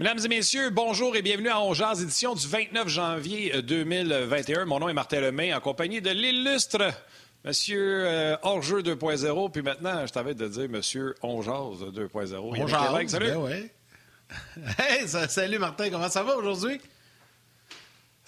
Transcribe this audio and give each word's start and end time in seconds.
Mesdames 0.00 0.20
et 0.24 0.28
messieurs, 0.28 0.70
bonjour 0.70 1.16
et 1.16 1.22
bienvenue 1.22 1.48
à 1.48 1.60
Ongears, 1.60 2.00
édition 2.00 2.32
du 2.36 2.46
29 2.46 2.86
janvier 2.86 3.62
2021. 3.62 4.64
Mon 4.64 4.78
nom 4.78 4.88
est 4.88 4.92
Martin 4.92 5.20
Lemay, 5.20 5.52
en 5.52 5.58
compagnie 5.58 6.00
de 6.00 6.10
l'illustre 6.10 6.92
Monsieur 7.44 8.04
euh, 8.06 8.36
Hors-jeu 8.42 8.82
2.0. 8.82 9.50
Puis 9.50 9.62
maintenant, 9.62 10.06
je 10.06 10.12
t'avais 10.12 10.34
de 10.34 10.46
dire 10.46 10.68
Monsieur 10.68 11.16
Ongears 11.20 11.90
2.0. 11.92 12.36
Ongears, 12.36 13.10
salut. 13.10 13.26
Ben 13.26 13.38
ouais. 13.38 13.72
hey, 14.78 15.08
salut 15.08 15.58
Martin, 15.58 15.90
comment 15.90 16.08
ça 16.08 16.22
va 16.22 16.36
aujourd'hui? 16.36 16.80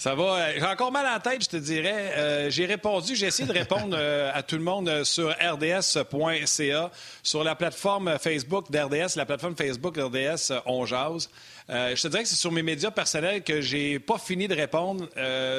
Ça 0.01 0.15
va. 0.15 0.23
Euh, 0.23 0.53
j'ai 0.57 0.65
encore 0.65 0.91
mal 0.91 1.05
à 1.05 1.13
la 1.13 1.21
tête, 1.21 1.45
je 1.45 1.49
te 1.51 1.59
dirais. 1.59 2.15
Euh, 2.17 2.49
j'ai 2.49 2.65
répondu, 2.65 3.15
j'ai 3.15 3.27
essayé 3.27 3.47
de 3.47 3.53
répondre 3.53 3.95
euh, 3.95 4.31
à 4.33 4.43
tout 4.43 4.57
le 4.57 4.63
monde 4.63 5.05
sur 5.05 5.29
rds.ca, 5.29 6.91
sur 7.23 7.45
la 7.45 7.55
plateforme 7.55 8.19
Facebook 8.19 8.71
d'RDS, 8.71 9.17
la 9.17 9.27
plateforme 9.27 9.55
Facebook 9.55 9.99
RDS 9.99 10.55
On 10.65 10.87
Jase. 10.87 11.29
je 11.69 12.01
te 12.01 12.09
dirais 12.09 12.23
que 12.23 12.31
c'est 12.31 12.37
sur 12.37 12.51
mes 12.51 12.63
médias 12.63 12.91
personnels 12.91 13.43
que 13.43 13.61
j'ai 13.61 13.99
pas 13.99 14.17
fini 14.17 14.49
de 14.49 14.55
répondre. 14.55 15.07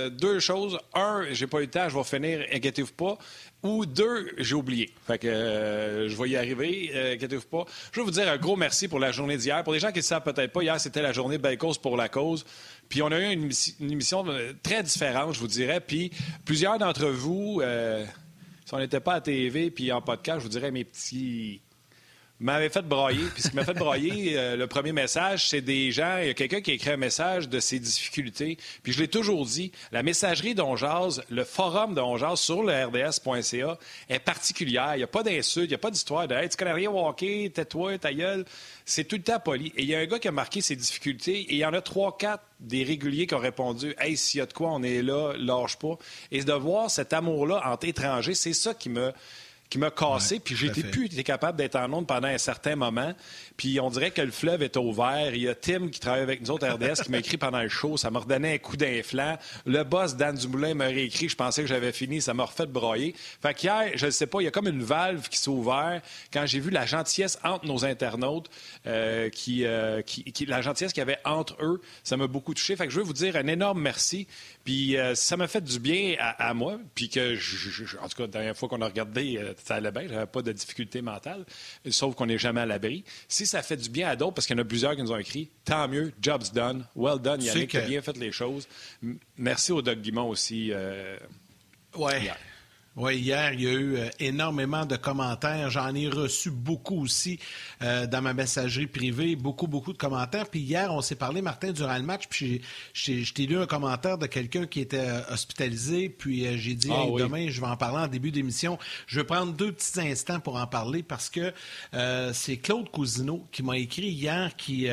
deux 0.10 0.40
choses. 0.40 0.80
Un, 0.96 1.26
j'ai 1.34 1.46
pas 1.46 1.60
eu 1.60 1.66
le 1.66 1.70
temps, 1.70 1.88
je 1.88 1.96
vais 1.96 2.04
finir, 2.04 2.44
inquiétez-vous 2.52 2.94
pas. 2.94 3.20
Ou 3.62 3.86
deux, 3.86 4.32
j'ai 4.40 4.56
oublié. 4.56 4.90
Fait 5.06 5.20
que 5.20 6.08
je 6.10 6.16
vais 6.20 6.30
y 6.30 6.36
arriver, 6.36 7.14
inquiétez-vous 7.14 7.46
pas. 7.46 7.66
Je 7.92 8.00
veux 8.00 8.06
vous 8.06 8.12
dire 8.12 8.28
un 8.28 8.38
gros 8.38 8.56
merci 8.56 8.88
pour 8.88 8.98
la 8.98 9.12
journée 9.12 9.38
d'hier. 9.38 9.64
Pour 9.64 9.74
les 9.74 9.80
gens 9.80 9.92
qui 9.92 10.00
ne 10.00 10.04
savent 10.04 10.24
peut-être 10.24 10.52
pas, 10.52 10.64
hier, 10.64 10.82
c'était 10.82 11.04
la 11.04 11.14
journée 11.14 11.38
Belle 11.38 11.60
Cause 11.60 11.78
pour 11.78 11.96
la 11.96 12.10
cause. 12.10 12.44
Puis 12.92 13.02
on 13.02 13.08
a 13.08 13.20
eu 13.20 13.32
une, 13.32 13.50
émission 13.90 14.28
euh, 14.28 14.52
très 14.62 14.84
différente, 14.84 15.34
je 15.34 15.40
vous 15.40 15.48
dirais. 15.48 15.80
Puis 15.80 16.12
plusieurs 16.44 16.78
d'entre 16.78 17.08
vous, 17.08 17.62
euh, 17.62 18.06
si 18.66 18.74
on 18.74 18.80
n'était 18.80 19.00
pas 19.00 19.14
à 19.14 19.22
TV 19.22 19.72
puis 19.72 19.94
en 19.94 20.02
podcast, 20.02 20.40
je 20.40 20.44
vous 20.44 20.50
dirais 20.50 20.72
mes 20.72 20.84
petits 20.84 21.62
m'avait 22.42 22.70
fait 22.70 22.82
broyer. 22.82 23.24
Puis 23.34 23.44
ce 23.44 23.50
qui 23.50 23.56
m'a 23.56 23.64
fait 23.64 23.74
broyer, 23.74 24.34
euh, 24.38 24.56
le 24.56 24.68
premier 24.68 24.92
message, 24.92 25.48
c'est 25.48 25.62
des 25.62 25.92
gens, 25.92 26.18
il 26.18 26.28
y 26.28 26.30
a 26.30 26.34
quelqu'un 26.34 26.62
qui 26.62 26.72
a 26.72 26.74
écrit 26.74 26.90
un 26.90 26.98
message 26.98 27.48
de 27.48 27.60
ses 27.60 27.80
difficultés. 27.80 28.58
Puis 28.84 28.94
je 28.94 29.00
l'ai 29.00 29.08
toujours 29.08 29.46
dit, 29.46 29.72
la 29.92 30.04
messagerie 30.04 30.56
d'Onjaz, 30.56 31.24
le 31.30 31.44
forum 31.44 31.94
d'Onjaz 31.94 32.40
sur 32.40 32.64
le 32.64 32.74
rds.ca 32.86 33.78
est 34.10 34.20
particulière. 34.20 34.96
Il 34.96 34.98
n'y 34.98 35.04
a 35.04 35.08
pas 35.08 35.24
d'insultes, 35.24 35.66
il 35.66 35.70
n'y 35.70 35.76
a 35.76 35.80
pas 35.80 35.92
d'histoire 35.92 36.28
de 36.28 36.36
hey, 36.36 36.50
tu 36.50 36.58
connais 36.58 36.74
rien 36.74 36.90
au 36.90 37.08
hockey, 37.08 37.52
tais-toi, 37.54 37.98
ta 37.98 38.14
gueule. 38.14 38.46
C'est 38.86 39.06
tout 39.06 39.16
le 39.16 39.24
temps 39.24 39.40
poli. 39.40 39.72
Et 39.78 39.84
il 39.84 39.88
y 39.88 39.96
a 39.96 40.00
un 40.00 40.06
gars 40.06 40.20
qui 40.20 40.28
a 40.28 40.32
marqué 40.32 40.62
ses 40.62 40.76
difficultés 40.76 41.40
et 41.40 41.54
il 41.54 41.58
y 41.58 41.66
en 41.66 41.74
a 41.74 41.82
trois, 41.82 42.18
quatre 42.18 42.44
des 42.60 42.84
réguliers 42.84 43.28
qui 43.28 43.36
ont 43.36 43.40
répondu 43.40 43.96
Hey, 44.00 44.18
s'il 44.18 44.40
y 44.40 44.42
a 44.42 44.46
de 44.46 44.54
quoi, 44.54 44.70
on 44.72 44.84
est 44.84 45.02
là, 45.02 45.34
lâche 45.38 45.78
pas. 45.78 45.98
Et 46.32 46.44
de 46.44 46.54
voir 46.54 46.90
cet 46.90 47.14
amour-là 47.14 47.62
entre 47.66 47.88
étrangers, 47.88 48.34
c'est 48.34 48.54
ça 48.54 48.74
qui 48.74 48.90
me 48.90 49.12
qui 49.72 49.78
m'a 49.78 49.90
cassé, 49.90 50.42
puis 50.42 50.66
été 50.66 50.84
plus 50.84 51.06
été 51.06 51.24
capable 51.24 51.58
d'être 51.58 51.78
en 51.78 51.92
onde 51.94 52.06
pendant 52.06 52.28
un 52.28 52.38
certain 52.38 52.76
moment. 52.76 53.14
Puis 53.56 53.80
on 53.80 53.90
dirait 53.90 54.12
que 54.12 54.22
le 54.22 54.32
fleuve 54.32 54.62
est 54.64 54.76
ouvert. 54.76 55.34
Il 55.34 55.44
y 55.44 55.48
a 55.48 55.56
Tim 55.56 55.88
qui 55.88 56.02
travaille 56.02 56.24
avec 56.24 56.42
nous 56.42 56.52
autres 56.52 56.68
RDS 56.68 57.04
qui 57.04 57.10
m'a 57.10 57.20
écrit 57.20 57.38
pendant 57.38 57.62
le 57.62 57.70
show. 57.70 57.96
Ça 57.96 58.12
m'a 58.12 58.20
redonné 58.20 58.56
un 58.56 58.58
coup 58.58 58.76
d'inflant. 58.76 59.38
Le 59.66 59.84
boss 59.84 60.18
Dan 60.18 60.36
Dumoulin 60.36 60.74
m'a 60.74 60.88
réécrit. 60.88 61.30
Je 61.30 61.38
pensais 61.38 61.62
que 61.62 61.70
j'avais 61.70 61.94
fini. 61.94 62.22
Ça 62.22 62.34
m'a 62.34 62.44
refait 62.44 62.66
broyer. 62.66 63.16
Fait 63.42 63.54
qu'hier, 63.54 63.92
je 63.96 64.08
ne 64.08 64.12
sais 64.12 64.28
pas, 64.28 64.42
il 64.42 64.44
y 64.44 64.48
a 64.48 64.52
comme 64.52 64.68
une 64.68 64.84
valve 64.84 65.30
qui 65.30 65.38
s'est 65.38 65.50
ouverte 65.50 66.04
quand 66.34 66.46
j'ai 66.46 66.60
vu 66.60 66.70
la 66.70 66.86
gentillesse 66.86 67.40
entre 67.42 67.66
nos 67.66 67.86
internautes, 67.86 68.50
euh, 68.88 69.30
euh, 69.48 70.02
qui, 70.04 70.34
qui, 70.34 70.46
la 70.48 70.62
gentillesse 70.62 70.92
qu'il 70.92 71.00
y 71.00 71.04
avait 71.04 71.20
entre 71.24 71.56
eux. 71.64 71.82
Ça 72.04 72.18
m'a 72.18 72.28
beaucoup 72.28 72.54
touché. 72.54 72.76
Fait 72.76 72.88
que 72.88 72.92
je 72.92 72.98
veux 72.98 73.06
vous 73.06 73.14
dire 73.14 73.38
un 73.38 73.48
énorme 73.48 73.82
merci. 73.82 74.28
Puis 74.64 74.98
euh, 74.98 75.16
ça 75.16 75.38
m'a 75.38 75.48
fait 75.48 75.62
du 75.62 75.80
bien 75.80 76.16
à, 76.20 76.54
moi. 76.54 76.80
Puis 76.96 77.10
que, 77.10 77.36
en 77.98 78.08
tout 78.08 78.16
cas, 78.16 78.24
la 78.24 78.28
dernière 78.28 78.58
fois 78.58 78.70
qu'on 78.70 78.82
a 78.82 78.88
regardé, 78.88 79.40
ça 79.64 79.76
allait 79.76 79.92
bien. 79.92 80.08
J'avais 80.08 80.26
pas 80.26 80.42
de 80.42 80.52
difficulté 80.52 81.02
mentale. 81.02 81.46
Sauf 81.90 82.16
qu'on 82.16 82.26
n'est 82.26 82.38
jamais 82.38 82.62
à 82.62 82.66
l'abri. 82.66 83.04
Si 83.28 83.46
ça 83.46 83.62
fait 83.62 83.78
du 83.78 83.90
bien 83.90 84.10
à 84.10 84.16
d'autres, 84.16 84.34
parce 84.34 84.48
qu'il 84.48 84.56
y 84.56 84.60
en 84.60 84.64
a 84.64 84.66
plusieurs 84.66 84.96
qui 84.96 85.02
nous 85.02 85.12
ont 85.12 85.18
écrit, 85.18 85.50
tant 85.66 85.88
mieux, 85.88 86.12
job's 86.22 86.52
done, 86.52 86.86
well 86.96 87.20
done, 87.20 87.42
Yannick, 87.42 87.72
tu 87.72 87.78
as 87.78 87.82
bien 87.82 88.02
fait 88.02 88.18
les 88.18 88.32
choses. 88.32 88.68
merci 89.38 89.72
au 89.72 89.82
Doug 89.82 90.00
Guimont 90.00 90.30
aussi. 90.30 90.72
Euh, 90.72 91.18
ouais. 91.96 92.32
Oui, 92.98 93.20
hier, 93.20 93.54
il 93.54 93.62
y 93.62 93.68
a 93.68 93.72
eu 93.72 93.96
euh, 93.96 94.10
énormément 94.20 94.86
de 94.86 94.98
commentaires. 94.98 95.70
J'en 95.70 95.96
ai 95.96 96.10
reçu 96.10 96.52
beaucoup 96.52 97.02
aussi 97.02 97.40
euh, 97.82 98.06
dans 98.06 98.22
ma 98.22 98.34
messagerie 98.34 98.88
privée, 98.88 99.38
beaucoup, 99.38 99.68
beaucoup 99.68 99.94
de 99.94 99.98
commentaires. 99.98 100.50
Puis 100.50 100.60
hier, 100.60 100.94
on 100.94 101.00
s'est 101.00 101.16
parlé, 101.16 101.42
Martin, 101.42 101.72
durant 101.72 101.96
le 101.96 102.04
match, 102.04 102.26
puis 102.30 102.62
je 102.94 103.32
t'ai 103.32 103.46
lu 103.46 103.58
un 103.58 103.66
commentaire 103.66 104.18
de 104.18 104.26
quelqu'un 104.26 104.68
qui 104.68 104.82
était 104.82 105.08
euh, 105.08 105.22
hospitalisé, 105.32 106.10
puis 106.10 106.60
j'ai 106.60 106.76
dit, 106.76 106.90
ah 106.92 107.06
demain, 107.18 107.50
je 107.50 107.62
vais 107.62 107.68
en 107.68 107.78
parler 107.78 108.00
en 108.00 108.08
début 108.10 108.30
d'émission. 108.30 108.78
Je 109.08 109.22
vais 109.22 109.26
prendre 109.26 109.54
deux 109.54 109.72
petits 109.72 110.02
instants 110.02 110.42
pour 110.42 110.58
en 110.58 110.68
parler 110.68 111.02
parce 111.02 111.30
que 111.30 111.54
c'est 112.34 112.58
Claude 112.58 112.90
Cousineau 112.90 113.48
qui 113.54 113.64
m'a 113.64 113.78
écrit 113.78 114.10
hier 114.10 114.54
qui, 114.58 114.88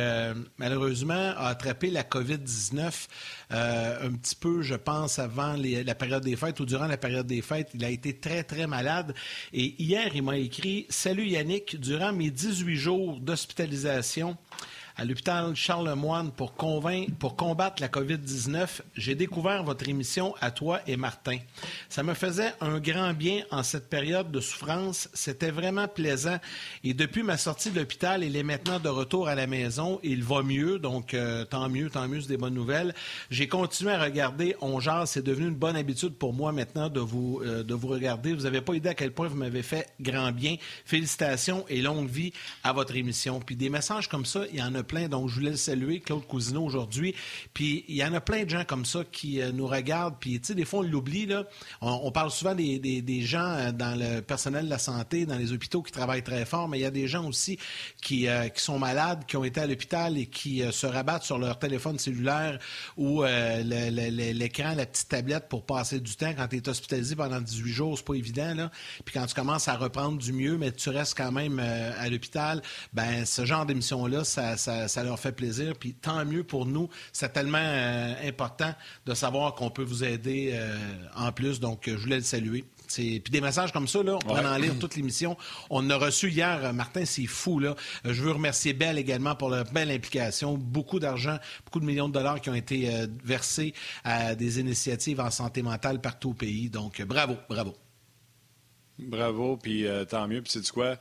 malheureusement, 0.58 1.32
a 1.36 1.48
attrapé 1.48 1.90
la 1.90 2.04
COVID-19 2.04 3.08
un 3.50 4.12
petit 4.12 4.36
peu, 4.36 4.62
je 4.62 4.74
pense, 4.76 5.18
avant 5.18 5.56
la 5.56 5.94
période 5.94 6.22
des 6.22 6.36
fêtes 6.36 6.60
ou 6.60 6.64
durant 6.64 6.86
la 6.86 6.96
période 6.96 7.26
des 7.26 7.42
fêtes. 7.42 7.70
Il 7.74 7.84
a 7.84 7.87
été 7.90 8.14
très, 8.14 8.44
très 8.44 8.66
malade. 8.66 9.14
Et 9.52 9.74
hier, 9.78 10.10
il 10.14 10.22
m'a 10.22 10.38
écrit 10.38 10.86
Salut 10.88 11.26
Yannick, 11.26 11.78
durant 11.80 12.12
mes 12.12 12.30
18 12.30 12.76
jours 12.76 13.20
d'hospitalisation, 13.20 14.36
à 14.98 15.04
l'hôpital 15.04 15.54
Charlemagne 15.54 16.30
pour, 16.36 16.52
pour 17.20 17.36
combattre 17.36 17.80
la 17.80 17.88
COVID-19, 17.88 18.80
j'ai 18.96 19.14
découvert 19.14 19.62
votre 19.62 19.88
émission 19.88 20.34
à 20.40 20.50
toi 20.50 20.80
et 20.88 20.96
Martin. 20.96 21.38
Ça 21.88 22.02
me 22.02 22.14
faisait 22.14 22.52
un 22.60 22.80
grand 22.80 23.14
bien 23.14 23.44
en 23.52 23.62
cette 23.62 23.88
période 23.88 24.32
de 24.32 24.40
souffrance. 24.40 25.08
C'était 25.14 25.52
vraiment 25.52 25.86
plaisant. 25.86 26.38
Et 26.82 26.94
depuis 26.94 27.22
ma 27.22 27.36
sortie 27.36 27.70
de 27.70 27.78
l'hôpital, 27.78 28.24
il 28.24 28.34
est 28.36 28.42
maintenant 28.42 28.80
de 28.80 28.88
retour 28.88 29.28
à 29.28 29.36
la 29.36 29.46
maison. 29.46 30.00
Il 30.02 30.24
va 30.24 30.42
mieux, 30.42 30.80
donc 30.80 31.14
euh, 31.14 31.44
tant 31.44 31.68
mieux, 31.68 31.90
tant 31.90 32.08
mieux, 32.08 32.20
c'est 32.20 32.28
des 32.30 32.36
bonnes 32.36 32.54
nouvelles. 32.54 32.92
J'ai 33.30 33.46
continué 33.46 33.92
à 33.92 34.02
regarder 34.02 34.56
On 34.60 34.80
C'est 35.06 35.24
devenu 35.24 35.46
une 35.46 35.54
bonne 35.54 35.76
habitude 35.76 36.14
pour 36.14 36.32
moi 36.32 36.50
maintenant 36.50 36.88
de 36.88 37.00
vous, 37.00 37.40
euh, 37.44 37.62
de 37.62 37.74
vous 37.74 37.88
regarder. 37.88 38.34
Vous 38.34 38.42
n'avez 38.42 38.62
pas 38.62 38.74
idée 38.74 38.88
à 38.88 38.94
quel 38.94 39.12
point 39.12 39.28
vous 39.28 39.36
m'avez 39.36 39.62
fait 39.62 39.86
grand 40.00 40.32
bien. 40.32 40.56
Félicitations 40.84 41.64
et 41.68 41.82
longue 41.82 42.08
vie 42.08 42.32
à 42.64 42.72
votre 42.72 42.96
émission. 42.96 43.38
Puis 43.38 43.54
des 43.54 43.70
messages 43.70 44.08
comme 44.08 44.24
ça, 44.24 44.40
il 44.50 44.58
y 44.58 44.62
en 44.62 44.74
a 44.74 44.82
Donc, 44.88 45.28
je 45.28 45.34
voulais 45.34 45.50
le 45.50 45.56
saluer, 45.56 46.00
Claude 46.00 46.26
Cousineau, 46.26 46.64
aujourd'hui. 46.64 47.14
Puis, 47.52 47.84
il 47.88 47.96
y 47.96 48.04
en 48.04 48.14
a 48.14 48.20
plein 48.20 48.44
de 48.44 48.50
gens 48.50 48.64
comme 48.64 48.84
ça 48.84 49.02
qui 49.10 49.40
euh, 49.40 49.52
nous 49.52 49.66
regardent. 49.66 50.16
Puis, 50.18 50.40
tu 50.40 50.48
sais, 50.48 50.54
des 50.54 50.64
fois, 50.64 50.80
on 50.80 50.82
l'oublie, 50.82 51.26
là. 51.26 51.44
On, 51.80 52.10
parle 52.10 52.30
souvent 52.30 52.54
des, 52.54 52.78
des, 52.78 53.22
gens 53.22 53.44
euh, 53.44 53.72
dans 53.72 53.98
le 53.98 54.20
personnel 54.20 54.64
de 54.64 54.70
la 54.70 54.78
santé, 54.78 55.26
dans 55.26 55.36
les 55.36 55.52
hôpitaux 55.52 55.82
qui 55.82 55.92
travaillent 55.92 56.22
très 56.22 56.46
fort, 56.46 56.68
mais 56.68 56.78
il 56.78 56.82
y 56.82 56.86
a 56.86 56.90
des 56.90 57.06
gens 57.06 57.26
aussi 57.26 57.58
qui, 58.00 58.28
euh, 58.28 58.48
qui 58.48 58.62
sont 58.62 58.78
malades, 58.78 59.24
qui 59.26 59.36
ont 59.36 59.44
été 59.44 59.60
à 59.60 59.66
l'hôpital 59.66 60.16
et 60.16 60.26
qui 60.26 60.62
se 60.70 60.86
rabattent 60.86 61.24
sur 61.24 61.38
leur 61.38 61.58
téléphone 61.58 61.98
cellulaire 61.98 62.58
ou 62.96 63.22
l'écran, 63.22 64.74
la 64.74 64.86
petite 64.86 65.08
tablette 65.08 65.48
pour 65.48 65.66
passer 65.66 66.00
du 66.00 66.16
temps. 66.16 66.32
Quand 66.36 66.48
tu 66.48 66.56
es 66.56 66.68
hospitalisé 66.68 67.14
pendant 67.14 67.40
18 67.40 67.72
jours, 67.72 67.98
c'est 67.98 68.06
pas 68.06 68.14
évident, 68.14 68.54
là. 68.54 68.70
Puis, 69.04 69.14
quand 69.14 69.26
tu 69.26 69.34
commences 69.34 69.68
à 69.68 69.76
reprendre 69.76 70.18
du 70.18 70.32
mieux, 70.32 70.56
mais 70.56 70.72
tu 70.72 70.88
restes 70.88 71.16
quand 71.16 71.32
même 71.32 71.58
à 71.58 72.08
l'hôpital, 72.08 72.62
ben 72.92 73.24
ce 73.24 73.44
genre 73.44 73.66
d'émission-là, 73.66 74.24
ça, 74.24 74.56
ça 74.86 75.02
leur 75.02 75.18
fait 75.18 75.32
plaisir. 75.32 75.74
Puis 75.76 75.94
tant 75.94 76.24
mieux 76.24 76.44
pour 76.44 76.66
nous. 76.66 76.88
C'est 77.12 77.32
tellement 77.32 77.58
euh, 77.60 78.14
important 78.28 78.74
de 79.06 79.14
savoir 79.14 79.54
qu'on 79.54 79.70
peut 79.70 79.82
vous 79.82 80.04
aider 80.04 80.50
euh, 80.52 80.76
en 81.16 81.32
plus. 81.32 81.60
Donc, 81.60 81.84
je 81.86 81.96
voulais 81.96 82.16
le 82.16 82.22
saluer. 82.22 82.64
Puis 82.88 83.20
des 83.20 83.40
messages 83.42 83.70
comme 83.72 83.86
ça, 83.86 84.02
là, 84.02 84.14
on 84.14 84.18
pourrait 84.18 84.46
en 84.46 84.56
lire 84.56 84.78
toute 84.78 84.96
l'émission. 84.96 85.36
On 85.68 85.90
a 85.90 85.96
reçu 85.96 86.30
hier, 86.30 86.64
euh, 86.64 86.72
Martin, 86.72 87.04
c'est 87.04 87.26
fou. 87.26 87.58
Là. 87.58 87.74
Je 88.04 88.22
veux 88.22 88.32
remercier 88.32 88.72
Belle 88.72 88.98
également 88.98 89.34
pour 89.34 89.50
la 89.50 89.64
belle 89.64 89.90
implication. 89.90 90.56
Beaucoup 90.56 90.98
d'argent, 90.98 91.38
beaucoup 91.64 91.80
de 91.80 91.84
millions 91.84 92.08
de 92.08 92.14
dollars 92.14 92.40
qui 92.40 92.48
ont 92.50 92.54
été 92.54 92.90
versés 93.24 93.74
à 94.04 94.34
des 94.34 94.60
initiatives 94.60 95.20
en 95.20 95.30
santé 95.30 95.62
mentale 95.62 96.00
partout 96.00 96.30
au 96.30 96.34
pays. 96.34 96.70
Donc, 96.70 97.02
bravo, 97.02 97.36
bravo. 97.48 97.74
Bravo, 98.98 99.56
puis 99.56 99.86
tant 100.08 100.26
mieux. 100.26 100.42
Puis 100.42 100.52
c'est 100.52 100.70
quoi? 100.70 100.96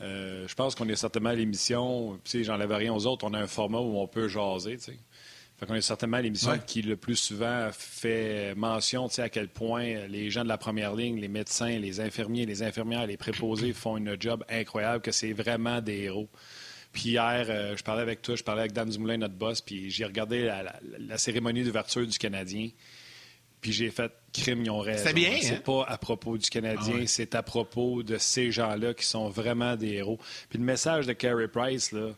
Euh, 0.00 0.48
je 0.48 0.54
pense 0.54 0.74
qu'on 0.74 0.88
est 0.88 0.96
certainement 0.96 1.30
à 1.30 1.34
l'émission, 1.34 2.18
puis 2.24 2.44
j'enlève 2.44 2.72
rien 2.72 2.94
aux 2.94 3.06
autres, 3.06 3.26
on 3.26 3.34
a 3.34 3.38
un 3.38 3.46
format 3.46 3.78
où 3.78 3.98
on 3.98 4.06
peut 4.06 4.28
jaser, 4.28 4.76
tu 4.76 4.84
sais. 4.84 4.98
Fait 5.58 5.66
qu'on 5.66 5.74
est 5.74 5.82
certainement 5.82 6.16
à 6.16 6.22
l'émission 6.22 6.58
qui 6.66 6.80
le 6.80 6.96
plus 6.96 7.16
souvent 7.16 7.68
fait 7.70 8.54
mention, 8.54 9.08
tu 9.08 9.16
sais, 9.16 9.22
à 9.22 9.28
quel 9.28 9.48
point 9.48 10.06
les 10.08 10.30
gens 10.30 10.42
de 10.42 10.48
la 10.48 10.56
première 10.56 10.94
ligne, 10.94 11.20
les 11.20 11.28
médecins, 11.28 11.78
les 11.78 12.00
infirmiers, 12.00 12.46
les 12.46 12.62
infirmières, 12.62 13.06
les 13.06 13.18
préposés 13.18 13.74
font 13.74 13.98
une 13.98 14.16
job 14.18 14.42
incroyable, 14.48 15.02
que 15.02 15.12
c'est 15.12 15.34
vraiment 15.34 15.82
des 15.82 16.04
héros. 16.04 16.30
Puis 16.92 17.10
hier, 17.10 17.44
euh, 17.50 17.76
je 17.76 17.82
parlais 17.82 18.00
avec 18.00 18.22
toi, 18.22 18.36
je 18.36 18.42
parlais 18.42 18.62
avec 18.62 18.72
Dan 18.72 18.88
Dumoulin, 18.88 19.18
notre 19.18 19.34
boss, 19.34 19.60
puis 19.60 19.90
j'ai 19.90 20.06
regardé 20.06 20.50
la 20.98 21.18
cérémonie 21.18 21.62
d'ouverture 21.62 22.06
du 22.06 22.16
Canadien. 22.16 22.70
Puis 23.60 23.72
j'ai 23.72 23.90
fait 23.90 24.12
crime, 24.32 24.62
ils 24.64 24.70
ont 24.70 24.80
raison. 24.80 25.02
C'est 25.04 25.12
bien. 25.12 25.36
C'est 25.40 25.56
hein? 25.56 25.62
pas 25.64 25.84
à 25.86 25.98
propos 25.98 26.38
du 26.38 26.48
Canadien, 26.48 27.00
ah 27.02 27.06
c'est 27.06 27.34
à 27.34 27.42
propos 27.42 28.02
de 28.02 28.16
ces 28.16 28.50
gens-là 28.50 28.94
qui 28.94 29.04
sont 29.04 29.28
vraiment 29.28 29.76
des 29.76 29.94
héros. 29.94 30.18
Puis 30.48 30.58
le 30.58 30.64
message 30.64 31.06
de 31.06 31.12
Carey 31.12 31.48
Price, 31.48 31.92
là, 31.92 32.10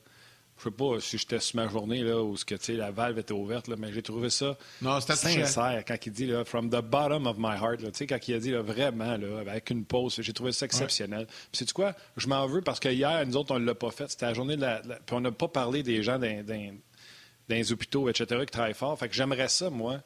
je 0.59 0.65
sais 0.65 0.71
pas 0.71 1.01
si 1.01 1.19
j'étais 1.19 1.41
sur 1.41 1.57
ma 1.57 1.69
journée 1.69 2.03
là, 2.03 2.23
où 2.23 2.37
que, 2.47 2.73
la 2.73 2.93
valve 2.93 3.19
était 3.19 3.33
ouverte, 3.33 3.67
là, 3.67 3.75
mais 3.77 3.93
j'ai 3.93 4.03
trouvé 4.03 4.31
ça 4.31 4.57
non, 4.81 5.01
sincère 5.01 5.83
quand 5.87 5.97
il 6.07 6.13
dit 6.13 6.27
là, 6.27 6.45
From 6.45 6.71
the 6.71 6.81
bottom 6.81 7.27
of 7.27 7.37
my 7.39 7.57
heart, 7.57 7.81
là, 7.83 7.89
quand 8.09 8.29
il 8.29 8.35
a 8.35 8.39
dit 8.39 8.51
là, 8.53 8.63
vraiment 8.63 9.17
là, 9.17 9.41
avec 9.41 9.71
une 9.71 9.85
pause, 9.85 10.21
j'ai 10.21 10.33
trouvé 10.33 10.53
ça 10.53 10.67
exceptionnel. 10.67 11.27
Puis 11.27 11.59
sais-tu 11.59 11.73
quoi? 11.73 11.95
Je 12.17 12.29
m'en 12.29 12.47
veux 12.47 12.63
parce 12.63 12.79
que 12.79 12.89
hier, 12.89 13.27
nous 13.27 13.37
autres, 13.37 13.55
on 13.55 13.59
ne 13.59 13.67
l'a 13.67 13.75
pas 13.75 13.91
fait. 13.91 14.09
C'était 14.09 14.27
la 14.27 14.35
journée 14.35 14.57
de 14.57 14.61
la. 14.61 14.81
Puis 14.81 15.17
on 15.17 15.21
n'a 15.21 15.33
pas 15.33 15.49
parlé 15.49 15.83
des 15.83 16.03
gens 16.03 16.19
d'un 16.19 16.43
dans 17.49 17.57
les 17.57 17.73
hôpitaux, 17.73 18.09
etc., 18.09 18.41
qui 18.41 18.53
travaillent 18.53 18.75
fort. 18.75 18.97
Fait 18.99 19.09
que 19.09 19.15
j'aimerais 19.15 19.49
ça, 19.49 19.69
moi, 19.69 20.01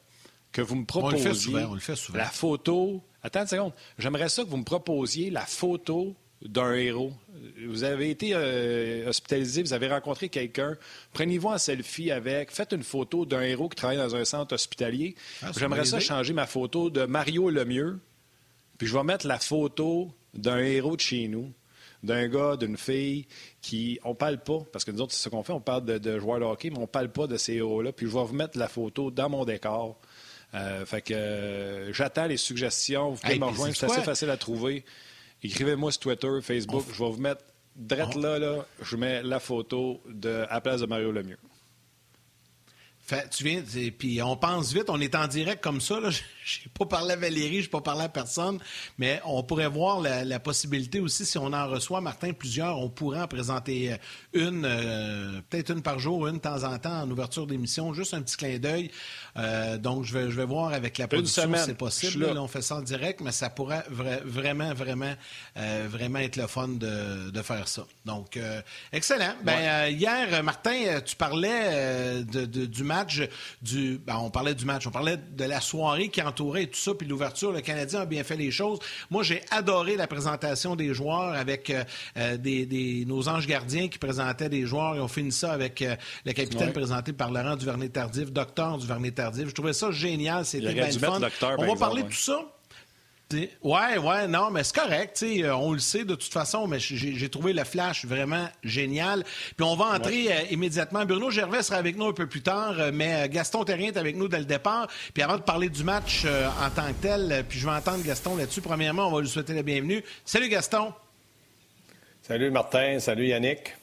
que 0.57 0.61
vous 0.63 0.75
me 0.75 0.85
proposiez 0.85 1.19
on 1.19 1.29
le 1.29 1.35
fait 1.35 1.39
souvent, 1.39 1.67
on 1.69 1.73
le 1.75 1.79
fait 1.79 1.95
souvent. 1.95 2.17
la 2.17 2.25
photo. 2.25 3.03
Attends 3.21 3.41
une 3.41 3.47
seconde. 3.47 3.73
J'aimerais 3.99 4.27
ça 4.27 4.43
que 4.43 4.49
vous 4.49 4.57
me 4.57 4.63
proposiez 4.63 5.29
la 5.29 5.45
photo 5.45 6.15
d'un 6.41 6.73
héros. 6.73 7.13
Vous 7.67 7.83
avez 7.83 8.09
été 8.09 8.31
euh, 8.33 9.07
hospitalisé, 9.07 9.61
vous 9.61 9.73
avez 9.73 9.87
rencontré 9.87 10.29
quelqu'un. 10.29 10.75
Prenez-vous 11.13 11.49
en 11.49 11.59
selfie 11.59 12.09
avec. 12.09 12.51
Faites 12.51 12.71
une 12.71 12.81
photo 12.81 13.23
d'un 13.23 13.43
héros 13.43 13.69
qui 13.69 13.75
travaille 13.75 13.97
dans 13.97 14.15
un 14.15 14.25
centre 14.25 14.55
hospitalier. 14.55 15.13
Ah, 15.43 15.51
J'aimerais 15.55 15.85
ça 15.85 15.99
changer 15.99 16.33
ma 16.33 16.47
photo 16.47 16.89
de 16.89 17.05
Mario 17.05 17.51
Lemieux. 17.51 17.99
Puis 18.79 18.87
je 18.87 18.97
vais 18.97 19.03
mettre 19.03 19.27
la 19.27 19.37
photo 19.37 20.11
d'un 20.33 20.57
héros 20.57 20.95
de 20.95 21.01
chez 21.01 21.27
nous 21.27 21.53
d'un 22.03 22.27
gars, 22.27 22.57
d'une 22.57 22.77
fille 22.77 23.27
qui. 23.61 23.99
On 24.03 24.15
parle 24.15 24.39
pas, 24.39 24.59
parce 24.71 24.85
que 24.85 24.91
nous 24.91 25.01
autres, 25.01 25.13
c'est 25.13 25.23
ce 25.23 25.29
qu'on 25.29 25.43
fait, 25.43 25.53
on 25.53 25.61
parle 25.61 25.85
de, 25.85 26.19
joueurs 26.19 26.39
de 26.39 26.45
hockey, 26.45 26.69
mais 26.69 26.79
on 26.79 26.87
parle 26.87 27.09
pas 27.09 27.27
de 27.27 27.37
ces 27.37 27.53
héros-là. 27.55 27.91
Puis 27.91 28.07
je 28.07 28.11
vais 28.13 28.23
vous 28.23 28.33
mettre 28.33 28.57
la 28.57 28.67
photo 28.67 29.11
dans 29.11 29.29
mon 29.29 29.45
décor. 29.45 29.99
Euh, 30.53 30.85
fait 30.85 31.01
que 31.01 31.13
euh, 31.13 31.93
j'attends 31.93 32.25
les 32.25 32.37
suggestions. 32.37 33.11
Vous 33.11 33.17
pouvez 33.17 33.39
me 33.39 33.45
rejoindre, 33.45 33.75
c'est 33.75 33.85
assez 33.85 34.01
facile 34.01 34.29
à 34.29 34.37
trouver. 34.37 34.85
Écrivez-moi 35.43 35.91
sur 35.91 36.01
Twitter, 36.01 36.29
Facebook. 36.41 36.85
Je 36.91 37.03
vais 37.03 37.09
vous 37.09 37.21
mettre 37.21 37.43
direct 37.75 38.15
là, 38.15 38.39
là, 38.39 38.65
je 38.81 38.95
mets 38.95 39.21
la 39.21 39.39
photo 39.39 40.01
de, 40.09 40.45
à 40.49 40.55
la 40.55 40.61
place 40.61 40.81
de 40.81 40.87
Mario 40.87 41.11
Lemieux. 41.11 41.37
Fait, 42.99 43.29
tu 43.29 43.43
viens, 43.43 43.63
puis 43.97 44.21
on 44.21 44.35
pense 44.35 44.73
vite, 44.73 44.89
on 44.89 44.99
est 44.99 45.15
en 45.15 45.27
direct 45.27 45.63
comme 45.63 45.79
ça. 45.79 46.09
Je 46.09 46.21
n'ai 46.63 46.71
pas 46.77 46.85
parlé 46.85 47.13
à 47.13 47.15
Valérie, 47.15 47.57
je 47.57 47.67
n'ai 47.67 47.71
pas 47.71 47.81
parlé 47.81 48.03
à 48.03 48.09
personne, 48.09 48.59
mais 48.97 49.21
on 49.25 49.43
pourrait 49.43 49.67
voir 49.67 50.01
la, 50.01 50.39
possibilité 50.39 50.99
aussi, 50.99 51.25
si 51.25 51.37
on 51.37 51.51
en 51.51 51.67
reçoit, 51.67 51.99
Martin, 51.99 52.31
plusieurs, 52.31 52.79
on 52.79 52.89
pourrait 52.89 53.21
en 53.21 53.27
présenter 53.27 53.93
euh, 53.93 53.97
une, 54.33 54.65
euh, 54.65 55.41
peut-être 55.49 55.71
une 55.71 55.81
par 55.81 55.99
jour, 55.99 56.27
une 56.27 56.35
de 56.35 56.41
temps 56.41 56.63
en 56.63 56.77
temps 56.77 57.01
en 57.01 57.09
ouverture 57.09 57.47
d'émission, 57.47 57.93
juste 57.93 58.13
un 58.13 58.21
petit 58.21 58.37
clin 58.37 58.59
d'œil. 58.59 58.91
Euh, 59.35 59.77
donc, 59.77 60.05
je 60.05 60.17
vais, 60.17 60.31
je 60.31 60.37
vais 60.37 60.45
voir 60.45 60.73
avec 60.73 60.97
la 60.97 61.07
production 61.07 61.53
si 61.55 61.63
c'est 61.65 61.77
possible. 61.77 62.25
Là, 62.25 62.41
on 62.41 62.47
fait 62.47 62.61
ça 62.61 62.77
en 62.77 62.81
direct, 62.81 63.21
mais 63.21 63.31
ça 63.31 63.49
pourrait 63.49 63.83
vraiment, 63.89 64.73
vraiment, 64.73 65.13
vraiment 65.55 66.19
être 66.19 66.35
le 66.35 66.47
fun 66.47 66.67
de, 66.69 67.41
faire 67.41 67.67
ça. 67.67 67.85
Donc, 68.05 68.39
excellent. 68.91 69.33
Ben, 69.43 69.87
hier, 69.89 70.43
Martin, 70.43 71.01
tu 71.05 71.15
parlais 71.15 72.23
de, 72.23 72.45
du 72.45 72.83
match 72.83 73.21
du. 73.61 73.99
Ben, 73.99 74.17
on 74.17 74.29
parlait 74.29 74.55
du 74.55 74.65
match, 74.65 74.87
on 74.87 74.91
parlait 74.91 75.17
de 75.17 75.43
la 75.43 75.61
soirée 75.61 76.09
qui 76.09 76.21
entourait 76.37 76.67
tout 76.67 76.79
ça, 76.79 76.93
puis 76.93 77.07
l'ouverture. 77.07 77.51
Le 77.51 77.61
Canadien 77.61 78.01
a 78.01 78.05
bien 78.05 78.23
fait 78.23 78.35
les 78.35 78.51
choses. 78.51 78.79
Moi, 79.09 79.23
j'ai 79.23 79.41
adoré 79.49 79.95
la 79.95 80.07
présentation 80.07 80.75
des 80.75 80.93
joueurs 80.93 81.33
avec 81.33 81.69
euh, 81.69 81.83
euh, 82.17 82.37
des, 82.37 83.05
nos 83.07 83.27
anges 83.27 83.47
gardiens 83.47 83.87
qui 83.87 83.97
présentaient 83.97 84.49
des 84.49 84.65
joueurs. 84.65 84.95
Ils 84.95 85.01
ont 85.01 85.07
fini 85.07 85.31
ça 85.31 85.51
avec 85.51 85.81
euh, 85.81 85.95
le 86.25 86.33
capitaine 86.33 86.71
présenté 86.71 87.13
par 87.13 87.31
Laurent 87.31 87.55
Duvernay-Tardif, 87.55 88.31
docteur 88.31 88.77
Duvernay-Tardif. 88.77 89.49
Je 89.49 89.53
trouvais 89.53 89.73
ça 89.73 89.91
génial. 89.91 90.45
C'était 90.45 90.73
bien 90.73 90.91
fun. 90.91 91.19
On 91.57 91.65
va 91.65 91.75
parler 91.75 92.03
de 92.03 92.09
tout 92.09 92.13
ça. 92.13 92.39
Ouais, 93.33 93.97
ouais, 93.97 94.27
non, 94.27 94.51
mais 94.51 94.63
c'est 94.63 94.75
correct. 94.75 95.21
Euh, 95.23 95.51
on 95.51 95.73
le 95.73 95.79
sait 95.79 96.05
de 96.05 96.15
toute 96.15 96.31
façon, 96.31 96.65
mais 96.67 96.79
j'ai 96.79 97.29
trouvé 97.29 97.51
le 97.51 97.63
flash 97.65 98.05
vraiment 98.05 98.47
génial. 98.63 99.23
Puis 99.23 99.65
on 99.65 99.75
va 99.75 99.85
entrer 99.85 100.31
euh, 100.31 100.41
immédiatement. 100.51 101.05
Bruno 101.05 101.29
Gervais 101.29 101.61
sera 101.61 101.77
avec 101.77 101.97
nous 101.97 102.05
un 102.05 102.13
peu 102.13 102.27
plus 102.27 102.41
tard, 102.41 102.75
euh, 102.79 102.91
mais 102.93 103.27
Gaston 103.29 103.65
Terrien 103.65 103.87
est 103.87 103.97
avec 103.97 104.15
nous 104.15 104.29
dès 104.29 104.39
le 104.39 104.45
départ. 104.45 104.87
Puis 105.13 105.23
avant 105.23 105.35
de 105.35 105.41
parler 105.41 105.69
du 105.69 105.83
match 105.83 106.25
en 106.25 106.69
tant 106.69 106.87
que 106.87 107.01
tel, 107.01 107.43
puis 107.49 107.59
je 107.59 107.65
vais 107.65 107.75
entendre 107.75 108.03
Gaston 108.03 108.37
là-dessus. 108.37 108.61
Premièrement, 108.61 109.07
on 109.07 109.11
va 109.11 109.21
lui 109.21 109.29
souhaiter 109.29 109.53
la 109.53 109.63
bienvenue. 109.63 110.03
Salut 110.23 110.47
Gaston. 110.47 110.93
Salut 112.21 112.51
Martin, 112.51 112.99
salut 112.99 113.27
Yannick. 113.27 113.75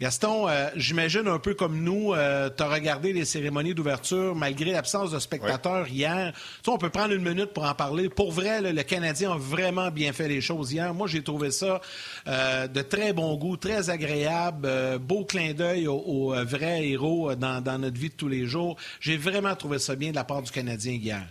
Gaston, 0.00 0.48
euh, 0.48 0.70
j'imagine 0.74 1.28
un 1.28 1.38
peu 1.38 1.54
comme 1.54 1.82
nous, 1.82 2.12
euh, 2.14 2.50
tu 2.54 2.62
as 2.62 2.68
regardé 2.68 3.12
les 3.12 3.24
cérémonies 3.24 3.74
d'ouverture 3.74 4.34
malgré 4.34 4.72
l'absence 4.72 5.12
de 5.12 5.18
spectateurs 5.18 5.86
hier. 5.88 6.32
Tu 6.62 6.70
on 6.70 6.78
peut 6.78 6.90
prendre 6.90 7.12
une 7.12 7.22
minute 7.22 7.52
pour 7.52 7.64
en 7.64 7.74
parler. 7.74 8.08
Pour 8.08 8.32
vrai, 8.32 8.60
le 8.60 8.82
Canadien 8.82 9.32
a 9.32 9.36
vraiment 9.38 9.90
bien 9.90 10.12
fait 10.12 10.26
les 10.26 10.40
choses 10.40 10.72
hier. 10.72 10.92
Moi, 10.92 11.06
j'ai 11.06 11.22
trouvé 11.22 11.52
ça 11.52 11.80
euh, 12.26 12.66
de 12.66 12.82
très 12.82 13.12
bon 13.12 13.36
goût, 13.36 13.56
très 13.56 13.88
agréable, 13.88 14.68
beau 14.98 15.24
clin 15.24 15.52
d'œil 15.52 15.86
aux, 15.86 16.34
vrais 16.44 16.88
héros 16.88 17.34
dans, 17.36 17.60
dans, 17.60 17.78
notre 17.78 17.98
vie 17.98 18.10
de 18.10 18.14
tous 18.14 18.28
les 18.28 18.46
jours. 18.46 18.76
J'ai 19.00 19.16
vraiment 19.16 19.54
trouvé 19.54 19.78
ça 19.78 19.94
bien 19.94 20.10
de 20.10 20.16
la 20.16 20.24
part 20.24 20.42
du 20.42 20.50
Canadien 20.50 20.94
hier. 20.94 21.26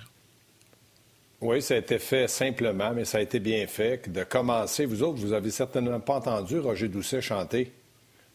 Oui, 1.41 1.61
ça 1.61 1.73
a 1.73 1.77
été 1.77 1.99
fait 1.99 2.29
simplement, 2.29 2.93
mais 2.95 3.03
ça 3.03 3.17
a 3.17 3.21
été 3.21 3.39
bien 3.41 3.67
fait. 3.67 4.09
De 4.09 4.23
commencer, 4.23 4.85
vous 4.85 5.03
autres, 5.03 5.19
vous 5.19 5.33
avez 5.33 5.51
certainement 5.51 5.99
pas 5.99 6.15
entendu 6.15 6.57
Roger 6.59 6.87
Doucet 6.87 7.19
chanter. 7.19 7.73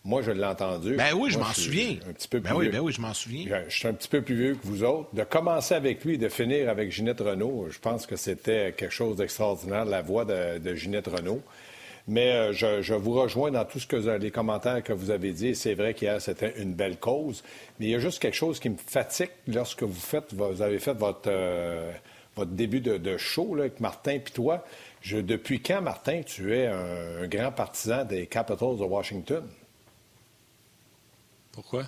Moi, 0.08 0.22
je 0.22 0.30
l'ai 0.30 0.42
entendu. 0.42 0.96
Ben 0.96 1.12
oui, 1.14 1.30
je 1.30 1.38
m'en 1.38 1.52
souviens. 1.52 1.96
Un 2.08 2.14
petit 2.14 2.28
peu 2.28 2.38
ben 2.38 2.54
plus 2.54 2.54
ben 2.54 2.60
oui, 2.60 2.68
ben 2.70 2.80
oui, 2.80 2.92
je 2.94 3.00
m'en 3.02 3.12
souviens. 3.12 3.62
Je, 3.68 3.76
suis 3.76 3.88
un 3.88 3.92
petit 3.92 4.08
peu 4.08 4.22
plus 4.22 4.34
vieux 4.34 4.54
que 4.54 4.66
vous 4.66 4.82
autres. 4.82 5.14
De 5.14 5.22
commencer 5.22 5.74
avec 5.74 6.02
lui 6.02 6.14
et 6.14 6.16
de 6.16 6.30
finir 6.30 6.70
avec 6.70 6.90
Ginette 6.90 7.20
Renault, 7.20 7.66
je 7.68 7.78
pense 7.78 8.06
que 8.06 8.16
c'était 8.16 8.72
quelque 8.74 8.90
chose 8.90 9.16
d'extraordinaire, 9.16 9.84
la 9.84 10.00
voix 10.00 10.24
de, 10.24 10.74
Ginette 10.74 11.08
Renault. 11.08 11.42
Mais 12.06 12.32
euh, 12.32 12.52
je, 12.54 12.94
vous 12.94 13.12
rejoins 13.12 13.50
dans 13.50 13.66
tout 13.66 13.78
ce 13.78 13.86
que 13.86 13.96
les 13.96 14.30
commentaires 14.30 14.82
que 14.82 14.94
vous 14.94 15.10
avez 15.10 15.32
dit. 15.32 15.54
C'est 15.54 15.74
vrai 15.74 15.92
qu'hier, 15.92 16.22
c'était 16.22 16.54
une 16.56 16.72
belle 16.72 16.96
cause. 16.96 17.44
Mais 17.78 17.88
il 17.88 17.90
y 17.90 17.94
a 17.94 17.98
juste 17.98 18.18
quelque 18.18 18.32
chose 18.32 18.60
qui 18.60 18.70
me 18.70 18.78
fatigue 18.78 19.28
lorsque 19.46 19.82
vous 19.82 19.92
faites, 19.92 20.32
vous 20.32 20.62
avez 20.62 20.78
fait 20.78 20.94
votre, 20.94 21.28
euh, 21.28 21.92
votre 22.34 22.52
début 22.52 22.80
de, 22.80 23.16
show 23.18 23.56
avec 23.58 23.78
Martin 23.78 24.12
et 24.12 24.20
toi. 24.20 24.64
depuis 25.04 25.60
quand, 25.60 25.82
Martin, 25.82 26.22
tu 26.22 26.56
es 26.56 26.66
un 26.66 27.26
grand 27.26 27.52
partisan 27.52 28.06
des 28.06 28.26
Capitals 28.26 28.78
de 28.78 28.84
Washington? 28.84 29.44
Pourquoi? 31.58 31.82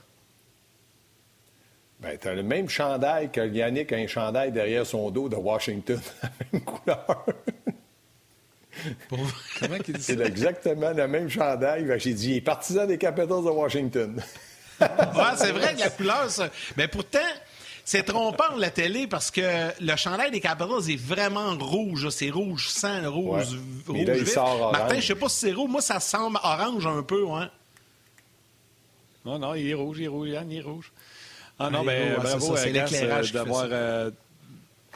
Ben, 2.00 2.18
tu 2.20 2.26
as 2.26 2.34
le 2.34 2.42
même 2.42 2.68
chandail 2.68 3.30
que 3.30 3.46
Yannick 3.46 3.92
a 3.92 3.96
un 3.98 4.08
chandail 4.08 4.50
derrière 4.50 4.84
son 4.84 5.12
dos 5.12 5.28
de 5.28 5.36
Washington, 5.36 6.00
la 6.24 6.30
même 6.52 6.64
couleur. 6.64 7.24
Comment 9.60 9.76
il 9.86 9.94
dit 9.94 10.02
ça? 10.02 10.14
C'est 10.14 10.20
exactement 10.26 10.90
le 10.90 11.06
même 11.06 11.28
chandail. 11.28 11.88
J'ai 11.98 12.14
dit, 12.14 12.30
il 12.30 12.36
est 12.38 12.40
partisan 12.40 12.84
des 12.84 12.98
Capitals 12.98 13.28
de 13.28 13.50
Washington. 13.50 14.20
ouais, 14.80 14.88
c'est 15.36 15.52
vrai 15.52 15.76
que 15.76 15.80
la 15.80 15.90
couleur, 15.90 16.28
ça... 16.28 16.48
Mais 16.76 16.88
pourtant, 16.88 17.18
c'est 17.84 18.02
trompant 18.02 18.56
la 18.56 18.70
télé 18.70 19.06
parce 19.06 19.30
que 19.30 19.40
le 19.80 19.94
chandail 19.94 20.32
des 20.32 20.40
Capitals 20.40 20.90
est 20.90 21.00
vraiment 21.00 21.56
rouge. 21.56 22.08
C'est 22.08 22.30
rouge 22.30 22.70
sang, 22.70 23.08
rouge, 23.08 23.56
rouge 23.86 24.10
vif. 24.10 24.36
Martin, 24.36 24.98
je 24.98 25.06
sais 25.06 25.14
pas 25.14 25.28
si 25.28 25.38
c'est 25.38 25.52
rouge. 25.52 25.70
Moi, 25.70 25.80
ça 25.80 26.00
semble 26.00 26.40
orange 26.42 26.88
un 26.88 27.04
peu, 27.04 27.24
hein? 27.30 27.52
Non, 29.24 29.38
non, 29.38 29.54
il 29.54 29.68
est 29.68 29.74
rouge, 29.74 29.98
il 29.98 30.04
est 30.04 30.08
rouge, 30.08 30.28
Yann, 30.28 30.50
il 30.50 30.58
est 30.58 30.62
rouge. 30.62 30.92
Ah 31.58 31.68
non, 31.68 31.84
mais 31.84 32.10
ben, 32.10 32.22
bravo 32.22 32.56
à 32.56 32.60
euh, 32.60 33.22
d'avoir, 33.34 33.66
euh, 33.70 34.10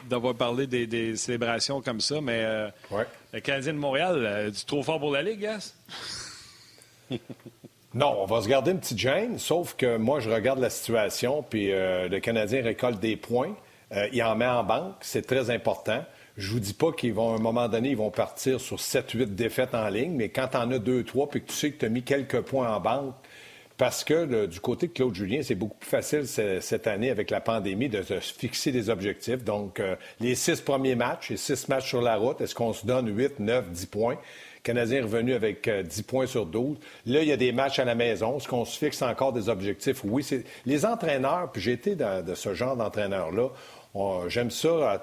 d'avoir 0.09 0.33
parlé 0.33 0.65
des, 0.65 1.15
célébrations 1.15 1.79
comme 1.79 2.01
ça, 2.01 2.21
mais 2.21 2.43
euh, 2.43 2.69
le 3.33 3.39
Canadien 3.39 3.73
de 3.73 3.77
Montréal, 3.77 4.51
tu 4.57 4.65
trop 4.65 4.81
fort 4.81 4.99
pour 4.99 5.11
la 5.11 5.21
Ligue, 5.21 5.41
Gas? 5.41 5.75
non, 7.93 8.15
on 8.19 8.25
va 8.25 8.41
se 8.41 8.47
garder 8.47 8.71
une 8.71 8.79
petite 8.79 8.97
gêne, 8.97 9.37
sauf 9.37 9.75
que 9.75 9.97
moi, 9.97 10.19
je 10.19 10.29
regarde 10.31 10.57
la 10.59 10.71
situation, 10.71 11.43
puis 11.43 11.67
le 11.69 12.17
Canadien 12.17 12.63
récolte 12.63 12.99
des 12.99 13.15
points. 13.15 13.55
il 14.11 14.23
en 14.23 14.35
met 14.35 14.47
en 14.47 14.63
banque, 14.63 14.95
c'est 15.01 15.27
très 15.27 15.51
important. 15.51 16.03
Je 16.35 16.51
vous 16.51 16.59
dis 16.59 16.73
pas 16.73 16.91
qu'ils 16.91 17.13
vont, 17.13 17.31
à 17.31 17.35
un 17.35 17.41
moment 17.41 17.69
donné, 17.69 17.91
ils 17.91 17.97
vont 17.97 18.09
partir 18.09 18.59
sur 18.59 18.77
7-8 18.77 19.35
défaites 19.35 19.75
en 19.75 19.87
ligne, 19.87 20.13
mais 20.13 20.29
quand 20.29 20.49
tu 20.49 20.57
en 20.57 20.71
as 20.71 20.79
2-3 20.79 21.29
puis 21.29 21.41
que 21.41 21.47
tu 21.47 21.53
sais 21.53 21.71
que 21.71 21.77
tu 21.77 21.85
as 21.85 21.89
mis 21.89 22.03
quelques 22.03 22.41
points 22.41 22.75
en 22.75 22.79
banque, 22.79 23.15
parce 23.77 24.03
que 24.03 24.45
du 24.45 24.59
côté 24.59 24.87
de 24.87 24.93
Claude 24.93 25.13
Julien, 25.13 25.41
c'est 25.43 25.55
beaucoup 25.55 25.77
plus 25.77 25.89
facile 25.89 26.25
cette 26.27 26.87
année 26.87 27.09
avec 27.09 27.29
la 27.29 27.41
pandémie 27.41 27.89
de 27.89 28.01
se 28.01 28.19
fixer 28.19 28.71
des 28.71 28.89
objectifs. 28.89 29.43
Donc, 29.43 29.79
euh, 29.79 29.95
les 30.19 30.35
six 30.35 30.61
premiers 30.61 30.95
matchs, 30.95 31.29
les 31.29 31.37
six 31.37 31.67
matchs 31.67 31.89
sur 31.89 32.01
la 32.01 32.15
route, 32.15 32.39
est-ce 32.39 32.55
qu'on 32.55 32.73
se 32.73 32.85
donne 32.85 33.15
8, 33.15 33.39
9, 33.39 33.69
10 33.71 33.85
points? 33.87 34.17
Canadien 34.63 34.99
est 34.99 35.03
revenu 35.03 35.33
avec 35.33 35.69
10 35.69 35.99
euh, 35.99 36.03
points 36.07 36.25
sur 36.25 36.45
12. 36.45 36.77
Là, 37.05 37.21
il 37.21 37.27
y 37.27 37.31
a 37.31 37.37
des 37.37 37.51
matchs 37.51 37.79
à 37.79 37.85
la 37.85 37.95
maison. 37.95 38.37
Est-ce 38.37 38.47
qu'on 38.47 38.65
se 38.65 38.77
fixe 38.77 39.01
encore 39.01 39.33
des 39.33 39.49
objectifs? 39.49 40.01
Oui, 40.05 40.23
c'est 40.23 40.43
les 40.65 40.85
entraîneurs, 40.85 41.51
puis 41.51 41.61
j'ai 41.61 41.73
été 41.73 41.95
de 41.95 42.33
ce 42.33 42.53
genre 42.53 42.75
d'entraîneur-là, 42.75 43.49
J'aime 44.27 44.51
ça 44.51 44.91
à, 44.91 45.01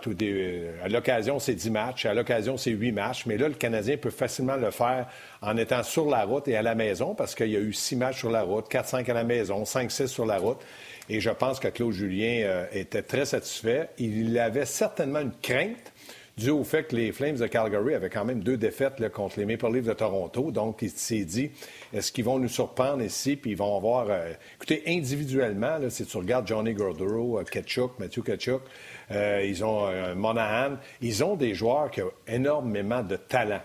à 0.84 0.88
l'occasion, 0.88 1.38
c'est 1.38 1.54
10 1.54 1.70
matchs, 1.70 2.04
à 2.04 2.12
l'occasion, 2.12 2.58
c'est 2.58 2.72
8 2.72 2.92
matchs, 2.92 3.24
mais 3.24 3.38
là, 3.38 3.48
le 3.48 3.54
Canadien 3.54 3.96
peut 3.96 4.10
facilement 4.10 4.56
le 4.56 4.70
faire 4.70 5.06
en 5.40 5.56
étant 5.56 5.82
sur 5.82 6.10
la 6.10 6.24
route 6.24 6.46
et 6.48 6.56
à 6.56 6.62
la 6.62 6.74
maison, 6.74 7.14
parce 7.14 7.34
qu'il 7.34 7.48
y 7.48 7.56
a 7.56 7.60
eu 7.60 7.72
6 7.72 7.96
matchs 7.96 8.18
sur 8.18 8.30
la 8.30 8.42
route, 8.42 8.70
4-5 8.70 9.10
à 9.10 9.14
la 9.14 9.24
maison, 9.24 9.62
5-6 9.62 10.08
sur 10.08 10.26
la 10.26 10.36
route. 10.36 10.60
Et 11.08 11.20
je 11.20 11.30
pense 11.30 11.58
que 11.58 11.68
Claude 11.68 11.92
Julien 11.92 12.42
euh, 12.44 12.66
était 12.72 13.02
très 13.02 13.24
satisfait. 13.24 13.88
Il 13.98 14.38
avait 14.38 14.66
certainement 14.66 15.20
une 15.20 15.32
crainte 15.42 15.91
dû 16.36 16.50
au 16.50 16.64
fait 16.64 16.84
que 16.84 16.96
les 16.96 17.12
Flames 17.12 17.36
de 17.36 17.46
Calgary 17.46 17.94
avaient 17.94 18.08
quand 18.08 18.24
même 18.24 18.42
deux 18.42 18.56
défaites 18.56 19.06
contre 19.12 19.38
les 19.38 19.44
Maple 19.44 19.72
Leafs 19.72 19.86
de 19.86 19.92
Toronto. 19.92 20.50
Donc, 20.50 20.80
il 20.82 20.90
s'est 20.90 21.24
dit, 21.24 21.50
est-ce 21.92 22.10
qu'ils 22.10 22.24
vont 22.24 22.38
nous 22.38 22.48
surprendre 22.48 23.02
ici? 23.02 23.36
Puis 23.36 23.52
ils 23.52 23.56
vont 23.56 23.76
avoir... 23.76 24.06
Euh, 24.08 24.32
écoutez, 24.56 24.82
individuellement, 24.86 25.78
si 25.88 26.06
tu 26.06 26.16
regardes 26.16 26.46
Johnny 26.46 26.72
Gaudreau, 26.72 27.38
euh, 27.38 27.44
Ketchuk, 27.44 27.98
Matthew 27.98 28.22
Ketchuk, 28.22 28.62
euh, 29.10 29.44
ils 29.44 29.64
ont 29.64 29.88
Monahan, 30.14 30.76
ils 31.00 31.22
ont 31.22 31.36
des 31.36 31.54
joueurs 31.54 31.90
qui 31.90 32.02
ont 32.02 32.12
énormément 32.26 33.02
de 33.02 33.16
talent. 33.16 33.60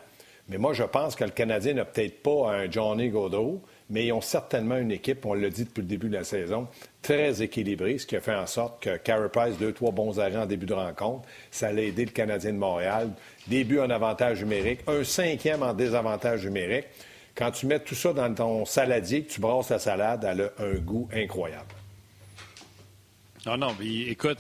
Mais 0.50 0.58
moi, 0.58 0.74
je 0.74 0.84
pense 0.84 1.16
que 1.16 1.24
le 1.24 1.32
Canadien 1.32 1.74
n'a 1.74 1.86
peut-être 1.86 2.22
pas 2.22 2.52
un 2.54 2.72
Johnny 2.72 3.10
Gaudreau, 3.10 3.62
mais 3.90 4.08
ils 4.08 4.12
ont 4.12 4.22
certainement 4.22 4.78
une 4.78 4.92
équipe, 4.92 5.26
on 5.26 5.34
l'a 5.34 5.50
dit 5.50 5.64
depuis 5.64 5.82
le 5.82 5.88
début 5.88 6.10
de 6.10 6.16
la 6.16 6.24
saison, 6.24 6.68
très 7.02 7.42
équilibrée, 7.42 7.98
ce 7.98 8.06
qui 8.06 8.16
a 8.16 8.22
fait 8.22 8.36
en 8.36 8.48
sorte 8.48 8.84
que 8.84 8.98
Carey 8.98 9.30
Price, 9.30 9.58
deux, 9.58 9.72
trois 9.72 9.92
bons 9.92 10.20
arrêts 10.20 10.38
en 10.38 10.46
début 10.46 10.66
de 10.66 10.74
rencontre, 10.74 11.28
ça 11.52 11.68
allait 11.68 11.88
aider 11.88 12.06
le 12.06 12.12
Canadien 12.12 12.54
de 12.54 12.58
Montréal. 12.58 13.12
Début 13.48 13.80
en 13.80 13.90
avantage 13.90 14.42
numérique, 14.42 14.82
un 14.88 15.04
cinquième 15.04 15.64
en 15.64 15.74
désavantage 15.74 16.46
numérique. 16.46 16.86
Quand 17.36 17.52
tu 17.52 17.68
mets 17.68 17.80
tout 17.80 17.96
ça 17.96 18.14
dans 18.14 18.34
ton 18.34 18.66
saladier, 18.66 19.24
que 19.24 19.32
tu 19.32 19.40
brasses 19.40 19.70
la 19.70 19.80
salade, 19.80 20.28
elle 20.28 20.42
a 20.42 20.64
un 20.64 20.74
goût 20.76 21.08
incroyable. 21.14 21.74
Non, 23.46 23.58
non, 23.58 23.76
mais 23.80 24.10
écoute, 24.10 24.40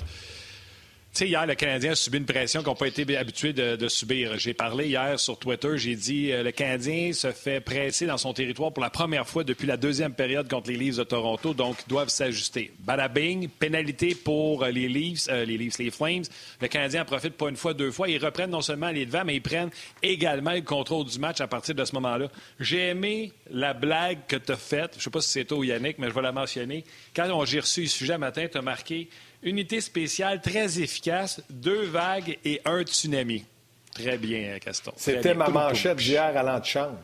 sais, 1.17 1.27
hier, 1.27 1.47
le 1.47 1.55
Canadien 1.55 1.93
a 1.93 1.95
subi 1.95 2.19
une 2.19 2.25
pression 2.25 2.61
qu'on 2.61 2.71
n'a 2.71 2.75
pas 2.75 2.87
été 2.87 3.17
habitué 3.17 3.51
de, 3.51 3.87
subir. 3.87 4.37
J'ai 4.37 4.53
parlé 4.53 4.87
hier 4.87 5.19
sur 5.19 5.39
Twitter, 5.39 5.77
j'ai 5.77 5.95
dit 5.95 6.31
euh, 6.31 6.43
le 6.43 6.51
Canadien 6.51 7.11
se 7.13 7.31
fait 7.31 7.59
presser 7.59 8.05
dans 8.05 8.17
son 8.17 8.33
territoire 8.33 8.71
pour 8.71 8.83
la 8.83 8.89
première 8.89 9.25
fois 9.25 9.43
depuis 9.43 9.65
la 9.65 9.77
deuxième 9.77 10.13
période 10.13 10.47
contre 10.47 10.69
les 10.69 10.77
Leafs 10.77 10.97
de 10.97 11.03
Toronto, 11.03 11.53
donc 11.53 11.77
doivent 11.87 12.09
s'ajuster. 12.09 12.71
Badabing, 12.79 13.47
pénalité 13.47 14.13
pour 14.13 14.63
euh, 14.63 14.69
les 14.69 14.87
Leafs, 14.87 15.27
euh, 15.29 15.45
les 15.45 15.57
Leafs, 15.57 15.79
les 15.79 15.89
Flames. 15.89 16.23
Le 16.61 16.67
Canadien 16.67 17.01
en 17.01 17.05
profite 17.05 17.33
pas 17.33 17.49
une 17.49 17.55
fois, 17.55 17.73
deux 17.73 17.91
fois. 17.91 18.07
Ils 18.09 18.23
reprennent 18.23 18.51
non 18.51 18.61
seulement 18.61 18.89
les 18.89 19.05
devants, 19.05 19.23
mais 19.25 19.35
ils 19.35 19.41
prennent 19.41 19.71
également 20.03 20.53
le 20.53 20.61
contrôle 20.61 21.05
du 21.05 21.17
match 21.17 21.41
à 21.41 21.47
partir 21.47 21.73
de 21.73 21.83
ce 21.83 21.95
moment-là. 21.95 22.27
J'ai 22.59 22.89
aimé 22.89 23.31
la 23.49 23.73
blague 23.73 24.19
que 24.27 24.35
tu 24.35 24.51
as 24.51 24.57
faite. 24.57 24.95
Je 24.97 25.03
sais 25.03 25.09
pas 25.09 25.21
si 25.21 25.29
c'est 25.29 25.45
toi 25.45 25.57
ou 25.57 25.63
Yannick, 25.63 25.97
mais 25.97 26.09
je 26.09 26.13
vais 26.13 26.21
la 26.21 26.31
mentionner. 26.31 26.83
Quand 27.15 27.45
j'ai 27.45 27.59
reçu 27.59 27.81
le 27.81 27.87
sujet 27.87 28.17
matin, 28.17 28.45
tu 28.51 28.57
as 28.57 28.61
marqué 28.61 29.09
Unité 29.43 29.81
spéciale 29.81 30.41
très 30.41 30.79
efficace, 30.79 31.41
deux 31.49 31.85
vagues 31.85 32.37
et 32.43 32.61
un 32.65 32.81
tsunami. 32.81 33.45
Très 33.93 34.17
bien, 34.17 34.57
Caston. 34.59 34.91
C'était 34.95 35.33
ma 35.33 35.49
manchette 35.49 35.97
d'hier 35.97 36.35
à 36.35 36.43
l'antichambre. 36.43 36.97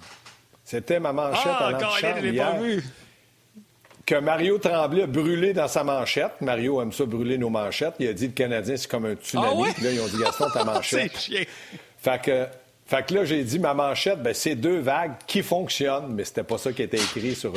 C'était 0.63 0.99
ma 0.99 1.13
manchette 1.13 1.51
ah, 1.59 1.67
à 1.67 1.71
l'antichambre 1.71 2.25
hier. 2.25 2.81
Que 4.05 4.15
Mario 4.15 4.57
Tremblay 4.57 5.03
a 5.03 5.07
brûlé 5.07 5.53
dans 5.53 5.67
sa 5.67 5.83
manchette. 5.83 6.33
Mario 6.41 6.81
aime 6.81 6.91
ça 6.91 7.05
brûler 7.05 7.37
nos 7.37 7.49
manchettes. 7.49 7.95
Il 7.99 8.07
a 8.09 8.13
dit 8.13 8.27
le 8.27 8.33
Canadien, 8.33 8.75
c'est 8.75 8.89
comme 8.89 9.05
un 9.05 9.13
tsunami. 9.13 9.63
Ah 9.65 9.81
là, 9.81 9.91
ils 9.91 10.01
ont 10.01 10.07
dit 10.07 10.17
Gaston, 10.17 10.49
ta 10.53 10.63
manchette. 10.65 11.11
c'est 11.15 11.47
Fait 11.99 12.21
que, 12.21 12.47
fait 12.85 13.05
que 13.05 13.13
là, 13.13 13.25
j'ai 13.25 13.43
dit 13.43 13.59
ma 13.59 13.73
manchette, 13.73 14.21
ben, 14.21 14.33
c'est 14.33 14.55
deux 14.55 14.79
vagues 14.79 15.13
qui 15.25 15.41
fonctionnent, 15.41 16.13
mais 16.13 16.25
c'était 16.25 16.43
pas 16.43 16.57
ça 16.57 16.73
qui 16.73 16.81
était 16.81 16.97
écrit 16.97 17.33
sur 17.33 17.53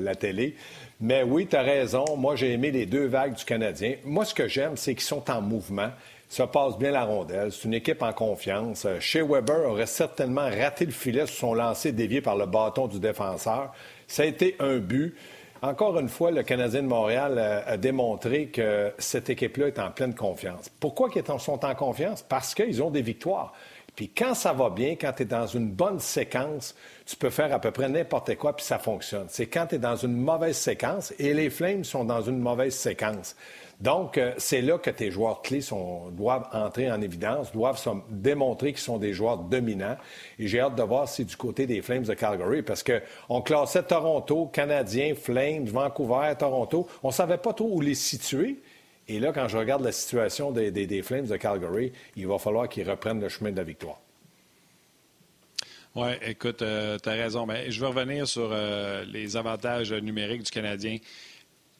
la 0.00 0.14
télé. 0.14 0.54
Mais 1.00 1.22
oui, 1.22 1.46
tu 1.46 1.56
as 1.56 1.62
raison. 1.62 2.04
Moi, 2.16 2.36
j'ai 2.36 2.52
aimé 2.52 2.70
les 2.70 2.86
deux 2.86 3.06
vagues 3.06 3.34
du 3.34 3.44
Canadien. 3.44 3.96
Moi, 4.04 4.24
ce 4.24 4.34
que 4.34 4.48
j'aime, 4.48 4.76
c'est 4.76 4.94
qu'ils 4.94 5.04
sont 5.04 5.30
en 5.30 5.42
mouvement. 5.42 5.90
Ça 6.28 6.46
passe 6.46 6.78
bien 6.78 6.90
la 6.90 7.04
rondelle. 7.04 7.52
C'est 7.52 7.64
une 7.64 7.74
équipe 7.74 8.02
en 8.02 8.12
confiance. 8.12 8.84
Euh, 8.84 8.98
Shea 8.98 9.22
Weber 9.22 9.68
aurait 9.68 9.86
certainement 9.86 10.48
raté 10.48 10.86
le 10.86 10.92
filet 10.92 11.26
sur 11.26 11.36
son 11.36 11.54
lancer 11.54 11.92
dévié 11.92 12.20
par 12.20 12.36
le 12.36 12.46
bâton 12.46 12.88
du 12.88 12.98
défenseur. 12.98 13.72
Ça 14.08 14.22
a 14.22 14.26
été 14.26 14.56
un 14.58 14.78
but. 14.78 15.14
Encore 15.62 15.98
une 15.98 16.08
fois, 16.08 16.30
le 16.30 16.42
Canadien 16.42 16.82
de 16.82 16.88
Montréal 16.88 17.34
euh, 17.38 17.60
a, 17.66 17.76
démontré 17.76 18.46
que 18.46 18.92
cette 18.98 19.30
équipe-là 19.30 19.68
est 19.68 19.78
en 19.78 19.90
pleine 19.90 20.14
confiance. 20.14 20.70
Pourquoi 20.80 21.10
ils 21.14 21.22
sont 21.40 21.64
en 21.64 21.74
confiance? 21.74 22.22
Parce 22.22 22.54
qu'ils 22.54 22.82
ont 22.82 22.90
des 22.90 23.02
victoires. 23.02 23.52
Puis 23.96 24.10
quand 24.10 24.34
ça 24.34 24.52
va 24.52 24.68
bien, 24.68 24.90
quand 24.90 25.12
tu 25.16 25.22
es 25.22 25.26
dans 25.26 25.46
une 25.46 25.70
bonne 25.70 25.98
séquence, 25.98 26.76
tu 27.06 27.16
peux 27.16 27.30
faire 27.30 27.52
à 27.54 27.58
peu 27.58 27.70
près 27.70 27.88
n'importe 27.88 28.36
quoi, 28.36 28.54
puis 28.54 28.64
ça 28.64 28.78
fonctionne. 28.78 29.26
C'est 29.30 29.46
quand 29.46 29.68
tu 29.68 29.76
es 29.76 29.78
dans 29.78 29.96
une 29.96 30.14
mauvaise 30.14 30.56
séquence, 30.56 31.14
et 31.18 31.32
les 31.32 31.48
Flames 31.48 31.82
sont 31.82 32.04
dans 32.04 32.20
une 32.20 32.38
mauvaise 32.38 32.74
séquence. 32.74 33.34
Donc, 33.80 34.16
euh, 34.16 34.32
c'est 34.38 34.62
là 34.62 34.78
que 34.78 34.90
tes 34.90 35.10
joueurs 35.10 35.42
clés 35.42 35.60
doivent 36.12 36.48
entrer 36.52 36.90
en 36.90 37.00
évidence, 37.00 37.52
doivent 37.52 37.82
démontrer 38.10 38.72
qu'ils 38.72 38.82
sont 38.82 38.98
des 38.98 39.12
joueurs 39.12 39.38
dominants. 39.38 39.96
Et 40.38 40.46
j'ai 40.46 40.60
hâte 40.60 40.76
de 40.76 40.82
voir 40.82 41.08
si 41.08 41.24
du 41.24 41.36
côté 41.36 41.66
des 41.66 41.82
Flames 41.82 42.04
de 42.04 42.14
Calgary, 42.14 42.62
parce 42.62 42.82
qu'on 42.82 43.40
classait 43.42 43.82
Toronto, 43.82 44.46
Canadiens, 44.46 45.14
Flames, 45.14 45.64
Vancouver, 45.64 46.32
Toronto. 46.38 46.86
On 47.02 47.08
ne 47.08 47.12
savait 47.12 47.38
pas 47.38 47.52
trop 47.52 47.70
où 47.70 47.80
les 47.80 47.94
situer. 47.94 48.60
Et 49.08 49.20
là, 49.20 49.32
quand 49.32 49.46
je 49.48 49.56
regarde 49.56 49.84
la 49.84 49.92
situation 49.92 50.50
des, 50.50 51.02
Flames 51.02 51.26
de 51.26 51.36
Calgary, 51.36 51.92
il 52.16 52.26
va 52.26 52.38
falloir 52.38 52.68
qu'ils 52.68 52.88
reprennent 52.88 53.20
le 53.20 53.28
chemin 53.28 53.52
de 53.52 53.56
la 53.56 53.62
victoire. 53.62 54.00
Oui, 55.94 56.08
écoute, 56.22 56.60
euh, 56.62 56.98
tu 56.98 57.08
as 57.08 57.12
raison. 57.12 57.46
Mais 57.46 57.70
je 57.70 57.80
veux 57.80 57.86
revenir 57.86 58.26
sur 58.28 58.50
euh, 58.52 59.04
les 59.04 59.36
avantages 59.36 59.92
numériques 59.92 60.42
du 60.42 60.50
Canadien. 60.50 60.98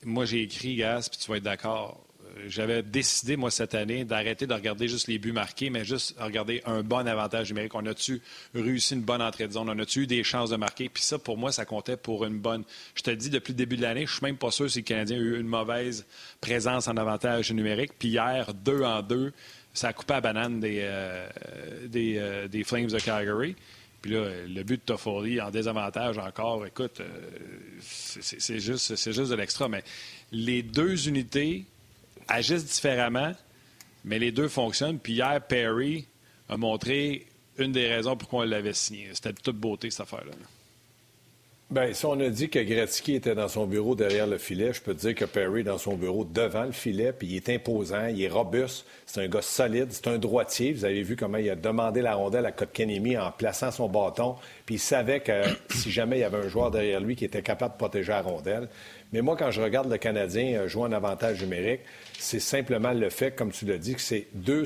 Moi, 0.04 0.24
j'ai 0.24 0.42
écrit, 0.42 0.76
Gas, 0.76 1.08
puis 1.10 1.20
tu 1.20 1.30
vas 1.30 1.36
être 1.36 1.42
d'accord 1.42 2.05
j'avais 2.48 2.82
décidé, 2.82 3.36
moi, 3.36 3.50
cette 3.50 3.74
année, 3.74 4.04
d'arrêter 4.04 4.46
de 4.46 4.54
regarder 4.54 4.88
juste 4.88 5.08
les 5.08 5.18
buts 5.18 5.32
marqués, 5.32 5.70
mais 5.70 5.84
juste 5.84 6.14
regarder 6.18 6.62
un 6.64 6.82
bon 6.82 7.06
avantage 7.06 7.50
numérique. 7.50 7.74
On 7.74 7.86
a-tu 7.86 8.20
réussi 8.54 8.94
une 8.94 9.02
bonne 9.02 9.22
entrée 9.22 9.46
de 9.46 9.52
zone? 9.52 9.68
On 9.68 9.78
a-tu 9.78 10.02
eu 10.02 10.06
des 10.06 10.22
chances 10.24 10.50
de 10.50 10.56
marquer? 10.56 10.88
Puis 10.88 11.02
ça, 11.02 11.18
pour 11.18 11.38
moi, 11.38 11.52
ça 11.52 11.64
comptait 11.64 11.96
pour 11.96 12.24
une 12.24 12.38
bonne. 12.38 12.64
Je 12.94 13.02
te 13.02 13.10
dis, 13.10 13.30
depuis 13.30 13.52
le 13.52 13.56
début 13.56 13.76
de 13.76 13.82
l'année, 13.82 14.06
je 14.06 14.12
suis 14.12 14.24
même 14.24 14.36
pas 14.36 14.50
sûr 14.50 14.70
si 14.70 14.78
le 14.78 14.84
Canadien 14.84 15.16
a 15.16 15.20
eu 15.20 15.40
une 15.40 15.48
mauvaise 15.48 16.06
présence 16.40 16.88
en 16.88 16.96
avantage 16.96 17.52
numérique. 17.52 17.92
Puis 17.98 18.08
hier, 18.08 18.52
deux 18.54 18.82
en 18.82 19.02
deux, 19.02 19.32
ça 19.72 19.88
a 19.88 19.92
coupé 19.92 20.14
à 20.14 20.20
banane 20.20 20.60
des, 20.60 20.80
euh, 20.80 21.28
euh, 21.94 22.48
des, 22.48 22.64
Flames 22.64 22.86
de 22.86 22.98
Calgary. 22.98 23.54
Puis 24.02 24.12
là, 24.12 24.28
le 24.46 24.62
but 24.62 24.76
de 24.76 24.86
Toffoli 24.86 25.40
en 25.40 25.50
désavantage 25.50 26.18
encore, 26.18 26.66
écoute, 26.66 27.00
euh, 27.00 27.06
c'est 27.80 28.60
juste, 28.60 28.96
juste 28.96 29.30
de 29.30 29.34
l'extra. 29.34 29.68
Mais 29.68 29.82
les 30.32 30.62
deux 30.62 31.08
unités 31.08 31.66
agissent 32.28 32.64
différemment, 32.64 33.32
mais 34.04 34.18
les 34.18 34.32
deux 34.32 34.48
fonctionnent. 34.48 34.98
Puis 34.98 35.14
hier, 35.14 35.40
Perry 35.46 36.06
a 36.48 36.56
montré 36.56 37.26
une 37.58 37.72
des 37.72 37.88
raisons 37.88 38.16
pourquoi 38.16 38.40
on 38.40 38.48
l'avait 38.48 38.72
signé. 38.72 39.10
C'était 39.14 39.32
de 39.32 39.40
toute 39.40 39.56
beauté, 39.56 39.90
cette 39.90 40.02
affaire-là. 40.02 40.32
Bien, 41.68 41.92
si 41.92 42.06
on 42.06 42.20
a 42.20 42.28
dit 42.28 42.48
que 42.48 42.60
Gretzky 42.60 43.16
était 43.16 43.34
dans 43.34 43.48
son 43.48 43.66
bureau 43.66 43.96
derrière 43.96 44.28
le 44.28 44.38
filet, 44.38 44.72
je 44.72 44.80
peux 44.80 44.94
te 44.94 45.00
dire 45.00 45.16
que 45.16 45.24
Perry 45.24 45.62
est 45.62 45.64
dans 45.64 45.78
son 45.78 45.96
bureau 45.96 46.24
devant 46.24 46.62
le 46.62 46.70
filet, 46.70 47.12
puis 47.12 47.26
il 47.26 47.34
est 47.34 47.48
imposant, 47.48 48.06
il 48.06 48.22
est 48.22 48.28
robuste, 48.28 48.86
c'est 49.04 49.24
un 49.24 49.26
gars 49.26 49.42
solide, 49.42 49.88
c'est 49.90 50.06
un 50.06 50.16
droitier. 50.16 50.72
Vous 50.72 50.84
avez 50.84 51.02
vu 51.02 51.16
comment 51.16 51.38
il 51.38 51.50
a 51.50 51.56
demandé 51.56 52.02
la 52.02 52.14
rondelle 52.14 52.46
à 52.46 52.52
Kotkanemi 52.52 53.18
en 53.18 53.32
plaçant 53.32 53.72
son 53.72 53.88
bâton, 53.88 54.36
puis 54.64 54.76
il 54.76 54.78
savait 54.78 55.18
que 55.18 55.42
si 55.74 55.90
jamais 55.90 56.18
il 56.18 56.20
y 56.20 56.24
avait 56.24 56.38
un 56.38 56.48
joueur 56.48 56.70
derrière 56.70 57.00
lui 57.00 57.16
qui 57.16 57.24
était 57.24 57.42
capable 57.42 57.72
de 57.72 57.78
protéger 57.78 58.12
la 58.12 58.22
rondelle. 58.22 58.68
Mais 59.12 59.22
moi, 59.22 59.36
quand 59.36 59.50
je 59.50 59.60
regarde 59.60 59.90
le 59.90 59.98
Canadien 59.98 60.60
euh, 60.60 60.68
jouer 60.68 60.84
en 60.84 60.92
avantage 60.92 61.42
numérique, 61.42 61.80
c'est 62.18 62.40
simplement 62.40 62.92
le 62.92 63.10
fait, 63.10 63.32
comme 63.32 63.52
tu 63.52 63.64
l'as 63.64 63.78
dit, 63.78 63.94
que 63.94 64.00
c'est 64.00 64.26
deux, 64.34 64.64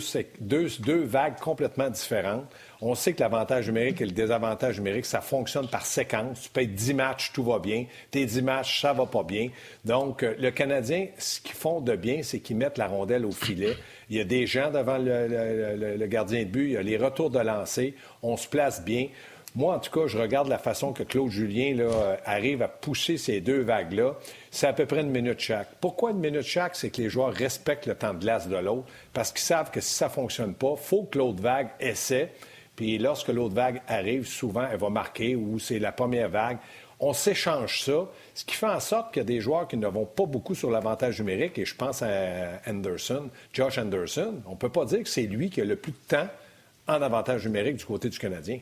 vagues 1.05 1.39
complètement 1.39 1.91
différentes. 1.91 2.45
On 2.83 2.95
sait 2.95 3.13
que 3.13 3.21
l'avantage 3.21 3.67
numérique 3.67 4.01
et 4.01 4.07
le 4.07 4.13
désavantage 4.13 4.79
numérique, 4.79 5.05
ça 5.05 5.21
fonctionne 5.21 5.69
par 5.69 5.85
séquence. 5.85 6.51
Tu 6.53 6.61
être 6.61 6.75
10 6.75 6.95
matchs, 6.95 7.31
tout 7.33 7.45
va 7.45 7.59
bien. 7.59 7.85
Tes 8.11 8.25
10 8.25 8.43
matchs, 8.43 8.81
ça 8.81 8.95
va 8.95 9.05
pas 9.05 9.23
bien. 9.23 9.51
Donc, 9.85 10.23
euh, 10.23 10.35
le 10.39 10.51
Canadien, 10.51 11.09
ce 11.19 11.41
qu'ils 11.41 11.57
font 11.57 11.81
de 11.81 11.95
bien, 11.95 12.23
c'est 12.23 12.41
qu'ils 12.41 12.57
mettent 12.57 12.79
la 12.79 12.87
rondelle 12.87 13.27
au 13.27 13.33
filet. 13.33 13.77
Il 14.09 14.17
y 14.17 14.21
a 14.21 14.25
des 14.25 14.47
gens 14.47 14.71
devant 14.71 14.97
le, 14.99 16.07
gardien 16.07 16.41
de 16.41 16.49
but, 16.49 16.65
il 16.65 16.73
y 16.73 16.77
a 16.79 16.83
les 16.83 16.97
retours 16.97 17.31
de 17.31 17.39
lancer. 17.39 17.95
On 18.23 18.37
se 18.39 18.49
place 18.49 18.83
bien. 18.83 19.09
Moi, 19.55 19.75
en 19.75 19.79
tout 19.81 19.91
cas, 19.91 20.07
je 20.07 20.17
regarde 20.17 20.49
la 20.49 20.59
façon 20.59 20.93
que 20.93 21.03
Claude 21.03 21.31
Julien 21.31 21.75
là, 21.75 22.19
arrive 22.25 22.63
à 22.63 22.69
pousser 22.69 23.19
ces 23.19 23.41
deux 23.41 23.61
vagues-là. 23.61 24.15
C'est 24.51 24.69
à 24.69 24.73
peu 24.73 24.87
près 24.87 25.01
une 25.01 25.11
minute 25.11 25.41
chaque. 25.41 25.69
Pourquoi 25.81 26.13
une 26.13 26.21
minute 26.21 26.43
chaque? 26.43 26.77
C'est 26.77 26.91
que 26.91 27.03
les 27.03 27.09
joueurs 27.09 27.33
respectent 27.33 27.87
le 27.87 27.97
temps 27.97 28.15
de 28.15 28.21
glace 28.21 28.49
de 28.49 28.57
l'autre 28.57 28.87
parce 29.13 29.33
qu'ils 29.33 29.41
savent 29.41 29.71
que 29.71 29.81
si 29.81 29.93
ça 29.93 30.07
ne 30.07 30.13
fonctionne 30.13 30.55
pas, 30.55 30.77
faut 30.77 31.03
que 31.03 31.19
l'autre 31.19 31.43
vague 31.43 31.69
essaie. 31.81 32.31
Puis 32.81 32.97
lorsque 32.97 33.29
l'autre 33.29 33.55
vague 33.55 33.83
arrive, 33.87 34.27
souvent, 34.27 34.67
elle 34.67 34.79
va 34.79 34.89
marquer 34.89 35.37
ou 35.37 35.59
c'est 35.59 35.79
la 35.79 35.93
première 35.93 36.31
vague. 36.31 36.57
On 36.99 37.13
s'échange 37.13 37.83
ça, 37.83 38.09
ce 38.35 38.43
qui 38.43 38.55
fait 38.55 38.69
en 38.69 38.81
sorte 38.81 39.13
qu'il 39.13 39.21
y 39.21 39.25
a 39.25 39.27
des 39.27 39.39
joueurs 39.39 39.69
qui 39.69 39.77
ne 39.77 39.87
vont 39.87 40.07
pas 40.07 40.25
beaucoup 40.25 40.55
sur 40.55 40.71
l'avantage 40.71 41.21
numérique, 41.21 41.59
et 41.59 41.67
je 41.67 41.75
pense 41.75 42.01
à 42.01 42.59
Anderson, 42.67 43.29
Josh 43.53 43.77
Anderson. 43.77 44.41
On 44.47 44.53
ne 44.53 44.57
peut 44.57 44.71
pas 44.71 44.87
dire 44.87 45.03
que 45.03 45.11
c'est 45.11 45.25
lui 45.27 45.51
qui 45.51 45.61
a 45.61 45.67
le 45.67 45.77
plus 45.77 45.93
de 45.93 45.99
temps 46.09 46.29
en 46.89 47.03
avantage 47.03 47.45
numérique 47.45 47.77
du 47.77 47.85
côté 47.85 48.09
du 48.09 48.19
Canadien. 48.19 48.61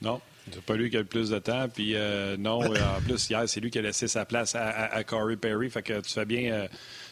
Non, 0.00 0.22
c'est 0.50 0.62
pas 0.62 0.76
lui 0.76 0.88
qui 0.88 0.96
a 0.96 1.00
le 1.00 1.04
plus 1.04 1.28
de 1.28 1.40
temps. 1.40 1.68
Puis 1.68 1.94
euh, 1.94 2.38
non, 2.38 2.62
euh, 2.62 2.96
en 2.96 3.02
plus, 3.02 3.28
hier, 3.28 3.46
c'est 3.46 3.60
lui 3.60 3.70
qui 3.70 3.78
a 3.78 3.82
laissé 3.82 4.08
sa 4.08 4.24
place 4.24 4.54
à, 4.54 5.04
Corey 5.04 5.36
Perry. 5.36 5.68
Fait 5.68 5.82
que 5.82 6.00
tu 6.00 6.10
fais 6.10 6.24
bien. 6.24 6.52
Euh, 6.52 6.68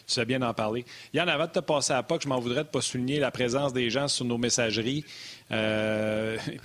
tu 0.09 0.15
fais 0.15 0.25
bien 0.25 0.39
d'en 0.39 0.55
parler. 0.55 0.85
Yann, 1.13 1.29
avant 1.29 1.47
de 1.47 1.53
te 1.53 1.59
passer 1.61 1.93
à 1.93 2.03
POC, 2.03 2.23
je 2.23 2.29
m'en 2.29 2.41
voudrais 2.41 2.65
de 2.65 2.69
pas 2.69 2.81
souligner 2.81 3.21
la 3.21 3.31
présence 3.31 3.73
des 3.73 3.91
gens 3.91 4.09
sur 4.09 4.25
nos 4.25 4.39
messageries. 4.39 5.05
puis 5.51 5.57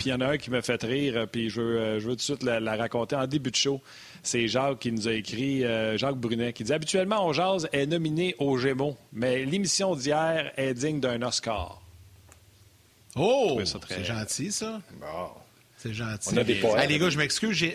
il 0.05 0.09
y 0.09 0.13
en 0.13 0.21
a 0.21 0.27
un 0.27 0.37
qui 0.37 0.49
me 0.49 0.61
fait 0.61 0.81
rire, 0.83 1.27
puis 1.31 1.49
je 1.49 1.61
veux, 1.61 1.99
je 1.99 2.05
veux 2.05 2.13
tout 2.13 2.17
de 2.17 2.21
suite 2.21 2.43
la, 2.43 2.75
raconter 2.75 3.15
en 3.15 3.27
début 3.27 3.51
de 3.51 3.55
show. 3.55 3.81
C'est 4.23 4.47
Jacques 4.47 4.79
qui 4.79 4.91
nous 4.91 5.07
a 5.07 5.13
écrit, 5.13 5.63
Jacques 5.97 6.17
Brunet, 6.17 6.53
qui 6.53 6.63
dit 6.63 6.73
Habituellement, 6.73 7.27
On 7.27 7.59
est 7.71 7.85
nominé 7.85 8.35
aux 8.39 8.57
Gémeaux, 8.57 8.97
mais 9.11 9.45
l'émission 9.45 9.95
d'hier 9.95 10.51
est 10.57 10.73
digne 10.73 10.99
d'un 10.99 11.21
Oscar. 11.21 11.83
Oh, 13.15 13.59
c'est 13.87 14.03
gentil, 14.03 14.51
ça. 14.51 14.81
Bon. 14.99 15.29
C'est 15.77 15.93
gentil. 15.93 16.29
On 16.31 16.37
a 16.37 16.43
des 16.43 16.61
les 16.87 16.99
gars, 16.99 17.09
je 17.09 17.17
m'excuse. 17.17 17.65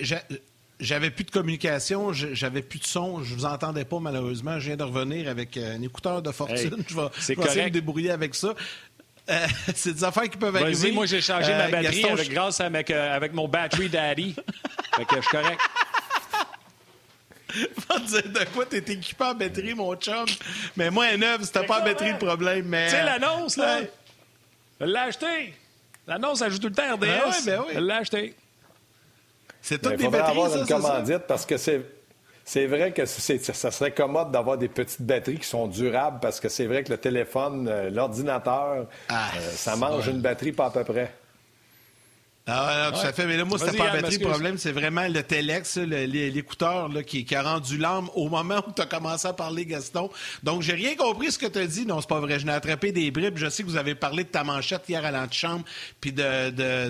J'avais 0.81 1.11
plus 1.11 1.25
de 1.25 1.31
communication, 1.33 2.13
j'avais 2.13 2.63
plus 2.63 2.79
de 2.79 2.87
son, 2.87 3.25
je 3.25 3.35
vous 3.35 3.45
entendais 3.45 3.85
pas 3.85 3.99
malheureusement. 3.99 4.61
Je 4.61 4.67
viens 4.67 4.77
de 4.77 4.85
revenir 4.85 5.29
avec 5.29 5.57
euh, 5.57 5.77
un 5.77 5.83
écouteur 5.83 6.23
de 6.23 6.31
fortune. 6.31 6.85
je 6.89 6.95
vais, 6.95 7.45
essayer 7.45 7.63
de 7.63 7.65
me 7.65 7.71
débrouiller 7.71 8.13
avec 8.13 8.37
ça. 8.37 8.55
Euh, 9.29 9.47
c'est 9.75 9.95
des 9.95 10.05
affaires 10.05 10.31
qui 10.31 10.39
peuvent 10.39 10.55
arriver. 10.55 10.93
moi 10.93 11.07
j'ai 11.07 11.21
changé 11.21 11.51
ma 11.51 11.65
euh, 11.65 11.71
batterie 11.71 12.29
grâce 12.29 12.61
avec, 12.61 12.93
avec, 12.93 13.33
mon 13.33 13.49
battery 13.49 13.89
daddy. 13.89 14.37
fait 14.97 15.05
que 15.05 15.17
je 15.17 15.21
suis 15.21 15.31
correct. 15.31 15.61
Dire 18.07 18.23
de 18.23 18.55
quoi 18.55 18.67
t'es 18.67 18.79
équipé 18.79 19.25
en 19.25 19.35
batterie, 19.35 19.75
mon 19.75 19.97
chum. 19.97 20.27
Mais 20.77 20.91
moi, 20.91 21.07
un 21.07 21.17
neuf, 21.17 21.43
c'était 21.43 21.67
pas 21.67 21.81
en 21.81 21.85
batterie 21.85 22.13
le 22.13 22.19
problème. 22.19 22.67
Mais... 22.67 22.87
Tu 22.87 22.93
sais, 22.93 23.03
l'annonce, 23.03 23.57
là? 23.57 23.81
Je 24.81 24.87
l'ai 24.87 24.97
acheté. 24.97 25.55
L'annonce, 26.07 26.41
elle 26.41 26.53
joue 26.53 26.59
tout 26.59 26.69
le 26.69 26.75
temps 26.75 26.95
RDS. 26.95 27.01
Ben 27.01 27.21
oui, 27.27 27.35
ben 27.45 27.61
oui. 27.67 27.73
Je 27.75 27.81
l'ai 27.81 27.95
acheté. 27.95 28.35
C'est 29.63 29.81
toutes 29.81 29.97
des 29.97 30.09
batteries, 30.09 30.31
avoir 30.31 30.51
ça, 30.51 30.59
une 30.59 30.67
commandite 30.67 31.27
parce 31.27 31.47
que 31.47 31.57
c'est. 31.57 31.83
C'est 32.45 32.65
vrai 32.65 32.93
que 32.93 33.05
ça 33.05 33.71
serait 33.71 33.91
commode 33.91 34.31
d'avoir 34.31 34.57
des 34.57 34.69
petites 34.69 35.03
batteries 35.03 35.37
qui 35.37 35.47
sont 35.47 35.67
durables 35.67 36.19
parce 36.19 36.41
que 36.41 36.49
c'est 36.49 36.65
vrai 36.65 36.83
que 36.83 36.91
le 36.91 36.97
téléphone, 36.97 37.69
euh, 37.69 37.91
l'ordinateur, 37.91 38.87
ah, 39.11 39.29
euh, 39.37 39.51
ça 39.51 39.77
mange 39.77 40.09
une 40.09 40.23
batterie 40.23 40.53
pas 40.53 40.67
à 40.67 40.71
peu 40.71 40.83
près. 40.83 41.13
Ah, 42.51 42.91
non, 42.91 42.99
tout 42.99 43.07
à 43.07 43.13
fait. 43.13 43.27
Mais 43.27 43.37
là, 43.37 43.45
moi, 43.45 43.59
c'était 43.59 43.77
pas 43.77 43.93
la 43.93 44.01
batterie. 44.01 44.17
Le 44.17 44.27
problème, 44.27 44.57
c'est 44.57 44.73
vraiment 44.73 45.07
le 45.07 45.23
Telex, 45.23 45.77
l'écouteur 45.77 46.89
qui, 47.07 47.27
qui, 47.27 47.35
a 47.35 47.43
rendu 47.43 47.77
l'âme 47.77 48.09
au 48.15 48.29
moment 48.31 48.63
où 48.67 48.73
tu 48.73 48.81
as 48.81 48.87
commencé 48.87 49.29
à 49.29 49.35
parler, 49.35 49.67
Gaston. 49.67 50.09
Donc, 50.43 50.63
j'ai 50.63 50.73
rien 50.73 50.97
compris 50.97 51.31
ce 51.31 51.39
que 51.39 51.47
tu 51.47 51.59
as 51.59 51.67
dit. 51.67 51.85
Non, 51.85 52.01
c'est 52.01 52.09
pas 52.09 52.21
vrai. 52.21 52.39
Je 52.39 52.47
n'ai 52.47 52.53
attrapé 52.53 52.91
des 52.91 53.11
bribes. 53.11 53.37
Je 53.37 53.51
sais 53.51 53.63
que 53.63 53.69
vous 53.69 53.77
avez 53.77 53.95
parlé 53.95 54.25
de 54.25 54.31
ta 54.31 54.45
manchette 54.45 54.89
hier 54.89 55.05
à 55.05 55.11
l'antichambre 55.11 55.65
puis 56.01 56.13
de, 56.13 56.49
de, 56.51 56.89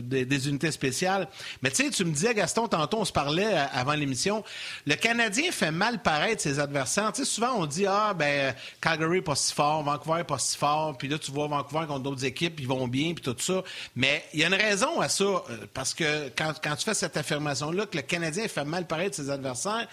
des 0.24 0.48
unités 0.48 0.72
spéciales. 0.72 1.28
Mais 1.62 1.70
tu 1.70 1.84
sais, 1.84 1.90
tu 1.90 2.04
me 2.04 2.12
disais, 2.12 2.34
Gaston, 2.34 2.66
tantôt, 2.66 2.98
on 2.98 3.04
se 3.04 3.12
parlait 3.12 3.54
euh, 3.54 3.64
avant 3.72 3.94
l'émission. 3.94 4.42
Le 4.84 4.96
Canadien 4.96 5.52
fait 5.52 5.70
mal 5.70 6.02
paraître 6.02 6.42
ses 6.42 6.58
adversaires. 6.58 7.12
Tu 7.12 7.24
sais, 7.24 7.30
souvent, 7.30 7.52
on 7.56 7.66
dit, 7.66 7.86
ah, 7.86 8.14
ben, 8.14 8.52
Calgary 8.80 9.22
pas 9.22 9.36
si 9.36 9.54
fort, 9.54 9.84
Vancouver 9.84 10.24
pas 10.24 10.38
si 10.38 10.56
fort. 10.56 10.98
Puis 10.98 11.06
là, 11.06 11.18
tu 11.18 11.30
vois 11.30 11.46
Vancouver 11.46 11.86
contre 11.86 12.00
d'autres 12.00 12.24
équipes, 12.24 12.58
ils 12.58 12.66
vont 12.66 12.88
bien, 12.88 13.14
puis 13.14 13.22
tout 13.22 13.36
ça. 13.38 13.62
Mais 13.94 14.24
il 14.34 14.40
y 14.40 14.44
a 14.44 14.48
une 14.48 14.54
raison 14.54 14.87
à 15.00 15.08
ça, 15.08 15.24
euh, 15.24 15.40
parce 15.72 15.94
que 15.94 16.28
quand, 16.36 16.52
tu 16.76 16.84
fais 16.84 16.94
cette 16.94 17.16
affirmation-là, 17.16 17.86
que 17.86 17.96
le 17.96 18.02
Canadien 18.02 18.48
fait 18.48 18.64
mal 18.64 18.86
paraître 18.86 19.16
ses 19.16 19.30
adversaires, 19.30 19.86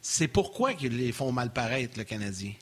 c'est 0.00 0.28
pourquoi 0.28 0.74
qu'ils 0.74 0.96
les 0.96 1.12
font 1.12 1.32
mal 1.32 1.50
paraître, 1.50 1.98
le 1.98 2.04
Canadien? 2.04 2.52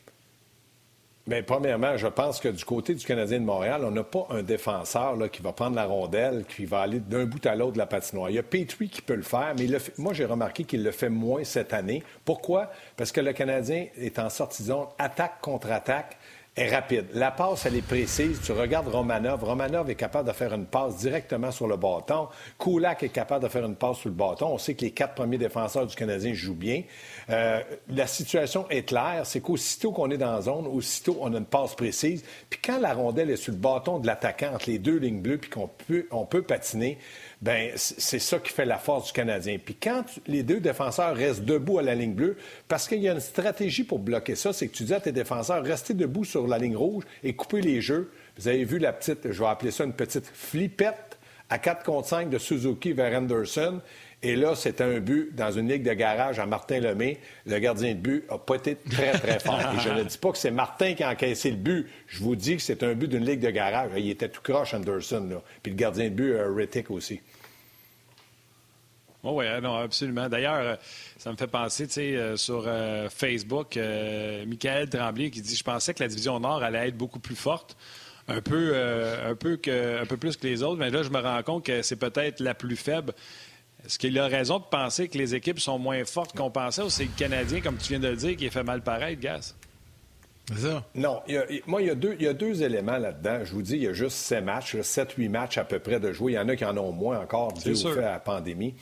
Bien, 1.26 1.42
premièrement, 1.42 1.96
je 1.96 2.06
pense 2.06 2.40
que 2.40 2.48
du 2.48 2.64
côté 2.64 2.94
du 2.94 3.04
Canadien 3.04 3.38
de 3.38 3.44
Montréal, 3.44 3.82
on 3.84 3.90
n'a 3.90 4.02
pas 4.02 4.26
un 4.30 4.42
défenseur 4.42 5.16
là, 5.16 5.28
qui 5.28 5.42
va 5.42 5.52
prendre 5.52 5.76
la 5.76 5.84
rondelle, 5.84 6.44
qui 6.44 6.64
va 6.64 6.80
aller 6.80 6.98
d'un 6.98 7.24
bout 7.24 7.44
à 7.46 7.54
l'autre 7.54 7.74
de 7.74 7.78
la 7.78 7.86
patinoire. 7.86 8.30
Il 8.30 8.36
y 8.36 8.38
a 8.38 8.42
Petrie 8.42 8.88
qui 8.88 9.02
peut 9.02 9.14
le 9.14 9.22
faire, 9.22 9.54
mais 9.56 9.66
moi, 9.98 10.12
j'ai 10.12 10.24
remarqué 10.24 10.64
qu'il 10.64 10.82
le 10.82 10.90
fait 10.90 11.10
moins 11.10 11.44
cette 11.44 11.72
année. 11.72 12.02
Pourquoi? 12.24 12.70
Parce 12.96 13.12
que 13.12 13.20
le 13.20 13.32
Canadien 13.32 13.86
est 13.96 14.18
en 14.18 14.30
sortie 14.30 14.64
attaque 14.98 15.40
contre 15.40 15.70
attaque 15.70 16.16
La 16.56 17.30
passe, 17.30 17.64
elle 17.64 17.76
est 17.76 17.82
précise. 17.82 18.40
Tu 18.44 18.50
regardes 18.52 18.88
Romanov. 18.88 19.44
Romanov 19.44 19.88
est 19.88 19.94
capable 19.94 20.28
de 20.28 20.34
faire 20.34 20.52
une 20.52 20.66
passe 20.66 20.96
directement 20.96 21.52
sur 21.52 21.68
le 21.68 21.76
bâton. 21.76 22.28
Kulak 22.58 23.04
est 23.04 23.08
capable 23.08 23.44
de 23.44 23.48
faire 23.48 23.64
une 23.64 23.76
passe 23.76 23.98
sur 23.98 24.08
le 24.08 24.16
bâton. 24.16 24.48
On 24.48 24.58
sait 24.58 24.74
que 24.74 24.84
les 24.84 24.90
quatre 24.90 25.14
premiers 25.14 25.38
défenseurs 25.38 25.86
du 25.86 25.94
Canadien 25.94 26.34
jouent 26.34 26.54
bien. 26.54 26.82
Euh, 27.30 27.60
la 27.88 28.06
situation 28.08 28.68
est 28.68 28.82
claire. 28.82 29.22
C'est 29.24 29.40
qu'aussitôt 29.40 29.92
qu'on 29.92 30.10
est 30.10 30.18
dans 30.18 30.32
la 30.32 30.42
zone, 30.42 30.66
aussitôt 30.66 31.18
on 31.20 31.32
a 31.32 31.38
une 31.38 31.46
passe 31.46 31.76
précise. 31.76 32.24
Puis 32.50 32.60
quand 32.62 32.80
la 32.80 32.94
rondelle 32.94 33.30
est 33.30 33.36
sur 33.36 33.52
le 33.52 33.58
bâton 33.58 33.98
de 34.00 34.06
l'attaquant 34.06 34.52
entre 34.52 34.68
les 34.68 34.78
deux 34.78 34.98
lignes 34.98 35.22
bleues, 35.22 35.38
puis 35.38 35.50
qu'on 35.50 35.68
peut, 35.68 36.08
on 36.10 36.26
peut 36.26 36.42
patiner, 36.42 36.98
ben 37.40 37.70
c'est 37.76 38.18
ça 38.18 38.38
qui 38.38 38.52
fait 38.52 38.66
la 38.66 38.76
force 38.76 39.06
du 39.06 39.12
Canadien. 39.12 39.56
Puis 39.64 39.74
quand 39.74 40.04
les 40.26 40.42
deux 40.42 40.60
défenseurs 40.60 41.16
restent 41.16 41.44
debout 41.44 41.78
à 41.78 41.82
la 41.82 41.94
ligne 41.94 42.12
bleue, 42.12 42.36
parce 42.68 42.86
qu'il 42.86 42.98
y 42.98 43.08
a 43.08 43.12
une 43.12 43.20
stratégie 43.20 43.84
pour 43.84 43.98
bloquer 43.98 44.34
ça, 44.34 44.52
c'est 44.52 44.68
que 44.68 44.76
tu 44.76 44.84
dis 44.84 44.92
à 44.92 45.00
tes 45.00 45.12
défenseurs, 45.12 45.64
restez 45.64 45.94
debout 45.94 46.24
sur 46.24 46.46
la 46.46 46.58
ligne 46.58 46.76
rouge 46.76 47.04
et 47.24 47.32
coupez 47.32 47.62
les 47.62 47.80
jeux. 47.80 48.10
Vous 48.36 48.48
avez 48.48 48.64
vu 48.64 48.78
la 48.78 48.92
petite, 48.92 49.32
je 49.32 49.38
vais 49.38 49.48
appeler 49.48 49.70
ça 49.70 49.84
une 49.84 49.94
petite 49.94 50.26
flippette 50.26 51.18
à 51.48 51.58
4 51.58 51.82
contre 51.82 52.08
5 52.08 52.28
de 52.28 52.38
Suzuki 52.38 52.92
vers 52.92 53.18
Anderson. 53.18 53.80
Et 54.22 54.36
là, 54.36 54.54
c'était 54.54 54.84
un 54.84 55.00
but 55.00 55.34
dans 55.34 55.50
une 55.50 55.66
ligue 55.66 55.82
de 55.82 55.94
garage 55.94 56.38
à 56.38 56.44
Martin 56.44 56.78
Lemay. 56.78 57.18
Le 57.46 57.58
gardien 57.58 57.94
de 57.94 58.00
but 58.00 58.30
n'a 58.30 58.36
pas 58.36 58.56
été 58.56 58.76
très, 58.76 59.12
très 59.12 59.40
fort. 59.40 59.58
Et 59.74 59.80
je 59.80 59.88
ne 59.88 60.02
dis 60.02 60.18
pas 60.18 60.30
que 60.30 60.36
c'est 60.36 60.50
Martin 60.50 60.92
qui 60.92 61.02
a 61.02 61.10
encaissé 61.10 61.50
le 61.50 61.56
but. 61.56 61.86
Je 62.06 62.22
vous 62.22 62.36
dis 62.36 62.56
que 62.56 62.62
c'est 62.62 62.82
un 62.82 62.92
but 62.92 63.08
d'une 63.08 63.24
ligue 63.24 63.40
de 63.40 63.48
garage. 63.48 63.92
Il 63.96 64.10
était 64.10 64.28
tout 64.28 64.42
croche, 64.42 64.74
Anderson. 64.74 65.26
Là. 65.30 65.42
Puis 65.62 65.72
le 65.72 65.78
gardien 65.78 66.04
de 66.04 66.10
but, 66.10 66.34
Rittick 66.54 66.90
aussi. 66.90 67.22
Oh 69.22 69.32
oui, 69.34 69.44
non, 69.62 69.76
absolument. 69.76 70.28
D'ailleurs, 70.28 70.54
euh, 70.54 70.76
ça 71.18 71.30
me 71.30 71.36
fait 71.36 71.46
penser, 71.46 71.86
tu 71.86 71.94
sais, 71.94 72.16
euh, 72.16 72.36
sur 72.36 72.66
Facebook, 73.10 73.78
Michael 74.46 74.88
Tremblay 74.88 75.30
qui 75.30 75.42
dit 75.42 75.56
Je 75.56 75.64
pensais 75.64 75.92
que 75.94 76.02
la 76.02 76.08
division 76.08 76.40
Nord 76.40 76.62
allait 76.62 76.88
être 76.88 76.96
beaucoup 76.96 77.20
plus 77.20 77.36
forte, 77.36 77.76
un 78.28 78.40
peu, 78.40 78.74
un 78.74 79.34
peu, 79.34 79.56
que, 79.56 80.00
un 80.02 80.06
peu 80.06 80.16
plus 80.16 80.36
que 80.36 80.46
les 80.46 80.62
autres, 80.62 80.78
mais 80.78 80.90
là, 80.90 81.02
je 81.02 81.10
me 81.10 81.20
rends 81.20 81.42
compte 81.42 81.66
que 81.66 81.82
c'est 81.82 81.96
peut-être 81.96 82.40
la 82.40 82.54
plus 82.54 82.76
faible. 82.76 83.12
Est-ce 83.84 83.98
qu'il 83.98 84.18
a 84.18 84.26
raison 84.26 84.58
de 84.58 84.64
penser 84.64 85.08
que 85.08 85.16
les 85.16 85.34
équipes 85.34 85.58
sont 85.58 85.78
moins 85.78 86.04
fortes 86.04 86.36
qu'on 86.36 86.50
pensait 86.50 86.82
ou 86.82 86.90
c'est 86.90 87.04
le 87.04 87.10
Canadien, 87.16 87.60
comme 87.60 87.76
tu 87.76 87.88
viens 87.88 88.00
de 88.00 88.08
le 88.08 88.16
dire, 88.16 88.36
qui 88.36 88.46
a 88.46 88.50
fait 88.50 88.62
mal 88.62 88.82
pareil, 88.82 89.16
Gas? 89.16 89.54
Ça. 90.56 90.84
Non, 90.94 91.22
moi, 91.66 91.80
il 91.80 91.86
y, 91.86 91.90
a 91.90 91.94
deux, 91.94 92.16
il 92.18 92.24
y, 92.24 92.28
a 92.28 92.32
deux, 92.32 92.62
éléments 92.62 92.98
là-dedans. 92.98 93.44
Je 93.44 93.52
vous 93.52 93.62
dis, 93.62 93.74
il 93.74 93.82
y 93.82 93.86
a 93.86 93.92
juste 93.92 94.16
sept 94.16 94.44
matchs, 94.44 94.80
sept, 94.80 95.12
huit 95.12 95.28
matchs 95.28 95.58
à 95.58 95.64
peu 95.64 95.78
près 95.78 96.00
de 96.00 96.12
jouer. 96.12 96.32
Il 96.32 96.34
y 96.34 96.38
en 96.38 96.48
a 96.48 96.56
qui 96.56 96.64
en 96.64 96.76
ont 96.76 96.92
moins 96.92 97.20
encore, 97.20 97.52
dû 97.52 97.72
au 97.72 97.76
fait 97.76 97.98
à 97.98 98.12
la 98.12 98.20
pandémie. 98.20 98.74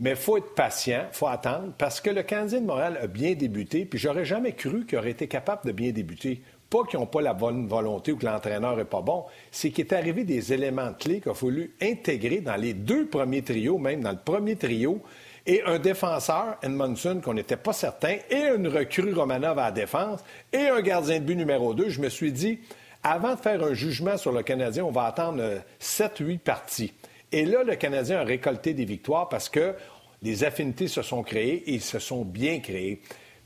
Mais 0.00 0.10
il 0.10 0.16
faut 0.16 0.36
être 0.36 0.54
patient, 0.54 1.04
il 1.12 1.16
faut 1.16 1.28
attendre, 1.28 1.72
parce 1.78 2.00
que 2.00 2.10
le 2.10 2.22
Canadien 2.22 2.60
de 2.60 2.66
Montréal 2.66 2.98
a 3.00 3.06
bien 3.06 3.34
débuté, 3.34 3.84
puis 3.84 3.98
j'aurais 3.98 4.24
jamais 4.24 4.52
cru 4.52 4.84
qu'il 4.86 4.98
aurait 4.98 5.12
été 5.12 5.28
capable 5.28 5.66
de 5.66 5.72
bien 5.72 5.92
débuter 5.92 6.42
pas 6.74 6.84
qu'ils 6.84 6.98
n'ont 6.98 7.06
pas 7.06 7.22
la 7.22 7.34
bonne 7.34 7.68
volonté 7.68 8.10
ou 8.10 8.16
que 8.16 8.26
l'entraîneur 8.26 8.76
n'est 8.76 8.84
pas 8.84 9.00
bon, 9.00 9.26
c'est 9.52 9.70
qu'il 9.70 9.84
est 9.84 9.92
arrivé 9.92 10.24
des 10.24 10.52
éléments 10.52 10.92
clés 10.92 11.20
qu'il 11.20 11.30
a 11.30 11.34
fallu 11.34 11.72
intégrer 11.80 12.40
dans 12.40 12.56
les 12.56 12.74
deux 12.74 13.06
premiers 13.06 13.42
trios, 13.42 13.78
même 13.78 14.02
dans 14.02 14.10
le 14.10 14.18
premier 14.18 14.56
trio, 14.56 15.00
et 15.46 15.62
un 15.66 15.78
défenseur, 15.78 16.56
Edmondson, 16.62 17.20
qu'on 17.22 17.34
n'était 17.34 17.56
pas 17.56 17.72
certain, 17.72 18.16
et 18.28 18.48
une 18.56 18.66
recrue 18.66 19.12
Romanov 19.12 19.58
à 19.58 19.66
la 19.66 19.70
défense, 19.70 20.20
et 20.52 20.66
un 20.66 20.80
gardien 20.80 21.20
de 21.20 21.24
but 21.24 21.36
numéro 21.36 21.74
2. 21.74 21.90
Je 21.90 22.00
me 22.00 22.08
suis 22.08 22.32
dit, 22.32 22.58
avant 23.04 23.34
de 23.34 23.40
faire 23.40 23.62
un 23.62 23.74
jugement 23.74 24.16
sur 24.16 24.32
le 24.32 24.42
Canadien, 24.42 24.84
on 24.84 24.90
va 24.90 25.04
attendre 25.04 25.42
7-8 25.80 26.38
parties. 26.38 26.92
Et 27.32 27.44
là, 27.44 27.64
le 27.64 27.74
Canadien 27.76 28.20
a 28.20 28.24
récolté 28.24 28.74
des 28.74 28.84
victoires 28.84 29.28
parce 29.28 29.48
que 29.48 29.74
les 30.22 30.44
affinités 30.44 30.88
se 30.88 31.02
sont 31.02 31.22
créées 31.22 31.74
et 31.74 31.80
se 31.80 31.98
sont 31.98 32.24
bien 32.24 32.60
créées. 32.60 33.00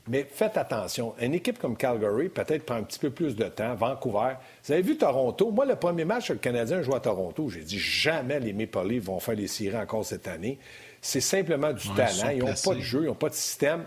Mais 0.07 0.25
faites 0.27 0.57
attention. 0.57 1.13
Une 1.21 1.35
équipe 1.35 1.59
comme 1.59 1.77
Calgary, 1.77 2.29
peut-être 2.29 2.65
prend 2.65 2.75
un 2.75 2.83
petit 2.83 2.97
peu 2.97 3.11
plus 3.11 3.35
de 3.35 3.45
temps. 3.45 3.75
Vancouver. 3.75 4.35
Vous 4.63 4.73
avez 4.73 4.81
vu 4.81 4.97
Toronto? 4.97 5.51
Moi, 5.51 5.65
le 5.65 5.75
premier 5.75 6.05
match, 6.05 6.31
le 6.31 6.37
Canadien 6.37 6.81
joue 6.81 6.95
à 6.95 6.99
Toronto. 6.99 7.49
J'ai 7.49 7.61
dit 7.61 7.77
jamais 7.77 8.39
les 8.39 8.53
Maple 8.53 8.87
Leafs 8.87 9.03
vont 9.03 9.19
faire 9.19 9.35
les 9.35 9.47
séries 9.47 9.77
encore 9.77 10.03
cette 10.03 10.27
année. 10.27 10.57
C'est 11.01 11.21
simplement 11.21 11.73
du 11.73 11.87
talent. 11.89 12.29
Ils 12.33 12.39
n'ont 12.39 12.53
pas 12.53 12.73
de 12.73 12.79
jeu, 12.79 13.01
ils 13.03 13.07
n'ont 13.07 13.13
pas 13.13 13.29
de 13.29 13.35
système. 13.35 13.85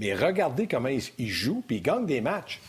Mais 0.00 0.14
regardez 0.14 0.66
comment 0.66 0.88
ils, 0.88 1.28
jouent, 1.28 1.62
puis 1.66 1.76
ils 1.76 1.82
gagnent 1.82 2.06
des 2.06 2.22
matchs. 2.22 2.60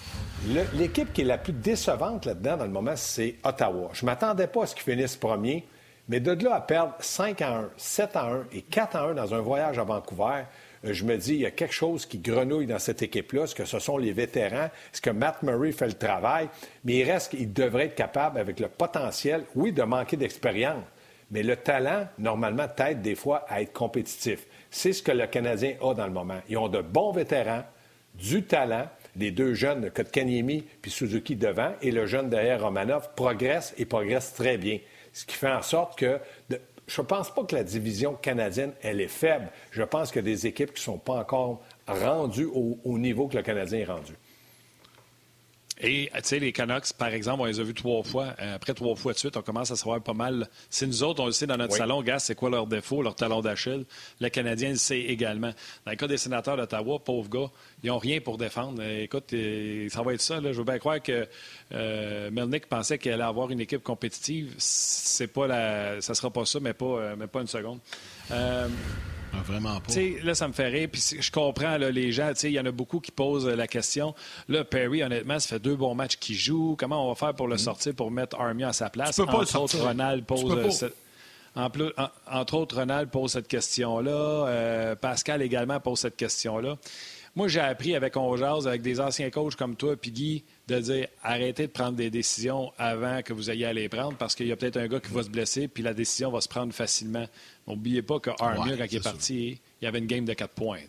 L'équipe 0.75 1.13
qui 1.13 1.21
est 1.21 1.25
la 1.25 1.37
plus 1.37 1.53
décevante 1.53 2.25
là-dedans, 2.25 2.57
dans 2.57 2.65
le 2.65 2.71
moment, 2.71 2.95
c'est 2.95 3.35
Ottawa. 3.43 3.89
Je 3.93 4.03
ne 4.03 4.11
m'attendais 4.11 4.47
pas 4.47 4.63
à 4.63 4.65
ce 4.67 4.75
qu'ils 4.75 4.83
finissent 4.83 5.15
premier, 5.15 5.65
mais 6.11 6.19
de 6.19 6.43
là 6.43 6.55
à 6.55 6.61
perdre 6.61 6.93
5 6.99 7.41
à 7.41 7.59
1, 7.59 7.69
7 7.77 8.15
à 8.17 8.25
1 8.25 8.47
et 8.51 8.61
4 8.63 8.95
à 8.97 9.03
1 9.03 9.13
dans 9.13 9.33
un 9.33 9.39
voyage 9.39 9.79
à 9.79 9.85
Vancouver, 9.85 10.43
euh, 10.83 10.91
je 10.91 11.05
me 11.05 11.15
dis, 11.15 11.35
il 11.35 11.39
y 11.39 11.45
a 11.45 11.51
quelque 11.51 11.73
chose 11.73 12.05
qui 12.05 12.17
grenouille 12.17 12.67
dans 12.67 12.79
cette 12.79 13.01
équipe-là. 13.01 13.43
Est-ce 13.43 13.55
que 13.55 13.63
ce 13.63 13.79
sont 13.79 13.97
les 13.97 14.11
vétérans? 14.11 14.65
Est-ce 14.93 14.99
que 14.99 15.09
Matt 15.09 15.41
Murray 15.41 15.71
fait 15.71 15.87
le 15.87 15.93
travail? 15.93 16.49
Mais 16.83 16.95
il 16.95 17.09
reste 17.09 17.31
qu'il 17.31 17.53
devrait 17.53 17.85
être 17.85 17.95
capable, 17.95 18.39
avec 18.39 18.59
le 18.59 18.67
potentiel, 18.67 19.45
oui, 19.55 19.71
de 19.71 19.83
manquer 19.83 20.17
d'expérience, 20.17 20.83
mais 21.31 21.43
le 21.43 21.55
talent, 21.55 22.05
normalement, 22.19 22.67
t'aide 22.67 23.01
des 23.01 23.15
fois 23.15 23.45
à 23.47 23.61
être 23.61 23.71
compétitif. 23.71 24.45
C'est 24.69 24.91
ce 24.91 25.01
que 25.01 25.13
le 25.13 25.27
Canadien 25.27 25.75
a 25.81 25.93
dans 25.93 26.07
le 26.07 26.11
moment. 26.11 26.41
Ils 26.49 26.57
ont 26.57 26.67
de 26.67 26.81
bons 26.81 27.13
vétérans, 27.13 27.63
du 28.15 28.43
talent. 28.43 28.89
Les 29.15 29.31
deux 29.31 29.53
jeunes, 29.53 29.89
Kotkaniemi 29.89 30.65
puis 30.81 30.91
Suzuki 30.91 31.37
devant, 31.37 31.71
et 31.81 31.91
le 31.91 32.05
jeune 32.05 32.29
derrière 32.29 32.63
Romanov, 32.63 33.11
progressent 33.15 33.73
et 33.77 33.85
progressent 33.85 34.33
très 34.33 34.57
bien. 34.57 34.79
Ce 35.13 35.25
qui 35.25 35.35
fait 35.35 35.51
en 35.51 35.61
sorte 35.61 35.97
que 35.97 36.19
je 36.87 37.01
ne 37.01 37.05
pense 37.05 37.33
pas 37.33 37.43
que 37.43 37.55
la 37.55 37.63
division 37.63 38.15
canadienne, 38.15 38.73
elle 38.81 39.01
est 39.01 39.07
faible. 39.07 39.49
Je 39.71 39.83
pense 39.83 40.11
qu'il 40.11 40.17
y 40.17 40.25
a 40.25 40.31
des 40.33 40.47
équipes 40.47 40.73
qui 40.73 40.81
ne 40.81 40.93
sont 40.93 40.97
pas 40.97 41.13
encore 41.13 41.61
rendues 41.87 42.49
au, 42.53 42.97
niveau 42.97 43.27
que 43.27 43.37
le 43.37 43.43
Canadien 43.43 43.79
est 43.79 43.85
rendu. 43.85 44.13
Et, 45.83 46.11
tu 46.13 46.19
sais, 46.23 46.39
les 46.39 46.51
Canucks, 46.51 46.93
par 46.93 47.09
exemple, 47.09 47.41
on 47.41 47.45
les 47.45 47.59
a 47.59 47.63
vus 47.63 47.73
trois 47.73 48.03
fois. 48.03 48.35
Euh, 48.39 48.55
après 48.55 48.73
trois 48.73 48.95
fois 48.95 49.13
de 49.13 49.17
suite, 49.17 49.35
on 49.35 49.41
commence 49.41 49.71
à 49.71 49.75
savoir 49.75 49.99
pas 50.01 50.13
mal. 50.13 50.47
Si 50.69 50.85
nous 50.85 51.01
autres, 51.01 51.23
on 51.23 51.25
le 51.25 51.31
sait 51.31 51.47
dans 51.47 51.57
notre 51.57 51.75
salon, 51.75 52.03
gars, 52.03 52.19
c'est 52.19 52.35
quoi 52.35 52.51
leur 52.51 52.67
défaut, 52.67 53.01
leur 53.01 53.15
talon 53.15 53.41
d'Achille. 53.41 53.85
Le 54.19 54.29
Canadien 54.29 54.69
le 54.69 54.75
sait 54.75 54.99
également. 54.99 55.51
Dans 55.85 55.91
le 55.91 55.97
cas 55.97 56.07
des 56.07 56.17
sénateurs 56.17 56.55
d'Ottawa, 56.55 56.99
pauvres 56.99 57.29
gars, 57.29 57.51
ils 57.83 57.87
n'ont 57.87 57.97
rien 57.97 58.21
pour 58.21 58.37
défendre. 58.37 58.79
Euh, 58.81 59.03
écoute, 59.03 59.33
euh, 59.33 59.89
ça 59.89 60.03
va 60.03 60.13
être 60.13 60.21
ça. 60.21 60.39
Je 60.39 60.57
veux 60.57 60.63
bien 60.63 60.77
croire 60.77 61.01
que 61.01 61.27
Melnick 62.29 62.67
pensait 62.67 62.99
qu'il 62.99 63.11
allait 63.11 63.23
avoir 63.23 63.49
une 63.49 63.59
équipe 63.59 63.81
compétitive. 63.81 64.53
C'est 64.59 65.27
pas 65.27 65.47
la... 65.47 66.01
Ça 66.01 66.13
sera 66.13 66.29
pas 66.29 66.45
ça, 66.45 66.59
mais 66.59 66.73
pas, 66.73 67.15
mais 67.17 67.27
pas 67.27 67.41
une 67.41 67.47
seconde. 67.47 67.79
Ah, 69.33 69.37
vraiment 69.45 69.79
pas. 69.79 69.93
là, 70.23 70.35
ça 70.35 70.47
me 70.47 70.53
fait 70.53 70.67
rire. 70.67 70.89
Puis 70.91 71.01
je 71.19 71.31
comprends 71.31 71.77
les 71.77 72.11
gens. 72.11 72.33
Il 72.43 72.51
y 72.51 72.59
en 72.59 72.65
a 72.65 72.71
beaucoup 72.71 72.99
qui 72.99 73.11
posent 73.11 73.47
la 73.47 73.67
question. 73.67 74.13
Là, 74.47 74.63
Perry, 74.63 75.03
honnêtement, 75.03 75.39
ça 75.39 75.49
fait 75.49 75.59
deux 75.59 75.75
bons 75.75 75.95
matchs 75.95 76.17
qu'il 76.17 76.35
joue. 76.35 76.75
Comment 76.77 77.05
on 77.05 77.09
va 77.09 77.15
faire 77.15 77.33
pour 77.33 77.47
le 77.47 77.55
mm. 77.55 77.59
sortir, 77.59 77.95
pour 77.95 78.11
mettre 78.11 78.39
Armia 78.39 78.69
à 78.69 78.73
sa 78.73 78.89
place? 78.89 79.15
Tu 79.15 79.25
peux 79.25 79.31
pas 79.31 79.41
le 79.41 79.45
sortir. 79.45 79.83
Ronald 79.83 80.25
pose. 80.25 80.91
entre 81.55 82.53
autres, 82.55 82.75
Ronald 82.75 83.09
pose 83.09 83.31
cette 83.31 83.47
question-là. 83.47 84.95
Pascal 84.95 85.41
également 85.41 85.79
pose 85.79 85.99
cette 85.99 86.17
question-là. 86.17 86.77
Moi, 87.35 87.47
j'ai 87.47 87.61
appris 87.61 87.95
avec 87.95 88.17
On 88.17 88.33
avec 88.33 88.81
des 88.81 88.99
anciens 88.99 89.29
coachs 89.29 89.55
comme 89.55 89.77
toi, 89.77 89.95
puis 89.95 90.11
Guy, 90.11 90.43
de 90.67 90.79
dire 90.79 91.07
arrêtez 91.23 91.67
de 91.67 91.71
prendre 91.71 91.93
des 91.93 92.09
décisions 92.09 92.73
avant 92.77 93.21
que 93.21 93.31
vous 93.31 93.49
ayez 93.49 93.65
à 93.65 93.73
les 93.73 93.87
prendre 93.87 94.17
parce 94.17 94.35
qu'il 94.35 94.47
y 94.47 94.51
a 94.51 94.57
peut-être 94.57 94.77
un 94.77 94.87
gars 94.87 94.99
qui 94.99 95.11
va 95.13 95.23
se 95.23 95.29
blesser, 95.29 95.69
puis 95.69 95.81
la 95.81 95.93
décision 95.93 96.29
va 96.29 96.41
se 96.41 96.49
prendre 96.49 96.73
facilement. 96.73 97.25
N'oubliez 97.67 98.01
pas 98.01 98.19
que 98.19 98.31
Armia, 98.39 98.75
quand 98.75 98.85
il 98.91 98.97
est, 98.97 99.03
parti, 99.03 99.61
il 99.81 99.85
y 99.85 99.87
avait 99.87 99.99
une 99.99 100.07
game 100.07 100.25
de 100.25 100.33
quatre 100.33 100.53
points. 100.53 100.79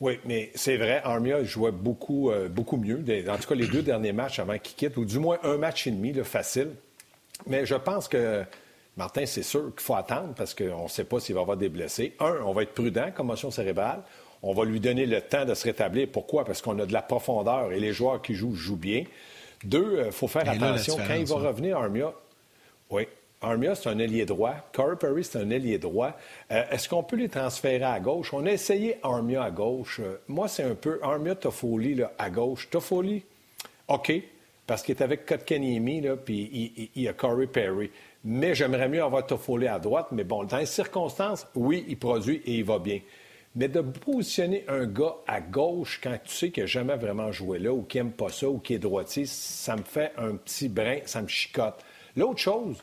Oui, 0.00 0.18
mais 0.24 0.50
c'est 0.54 0.76
vrai, 0.76 1.00
Armia 1.04 1.42
jouait 1.44 1.72
beaucoup, 1.72 2.30
euh, 2.30 2.48
beaucoup 2.48 2.76
mieux. 2.76 3.04
En 3.28 3.36
tout 3.38 3.48
cas, 3.48 3.54
les 3.54 3.68
deux 3.68 3.82
derniers 3.82 4.12
matchs 4.12 4.40
avant 4.40 4.58
qu'il 4.58 4.76
quitte, 4.76 4.96
ou 4.96 5.04
du 5.04 5.18
moins 5.18 5.38
un 5.44 5.56
match 5.56 5.86
et 5.86 5.90
demi, 5.90 6.12
là, 6.12 6.24
facile. 6.24 6.70
Mais 7.46 7.64
je 7.64 7.76
pense 7.76 8.08
que, 8.08 8.44
Martin, 8.96 9.26
c'est 9.26 9.42
sûr 9.42 9.72
qu'il 9.74 9.82
faut 9.82 9.94
attendre 9.94 10.34
parce 10.34 10.54
qu'on 10.54 10.84
ne 10.84 10.88
sait 10.88 11.04
pas 11.04 11.20
s'il 11.20 11.34
va 11.34 11.40
y 11.40 11.42
avoir 11.42 11.56
des 11.56 11.68
blessés. 11.68 12.14
Un, 12.18 12.40
on 12.44 12.52
va 12.52 12.62
être 12.62 12.74
prudent, 12.74 13.10
commotion 13.14 13.50
cérébrale. 13.50 14.02
On 14.48 14.54
va 14.54 14.64
lui 14.64 14.78
donner 14.78 15.06
le 15.06 15.20
temps 15.20 15.44
de 15.44 15.54
se 15.54 15.64
rétablir. 15.64 16.06
Pourquoi? 16.06 16.44
Parce 16.44 16.62
qu'on 16.62 16.78
a 16.78 16.86
de 16.86 16.92
la 16.92 17.02
profondeur 17.02 17.72
et 17.72 17.80
les 17.80 17.92
joueurs 17.92 18.22
qui 18.22 18.34
jouent 18.34 18.54
jouent 18.54 18.76
bien. 18.76 19.02
Deux, 19.64 19.94
il 19.94 19.98
euh, 19.98 20.10
faut 20.12 20.28
faire 20.28 20.48
attention. 20.48 20.96
Quand 20.96 21.14
il 21.14 21.26
va 21.26 21.34
revenir, 21.34 21.76
Armia, 21.76 22.12
oui, 22.90 23.08
Armia, 23.42 23.74
c'est 23.74 23.88
un 23.88 23.98
ailier 23.98 24.24
droit. 24.24 24.54
Corey 24.72 24.94
Perry, 24.94 25.24
c'est 25.24 25.38
un 25.38 25.50
ailier 25.50 25.78
droit. 25.78 26.16
Euh, 26.52 26.62
est-ce 26.70 26.88
qu'on 26.88 27.02
peut 27.02 27.16
les 27.16 27.28
transférer 27.28 27.82
à 27.82 27.98
gauche? 27.98 28.32
On 28.32 28.46
a 28.46 28.52
essayé 28.52 28.98
Armia 29.02 29.42
à 29.42 29.50
gauche. 29.50 29.98
Euh, 29.98 30.20
moi, 30.28 30.46
c'est 30.46 30.62
un 30.62 30.76
peu 30.76 31.00
Armia 31.02 31.34
Toffoli 31.34 31.96
là, 31.96 32.12
à 32.16 32.30
gauche. 32.30 32.70
Toffoli, 32.70 33.24
OK, 33.88 34.12
parce 34.64 34.84
qu'il 34.84 34.94
est 34.94 35.02
avec 35.02 35.26
Kotkaniemi, 35.26 36.04
puis 36.24 36.88
il, 36.94 37.02
y 37.02 37.08
a 37.08 37.12
Corey 37.14 37.48
Perry. 37.48 37.90
Mais 38.24 38.54
j'aimerais 38.54 38.88
mieux 38.88 39.02
avoir 39.02 39.26
Toffoli 39.26 39.66
à 39.66 39.80
droite. 39.80 40.06
Mais 40.12 40.22
bon, 40.22 40.44
dans 40.44 40.58
les 40.58 40.66
circonstances, 40.66 41.48
oui, 41.56 41.84
il 41.88 41.98
produit 41.98 42.42
et 42.46 42.58
il 42.58 42.64
va 42.64 42.78
bien. 42.78 43.00
Mais 43.56 43.68
de 43.68 43.80
positionner 43.80 44.66
un 44.68 44.84
gars 44.84 45.16
à 45.26 45.40
gauche 45.40 45.98
quand 46.02 46.14
tu 46.22 46.30
sais 46.30 46.50
qu'il 46.50 46.64
n'a 46.64 46.66
jamais 46.66 46.96
vraiment 46.96 47.32
joué 47.32 47.58
là 47.58 47.72
ou 47.72 47.82
qu'il 47.82 48.02
n'aime 48.02 48.12
pas 48.12 48.28
ça 48.28 48.46
ou 48.46 48.58
qu'il 48.58 48.76
est 48.76 48.80
droitier, 48.80 49.24
ça 49.24 49.76
me 49.76 49.82
fait 49.82 50.12
un 50.18 50.36
petit 50.36 50.68
brin, 50.68 50.98
ça 51.06 51.22
me 51.22 51.26
chicote. 51.26 51.82
L'autre 52.16 52.38
chose, 52.38 52.76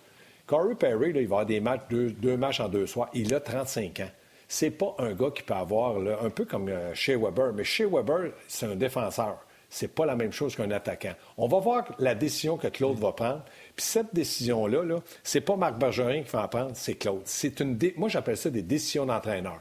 Corey 0.47 0.73
Perry, 0.73 1.09
il 1.09 1.13
va 1.13 1.21
avoir 1.21 1.45
des 1.45 1.59
matchs, 1.59 1.81
deux, 1.89 2.37
matchs 2.37 2.59
en 2.59 2.69
deux 2.69 2.87
soirs. 2.87 3.11
Il 3.13 3.35
a 3.35 3.39
35 3.39 3.99
ans. 3.99 4.09
C'est 4.47 4.71
pas 4.71 4.95
un 4.97 5.13
gars 5.13 5.29
qui 5.29 5.43
peut 5.43 5.53
avoir, 5.53 5.97
un 5.97 6.29
peu 6.31 6.45
comme 6.45 6.69
euh, 6.69 6.93
Shea 6.95 7.17
Weber, 7.17 7.53
mais 7.53 7.63
Shea 7.63 7.87
Weber, 7.87 8.31
c'est 8.47 8.65
un 8.65 8.75
défenseur. 8.75 9.45
C'est 9.69 9.93
pas 9.93 10.07
la 10.07 10.15
même 10.15 10.31
chose 10.31 10.55
qu'un 10.55 10.71
attaquant. 10.71 11.13
On 11.37 11.47
va 11.47 11.59
voir 11.59 11.95
la 11.99 12.15
décision 12.15 12.57
que 12.57 12.67
Claude 12.67 12.97
va 12.97 13.11
prendre. 13.11 13.43
Puis 13.75 13.85
cette 13.85 14.13
décision-là, 14.13 14.83
-là, 14.83 15.01
c'est 15.23 15.41
pas 15.41 15.55
Marc 15.55 15.77
Bergerin 15.77 16.23
qui 16.23 16.31
va 16.31 16.43
en 16.43 16.47
prendre, 16.47 16.71
c'est 16.73 16.95
Claude. 16.95 17.21
C'est 17.25 17.59
une 17.59 17.77
Moi, 17.95 18.09
j'appelle 18.09 18.37
ça 18.37 18.49
des 18.49 18.63
décisions 18.63 19.05
d'entraîneur 19.05 19.59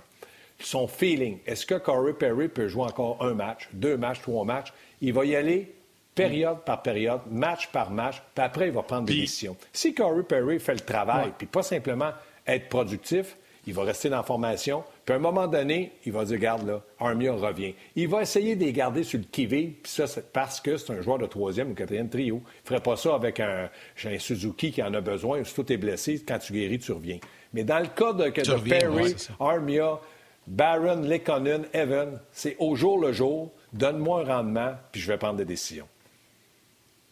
son 0.65 0.87
feeling. 0.87 1.39
Est-ce 1.47 1.67
que 1.67 1.75
Corey 1.75 2.15
Perry 2.15 2.49
peut 2.49 2.69
jouer 2.69 2.85
encore 2.85 3.19
un 3.21 3.35
match, 3.35 3.69
deux 3.73 3.97
matchs, 3.97 4.21
trois 4.23 4.45
matchs? 4.45 4.73
Il 5.01 5.13
va 5.13 5.25
y 5.25 5.37
aller 5.37 5.75
période 6.15 6.59
par 6.65 6.83
période, 6.83 7.21
match 7.31 7.69
par 7.69 7.91
match, 7.91 8.23
puis 8.35 8.45
après, 8.45 8.67
il 8.69 8.73
va 8.73 8.83
prendre 8.83 9.07
des 9.07 9.15
décisions. 9.15 9.57
Si 9.73 9.95
Corey 9.95 10.23
Perry 10.23 10.59
fait 10.61 10.75
le 10.75 10.81
travail, 10.81 11.33
puis 11.37 11.47
pas 11.47 11.63
simplement 11.63 12.11
être 12.47 12.69
productif, 12.69 13.37
il 13.67 13.75
va 13.75 13.85
rester 13.85 14.09
dans 14.09 14.17
la 14.17 14.23
formation, 14.23 14.83
puis 15.05 15.13
à 15.13 15.17
un 15.17 15.21
moment 15.21 15.47
donné, 15.47 15.93
il 16.05 16.13
va 16.13 16.25
dire, 16.25 16.39
garde 16.39 16.67
là, 16.67 16.83
Armia 16.99 17.33
revient. 17.33 17.75
Il 17.95 18.09
va 18.09 18.23
essayer 18.23 18.57
de 18.57 18.65
les 18.65 18.73
garder 18.73 19.05
sur 19.05 19.19
le 19.19 19.25
kiwi, 19.25 19.77
puis 19.83 19.93
ça, 19.93 20.07
c'est 20.07 20.33
parce 20.33 20.61
que 20.61 20.77
c'est 20.77 20.93
un 20.93 21.01
joueur 21.01 21.19
de 21.19 21.27
troisième 21.27 21.71
ou 21.71 21.75
quatrième 21.75 22.09
trio. 22.09 22.43
Il 22.45 22.63
ne 22.65 22.69
ferait 22.69 22.83
pas 22.83 22.97
ça 22.97 23.15
avec 23.15 23.39
un, 23.39 23.71
un, 24.05 24.19
Suzuki 24.19 24.73
qui 24.73 24.83
en 24.83 24.93
a 24.95 25.01
besoin, 25.01 25.45
si 25.45 25.55
tout 25.55 25.73
est 25.73 25.77
blessé, 25.77 26.23
quand 26.27 26.39
tu 26.39 26.53
guéris, 26.53 26.81
tu 26.81 26.93
reviens. 26.93 27.19
Mais 27.53 27.63
dans 27.63 27.79
le 27.79 27.87
cas 27.87 28.13
de, 28.13 28.31
Perry, 28.69 29.15
Armia, 29.39 30.01
Baron, 30.47 31.03
Lekonen, 31.03 31.67
Evan, 31.73 32.19
c'est 32.33 32.57
au 32.59 32.75
jour 32.75 32.99
le 32.99 33.13
jour. 33.13 33.53
Donne-moi 33.73 34.23
un 34.23 34.25
rendement, 34.25 34.75
puis 34.91 35.01
je 35.01 35.07
vais 35.07 35.19
prendre 35.19 35.37
des 35.37 35.45
décisions. 35.45 35.89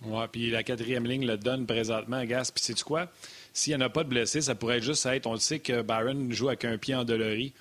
Oui, 0.02 0.24
puis 0.32 0.50
la 0.50 0.62
quatrième 0.62 1.06
ligne 1.06 1.26
le 1.26 1.36
donne 1.36 1.66
présentement, 1.66 2.24
Gas. 2.24 2.50
Puis 2.54 2.64
sais-tu 2.64 2.84
quoi? 2.84 3.08
S'il 3.52 3.76
n'y 3.76 3.82
en 3.82 3.86
a 3.86 3.90
pas 3.90 4.04
de 4.04 4.08
blessés, 4.08 4.40
ça 4.40 4.54
pourrait 4.54 4.80
juste 4.80 5.04
être, 5.06 5.26
on 5.26 5.34
le 5.34 5.38
sait 5.38 5.58
que 5.58 5.82
Baron 5.82 6.28
joue 6.30 6.48
avec 6.48 6.64
un 6.64 6.78
pied 6.78 6.94
en 6.94 7.04
dolorie. 7.04 7.52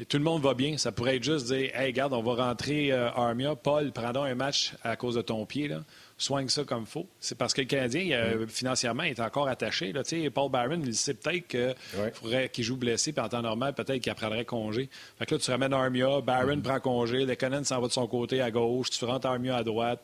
Et 0.00 0.04
tout 0.04 0.16
le 0.16 0.24
monde 0.24 0.42
va 0.42 0.54
bien. 0.54 0.76
Ça 0.76 0.90
pourrait 0.90 1.16
être 1.16 1.24
juste 1.24 1.46
dire, 1.46 1.70
hey, 1.78 1.86
regarde, 1.86 2.12
on 2.12 2.22
va 2.22 2.46
rentrer 2.46 2.90
euh, 2.90 3.10
Armia. 3.12 3.54
Paul, 3.54 3.92
prends 3.92 4.14
un 4.14 4.34
match 4.34 4.74
à 4.82 4.96
cause 4.96 5.14
de 5.14 5.22
ton 5.22 5.46
pied. 5.46 5.70
Soigne 6.16 6.48
ça 6.48 6.64
comme 6.64 6.82
il 6.82 6.86
faut. 6.86 7.06
C'est 7.20 7.36
parce 7.36 7.52
que 7.54 7.60
le 7.60 7.66
Canadien, 7.66 8.10
euh, 8.12 8.46
financièrement, 8.46 9.02
est 9.02 9.20
encore 9.20 9.48
attaché. 9.48 9.92
Là. 9.92 10.02
Paul 10.32 10.50
Barron, 10.50 10.80
il 10.84 10.94
sait 10.94 11.14
peut-être 11.14 11.48
qu'il 11.48 11.74
faudrait 12.14 12.48
qu'il 12.48 12.64
joue 12.64 12.76
blessé, 12.76 13.12
puis 13.12 13.24
en 13.24 13.28
temps 13.28 13.42
normal, 13.42 13.74
peut-être 13.74 14.00
qu'il 14.00 14.14
prendrait 14.14 14.44
congé. 14.44 14.88
Fait 15.18 15.26
que 15.26 15.34
là, 15.34 15.40
tu 15.40 15.50
ramènes 15.50 15.72
Armia, 15.72 16.20
Barron 16.20 16.56
mm-hmm. 16.56 16.62
prend 16.62 16.80
congé, 16.80 17.24
Lekonen 17.24 17.64
s'en 17.64 17.80
va 17.80 17.88
de 17.88 17.92
son 17.92 18.06
côté 18.06 18.40
à 18.40 18.50
gauche, 18.50 18.90
tu 18.90 19.04
rentres 19.04 19.26
Armia 19.26 19.56
à 19.56 19.64
droite. 19.64 20.00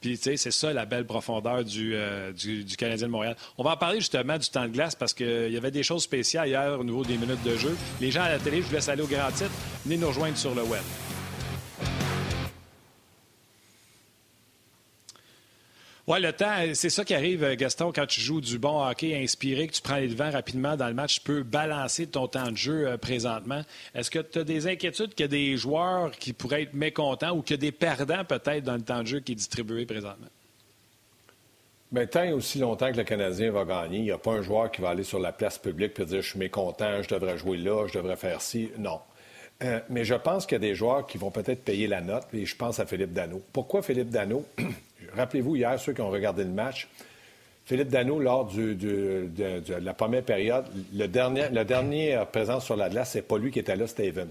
Puis, 0.00 0.16
tu 0.16 0.24
sais, 0.24 0.36
c'est 0.38 0.50
ça 0.50 0.72
la 0.72 0.86
belle 0.86 1.04
profondeur 1.04 1.62
du, 1.62 1.94
euh, 1.94 2.32
du, 2.32 2.64
du, 2.64 2.76
Canadien 2.76 3.06
de 3.06 3.12
Montréal. 3.12 3.36
On 3.58 3.62
va 3.62 3.72
en 3.72 3.76
parler 3.76 4.00
justement 4.00 4.38
du 4.38 4.48
temps 4.48 4.64
de 4.64 4.72
glace 4.72 4.94
parce 4.94 5.12
qu'il 5.12 5.52
y 5.52 5.56
avait 5.58 5.70
des 5.70 5.82
choses 5.82 6.04
spéciales 6.04 6.48
hier 6.48 6.80
au 6.80 6.84
niveau 6.84 7.04
des 7.04 7.18
minutes 7.18 7.42
de 7.44 7.56
jeu. 7.56 7.76
Les 8.00 8.10
gens 8.10 8.22
à 8.22 8.30
la 8.30 8.38
télé, 8.38 8.62
je 8.62 8.66
vous 8.66 8.72
laisse 8.72 8.88
aller 8.88 9.02
au 9.02 9.06
grand 9.06 9.30
titre. 9.30 9.50
Venez 9.84 9.98
nous 9.98 10.08
rejoindre 10.08 10.38
sur 10.38 10.54
le 10.54 10.62
web. 10.62 10.82
Oui, 16.10 16.20
le 16.20 16.32
temps, 16.32 16.56
c'est 16.74 16.90
ça 16.90 17.04
qui 17.04 17.14
arrive, 17.14 17.54
Gaston, 17.54 17.92
quand 17.94 18.04
tu 18.04 18.20
joues 18.20 18.40
du 18.40 18.58
bon 18.58 18.84
hockey 18.84 19.16
inspiré, 19.16 19.68
que 19.68 19.74
tu 19.74 19.80
prends 19.80 19.98
les 19.98 20.08
devants 20.08 20.32
rapidement 20.32 20.76
dans 20.76 20.88
le 20.88 20.94
match, 20.94 21.18
tu 21.18 21.20
peux 21.20 21.44
balancer 21.44 22.08
ton 22.08 22.26
temps 22.26 22.50
de 22.50 22.56
jeu 22.56 22.88
euh, 22.88 22.96
présentement. 22.96 23.62
Est-ce 23.94 24.10
que 24.10 24.18
tu 24.18 24.40
as 24.40 24.42
des 24.42 24.66
inquiétudes 24.66 25.14
qu'il 25.14 25.22
y 25.22 25.28
a 25.28 25.28
des 25.28 25.56
joueurs 25.56 26.10
qui 26.10 26.32
pourraient 26.32 26.62
être 26.62 26.74
mécontents 26.74 27.30
ou 27.30 27.42
qu'il 27.42 27.54
y 27.54 27.60
a 27.60 27.60
des 27.60 27.70
perdants 27.70 28.24
peut-être 28.24 28.64
dans 28.64 28.74
le 28.74 28.80
temps 28.80 29.02
de 29.02 29.06
jeu 29.06 29.20
qui 29.20 29.32
est 29.32 29.34
distribué 29.36 29.86
présentement? 29.86 30.26
Bien, 31.92 32.06
tant 32.06 32.24
et 32.24 32.32
aussi 32.32 32.58
longtemps 32.58 32.90
que 32.90 32.96
le 32.96 33.04
Canadien 33.04 33.52
va 33.52 33.64
gagner, 33.64 33.98
il 33.98 34.04
n'y 34.04 34.10
a 34.10 34.18
pas 34.18 34.32
un 34.32 34.42
joueur 34.42 34.72
qui 34.72 34.80
va 34.80 34.88
aller 34.88 35.04
sur 35.04 35.20
la 35.20 35.30
place 35.30 35.58
publique 35.58 35.92
et 36.00 36.04
dire 36.06 36.22
Je 36.22 36.30
suis 36.30 36.40
mécontent, 36.40 37.04
je 37.04 37.08
devrais 37.08 37.38
jouer 37.38 37.56
là, 37.56 37.86
je 37.86 37.96
devrais 37.96 38.16
faire 38.16 38.42
ci. 38.42 38.68
Non. 38.78 38.98
Euh, 39.62 39.78
mais 39.88 40.04
je 40.04 40.14
pense 40.16 40.44
qu'il 40.44 40.56
y 40.56 40.56
a 40.56 40.68
des 40.70 40.74
joueurs 40.74 41.06
qui 41.06 41.18
vont 41.18 41.30
peut-être 41.30 41.62
payer 41.62 41.86
la 41.86 42.00
note, 42.00 42.24
et 42.32 42.46
je 42.46 42.56
pense 42.56 42.80
à 42.80 42.86
Philippe 42.86 43.12
Dano. 43.12 43.40
Pourquoi 43.52 43.80
Philippe 43.82 44.10
Dano? 44.10 44.44
Rappelez-vous, 45.16 45.56
hier, 45.56 45.78
ceux 45.78 45.92
qui 45.92 46.00
ont 46.00 46.10
regardé 46.10 46.44
le 46.44 46.50
match, 46.50 46.88
Philippe 47.66 47.88
Dano, 47.88 48.18
lors 48.18 48.46
de, 48.46 49.28
la 49.80 49.94
première 49.94 50.22
période, 50.22 50.64
le 50.92 51.06
dernier, 51.06 51.48
la 51.52 51.64
dernière 51.64 52.26
présence 52.26 52.64
sur 52.64 52.76
la 52.76 52.88
glace, 52.88 53.10
c'est 53.12 53.22
pas 53.22 53.38
lui 53.38 53.50
qui 53.50 53.60
était 53.60 53.76
là, 53.76 53.86
c'était 53.86 54.06
Evans. 54.06 54.30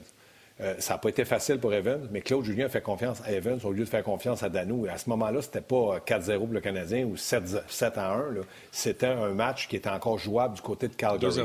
Euh, 0.62 0.76
ça 0.80 0.96
n'a 0.96 0.98
pas 0.98 1.08
été 1.08 1.24
facile 1.24 1.58
pour 1.58 1.74
Evans, 1.74 2.06
mais 2.12 2.20
Claude 2.20 2.44
Julien 2.44 2.66
a 2.66 2.70
fait 2.70 2.82
confiance 2.82 3.22
à 3.26 3.32
Evans 3.32 3.58
au 3.64 3.72
lieu 3.72 3.86
de 3.86 3.90
faire 3.90 4.04
confiance 4.04 4.44
à 4.44 4.50
Dano. 4.50 4.86
à 4.92 4.98
ce 4.98 5.10
moment-là, 5.10 5.42
c'était 5.42 5.62
pas 5.62 6.00
4-0 6.06 6.38
pour 6.38 6.48
le 6.52 6.60
Canadien 6.60 7.06
ou 7.06 7.16
7, 7.16 7.44
1. 7.96 8.26
C'était 8.74 9.08
un 9.08 9.30
match 9.30 9.70
qui 9.70 9.78
était 9.78 9.90
encore 9.90 10.18
jouable 10.18 10.56
du 10.56 10.62
côté 10.62 10.90
de 10.90 10.96
Calgary. 10.96 11.40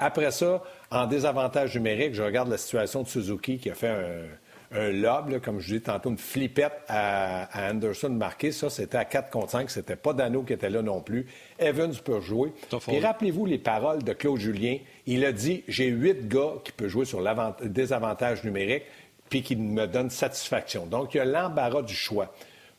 Après 0.00 0.32
ça, 0.32 0.62
en 0.90 1.06
désavantage 1.06 1.76
numérique, 1.76 2.14
je 2.14 2.22
regarde 2.22 2.48
la 2.48 2.58
situation 2.58 3.02
de 3.02 3.08
Suzuki 3.08 3.58
qui 3.58 3.70
a 3.70 3.74
fait 3.74 3.88
un 3.88 4.22
un 4.70 4.90
lob, 4.90 5.40
comme 5.40 5.60
je 5.60 5.66
disais 5.66 5.80
tantôt, 5.80 6.10
une 6.10 6.18
flippette 6.18 6.82
à, 6.88 7.70
Anderson 7.70 8.10
marqué. 8.10 8.52
Ça, 8.52 8.68
c'était 8.68 8.98
à 8.98 9.04
4 9.04 9.30
contre 9.30 9.50
5. 9.50 9.70
C'était 9.70 9.96
pas 9.96 10.12
Dano 10.12 10.42
qui 10.42 10.52
était 10.52 10.68
là 10.68 10.82
non 10.82 11.00
plus. 11.00 11.26
Evans 11.58 11.94
peut 12.04 12.20
jouer. 12.20 12.52
Et 12.88 13.00
rappelez-vous 13.00 13.46
les 13.46 13.58
paroles 13.58 14.02
de 14.02 14.12
Claude 14.12 14.38
Julien. 14.38 14.76
Il 15.06 15.24
a 15.24 15.32
dit 15.32 15.64
J'ai 15.68 15.86
huit 15.86 16.28
gars 16.28 16.54
qui 16.64 16.72
peuvent 16.72 16.88
jouer 16.88 17.06
sur 17.06 17.20
le 17.20 17.68
désavantage 17.68 18.44
numérique 18.44 18.84
puis 19.30 19.42
qui 19.42 19.56
me 19.56 19.86
donnent 19.86 20.10
satisfaction. 20.10 20.86
Donc, 20.86 21.14
il 21.14 21.18
y 21.18 21.20
a 21.20 21.24
l'embarras 21.24 21.82
du 21.82 21.94
choix. 21.94 22.32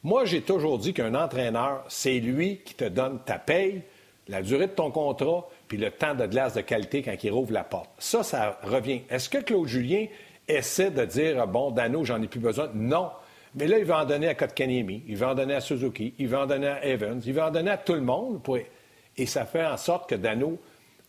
Moi, 0.04 0.26
j'ai 0.26 0.42
toujours 0.42 0.80
dit 0.80 0.94
qu'un 0.94 1.14
entraîneur, 1.14 1.84
c'est 1.90 2.20
lui 2.20 2.62
qui 2.64 2.74
te 2.74 2.86
donne 2.86 3.20
ta 3.26 3.38
paye, 3.38 3.82
la 4.28 4.42
durée 4.42 4.68
de 4.68 4.72
ton 4.72 4.92
contrat, 4.92 5.48
puis 5.68 5.78
le 5.78 5.92
temps 5.92 6.16
de 6.16 6.26
glace 6.26 6.54
de 6.54 6.62
qualité 6.62 7.02
quand 7.02 7.16
il 7.24 7.32
rouvre 7.32 7.52
la 7.52 7.64
porte. 7.64 7.90
Ça, 8.00 8.24
ça 8.24 8.60
revient. 8.64 9.02
Est-ce 9.10 9.30
que 9.30 9.40
Claude 9.40 9.68
Julien 9.68 10.06
essaie 10.50 10.92
de 10.92 11.06
dire 11.06 11.48
bon, 11.48 11.72
Dano, 11.72 12.04
j'en 12.04 12.22
ai 12.22 12.28
plus 12.28 12.40
besoin. 12.40 12.70
Non. 12.74 13.10
Mais 13.56 13.68
là, 13.68 13.80
il 13.80 13.86
va 13.86 14.02
en 14.02 14.06
donner 14.06 14.28
à 14.28 14.36
Kotkaniemi, 14.36 15.04
il 15.08 15.18
va 15.18 15.30
en 15.30 15.36
donner 15.36 15.56
à 15.56 15.62
Suzuki, 15.62 16.14
il 16.20 16.28
va 16.28 16.42
en 16.42 16.46
donner 16.46 16.68
à 16.68 16.86
Evans, 16.86 17.20
il 17.26 17.34
va 17.34 17.48
en 17.48 17.52
donner 17.52 17.72
à 17.72 17.78
tout 17.78 17.94
le 17.94 18.02
monde. 18.02 18.42
Et 19.18 19.26
ça 19.26 19.46
fait 19.46 19.66
en 19.66 19.78
sorte 19.78 20.08
que 20.10 20.16
Dano, 20.16 20.60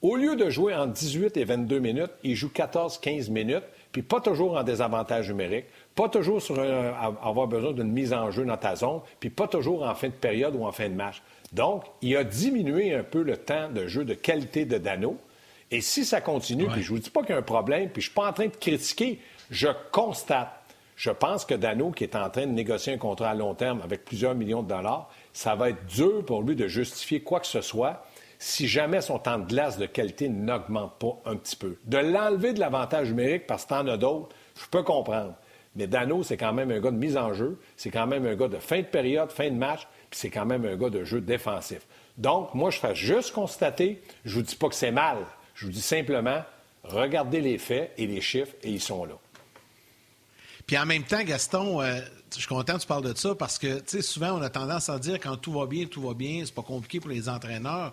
au 0.01 0.17
lieu 0.17 0.37
de 0.37 0.49
jouer 0.49 0.75
en 0.75 0.87
18 0.87 1.37
et 1.37 1.45
22 1.45 1.79
minutes, 1.79 2.13
il 2.23 2.35
joue 2.35 2.49
14-15 2.49 3.31
minutes, 3.31 3.65
puis 3.93 4.01
pas 4.01 4.21
toujours 4.21 4.57
en 4.57 4.63
désavantage 4.63 5.29
numérique, 5.29 5.67
pas 5.95 6.09
toujours 6.09 6.41
sur 6.41 6.59
avoir 6.59 7.47
besoin 7.47 7.73
d'une 7.73 7.93
mise 7.93 8.15
en 8.15 8.31
jeu 8.31 8.47
dans 8.47 8.57
ta 8.57 8.75
zone, 8.77 9.01
puis 9.19 9.29
pas 9.29 9.47
toujours 9.47 9.83
en 9.83 9.95
fin 9.95 10.09
de 10.09 10.15
période 10.15 10.55
ou 10.57 10.65
en 10.65 10.73
fin 10.73 10.89
de 10.89 10.95
match. 10.95 11.23
Donc, 11.53 11.85
il 12.01 12.17
a 12.17 12.25
diminué 12.25 12.95
un 12.95 13.03
peu 13.03 13.23
le 13.23 13.37
temps 13.37 13.69
de 13.69 13.87
jeu 13.87 14.05
de 14.05 14.15
qualité 14.15 14.65
de 14.65 14.79
Dano. 14.79 15.19
Et 15.71 15.83
si 15.83 16.05
ça 16.05 16.21
continue, 16.21 16.67
puis 16.67 16.83
je 16.83 16.89
vous 16.89 16.99
dis 16.99 17.11
pas 17.11 17.21
qu'il 17.21 17.31
y 17.31 17.35
a 17.35 17.39
un 17.39 17.43
problème, 17.43 17.91
puis 17.91 18.01
je 18.01 18.07
suis 18.07 18.15
pas 18.15 18.29
en 18.29 18.33
train 18.33 18.47
de 18.47 18.57
critiquer, 18.57 19.21
je 19.51 19.69
constate. 19.93 20.49
Je 20.97 21.11
pense 21.11 21.45
que 21.45 21.55
Dano, 21.55 21.91
qui 21.91 22.05
est 22.05 22.15
en 22.15 22.29
train 22.29 22.47
de 22.47 22.53
négocier 22.53 22.93
un 22.93 22.99
contrat 22.99 23.31
à 23.31 23.35
long 23.35 23.55
terme 23.55 23.81
avec 23.83 24.05
plusieurs 24.05 24.35
millions 24.35 24.63
de 24.63 24.69
dollars, 24.69 25.11
ça 25.33 25.55
va 25.55 25.71
être 25.71 25.87
dur 25.87 26.25
pour 26.25 26.43
lui 26.43 26.55
de 26.57 26.69
justifier 26.69 27.21
quoi 27.21 27.41
que 27.41 27.47
ce 27.47 27.61
soit 27.61 28.05
si 28.39 28.67
jamais 28.67 29.03
son 29.03 29.19
temps 29.19 29.39
de 29.39 29.47
glace 29.47 29.79
de 29.79 29.87
qualité 29.87 30.29
n'augmente 30.29 30.99
pas 30.99 31.19
un 31.27 31.37
petit 31.37 31.57
peu. 31.57 31.77
De 31.85 31.99
l'enlever 31.99 32.53
de 32.55 32.61
l'avantage 32.61 33.09
numérique 33.09 33.47
parce 33.47 33.65
que 33.65 33.71
t'en 33.71 33.87
as 33.87 33.99
d'autres, 33.99 34.35
je 34.57 34.67
peux 34.71 34.83
comprendre. 34.83 35.35
Mais 35.77 35.87
Dano, 35.87 36.23
c'est 36.23 36.37
quand 36.37 36.53
même 36.53 36.71
un 36.71 36.81
gars 36.81 36.91
de 36.91 36.97
mise 36.97 37.17
en 37.17 37.33
jeu, 37.33 37.59
c'est 37.77 37.91
quand 37.91 38.07
même 38.07 38.27
un 38.27 38.35
gars 38.35 38.49
de 38.49 38.59
fin 38.59 38.79
de 38.79 38.87
période, 38.87 39.31
fin 39.31 39.51
de 39.51 39.55
match, 39.55 39.87
puis 40.11 40.19
c'est 40.19 40.31
quand 40.31 40.47
même 40.47 40.65
un 40.65 40.77
gars 40.77 40.91
de 40.91 41.05
jeu 41.05 41.21
défensif. 41.21 41.87
Donc, 42.19 42.55
moi, 42.55 42.71
je 42.71 42.79
fais 42.79 42.95
juste 42.95 43.33
constater, 43.33 44.03
je 44.25 44.35
vous 44.35 44.43
dis 44.43 44.57
pas 44.57 44.69
que 44.69 44.75
c'est 44.75 44.91
mal, 44.91 45.19
je 45.55 45.67
vous 45.67 45.73
dis 45.73 45.83
simplement, 45.83 46.43
regardez 46.83 47.41
les 47.41 47.59
faits 47.59 47.93
et 47.99 48.07
les 48.07 48.21
chiffres, 48.21 48.55
et 48.63 48.71
ils 48.71 48.81
sont 48.81 49.05
là. 49.05 49.15
Puis 50.67 50.79
en 50.79 50.87
même 50.87 51.05
temps, 51.05 51.23
Gaston, 51.23 51.81
euh, 51.81 52.01
je 52.33 52.41
suis 52.41 52.49
content 52.49 52.75
que 52.77 52.81
tu 52.83 52.87
parles 52.87 53.13
de 53.13 53.17
ça 53.17 53.35
parce 53.35 53.59
que, 53.59 53.79
tu 53.79 53.85
sais, 53.87 54.03
souvent, 54.03 54.39
on 54.39 54.43
a 54.43 54.51
tendance 54.51 54.89
à 54.89 54.99
dire 54.99 55.19
quand 55.21 55.37
tout 55.37 55.53
va 55.53 55.67
bien, 55.67 55.87
tout 55.87 56.03
va 56.03 56.15
bien, 56.15 56.43
c'est 56.45 56.55
pas 56.55 56.63
compliqué 56.63 57.01
pour 57.01 57.11
les 57.11 57.29
entraîneurs. 57.29 57.93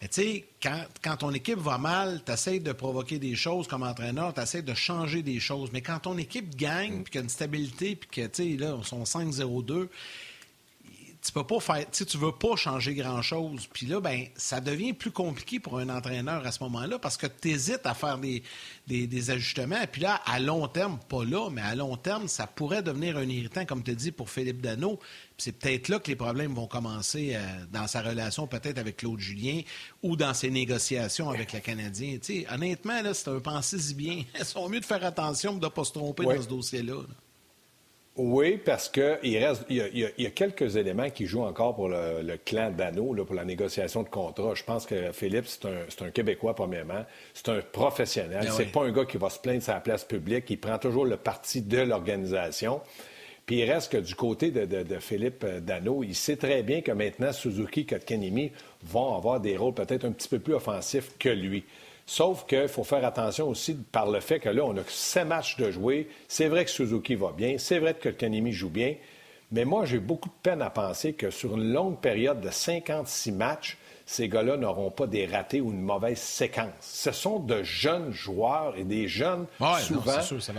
Mais 0.00 0.08
tu 0.08 0.22
sais, 0.22 0.44
quand, 0.62 0.82
quand, 1.04 1.18
ton 1.18 1.32
équipe 1.32 1.58
va 1.58 1.76
mal, 1.76 2.22
tu 2.24 2.32
essaies 2.32 2.58
de 2.58 2.72
provoquer 2.72 3.18
des 3.18 3.34
choses 3.34 3.68
comme 3.68 3.82
entraîneur, 3.82 4.32
tu 4.32 4.40
essaies 4.40 4.62
de 4.62 4.74
changer 4.74 5.22
des 5.22 5.40
choses. 5.40 5.70
Mais 5.72 5.82
quand 5.82 5.98
ton 6.00 6.16
équipe 6.16 6.56
gagne, 6.56 7.00
mm. 7.00 7.02
puis 7.02 7.12
qu'il 7.12 7.18
y 7.18 7.22
a 7.22 7.24
une 7.24 7.28
stabilité, 7.28 7.96
puis 7.96 8.08
que, 8.10 8.26
tu 8.26 8.52
sais, 8.52 8.56
là, 8.56 8.74
on 8.74 8.82
sont 8.82 9.02
5-0-2, 9.02 9.88
tu 11.22 11.32
peux 11.32 11.44
pas 11.44 11.60
faire, 11.60 11.90
tu 11.90 12.16
veux 12.16 12.32
pas 12.32 12.56
changer 12.56 12.94
grand-chose. 12.94 13.68
Puis 13.72 13.86
là, 13.86 14.00
ben, 14.00 14.24
ça 14.36 14.60
devient 14.60 14.94
plus 14.94 15.10
compliqué 15.10 15.60
pour 15.60 15.78
un 15.78 15.90
entraîneur 15.90 16.46
à 16.46 16.52
ce 16.52 16.62
moment-là 16.62 16.98
parce 16.98 17.18
que 17.18 17.26
tu 17.26 17.50
hésites 17.50 17.84
à 17.84 17.92
faire 17.92 18.16
des, 18.16 18.42
des, 18.86 19.30
ajustements. 19.30 19.84
Puis 19.92 20.00
là, 20.00 20.20
à 20.24 20.38
long 20.38 20.66
terme, 20.66 20.98
pas 21.08 21.24
là, 21.24 21.50
mais 21.50 21.60
à 21.60 21.74
long 21.74 21.96
terme, 21.96 22.26
ça 22.26 22.46
pourrait 22.46 22.82
devenir 22.82 23.18
un 23.18 23.28
irritant, 23.28 23.66
comme 23.66 23.82
tu 23.82 23.94
dis, 23.94 24.12
pour 24.12 24.30
Philippe 24.30 24.62
Dano. 24.62 24.98
c'est 25.36 25.52
peut-être 25.52 25.88
là 25.88 25.98
que 25.98 26.08
les 26.08 26.16
problèmes 26.16 26.54
vont 26.54 26.66
commencer 26.66 27.32
euh, 27.34 27.40
dans 27.70 27.86
sa 27.86 28.00
relation 28.00 28.46
peut-être 28.46 28.78
avec 28.78 28.98
Claude 28.98 29.20
Julien 29.20 29.60
ou 30.02 30.16
dans 30.16 30.32
ses 30.32 30.50
négociations 30.50 31.28
avec 31.28 31.52
le 31.52 31.60
Canadien. 31.60 32.18
Tu 32.22 32.42
sais, 32.42 32.46
honnêtement, 32.50 33.02
là, 33.02 33.12
c'est 33.12 33.28
un 33.28 33.40
pensez-y 33.40 33.94
bien. 33.94 34.24
Ils 34.38 34.44
sont 34.44 34.68
mieux 34.70 34.80
de 34.80 34.86
faire 34.86 35.04
attention 35.04 35.54
de 35.54 35.64
ne 35.64 35.70
pas 35.70 35.84
se 35.84 35.92
tromper 35.92 36.24
dans 36.24 36.40
ce 36.40 36.48
dossier-là. 36.48 36.94
là 36.94 37.14
oui, 38.22 38.58
parce 38.58 38.88
qu'il 38.90 39.38
reste, 39.38 39.64
il 39.70 40.10
y, 40.18 40.26
a, 40.26 40.30
quelques 40.30 40.76
éléments 40.76 41.08
qui 41.08 41.24
jouent 41.24 41.44
encore 41.44 41.74
pour 41.74 41.88
le, 41.88 42.36
clan 42.44 42.70
Dano, 42.70 43.14
pour 43.24 43.34
la 43.34 43.46
négociation 43.46 44.02
de 44.02 44.08
contrat. 44.08 44.54
Je 44.54 44.62
pense 44.62 44.84
que 44.84 45.10
Philippe, 45.12 45.46
c'est 45.46 46.02
un, 46.02 46.10
Québécois, 46.10 46.54
premièrement. 46.54 47.06
C'est 47.32 47.48
un 47.48 47.60
professionnel. 47.60 48.44
Ben 48.44 48.52
c'est 48.52 48.72
pas 48.72 48.84
un 48.84 48.92
gars 48.92 49.06
qui 49.06 49.16
va 49.16 49.30
se 49.30 49.38
plaindre 49.38 49.62
sur 49.62 49.72
la 49.72 49.80
place 49.80 50.04
publique. 50.04 50.50
Il 50.50 50.58
prend 50.58 50.76
toujours 50.76 51.06
le 51.06 51.16
parti 51.16 51.62
de 51.62 51.78
l'organisation. 51.78 52.82
Puis 53.46 53.60
il 53.60 53.72
reste 53.72 53.92
que 53.92 53.98
du 53.98 54.14
côté 54.14 54.50
de, 54.50 54.98
Philippe 55.00 55.46
Dano, 55.62 56.04
il 56.04 56.14
sait 56.14 56.36
très 56.36 56.62
bien 56.62 56.82
que 56.82 56.92
maintenant, 56.92 57.32
Suzuki 57.32 57.80
et 57.80 57.86
Kotkanimi 57.86 58.52
vont 58.84 59.16
avoir 59.16 59.40
des 59.40 59.56
rôles 59.56 59.74
peut-être 59.74 60.04
un 60.04 60.12
petit 60.12 60.28
peu 60.28 60.38
plus 60.38 60.54
offensifs 60.54 61.16
que 61.18 61.30
lui. 61.30 61.64
Sauf 62.10 62.44
qu'il 62.44 62.66
faut 62.66 62.82
faire 62.82 63.04
attention 63.04 63.48
aussi 63.48 63.72
par 63.72 64.10
le 64.10 64.18
fait 64.18 64.40
que 64.40 64.48
là, 64.48 64.64
on 64.64 64.76
a 64.76 64.80
sept 64.88 65.24
matchs 65.28 65.56
de 65.58 65.70
jouer. 65.70 66.08
C'est 66.26 66.48
vrai 66.48 66.64
que 66.64 66.70
Suzuki 66.72 67.14
va 67.14 67.30
bien, 67.30 67.54
c'est 67.56 67.78
vrai 67.78 67.94
que 67.94 68.08
Kanemi 68.08 68.50
joue 68.50 68.68
bien, 68.68 68.96
mais 69.52 69.64
moi, 69.64 69.84
j'ai 69.84 70.00
beaucoup 70.00 70.28
de 70.28 70.34
peine 70.42 70.60
à 70.60 70.70
penser 70.70 71.12
que 71.12 71.30
sur 71.30 71.56
une 71.56 71.72
longue 71.72 72.00
période 72.00 72.40
de 72.40 72.50
56 72.50 73.30
matchs, 73.30 73.78
ces 74.06 74.28
gars-là 74.28 74.56
n'auront 74.56 74.90
pas 74.90 75.06
des 75.06 75.24
ratés 75.24 75.60
ou 75.60 75.70
une 75.70 75.82
mauvaise 75.82 76.18
séquence. 76.18 76.72
Ce 76.80 77.12
sont 77.12 77.38
de 77.38 77.62
jeunes 77.62 78.10
joueurs 78.10 78.74
et 78.76 78.82
des 78.82 79.06
jeunes, 79.06 79.46
souvent, 79.78 80.18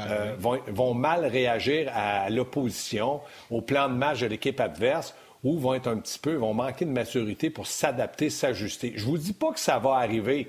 euh, 0.10 0.38
vont, 0.40 0.94
mal 0.94 1.26
réagir 1.26 1.92
à 1.94 2.30
l'opposition, 2.30 3.20
au 3.50 3.60
plan 3.60 3.90
de 3.90 3.96
match 3.96 4.22
de 4.22 4.28
l'équipe 4.28 4.62
adverse, 4.62 5.14
ou 5.44 5.60
vont 5.60 5.74
être 5.74 5.88
un 5.88 5.98
petit 5.98 6.20
peu, 6.20 6.36
vont 6.36 6.54
manquer 6.54 6.86
de 6.86 6.92
maturité 6.92 7.50
pour 7.50 7.68
s'adapter, 7.68 8.30
s'ajuster. 8.30 8.94
Je 8.96 9.04
vous 9.04 9.18
dis 9.18 9.34
pas 9.34 9.52
que 9.52 9.60
ça 9.60 9.80
va 9.80 9.96
arriver. 9.96 10.48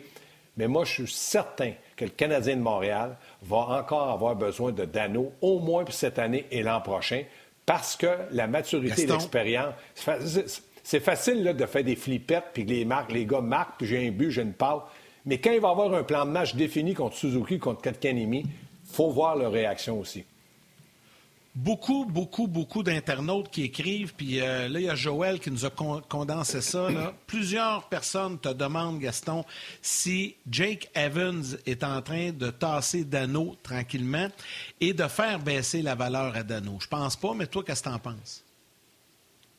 Mais 0.57 0.69
moi, 0.69 0.85
je 0.85 0.93
suis 0.93 1.13
certain 1.13 1.73
que 1.97 2.05
le 2.05 2.11
Canadien 2.11 2.57
de 2.57 2.61
Montréal 2.61 3.17
va 3.43 3.57
encore 3.57 4.11
avoir 4.11 4.37
besoin 4.37 4.73
de 4.73 4.85
Dano, 4.85 5.33
au 5.41 5.59
moins 5.61 5.85
pour 5.85 5.95
cette 5.95 6.19
année 6.19 6.47
et 6.51 6.63
l'an 6.63 6.81
prochain, 6.81 7.23
parce 7.65 7.97
que 7.97 8.09
la 8.33 8.47
maturité 8.47 9.03
et 9.03 9.07
l'expérience. 9.07 9.75
C'est 10.85 11.01
facile 11.01 11.45
de 11.45 11.67
faire 11.67 11.85
des 11.85 11.97
flippettes, 11.97 12.51
puis 12.53 12.65
les, 12.65 12.85
marques, 12.85 13.13
les 13.13 13.25
gars 13.25 13.41
marquent, 13.41 13.79
puis 13.79 13.87
j'ai 13.87 14.09
un 14.09 14.11
but, 14.11 14.31
j'ai 14.31 14.43
une 14.43 14.53
passe. 14.53 14.83
Mais 15.25 15.39
quand 15.39 15.53
il 15.53 15.61
va 15.61 15.71
avoir 15.71 15.95
un 15.95 16.03
plan 16.03 16.27
de 16.27 16.31
match 16.31 16.57
défini 16.57 16.95
contre 16.95 17.17
Suzuki, 17.17 17.59
contre 17.59 17.81
Katkanimi, 17.81 18.41
il 18.41 18.95
faut 18.95 19.11
voir 19.11 19.37
leur 19.37 19.53
réaction 19.53 20.01
aussi 20.01 20.25
beaucoup, 21.55 22.05
beaucoup, 22.07 22.47
beaucoup 22.47 22.83
d'internautes 22.83 23.51
qui 23.51 23.65
écrivent, 23.65 24.15
puis 24.15 24.41
euh, 24.41 24.69
là, 24.69 24.81
il 24.81 24.87
y 24.87 24.91
a 24.91 24.95
Joël 24.95 25.39
qui 25.39 25.51
nous 25.51 25.65
a 25.65 25.71
condensé 25.71 26.61
ça. 26.61 26.89
Plusieurs 27.27 27.89
personnes 27.89 28.39
te 28.39 28.49
demandent, 28.49 28.99
Gaston, 28.99 29.45
si 29.81 30.37
Jake 30.51 30.91
Evans 30.95 31.45
est 31.67 31.85
en 31.85 32.01
train 32.03 32.31
de 32.33 32.51
tasser 32.51 33.05
Dano 33.05 33.57
tranquillement 33.63 34.29
et 34.81 34.93
de 34.93 35.05
faire 35.05 35.39
baisser 35.39 35.83
la 35.83 35.95
valeur 35.95 36.37
à 36.37 36.43
Dano. 36.43 36.79
Je 36.81 36.89
pense 36.89 37.17
pas, 37.17 37.35
mais 37.35 37.47
toi, 37.47 37.63
qu'est-ce 37.65 37.83
que 37.83 37.89
tu 37.89 37.95
en 37.95 37.99
penses? 37.99 38.45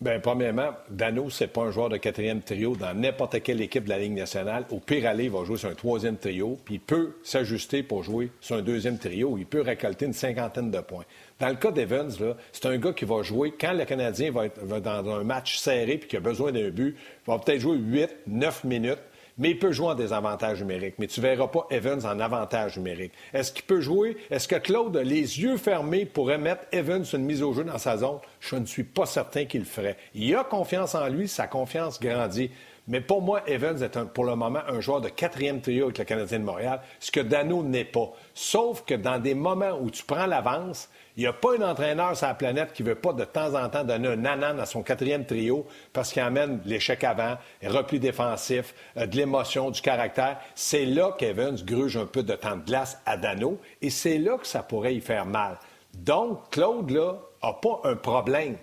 Bien, 0.04 0.20
premièrement, 0.20 0.72
Dano, 0.90 1.30
c'est 1.30 1.48
pas 1.48 1.62
un 1.62 1.72
joueur 1.72 1.88
de 1.88 1.96
quatrième 1.96 2.42
trio 2.42 2.76
dans 2.76 2.94
n'importe 2.94 3.42
quelle 3.42 3.62
équipe 3.62 3.86
de 3.86 3.90
la 3.90 4.00
Ligue 4.00 4.12
nationale. 4.12 4.66
Au 4.70 4.80
pire 4.80 5.08
aller, 5.08 5.26
il 5.26 5.32
va 5.32 5.46
jouer 5.46 5.56
sur 5.56 5.70
un 5.70 5.76
troisième 5.76 6.18
trio, 6.18 6.58
puis 6.66 6.76
il 6.76 6.82
peut 6.82 7.14
s'ajuster 7.24 7.84
pour 7.84 8.04
jouer 8.04 8.30
sur 8.42 8.58
un 8.58 8.62
deuxième 8.62 8.98
trio. 8.98 9.38
Il 9.38 9.46
peut 9.46 9.62
récolter 9.62 10.06
une 10.06 10.12
cinquantaine 10.12 10.72
de 10.72 10.80
points. 10.82 11.06
Dans 11.44 11.50
le 11.50 11.56
cas 11.56 11.72
d'Evans, 11.72 12.08
c'est 12.54 12.66
un 12.68 12.78
gars 12.78 12.94
qui 12.94 13.04
va 13.04 13.22
jouer 13.22 13.54
quand 13.60 13.74
le 13.74 13.84
Canadien 13.84 14.32
va 14.32 14.46
être 14.46 14.66
dans 14.66 15.10
un 15.10 15.26
match 15.26 15.58
serré 15.58 15.98
puis 15.98 16.08
qu'il 16.08 16.16
a 16.16 16.22
besoin 16.22 16.54
d'un 16.54 16.70
but. 16.70 16.96
Il 17.28 17.32
va 17.32 17.38
peut-être 17.38 17.60
jouer 17.60 17.76
8, 17.76 18.16
9 18.28 18.64
minutes, 18.64 19.02
mais 19.38 19.50
il 19.50 19.60
peut 19.60 19.74
jouer 19.74 19.88
en 19.88 19.96
désavantage 19.96 20.62
numérique. 20.62 20.96
Mais 21.00 21.08
tu 21.08 21.20
ne 21.20 21.26
verras 21.26 21.48
pas 21.48 21.68
Evans 21.70 22.00
en 22.06 22.18
avantage 22.22 22.78
numérique. 22.78 23.12
Est-ce 23.34 23.52
qu'il 23.52 23.66
peut 23.66 23.82
jouer? 23.82 24.16
Est-ce 24.32 24.48
que 24.48 24.56
Claude, 24.56 24.96
les 24.96 25.42
yeux 25.42 25.58
fermés, 25.58 26.06
pourrait 26.06 26.38
mettre 26.38 26.64
Evans 26.72 27.04
une 27.12 27.26
mise 27.26 27.44
au 27.44 27.52
jeu 27.52 27.66
dans 27.66 27.78
sa 27.78 27.98
zone? 27.98 28.20
Je 28.40 28.56
ne 28.56 28.66
suis 28.66 28.86
pas 28.86 29.06
certain 29.06 29.44
qu'il 29.44 29.60
le 29.60 29.66
ferait. 29.66 29.98
Il 30.16 30.34
a 30.38 30.46
confiance 30.46 30.96
en 30.96 31.10
lui, 31.10 31.28
sa 31.28 31.48
confiance 31.48 32.00
grandit. 32.00 32.52
Mais 32.88 33.02
pour 33.02 33.22
moi, 33.22 33.42
Evans 33.48 33.82
est 33.82 34.00
pour 34.14 34.24
le 34.24 34.36
moment 34.38 34.60
un 34.68 34.80
joueur 34.80 35.02
de 35.02 35.10
quatrième 35.10 35.60
trio 35.60 35.86
avec 35.86 35.98
le 35.98 36.06
Canadien 36.06 36.40
de 36.40 36.46
Montréal, 36.46 36.82
ce 37.02 37.12
que 37.12 37.20
Dano 37.20 37.64
n'est 37.64 37.84
pas. 37.84 38.14
Sauf 38.34 38.84
que 38.86 38.94
dans 38.94 39.20
des 39.20 39.36
moments 39.36 39.78
où 39.82 39.90
tu 39.90 40.04
prends 40.04 40.26
l'avance, 40.26 40.90
il 41.16 41.22
n'y 41.22 41.28
a 41.28 41.34
pas 41.34 41.56
un 41.58 41.62
entraîneur 41.62 42.18
sur 42.18 42.28
la 42.28 42.34
planète 42.34 42.74
qui 42.74 42.84
ne 42.84 42.90
veut 42.90 42.96
pas 42.96 43.14
de 43.14 43.24
temps 43.24 43.54
en 43.54 43.70
temps 43.70 43.84
donner 43.84 44.08
un 44.08 44.16
nanan 44.16 44.60
à 44.60 44.66
son 44.66 44.82
quatrième 44.82 45.26
trio 45.26 45.68
parce 45.92 46.12
qu'il 46.12 46.24
amène 46.24 46.60
l'échec 46.66 47.04
avant, 47.04 47.38
repli 47.64 48.00
défensif, 48.00 48.74
euh, 48.98 49.06
de 49.06 49.16
l'émotion, 49.16 49.70
du 49.70 49.82
caractère. 49.82 50.40
C'est 50.56 50.86
là 50.86 51.12
qu'Evans 51.18 51.56
gruge 51.64 51.98
un 51.98 52.08
peu 52.08 52.24
de 52.24 52.34
temps 52.34 52.56
de 52.56 52.66
glace 52.66 53.00
à 53.06 53.18
Dano 53.18 53.60
et 53.82 53.92
c'est 53.92 54.18
là 54.18 54.38
que 54.38 54.48
ça 54.48 54.64
pourrait 54.64 54.96
y 54.96 55.02
faire 55.02 55.26
mal. 55.28 55.60
Donc, 55.94 56.50
Claude, 56.50 56.90
là, 56.90 57.20
n'a 57.44 57.54
pas 57.54 57.82
un 57.84 57.96
problème. 57.96 58.58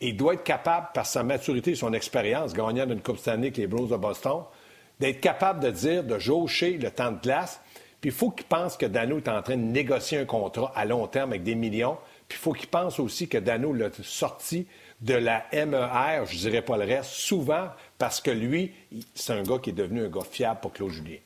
Il 0.00 0.16
doit 0.16 0.34
être 0.34 0.44
capable, 0.44 0.88
par 0.94 1.06
sa 1.06 1.24
maturité 1.24 1.72
et 1.72 1.74
son 1.74 1.92
expérience, 1.92 2.52
gagnant 2.52 2.86
d'une 2.86 3.00
Coupe 3.00 3.18
Stanley 3.18 3.46
avec 3.46 3.56
les 3.56 3.66
Blues 3.66 3.90
de 3.90 3.96
Boston, 3.96 4.42
d'être 5.00 5.20
capable 5.20 5.60
de 5.60 5.70
dire, 5.70 6.04
de 6.04 6.18
jaucher 6.18 6.78
le 6.78 6.90
temps 6.90 7.10
de 7.10 7.20
glace 7.20 7.60
puis 8.00 8.10
il 8.10 8.16
faut 8.16 8.30
qu'il 8.30 8.46
pense 8.46 8.76
que 8.76 8.86
Dano 8.86 9.18
est 9.18 9.28
en 9.28 9.42
train 9.42 9.56
de 9.56 9.62
négocier 9.62 10.18
un 10.18 10.24
contrat 10.24 10.72
à 10.74 10.84
long 10.84 11.06
terme 11.06 11.30
avec 11.30 11.42
des 11.42 11.54
millions. 11.54 11.96
Puis 12.28 12.38
il 12.38 12.42
faut 12.42 12.52
qu'il 12.52 12.68
pense 12.68 12.98
aussi 12.98 13.28
que 13.28 13.38
Dano 13.38 13.72
l'a 13.72 13.90
sorti 14.02 14.66
de 15.00 15.14
la 15.14 15.46
MER, 15.52 16.26
je 16.26 16.36
dirais 16.36 16.62
pas 16.62 16.76
le 16.76 16.84
reste, 16.84 17.10
souvent 17.10 17.68
parce 17.98 18.20
que 18.20 18.30
lui, 18.30 18.72
c'est 19.14 19.32
un 19.32 19.42
gars 19.42 19.58
qui 19.58 19.70
est 19.70 19.74
devenu 19.74 20.04
un 20.04 20.08
gars 20.08 20.24
fiable 20.28 20.60
pour 20.60 20.72
Claude 20.72 20.90
Julien. 20.90 21.18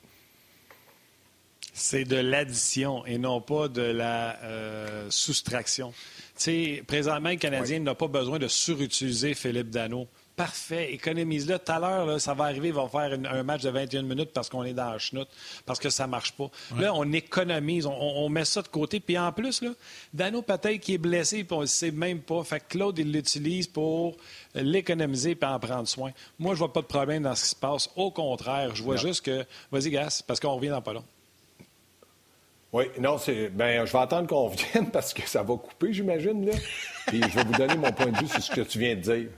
C'est 1.73 2.05
de 2.05 2.17
l'addition 2.17 3.07
et 3.07 3.17
non 3.17 3.41
pas 3.41 3.69
de 3.69 3.83
la 3.83 4.37
euh, 4.43 5.07
soustraction. 5.09 5.93
Tu 6.37 6.77
sais, 6.77 6.85
présentement, 6.87 7.31
le 7.31 7.37
Canadien 7.37 7.79
n'a 7.81 7.95
pas 7.95 8.09
besoin 8.09 8.39
de 8.39 8.49
surutiliser 8.49 9.35
Philippe 9.35 9.71
Dano 9.71 10.09
parfait, 10.41 10.95
économise-le. 10.95 11.59
Tout 11.59 11.73
à 11.73 11.79
l'heure, 11.79 12.19
ça 12.19 12.33
va 12.33 12.45
arriver, 12.45 12.69
il 12.69 12.75
va 12.75 12.89
faire 12.89 13.19
un 13.31 13.43
match 13.43 13.61
de 13.61 13.69
21 13.69 14.03
minutes 14.03 14.31
parce 14.33 14.49
qu'on 14.49 14.65
est 14.65 14.73
dans 14.73 14.93
la 14.93 14.99
chenoute, 14.99 15.29
parce 15.67 15.79
que 15.79 15.91
ça 15.91 16.07
ne 16.07 16.11
marche 16.11 16.33
pas. 16.33 16.51
Là, 16.79 16.95
on 16.95 17.13
économise, 17.13 17.85
on, 17.85 18.27
met 18.31 18.47
ça 18.47 18.63
de 18.63 18.69
côté. 18.69 19.01
Puis 19.01 19.19
en 19.19 19.33
plus, 19.33 19.61
là, 19.61 19.73
Dano 20.15 20.41
peut-être 20.41 20.81
qui 20.81 20.95
est 20.95 20.99
blessé, 20.99 21.45
puis 21.45 21.55
on 21.55 21.61
ne 21.61 21.67
sait 21.67 21.91
même 21.91 22.21
pas. 22.21 22.43
Fait 22.43 22.59
que 22.59 22.69
Claude, 22.71 22.99
il 22.99 23.13
l'utilise 23.13 23.67
pour 23.67 24.17
l'économiser 24.55 25.37
et 25.39 25.45
en 25.45 25.59
prendre 25.59 25.87
soin. 25.87 26.11
Moi, 26.39 26.55
je 26.55 26.61
vois 26.61 26.73
pas 26.73 26.81
de 26.81 26.87
problème 26.87 27.25
dans 27.25 27.35
ce 27.35 27.43
qui 27.43 27.51
se 27.51 27.57
passe. 27.57 27.91
Au 27.95 28.11
contraire, 28.11 28.75
je 28.75 28.83
vois 28.83 28.97
juste 28.97 29.27
que... 29.27 29.45
Vas-y, 29.71 29.91
Gas, 29.91 30.23
parce 30.27 30.41
qu'on 30.41 30.55
revient 30.55 30.71
dans 30.71 30.81
pas 30.81 30.95
long. 30.95 31.05
Oui, 32.73 32.85
non, 32.99 33.19
c'est. 33.19 33.51
Ben, 33.51 33.85
je 33.85 33.93
vais 33.93 33.99
attendre 33.99 34.27
qu'on 34.27 34.49
revienne 34.49 34.91
parce 34.91 35.13
que 35.13 35.29
ça 35.29 35.43
va 35.43 35.57
couper, 35.57 35.93
j'imagine, 35.93 36.47
là. 36.47 36.53
Puis 37.09 37.21
je 37.21 37.35
vais 37.35 37.45
vous 37.45 37.53
donner 37.53 37.77
mon 37.77 37.93
point 37.93 38.07
de 38.07 38.17
vue 38.17 38.29
sur 38.29 38.43
ce 38.43 38.51
que 38.53 38.61
tu 38.63 38.79
viens 38.79 38.95
de 38.95 39.01
dire. 39.01 39.29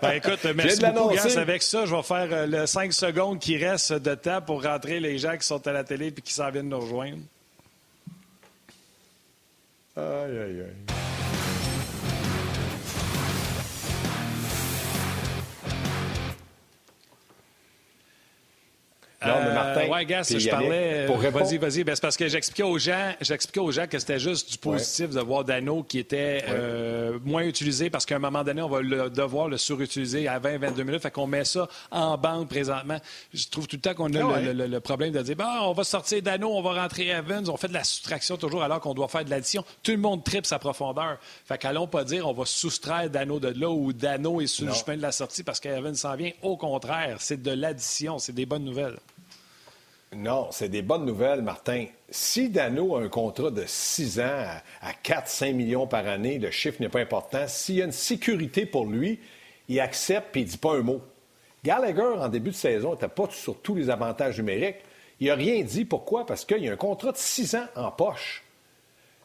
Ben 0.00 0.12
écoute, 0.12 0.46
merci 0.54 0.80
beaucoup, 0.80 1.14
Gas. 1.14 1.36
Avec 1.36 1.62
ça, 1.62 1.84
je 1.84 1.94
vais 1.94 2.02
faire 2.02 2.28
euh, 2.32 2.46
le 2.46 2.66
5 2.66 2.92
secondes 2.92 3.38
qui 3.38 3.56
reste 3.56 3.92
de 3.92 4.14
temps 4.14 4.40
pour 4.40 4.62
rentrer 4.62 4.98
les 5.00 5.18
gens 5.18 5.36
qui 5.36 5.46
sont 5.46 5.66
à 5.66 5.72
la 5.72 5.84
télé 5.84 6.06
et 6.06 6.12
qui 6.12 6.32
s'en 6.32 6.50
viennent 6.50 6.68
nous 6.68 6.80
rejoindre. 6.80 7.22
Aïe, 9.96 10.38
aïe, 10.38 10.60
aïe. 10.60 11.11
Martin. 19.24 19.88
ouais, 19.88 20.04
gars, 20.04 20.22
je 20.22 20.48
parlais. 20.48 21.06
Vas-y, 21.06 21.58
vas-y. 21.58 21.84
Ben, 21.84 21.94
c'est 21.94 22.00
parce 22.00 22.16
que 22.16 22.28
j'expliquais 22.28 22.62
aux 22.62 22.78
gens, 22.78 23.12
j'expliquais 23.20 23.60
aux 23.60 23.70
gens 23.70 23.86
que 23.86 23.98
c'était 23.98 24.18
juste 24.18 24.50
du 24.52 24.58
positif 24.58 25.10
de 25.10 25.20
voir 25.20 25.44
Dano 25.44 25.82
qui 25.82 25.98
était 25.98 26.44
euh, 26.48 27.18
moins 27.24 27.42
utilisé 27.42 27.90
parce 27.90 28.06
qu'à 28.06 28.16
un 28.16 28.20
moment 28.20 28.44
donné, 28.44 28.62
on 28.62 28.68
va 28.68 28.80
le, 28.80 29.10
devoir 29.10 29.48
le 29.48 29.56
surutiliser 29.56 30.28
à 30.28 30.38
20-22 30.38 30.84
minutes. 30.84 31.02
Fait 31.02 31.10
qu'on 31.10 31.26
met 31.26 31.44
ça 31.44 31.68
en 31.90 32.16
banque 32.16 32.48
présentement. 32.48 32.98
Je 33.32 33.48
trouve 33.48 33.66
tout 33.66 33.76
le 33.76 33.82
temps 33.82 33.94
qu'on 33.94 34.12
a 34.14 34.34
ah 34.34 34.40
le, 34.40 34.80
problème 34.80 35.12
de 35.12 35.22
dire 35.22 35.36
bah, 35.36 35.60
on 35.62 35.72
va 35.72 35.84
sortir 35.84 36.22
Dano, 36.22 36.50
on 36.50 36.62
va 36.62 36.82
rentrer 36.82 37.08
Evans. 37.08 37.48
On 37.48 37.56
fait 37.56 37.68
de 37.68 37.74
la 37.74 37.84
soustraction 37.84 38.36
toujours 38.36 38.62
alors 38.62 38.80
qu'on 38.80 38.94
doit 38.94 39.08
faire 39.08 39.24
de 39.24 39.30
l'addition. 39.30 39.64
Tout 39.82 39.92
le 39.92 39.98
monde 39.98 40.24
tripe 40.24 40.46
sa 40.46 40.58
profondeur. 40.58 41.18
Fait 41.44 41.58
qu'allons 41.58 41.86
pas 41.86 42.04
dire 42.04 42.28
on 42.28 42.32
va 42.32 42.44
soustraire 42.46 43.08
Dano 43.10 43.40
de 43.40 43.48
là 43.48 43.70
ou 43.70 43.92
Dano 43.92 44.40
est 44.40 44.46
sur 44.46 44.66
le 44.66 44.72
chemin 44.72 44.96
de 44.96 45.02
la 45.02 45.12
sortie 45.12 45.42
parce 45.42 45.60
qu'Evans 45.60 45.94
s'en 45.94 46.16
vient. 46.16 46.30
Au 46.42 46.56
contraire, 46.56 47.16
c'est 47.20 47.42
de 47.42 47.50
l'addition. 47.50 48.18
C'est 48.18 48.32
des 48.32 48.46
bonnes 48.46 48.64
nouvelles. 48.64 48.96
Non, 50.14 50.48
c'est 50.50 50.68
des 50.68 50.82
bonnes 50.82 51.06
nouvelles, 51.06 51.40
Martin. 51.40 51.86
Si 52.10 52.50
Dano 52.50 52.96
a 52.96 53.00
un 53.00 53.08
contrat 53.08 53.50
de 53.50 53.64
6 53.66 54.20
ans 54.20 54.44
à 54.82 54.92
4-5 55.02 55.54
millions 55.54 55.86
par 55.86 56.06
année, 56.06 56.38
le 56.38 56.50
chiffre 56.50 56.82
n'est 56.82 56.90
pas 56.90 57.00
important. 57.00 57.48
S'il 57.48 57.76
y 57.76 57.82
a 57.82 57.86
une 57.86 57.92
sécurité 57.92 58.66
pour 58.66 58.84
lui, 58.84 59.20
il 59.68 59.80
accepte 59.80 60.36
et 60.36 60.40
il 60.40 60.46
ne 60.46 60.50
dit 60.50 60.58
pas 60.58 60.74
un 60.74 60.82
mot. 60.82 61.00
Gallagher, 61.64 62.02
en 62.18 62.28
début 62.28 62.50
de 62.50 62.56
saison, 62.56 62.92
n'était 62.92 63.08
pas 63.08 63.28
sur 63.30 63.58
tous 63.62 63.74
les 63.74 63.88
avantages 63.88 64.36
numériques. 64.36 64.82
Il 65.18 65.28
n'a 65.28 65.34
rien 65.34 65.62
dit. 65.62 65.86
Pourquoi? 65.86 66.26
Parce 66.26 66.44
qu'il 66.44 66.62
y 66.62 66.68
a 66.68 66.72
un 66.72 66.76
contrat 66.76 67.12
de 67.12 67.16
6 67.16 67.54
ans 67.54 67.66
en 67.74 67.90
poche. 67.90 68.44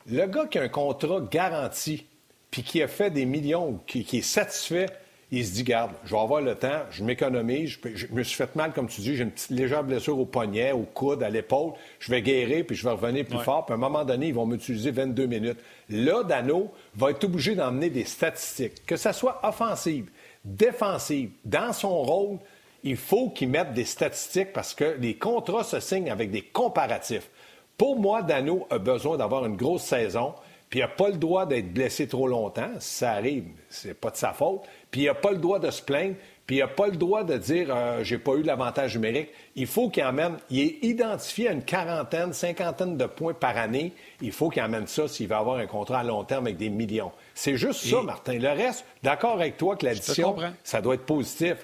Le 0.10 0.26
gars 0.26 0.46
qui 0.46 0.58
a 0.58 0.62
un 0.62 0.70
contrat 0.70 1.20
garanti, 1.20 2.06
puis 2.50 2.64
qui 2.64 2.82
a 2.82 2.88
fait 2.88 3.12
des 3.12 3.26
millions, 3.26 3.82
qui 3.88 4.08
est 4.14 4.22
satisfait, 4.22 4.86
il 5.30 5.46
se 5.46 5.52
dit, 5.52 5.64
garde, 5.64 5.92
je 6.06 6.16
vais 6.16 6.22
avoir 6.22 6.42
le 6.42 6.56
temps, 6.56 6.84
je 6.90 7.04
m'économise, 7.04 7.78
je, 7.96 8.08
me 8.12 8.24
suis 8.24 8.38
fait 8.38 8.56
mal, 8.56 8.72
comme 8.72 8.88
tu 8.88 9.02
dis, 9.02 9.16
j'ai 9.16 9.24
une 9.24 9.32
petite 9.32 9.50
légère 9.50 9.84
blessure 9.84 10.18
au 10.18 10.26
poignet, 10.26 10.72
au 10.72 10.84
coude, 10.84 11.22
à 11.22 11.30
l'épaule, 11.30 11.74
je 12.00 12.10
vais 12.12 12.22
guérir, 12.22 12.66
puis 12.66 12.78
je 12.78 12.84
vais 12.84 12.92
revenir 12.92 13.26
plus 13.26 13.40
fort, 13.40 13.66
puis 13.66 13.74
à 13.74 13.76
un 13.76 13.80
moment 13.80 14.06
donné, 14.06 14.28
ils 14.28 14.34
vont 14.34 14.46
m'utiliser 14.46 14.92
22 14.92 15.26
minutes. 15.26 15.60
Là, 15.90 16.24
Dano 16.24 16.72
va 16.96 17.12
être 17.12 17.26
obligé 17.26 17.56
d'emmener 17.56 17.90
des 17.90 18.06
statistiques, 18.06 18.86
que 18.86 18.96
ce 18.96 19.12
soit 19.12 19.42
offensive, 19.44 20.10
défensive, 20.46 21.32
dans 21.44 21.74
son 21.74 22.02
rôle, 22.04 22.38
il 22.84 22.96
faut 22.96 23.30
qu'il 23.30 23.50
mette 23.50 23.74
des 23.74 23.86
statistiques 23.86 24.54
parce 24.54 24.74
que 24.74 24.96
les 25.00 25.16
contrats 25.16 25.66
se 25.66 25.82
signent 25.82 26.10
avec 26.10 26.32
des 26.32 26.42
comparatifs. 26.42 27.30
Pour 27.78 28.00
moi, 28.00 28.22
Dano 28.22 28.66
a 28.70 28.78
besoin 28.78 29.18
d'avoir 29.18 29.46
une 29.46 29.58
grosse 29.58 29.84
saison, 29.84 30.34
puis 30.70 30.80
il 30.80 30.84
n'a 30.84 30.88
pas 30.88 31.10
le 31.10 31.18
droit 31.18 31.46
d'être 31.46 31.74
blessé 31.74 32.08
trop 32.08 32.28
longtemps. 32.28 32.72
Ça 32.80 33.12
arrive, 33.12 33.46
c'est 33.70 33.94
pas 33.94 34.10
de 34.10 34.16
sa 34.16 34.32
faute 34.32 34.62
puis 34.92 35.02
il 35.02 35.06
n'a 35.06 35.14
pas 35.14 35.32
le 35.32 35.38
droit 35.38 35.60
de 35.60 35.70
se 35.70 35.82
plaindre, 35.82 36.16
puis 36.46 36.58
il 36.58 36.60
n'a 36.60 36.68
pas 36.68 36.88
le 36.88 36.96
droit 36.96 37.24
de 37.24 37.38
dire 37.38 37.68
euh, 37.70 38.04
j'ai 38.04 38.18
pas 38.18 38.34
eu 38.36 38.42
l'avantage 38.42 38.96
numérique. 38.96 39.30
Il 39.56 39.68
faut 39.68 39.90
qu'il 39.90 40.04
emmène, 40.04 40.38
il 40.50 40.60
est 40.62 40.78
identifié 40.82 41.50
à 41.50 41.52
une 41.52 41.64
quarantaine, 41.64 42.32
cinquantaine 42.32 42.96
de 42.96 43.06
points 43.06 43.34
par 43.34 43.58
année. 43.58 43.92
Il 44.22 44.32
faut 44.32 44.50
qu'il 44.50 44.64
emmène 44.64 44.88
ça 44.88 45.08
s'il 45.10 45.28
va 45.28 45.40
avoir 45.40 45.58
un 45.58 45.66
contrat 45.68 46.00
à 46.00 46.04
long 46.04 46.24
terme 46.24 46.46
avec 46.46 46.58
des 46.58 46.70
millions. 46.70 47.12
C'est 47.36 47.58
juste 47.58 47.86
ça, 47.86 48.02
Martin. 48.02 48.40
Le 48.40 48.50
reste, 48.50 48.86
d'accord 49.04 49.34
avec 49.34 49.58
toi 49.58 49.76
que 49.76 49.86
l'addition, 49.86 50.38
ça 50.64 50.82
doit 50.82 50.96
être 50.96 51.06
positif. 51.06 51.58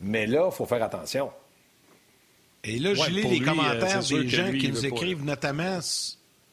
Mais 0.00 0.26
là, 0.26 0.48
il 0.50 0.54
faut 0.54 0.66
faire 0.66 0.82
attention. 0.82 1.30
Et 2.64 2.78
là, 2.80 2.94
je 2.94 3.10
lis 3.10 3.22
les 3.22 3.40
euh, 3.40 3.44
commentaires 3.44 4.00
des 4.00 4.28
gens 4.28 4.50
qui 4.50 4.68
nous 4.68 4.84
écrivent, 4.84 5.24
notamment 5.24 5.78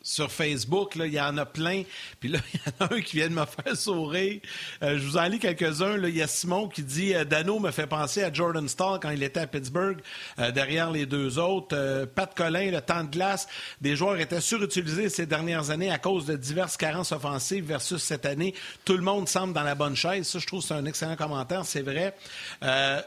sur 0.04 0.30
Facebook, 0.30 0.98
il 0.98 1.13
y 1.13 1.22
en 1.22 1.38
a 1.38 1.46
plein. 1.46 1.84
Puis 2.20 2.28
là, 2.28 2.39
il 2.54 2.60
y 2.60 2.84
en 2.84 2.88
a 2.88 2.94
un 2.96 3.02
qui 3.02 3.16
vient 3.16 3.30
de 3.30 3.34
me 3.34 3.46
faire 3.46 3.78
sourire. 3.78 4.42
Euh, 4.84 4.98
je 4.98 5.04
vous 5.06 5.18
en 5.18 5.24
lis 5.24 5.39
quelques-uns. 5.39 5.98
Il 6.04 6.16
y 6.16 6.22
a 6.22 6.28
Simon 6.28 6.68
qui 6.68 6.84
dit 6.84 7.16
euh, 7.16 7.24
Dano 7.24 7.58
me 7.60 7.72
fait 7.72 7.88
penser 7.88 8.22
à 8.22 8.32
Jordan 8.32 8.68
Stall 8.68 9.00
quand 9.02 9.12
il 9.12 9.24
était 9.24 9.39
à 9.39 9.48
Pittsburgh, 9.48 10.00
euh, 10.39 10.52
derrière 10.52 10.92
les 10.92 11.06
deux 11.06 11.39
autres. 11.39 12.06
Pat 12.13 12.36
Collin, 12.36 12.72
le 12.72 12.82
temps 12.82 13.06
de 13.06 13.10
glace, 13.10 13.48
des 13.80 13.96
joueurs 13.96 14.18
étaient 14.18 14.42
surutilisés 14.42 15.08
ces 15.08 15.26
dernières 15.26 15.70
années 15.70 15.89
à 15.89 15.98
cause 15.98 16.26
de 16.26 16.36
diverses 16.36 16.76
carences 16.76 17.13
offensives 17.13 17.66
versus 17.66 18.04
cette 18.04 18.26
année. 18.26 18.54
Tout 18.84 18.98
le 18.98 19.04
monde 19.04 19.30
semble 19.30 19.54
dans 19.54 19.63
la 19.63 19.76
bonne 19.76 19.96
chaise. 19.96 20.28
Ça, 20.28 20.39
je 20.39 20.48
trouve 20.48 20.62
c'est 20.62 20.74
un 20.74 20.86
excellent 20.86 21.16
commentaire, 21.16 21.63
c'est 21.63 21.82
vrai. 21.82 22.13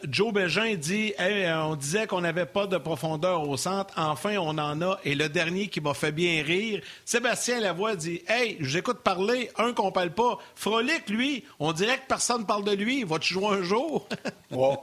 Joe 0.09 0.33
Bégin 0.33 0.75
dit 0.77 1.13
On 1.19 1.77
disait 1.77 2.07
qu'on 2.07 2.23
n'avait 2.23 2.47
pas 2.47 2.67
de 2.67 2.79
profondeur 2.79 3.47
au 3.47 3.57
centre. 3.57 3.93
Enfin, 3.97 4.37
on 4.39 4.57
en 4.57 4.81
a. 4.81 4.99
Et 5.05 5.15
le 5.15 5.29
dernier 5.29 5.69
qui 5.69 5.81
m'a 5.81 5.93
fait 5.93 6.13
bien 6.13 6.43
rire, 6.43 6.81
Sébastien 7.05 7.61
Lavoie 7.61 7.97
dit 7.97 8.23
Hey, 8.29 8.57
j'écoute 8.61 8.99
parler, 8.99 9.51
un 9.59 9.73
qu'on 9.73 9.93
parle 9.93 10.11
pas. 10.11 10.39
Frolic, 10.55 11.09
lui, 11.09 11.45
on 11.59 11.73
dirait 11.73 11.97
que 11.97 12.07
personne 12.09 12.47
parle 12.47 12.65
de 12.65 12.73
lui. 12.73 13.05
Va-tu 13.05 13.35
jouer 13.35 13.49
un 13.49 13.63
jour? 13.63 14.09
oh. 14.57 14.77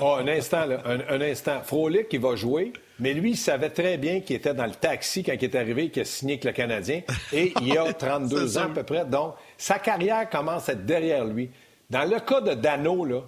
un 0.00 0.26
instant, 0.28 0.66
Un, 0.84 1.20
instant. 1.20 1.60
Frolic, 1.62 2.06
il 2.12 2.20
va 2.20 2.36
jouer. 2.36 2.72
Mais 3.00 3.14
lui, 3.14 3.30
il 3.30 3.36
savait 3.36 3.70
très 3.70 3.96
bien 3.96 4.20
qu'il 4.20 4.36
était 4.36 4.54
dans 4.54 4.66
le 4.66 4.72
taxi 4.74 5.22
quand 5.22 5.32
il 5.32 5.44
est 5.44 5.54
arrivé, 5.54 5.90
qu'il 5.90 6.02
a 6.02 6.04
signé 6.04 6.34
avec 6.34 6.44
le 6.44 6.52
Canadien. 6.52 7.02
Et 7.32 7.52
il 7.62 7.78
a 7.78 7.92
32 7.98 8.58
ans 8.58 8.62
à 8.62 8.68
peu 8.68 8.82
près. 8.82 9.04
Donc, 9.04 9.34
sa 9.56 9.78
carrière 9.78 10.28
commence 10.28 10.68
à 10.68 10.72
être 10.72 10.84
derrière 10.84 11.24
lui. 11.24 11.50
Dans 11.90 12.04
le 12.08 12.18
cas 12.20 12.40
de 12.40 12.54
Dano, 12.54 13.04
là, 13.04 13.20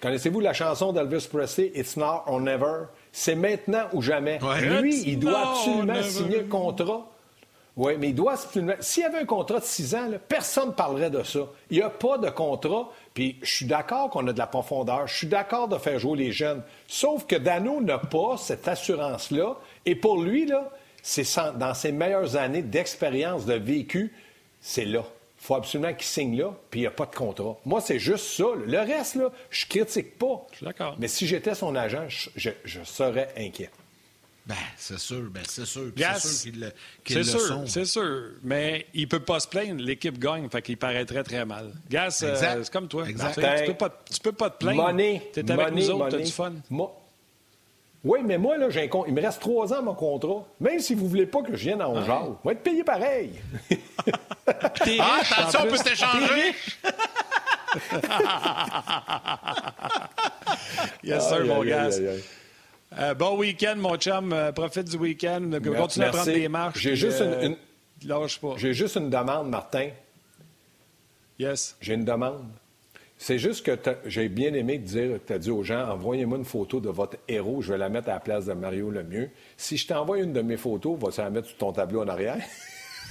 connaissez-vous 0.00 0.40
la 0.40 0.52
chanson 0.52 0.92
d'Elvis 0.92 1.28
Presley, 1.30 1.72
It's 1.74 1.96
Now 1.96 2.22
or 2.26 2.40
Never? 2.40 2.84
C'est 3.10 3.34
maintenant 3.36 3.84
ou 3.92 4.02
jamais. 4.02 4.38
Lui, 4.60 5.02
il 5.06 5.18
doit 5.18 5.50
absolument 5.52 6.02
signer 6.02 6.38
le 6.38 6.44
contrat. 6.48 7.10
Oui, 7.76 7.94
mais 7.98 8.10
il 8.10 8.14
doit. 8.14 8.36
S'il 8.80 9.02
y 9.02 9.06
avait 9.06 9.18
un 9.18 9.24
contrat 9.24 9.58
de 9.58 9.64
six 9.64 9.94
ans, 9.96 10.08
personne 10.28 10.68
ne 10.68 10.74
parlerait 10.74 11.10
de 11.10 11.22
ça. 11.24 11.40
Il 11.70 11.78
n'y 11.78 11.82
a 11.82 11.90
pas 11.90 12.18
de 12.18 12.30
contrat. 12.30 12.88
Puis 13.14 13.36
je 13.42 13.52
suis 13.52 13.66
d'accord 13.66 14.10
qu'on 14.10 14.26
a 14.28 14.32
de 14.32 14.38
la 14.38 14.46
profondeur. 14.46 15.08
Je 15.08 15.16
suis 15.16 15.26
d'accord 15.26 15.66
de 15.66 15.76
faire 15.78 15.98
jouer 15.98 16.18
les 16.18 16.32
jeunes. 16.32 16.62
Sauf 16.86 17.26
que 17.26 17.34
Dano 17.34 17.80
n'a 17.80 17.98
pas 17.98 18.36
cette 18.36 18.68
assurance-là. 18.68 19.56
Et 19.86 19.96
pour 19.96 20.22
lui, 20.22 20.46
là, 20.46 20.70
c'est 21.02 21.26
dans 21.56 21.74
ses 21.74 21.92
meilleures 21.92 22.36
années 22.36 22.62
d'expérience, 22.62 23.44
de 23.44 23.54
vécu, 23.54 24.14
c'est 24.60 24.84
là. 24.84 25.04
Il 25.40 25.46
faut 25.46 25.56
absolument 25.56 25.92
qu'il 25.92 26.06
signe 26.06 26.38
là, 26.38 26.54
puis 26.70 26.80
il 26.80 26.82
n'y 26.84 26.86
a 26.86 26.90
pas 26.90 27.04
de 27.04 27.14
contrat. 27.14 27.58
Moi, 27.66 27.82
c'est 27.82 27.98
juste 27.98 28.24
ça. 28.24 28.46
Le 28.66 28.78
reste, 28.78 29.16
là, 29.16 29.30
je 29.50 29.66
critique 29.66 30.16
pas. 30.16 30.46
Je 30.52 30.56
suis 30.56 30.66
d'accord. 30.66 30.96
Mais 30.98 31.08
si 31.08 31.26
j'étais 31.26 31.54
son 31.54 31.74
agent, 31.76 32.06
je 32.08 32.84
serais 32.84 33.28
inquiet. 33.36 33.68
Ben, 34.46 34.54
c'est 34.76 34.98
sûr, 34.98 35.22
ben, 35.30 35.42
c'est 35.48 35.64
sûr. 35.64 35.90
c'est 35.96 36.18
sûr 36.18 36.42
qu'il 36.42 36.60
le, 36.60 36.72
qu 37.02 37.14
le 37.14 37.24
sûr, 37.24 37.64
C'est 37.66 37.86
sûr, 37.86 38.32
mais 38.42 38.86
il 38.92 39.08
peut 39.08 39.20
pas 39.20 39.40
se 39.40 39.48
plaindre. 39.48 39.82
L'équipe 39.82 40.18
gagne, 40.18 40.50
fait 40.50 40.60
qu'il 40.60 40.76
paraîtrait 40.76 41.22
très 41.22 41.46
mal. 41.46 41.72
Gas, 41.88 42.20
euh, 42.22 42.62
c'est 42.62 42.70
comme 42.70 42.86
toi. 42.86 43.08
Exact. 43.08 43.40
Tu, 43.58 43.66
peux 43.72 43.74
pas, 43.74 44.02
tu 44.12 44.20
peux 44.20 44.32
pas 44.32 44.50
te 44.50 44.58
plaindre. 44.58 44.82
Money, 44.82 45.30
T'es 45.32 45.50
avec 45.50 45.72
nous 45.72 45.90
autres, 45.90 46.10
t'as 46.10 46.18
du 46.18 46.30
fun. 46.30 46.52
Oui, 48.04 48.20
mais 48.22 48.36
moi, 48.36 48.58
là, 48.58 48.68
j'ai 48.68 48.90
il 49.06 49.14
me 49.14 49.22
reste 49.22 49.40
trois 49.40 49.72
ans 49.72 49.78
à 49.78 49.82
mon 49.82 49.94
contrat. 49.94 50.44
Même 50.60 50.78
si 50.78 50.94
vous 50.94 51.08
voulez 51.08 51.24
pas 51.24 51.40
que 51.40 51.56
je 51.56 51.62
vienne 51.62 51.80
en 51.80 51.96
ah. 51.96 52.04
genre, 52.04 52.38
on 52.44 52.48
va 52.48 52.52
être 52.52 52.62
payé 52.62 52.84
pareil. 52.84 53.32
Ah, 54.46 55.20
attention, 55.22 55.60
on 55.62 55.70
peut 55.70 55.78
t'échanger. 55.78 56.54
yes, 61.02 61.26
sir, 61.26 61.46
mon 61.46 61.64
gars. 61.64 61.88
Euh, 62.98 63.14
bon 63.14 63.36
week-end, 63.36 63.76
mon 63.76 63.96
chum. 63.96 64.32
Euh, 64.32 64.52
profite 64.52 64.88
du 64.88 64.96
week-end. 64.96 65.50
Continue 65.76 66.06
à 66.06 66.10
prendre 66.10 66.32
des 66.32 66.48
marches. 66.48 66.78
J'ai 66.78 66.96
juste 66.96 67.20
euh, 67.20 67.48
une, 67.48 67.56
J'ai 68.56 68.74
juste 68.74 68.96
une 68.96 69.10
demande, 69.10 69.48
Martin. 69.48 69.90
Yes. 71.38 71.76
J'ai 71.80 71.94
une 71.94 72.04
demande. 72.04 72.46
C'est 73.16 73.38
juste 73.38 73.64
que 73.64 73.78
j'ai 74.06 74.28
bien 74.28 74.52
aimé 74.54 74.78
dire, 74.78 75.18
tu 75.26 75.32
as 75.32 75.38
dit 75.38 75.50
aux 75.50 75.62
gens, 75.62 75.88
envoyez-moi 75.88 76.36
une 76.36 76.44
photo 76.44 76.80
de 76.80 76.90
votre 76.90 77.16
héros, 77.28 77.62
je 77.62 77.72
vais 77.72 77.78
la 77.78 77.88
mettre 77.88 78.10
à 78.10 78.14
la 78.14 78.20
place 78.20 78.46
de 78.46 78.52
Mario 78.52 78.90
Lemieux. 78.90 79.30
Si 79.56 79.76
je 79.76 79.86
t'envoie 79.86 80.18
une 80.18 80.32
de 80.32 80.42
mes 80.42 80.56
photos, 80.56 80.98
vas-tu 80.98 81.20
la 81.20 81.30
mettre 81.30 81.48
sur 81.48 81.56
ton 81.56 81.72
tableau 81.72 82.02
en 82.02 82.08
arrière? 82.08 82.36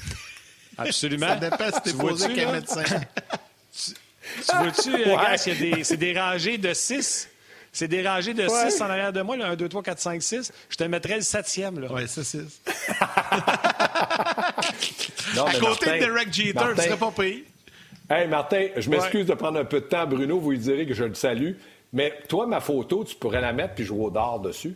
Absolument. 0.78 1.28
Ça 1.28 1.36
dépend 1.38 1.72
si 1.72 1.82
t'es 1.82 1.98
posé 1.98 2.34
qu'un 2.34 2.52
médecin. 2.52 2.84
tu, 2.84 4.92
vois-tu, 4.92 5.84
c'est 5.84 5.98
des 5.98 6.20
rangées 6.20 6.58
de 6.58 6.74
six. 6.74 7.30
C'est 7.74 7.88
des 7.88 8.08
rangées 8.08 8.36
de 8.36 8.48
6 8.48 8.82
en 8.82 8.86
arrière 8.86 9.12
de 9.12 9.22
moi, 9.22 9.36
là, 9.36 9.50
1, 9.50 9.56
2, 9.56 9.68
3, 9.68 9.82
4, 9.82 10.00
5, 10.00 10.22
6. 10.22 10.52
Je 10.70 10.78
te 10.78 10.84
mettrais 10.84 11.16
le 11.16 11.22
septième. 11.22 11.86
Oui, 11.92 12.04
c'est 12.08 12.24
6. 12.24 12.62
à 15.36 15.60
côté 15.60 15.94
de 15.94 16.06
Derek 16.06 16.32
Jeter, 16.32 16.54
Martin, 16.54 16.76
tu 16.76 16.82
serais 16.84 16.98
pas 16.98 17.12
payé. 17.12 17.46
Hey, 18.10 18.28
Martin, 18.28 18.68
je 18.78 18.90
m'excuse 18.90 19.26
de 19.26 19.34
prendre 19.34 19.60
un 19.60 19.66
peu 19.66 19.82
de 19.82 19.86
temps. 19.86 20.06
Bruno, 20.06 20.40
vous 20.40 20.52
lui 20.52 20.60
direz 20.60 20.86
que 20.86 20.94
je 20.94 21.04
le 21.04 21.16
salue. 21.16 21.54
Mais 21.94 22.14
toi, 22.30 22.46
ma 22.46 22.60
photo, 22.60 23.04
tu 23.04 23.16
pourrais 23.16 23.42
la 23.42 23.54
mettre 23.54 23.74
puis 23.74 23.86
jouer 23.86 24.06
au 24.06 24.12
dard 24.12 24.40
dessus. 24.40 24.76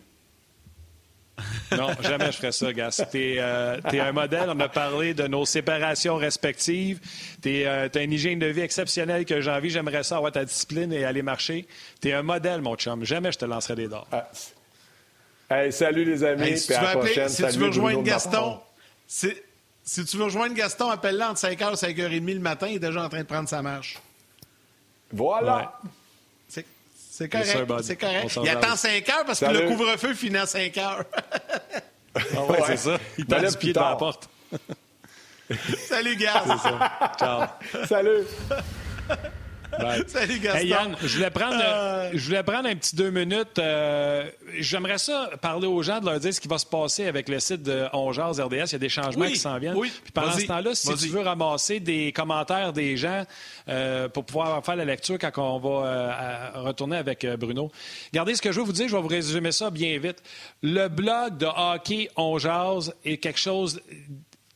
Non, 1.71 1.89
jamais 2.01 2.31
je 2.31 2.37
ferais 2.37 2.51
ça. 2.91 3.05
T'es 3.05 3.35
euh, 3.37 3.79
es 3.91 3.99
un 3.99 4.11
modèle. 4.11 4.49
On 4.49 4.59
a 4.59 4.69
parlé 4.69 5.13
de 5.13 5.27
nos 5.27 5.45
séparations 5.45 6.15
respectives. 6.15 6.99
T'es 7.41 7.65
euh, 7.65 7.89
as 7.93 8.01
une 8.01 8.13
hygiène 8.13 8.39
de 8.39 8.47
vie 8.47 8.61
exceptionnelle 8.61 9.25
que 9.25 9.41
j'ai 9.41 9.51
envie. 9.51 9.69
J'aimerais 9.69 10.03
ça 10.03 10.17
avoir 10.17 10.31
ta 10.31 10.45
discipline 10.45 10.91
et 10.93 11.05
aller 11.05 11.21
marcher. 11.21 11.67
T'es 12.01 12.13
un 12.13 12.23
modèle, 12.23 12.61
mon 12.61 12.75
chum. 12.75 13.03
Jamais 13.03 13.31
je 13.31 13.37
te 13.37 13.45
lancerai 13.45 13.75
des 13.75 13.87
dards. 13.87 14.07
Ah. 14.11 14.29
Hey, 15.49 15.71
salut 15.71 16.03
les 16.03 16.23
amis. 16.23 16.57
si, 16.57 16.67
tu 16.67 16.73
veux, 16.73 16.87
appeler, 16.87 17.29
si 17.29 17.43
tu 17.43 17.59
veux 17.59 17.67
rejoindre 17.67 18.03
Gaston, 18.03 18.59
si, 19.07 19.29
si, 19.83 20.03
tu 20.03 20.17
veux 20.17 20.25
rejoindre 20.25 20.55
Gaston, 20.55 20.89
appelle-le 20.89 21.23
entre 21.23 21.39
5h 21.39 21.51
et 21.51 21.93
5h30 21.93 22.33
le 22.33 22.39
matin. 22.39 22.67
Il 22.67 22.75
est 22.75 22.79
déjà 22.79 23.03
en 23.03 23.09
train 23.09 23.21
de 23.21 23.27
prendre 23.27 23.47
sa 23.47 23.61
marche. 23.61 23.97
Voilà. 25.11 25.79
C'est 27.17 27.29
correct. 27.29 27.81
C'est 27.81 27.95
correct. 27.95 28.37
Il 28.43 28.49
attend 28.49 28.75
5 28.75 29.09
heures 29.09 29.25
parce 29.25 29.39
que 29.39 29.45
le 29.45 29.61
couvre-feu 29.61 30.13
finit 30.13 30.37
à 30.37 30.45
5 30.45 30.77
heures. 30.77 31.03
ah 32.15 32.43
ouais, 32.43 32.59
c'est 32.67 32.77
ça. 32.77 32.99
Il 33.17 33.25
t'a 33.25 33.39
le 33.39 33.51
pied 33.57 33.73
dans 33.73 33.89
la 33.89 33.95
porte. 33.95 34.29
Salut, 35.87 36.15
gars. 36.15 36.43
C'est 36.45 36.69
ça. 36.69 37.13
Ciao. 37.17 37.85
Salut. 37.87 38.23
Salut 40.07 40.39
Gaston. 40.39 40.59
Hey 40.59 40.67
Yann, 40.67 40.95
je 41.01 41.15
voulais 41.15 41.29
prendre, 41.29 41.61
euh, 41.61 42.09
je 42.13 42.25
voulais 42.25 42.43
prendre 42.43 42.67
un 42.67 42.75
petit 42.75 42.95
deux 42.95 43.11
minutes. 43.11 43.59
Euh, 43.59 44.29
j'aimerais 44.57 44.97
ça 44.97 45.29
parler 45.41 45.67
aux 45.67 45.81
gens, 45.83 45.99
de 45.99 46.05
leur 46.05 46.19
dire 46.19 46.33
ce 46.33 46.39
qui 46.39 46.47
va 46.47 46.57
se 46.57 46.65
passer 46.65 47.07
avec 47.07 47.29
le 47.29 47.39
site 47.39 47.63
de 47.63 47.85
Ongears 47.93 48.31
RDS. 48.31 48.65
Il 48.67 48.71
y 48.71 48.75
a 48.75 48.79
des 48.79 48.89
changements 48.89 49.27
qui 49.27 49.37
s'en 49.37 49.57
viennent. 49.59 49.75
Oui. 49.75 49.91
Puis 50.03 50.11
pendant 50.11 50.31
ce 50.31 50.45
temps-là, 50.45 50.75
si 50.75 50.93
tu 50.95 51.07
veux 51.09 51.21
ramasser 51.21 51.79
des 51.79 52.11
commentaires 52.11 52.73
des 52.73 52.97
gens 52.97 53.23
euh, 53.69 54.09
pour 54.09 54.25
pouvoir 54.25 54.63
faire 54.63 54.75
la 54.75 54.85
lecture 54.85 55.17
quand 55.19 55.31
on 55.37 55.59
va 55.59 56.51
retourner 56.55 56.97
avec 56.97 57.25
Bruno, 57.37 57.71
regardez 58.11 58.35
ce 58.35 58.41
que 58.41 58.51
je 58.51 58.59
veux 58.59 58.65
vous 58.65 58.71
dire. 58.71 58.87
Je 58.87 58.95
vais 58.95 59.01
vous 59.01 59.07
résumer 59.07 59.51
ça 59.51 59.69
bien 59.69 59.97
vite. 59.99 60.23
Le 60.61 60.87
blog 60.87 61.37
de 61.37 61.45
hockey 61.45 62.09
Ongears 62.15 62.91
est 63.05 63.17
quelque 63.17 63.39
chose 63.39 63.81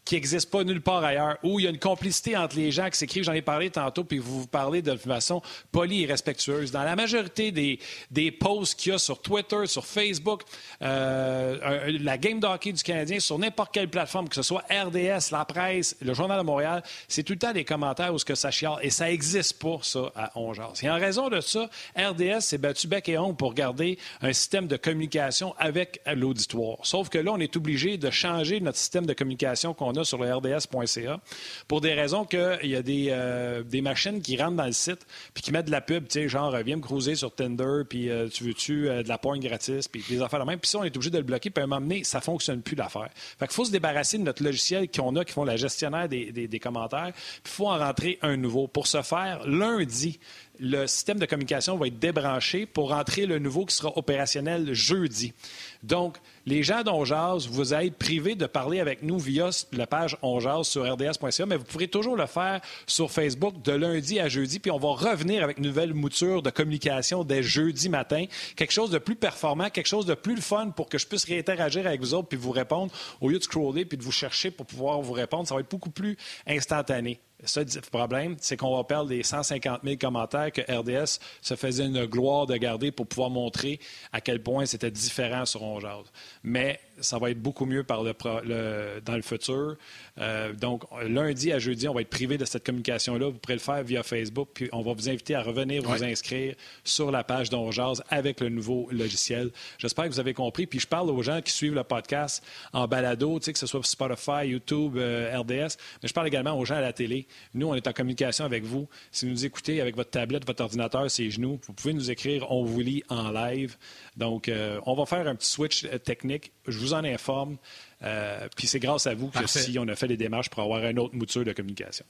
qui 0.06 0.16
n'existe 0.16 0.50
pas 0.50 0.64
nulle 0.64 0.82
part 0.82 1.04
ailleurs, 1.04 1.38
où 1.44 1.60
il 1.60 1.64
y 1.64 1.68
a 1.68 1.70
une 1.70 1.80
complicité 1.80 2.36
entre 2.36 2.56
les 2.56 2.72
gens 2.72 2.90
qui 2.90 2.98
s'écrivent, 2.98 3.24
j'en 3.24 3.34
ai 3.34 3.42
parlé 3.42 3.70
tantôt, 3.70 4.04
puis 4.04 4.18
vous 4.18 4.42
vous 4.42 4.48
parlez 4.48 4.82
de 4.82 4.96
façon 4.96 5.42
polie 5.72 6.04
et 6.04 6.06
respectueuse. 6.06 6.72
Dans 6.72 6.84
la 6.84 6.96
majorité 6.96 7.52
des, 7.52 8.32
posts 8.32 8.80
qu'il 8.80 8.92
y 8.92 8.96
a 8.96 8.98
sur 8.98 9.22
Twitter, 9.22 9.68
sur 9.68 9.86
Facebook, 9.86 10.42
euh, 10.82 11.98
la 12.00 12.18
game 12.18 12.40
d'hockey 12.40 12.72
du 12.72 12.84
Canadien, 12.84 13.20
sur 13.20 13.38
n'importe 13.38 13.74
quelle 13.74 13.90
plateforme, 13.90 14.28
que 14.28 14.36
ce 14.36 14.42
soit 14.42 14.64
RDS, 14.70 15.32
la 15.32 15.46
presse, 15.46 15.96
le 16.02 16.14
Journal 16.14 16.40
de 16.40 16.44
Montréal, 16.44 16.84
c'est 17.08 17.24
tout 17.24 17.34
le 17.34 17.40
temps 17.40 17.54
des 17.54 17.64
commentaires 17.64 18.14
où 18.14 18.18
ce 18.18 18.26
que 18.26 18.36
ça 18.36 18.50
chiale, 18.50 18.80
et 18.82 18.90
ça 18.90 19.06
n'existe 19.06 19.62
pas, 19.62 19.78
ça, 19.84 20.12
à 20.16 20.38
Ongears. 20.38 20.74
Et 20.82 20.90
en 20.90 20.96
raison 20.96 21.30
de 21.30 21.42
ça, 21.42 21.70
RDS 21.96 22.42
s'est 22.42 22.58
battu 22.58 22.88
bec 22.88 23.08
et 23.08 23.18
ongle 23.18 23.36
pour 23.36 23.54
garder 23.54 23.98
un 24.22 24.34
système 24.34 24.68
de 24.68 24.78
communication 24.78 25.54
avec 25.58 26.02
l'auditoire. 26.08 26.78
Sauf 26.84 27.10
que 27.10 27.20
là, 27.20 27.32
on 27.34 27.40
est 27.40 27.56
obligé 27.56 27.98
de 27.98 28.10
changer 28.10 28.60
notre 28.60 28.78
système 28.78 29.06
de 29.06 29.14
communication 29.14 29.74
qu'on 29.74 29.91
a 29.96 30.04
sur 30.04 30.18
le 30.18 30.34
rds.ca 30.34 31.20
pour 31.68 31.82
des 31.82 31.94
raisons 31.94 32.26
qu'il 32.26 32.60
y 32.64 32.76
a 32.76 32.82
des, 32.82 33.08
euh, 33.10 33.64
des, 33.64 33.82
machines 33.82 34.22
qui 34.22 34.38
rentrent 34.38 34.58
dans 34.58 34.66
le 34.66 34.72
site 34.72 35.06
puis 35.34 35.44
qui 35.44 35.52
mettent 35.52 35.68
de 35.68 35.72
la 35.72 35.82
pub, 35.82 36.08
tu 36.08 36.22
sais, 36.22 36.30
genre, 36.30 36.56
viens 36.58 36.78
me 36.78 36.82
cruiser 36.82 37.16
sur 37.16 37.34
Tinder, 37.34 37.82
puis 37.88 38.10
euh, 38.10 38.28
tu 38.28 38.44
veux-tu 38.44 38.90
euh, 38.90 39.04
de 39.04 39.10
la 39.10 39.18
pointe 39.18 39.42
gratis, 39.42 39.88
puis 39.88 40.04
des 40.08 40.22
affaires 40.22 40.40
de 40.40 40.46
même. 40.46 40.60
Puis 40.60 40.70
ça, 40.70 40.80
on 40.80 40.84
est 40.84 40.96
obligé 40.96 41.10
de 41.10 41.18
le 41.18 41.24
bloquer, 41.24 41.50
puis 41.50 41.62
à 41.62 41.66
un 41.66 41.68
moment 41.68 41.82
donné, 41.82 42.04
ça 42.04 42.22
fonctionne 42.22 42.62
plus 42.62 42.76
l'affaire. 42.76 43.10
Fait 43.40 43.52
faut 43.52 43.66
se 43.66 43.72
débarrasser 43.72 44.18
de 44.18 44.24
notre 44.24 44.44
logiciel 44.44 44.90
qu'on 44.90 45.16
a, 45.16 45.26
qui 45.26 45.34
font 45.34 45.44
la 45.44 45.58
gestionnaire 45.58 46.08
des, 46.08 46.32
des, 46.32 46.48
des 46.48 46.60
commentaires, 46.60 47.12
puis 47.14 47.42
il 47.46 47.52
faut 47.52 47.68
en 47.68 47.78
rentrer 47.78 48.20
un 48.22 48.38
nouveau. 48.38 48.68
Pour 48.68 48.88
ce 48.88 49.02
faire, 49.02 49.48
lundi, 49.48 50.20
le 50.62 50.86
système 50.86 51.18
de 51.18 51.26
communication 51.26 51.76
va 51.76 51.88
être 51.88 51.98
débranché 51.98 52.68
pour 52.68 52.92
rentrer 52.92 53.26
le 53.26 53.40
nouveau 53.40 53.66
qui 53.66 53.76
sera 53.76 53.98
opérationnel 53.98 54.74
jeudi. 54.74 55.34
Donc, 55.82 56.18
les 56.46 56.62
gens 56.62 56.84
d'Onjaz, 56.84 57.48
vous 57.50 57.74
êtes 57.74 57.98
privés 57.98 58.36
de 58.36 58.46
parler 58.46 58.80
avec 58.80 59.02
nous 59.02 59.18
via 59.18 59.50
la 59.74 59.88
page 59.88 60.16
Onjaz 60.22 60.66
sur 60.66 60.84
rds.ca, 60.84 61.46
mais 61.48 61.58
vous 61.58 61.64
pourrez 61.64 61.88
toujours 61.88 62.16
le 62.16 62.28
faire 62.28 62.62
sur 62.86 63.10
Facebook 63.10 63.64
de 63.64 63.72
lundi 63.72 64.20
à 64.20 64.30
jeudi, 64.30 64.60
puis 64.60 64.70
on 64.70 64.78
va 64.78 64.90
revenir 64.90 65.44
avec 65.44 65.58
une 65.58 65.66
nouvelle 65.66 65.96
mouture 65.96 66.44
de 66.44 66.52
communication 66.52 67.24
dès 67.24 67.42
jeudi 67.42 67.90
matin. 67.90 68.26
Quelque 68.56 68.74
chose 68.74 68.92
de 68.92 69.00
plus 69.00 69.16
performant, 69.16 69.72
quelque 69.72 69.88
chose 69.88 70.06
de 70.06 70.14
plus 70.14 70.40
fun 70.42 70.70
pour 70.70 70.90
que 70.90 71.00
je 71.00 71.08
puisse 71.08 71.26
réinteragir 71.26 71.88
avec 71.88 72.02
vous 72.02 72.14
autres 72.14 72.28
puis 72.28 72.38
vous 72.38 72.52
répondre 72.52 72.94
au 73.20 73.30
lieu 73.30 73.40
de 73.40 73.44
scroller 73.44 73.86
puis 73.86 73.98
de 73.98 74.04
vous 74.04 74.12
chercher 74.12 74.52
pour 74.52 74.68
pouvoir 74.68 75.02
vous 75.02 75.14
répondre. 75.14 75.48
Ça 75.48 75.56
va 75.56 75.62
être 75.62 75.72
beaucoup 75.72 75.90
plus 75.90 76.18
instantané. 76.46 77.20
Le 77.42 77.90
problème, 77.90 78.36
c'est 78.40 78.56
qu'on 78.56 78.76
va 78.76 78.84
perdre 78.84 79.10
les 79.10 79.24
150 79.24 79.82
000 79.84 79.96
commentaires 80.00 80.52
que 80.52 80.62
RDS 80.62 81.20
se 81.42 81.56
faisait 81.56 81.86
une 81.86 82.06
gloire 82.06 82.46
de 82.46 82.56
garder 82.56 82.92
pour 82.92 83.08
pouvoir 83.08 83.32
montrer 83.32 83.80
à 84.12 84.22
quel 84.22 84.44
point 84.44 84.66
c'était 84.66 84.92
différent 84.92 85.46
sur 85.46 85.64
Onjaz. 85.64 86.04
Mais 86.44 86.80
ça 87.02 87.18
va 87.18 87.32
être 87.32 87.42
beaucoup 87.42 87.66
mieux 87.66 87.84
par 87.84 88.04
le, 88.04 89.02
dans 89.04 89.16
le 89.16 89.22
futur. 89.22 89.76
Euh, 90.20 90.54
donc, 90.54 90.84
lundi 91.08 91.52
à 91.52 91.60
jeudi, 91.60 91.88
on 91.88 91.94
va 91.94 92.02
être 92.02 92.10
privé 92.10 92.38
de 92.38 92.46
cette 92.46 92.66
communication-là. 92.66 93.28
Vous 93.28 93.38
pourrez 93.38 93.56
le 93.56 93.60
faire 93.60 93.84
via 93.84 94.04
Facebook, 94.04 94.50
puis 94.54 94.70
on 94.72 94.82
va 94.82 94.94
vous 94.94 95.10
inviter 95.10 95.36
à 95.36 95.42
revenir 95.42 95.84
vous 95.84 96.04
inscrire 96.04 96.56
sur 96.84 97.12
la 97.12 97.24
page 97.24 97.50
d'Onjaz 97.50 98.04
avec 98.10 98.40
le 98.40 98.50
nouveau 98.50 98.88
logiciel. 98.92 99.52
J'espère 99.78 100.06
que 100.06 100.12
vous 100.12 100.20
avez 100.20 100.34
compris. 100.34 100.68
Puis 100.68 100.80
je 100.80 100.88
parle 100.88 101.10
aux 101.10 101.22
gens 101.22 101.42
qui 101.42 101.52
suivent 101.52 101.76
le 101.76 101.84
podcast 101.84 102.44
en 102.74 102.88
balado, 102.88 103.40
que 103.40 103.58
ce 103.58 103.68
soit 103.68 103.84
Spotify, 103.84 104.48
YouTube, 104.48 104.98
euh, 104.98 105.38
RDS, 105.40 105.78
mais 106.02 106.10
je 106.10 106.14
parle 106.14 106.28
également 106.28 106.58
aux 106.58 106.66
gens 106.66 106.76
à 106.76 106.82
la 106.82 106.94
télé. 106.94 107.28
Nous, 107.54 107.68
on 107.68 107.76
est 107.76 107.88
en 107.88 107.94
communication 107.94 108.46
avec 108.46 108.64
vous. 108.64 108.88
Si 109.12 109.26
vous 109.26 109.32
nous 109.32 109.46
écoutez 109.46 109.82
avec 109.82 109.96
votre 109.96 110.12
tablette, 110.12 110.46
votre 110.46 110.64
ordinateur, 110.64 111.10
ses 111.10 111.30
genoux, 111.30 111.60
vous 111.66 111.74
pouvez 111.74 111.94
nous 111.94 112.12
écrire, 112.12 112.52
on 112.52 112.64
vous 112.64 112.80
lit 112.80 113.04
en 113.10 113.32
live. 113.32 113.78
Donc, 114.18 114.50
euh, 114.50 114.80
on 114.86 114.94
va 114.94 115.06
faire 115.06 115.28
un 115.28 115.36
petit 115.36 115.50
switch 115.50 115.88
technique. 116.04 116.52
Je 116.68 116.78
vous 116.78 116.94
en 116.94 117.04
informe. 117.04 117.58
Euh, 118.04 118.48
puis 118.56 118.68
c'est 118.68 118.80
grâce 118.80 119.08
à 119.08 119.14
vous 119.14 119.30
que 119.30 119.48
si 119.48 119.78
on 119.80 119.88
a 119.88 119.96
fait 119.96 120.08
les 120.08 120.18
démarches 120.18 120.50
pour 120.50 120.62
avoir 120.62 120.84
une 120.86 121.00
autre 121.00 121.16
mouture 121.16 121.46
de 121.46 121.54
communication. 121.54 122.06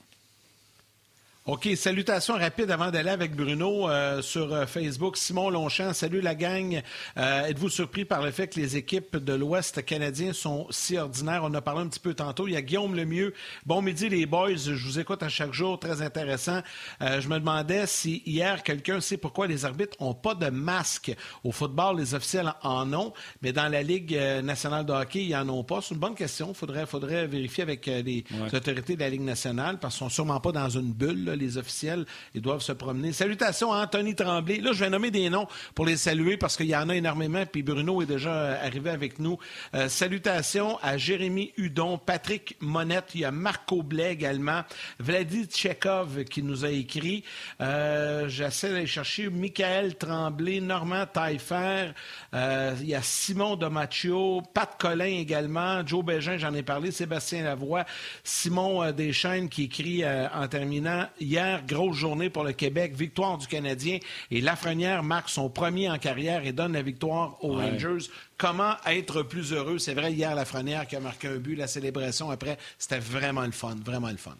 OK, 1.44 1.68
salutations 1.74 2.34
rapides 2.34 2.70
avant 2.70 2.92
d'aller 2.92 3.10
avec 3.10 3.34
Bruno 3.34 3.90
euh, 3.90 4.22
sur 4.22 4.54
euh, 4.54 4.64
Facebook. 4.64 5.16
Simon 5.16 5.50
Longchamp, 5.50 5.92
salut 5.92 6.20
la 6.20 6.36
gang. 6.36 6.80
Euh, 7.16 7.46
êtes-vous 7.46 7.68
surpris 7.68 8.04
par 8.04 8.22
le 8.22 8.30
fait 8.30 8.46
que 8.46 8.60
les 8.60 8.76
équipes 8.76 9.16
de 9.16 9.32
l'Ouest 9.32 9.84
canadien 9.84 10.32
sont 10.32 10.68
si 10.70 10.96
ordinaires? 10.96 11.42
On 11.42 11.52
a 11.54 11.60
parlé 11.60 11.80
un 11.80 11.88
petit 11.88 11.98
peu 11.98 12.14
tantôt. 12.14 12.46
Il 12.46 12.52
y 12.52 12.56
a 12.56 12.62
Guillaume 12.62 12.94
Lemieux. 12.94 13.34
Bon 13.66 13.82
midi 13.82 14.08
les 14.08 14.24
boys, 14.24 14.54
je 14.54 14.70
vous 14.86 15.00
écoute 15.00 15.24
à 15.24 15.28
chaque 15.28 15.52
jour, 15.52 15.80
très 15.80 16.00
intéressant. 16.00 16.60
je 17.00 17.26
me 17.26 17.40
demandais 17.40 17.88
si 17.88 18.22
hier 18.24 18.62
quelqu'un 18.62 19.00
sait 19.00 19.16
pourquoi 19.16 19.48
les 19.48 19.64
arbitres 19.64 19.96
n'ont 20.00 20.14
pas 20.14 20.36
de 20.36 20.48
masque. 20.48 21.12
Au 21.42 21.50
football, 21.50 21.98
les 21.98 22.14
officiels 22.14 22.54
en 22.62 22.92
ont, 22.92 23.12
mais 23.42 23.52
dans 23.52 23.66
la 23.66 23.82
Ligue 23.82 24.16
nationale 24.44 24.86
de 24.86 24.92
hockey, 24.92 25.24
ils 25.24 25.32
n'en 25.32 25.48
ont 25.48 25.64
pas. 25.64 25.80
C'est 25.82 25.94
une 25.94 26.00
bonne 26.00 26.14
question. 26.14 26.50
Il 26.50 26.54
faudrait, 26.54 26.86
faudrait 26.86 27.26
vérifier 27.26 27.64
avec 27.64 27.86
les 27.86 28.24
autorités 28.52 28.94
de 28.94 29.00
la 29.00 29.10
Ligue 29.10 29.22
nationale 29.22 29.80
parce 29.80 29.98
qu'ils 29.98 30.04
ne 30.04 30.10
sont 30.10 30.14
sûrement 30.14 30.38
pas 30.38 30.52
dans 30.52 30.68
une 30.68 30.92
bulle 30.92 31.31
les 31.34 31.58
officiels, 31.58 32.06
ils 32.34 32.42
doivent 32.42 32.62
se 32.62 32.72
promener. 32.72 33.12
Salutations 33.12 33.72
à 33.72 33.82
Anthony 33.82 34.14
Tremblay. 34.14 34.58
Là, 34.58 34.72
je 34.72 34.80
vais 34.80 34.90
nommer 34.90 35.10
des 35.10 35.30
noms 35.30 35.46
pour 35.74 35.86
les 35.86 35.96
saluer 35.96 36.36
parce 36.36 36.56
qu'il 36.56 36.66
y 36.66 36.76
en 36.76 36.88
a 36.88 36.96
énormément, 36.96 37.44
puis 37.46 37.62
Bruno 37.62 38.02
est 38.02 38.06
déjà 38.06 38.32
euh, 38.32 38.66
arrivé 38.66 38.90
avec 38.90 39.18
nous. 39.18 39.38
Euh, 39.74 39.88
salutations 39.88 40.78
à 40.82 40.96
Jérémy 40.96 41.52
Hudon, 41.56 41.98
Patrick 41.98 42.56
Monette, 42.60 43.10
il 43.14 43.20
y 43.22 43.24
a 43.24 43.30
Marco 43.30 43.82
Blais 43.82 44.12
également, 44.12 44.62
Vladi 44.98 45.46
Tchekov 45.46 46.24
qui 46.24 46.42
nous 46.42 46.64
a 46.64 46.70
écrit. 46.70 47.24
Euh, 47.60 48.28
j'essaie 48.28 48.70
d'aller 48.70 48.86
chercher 48.86 49.28
Michael 49.30 49.96
Tremblay, 49.96 50.60
Normand 50.60 51.06
Taillefer, 51.06 51.92
il 52.32 52.86
y 52.86 52.94
a 52.94 53.02
Simon 53.02 53.56
Domaccio, 53.56 54.42
Pat 54.54 54.76
Collin 54.78 55.04
également, 55.04 55.86
Joe 55.86 56.04
Bégin, 56.04 56.36
j'en 56.36 56.54
ai 56.54 56.62
parlé, 56.62 56.90
Sébastien 56.90 57.44
Lavoie, 57.44 57.84
Simon 58.24 58.90
Deschaines 58.92 59.48
qui 59.48 59.64
écrit 59.64 60.02
en 60.06 60.48
terminant 60.48 61.06
Hier, 61.22 61.62
grosse 61.64 61.96
journée 61.96 62.30
pour 62.30 62.42
le 62.42 62.52
Québec, 62.52 62.94
victoire 62.96 63.38
du 63.38 63.46
Canadien 63.46 63.98
et 64.32 64.40
Lafrenière 64.40 65.04
marque 65.04 65.28
son 65.28 65.48
premier 65.48 65.88
en 65.88 65.98
carrière 65.98 66.44
et 66.44 66.52
donne 66.52 66.72
la 66.72 66.82
victoire 66.82 67.36
aux 67.44 67.54
Rangers. 67.54 68.08
Comment 68.36 68.74
être 68.86 69.22
plus 69.22 69.52
heureux? 69.52 69.78
C'est 69.78 69.94
vrai, 69.94 70.12
hier, 70.12 70.34
Lafrenière 70.34 70.86
qui 70.86 70.96
a 70.96 71.00
marqué 71.00 71.28
un 71.28 71.36
but, 71.36 71.54
la 71.54 71.68
célébration 71.68 72.30
après, 72.30 72.58
c'était 72.76 72.98
vraiment 72.98 73.42
le 73.42 73.52
fun, 73.52 73.76
vraiment 73.84 74.10
le 74.10 74.16
fun. 74.16 74.36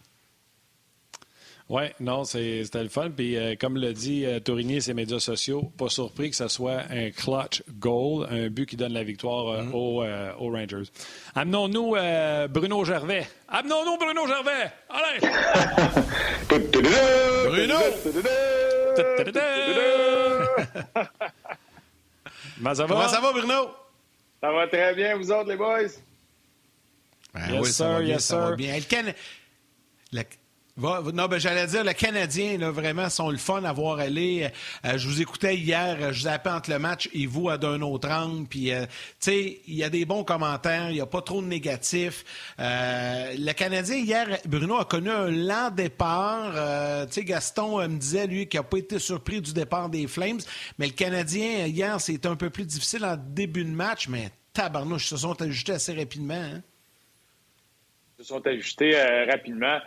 Oui, 1.68 1.82
non, 2.00 2.24
c'était 2.24 2.82
le 2.82 2.88
fun. 2.88 3.10
Puis, 3.10 3.36
euh, 3.36 3.54
comme 3.58 3.76
le 3.76 3.92
dit 3.92 4.24
euh, 4.26 4.40
Tourigny 4.40 4.76
et 4.76 4.80
ses 4.80 4.94
médias 4.94 5.20
sociaux, 5.20 5.70
pas 5.78 5.88
surpris 5.88 6.30
que 6.30 6.36
ce 6.36 6.48
soit 6.48 6.82
un 6.90 7.10
clutch 7.10 7.62
goal, 7.78 8.26
un 8.30 8.48
but 8.48 8.66
qui 8.66 8.76
donne 8.76 8.92
la 8.92 9.04
victoire 9.04 9.48
euh, 9.48 9.62
mm-hmm. 9.62 10.34
aux, 10.38 10.50
Rangers. 10.50 10.90
Amenons-nous 11.34 11.96
Bruno 12.48 12.84
Gervais. 12.84 13.26
Amenons-nous 13.48 13.96
Bruno 13.96 14.26
Gervais. 14.26 14.70
Allez! 14.90 15.20
Bruno! 17.48 17.78
Comment 22.58 22.74
ça 22.74 22.86
va? 22.86 22.94
Comment 22.94 23.08
ça 23.08 23.20
va, 23.20 23.32
Bruno? 23.32 23.70
Ça 24.40 24.52
va 24.52 24.66
très 24.66 24.94
bien, 24.94 25.16
vous 25.16 25.30
autres, 25.32 25.48
les 25.48 25.56
boys? 25.56 25.88
Ben 27.34 27.50
yes, 27.50 27.62
oui, 27.62 27.72
sir, 27.72 28.02
yes, 28.02 28.26
sir. 28.26 28.56
bien. 28.56 28.78
Le, 30.12 30.22
non, 30.78 31.26
ben, 31.28 31.38
j'allais 31.38 31.66
dire, 31.66 31.84
le 31.84 31.92
Canadien, 31.92 32.56
là, 32.56 32.70
vraiment, 32.70 33.10
sont 33.10 33.28
le 33.28 33.36
fun 33.36 33.62
à 33.64 33.72
voir 33.74 33.98
aller. 33.98 34.50
Euh, 34.86 34.96
je 34.96 35.06
vous 35.06 35.20
écoutais 35.20 35.54
hier, 35.54 36.14
je 36.14 36.22
zappais 36.22 36.48
entre 36.48 36.70
le 36.70 36.78
match 36.78 37.10
et 37.12 37.26
vous 37.26 37.50
à 37.50 37.58
d'un 37.58 37.82
autre 37.82 38.10
angle. 38.10 38.48
Puis, 38.48 38.72
euh, 38.72 38.86
tu 38.86 38.90
sais, 39.20 39.60
il 39.66 39.74
y 39.74 39.84
a 39.84 39.90
des 39.90 40.06
bons 40.06 40.24
commentaires, 40.24 40.88
il 40.88 40.94
n'y 40.94 41.00
a 41.02 41.06
pas 41.06 41.20
trop 41.20 41.42
de 41.42 41.46
négatifs. 41.46 42.24
Euh, 42.58 43.34
le 43.36 43.52
Canadien, 43.52 43.96
hier, 43.96 44.38
Bruno 44.46 44.78
a 44.78 44.86
connu 44.86 45.10
un 45.10 45.30
lent 45.30 45.70
départ. 45.70 46.52
tu 47.06 47.12
sais, 47.12 47.24
Gaston 47.24 47.86
me 47.86 47.98
disait, 47.98 48.26
lui, 48.26 48.48
qu'il 48.48 48.58
n'a 48.58 48.64
pas 48.64 48.78
été 48.78 48.98
surpris 48.98 49.42
du 49.42 49.52
départ 49.52 49.90
des 49.90 50.06
Flames. 50.06 50.40
Mais 50.78 50.86
le 50.86 50.92
Canadien, 50.92 51.66
hier, 51.66 52.00
c'était 52.00 52.28
un 52.28 52.36
peu 52.36 52.48
plus 52.48 52.64
difficile 52.64 53.04
en 53.04 53.18
début 53.18 53.64
de 53.64 53.70
match, 53.70 54.08
mais 54.08 54.30
tabarnouche, 54.54 55.08
se 55.08 55.18
sont 55.18 55.40
ajustés 55.42 55.72
assez 55.72 55.92
rapidement. 55.92 56.34
Hein? 56.34 56.62
se 58.18 58.28
sont 58.28 58.46
ajustés 58.46 58.96
rapidement 59.28 59.80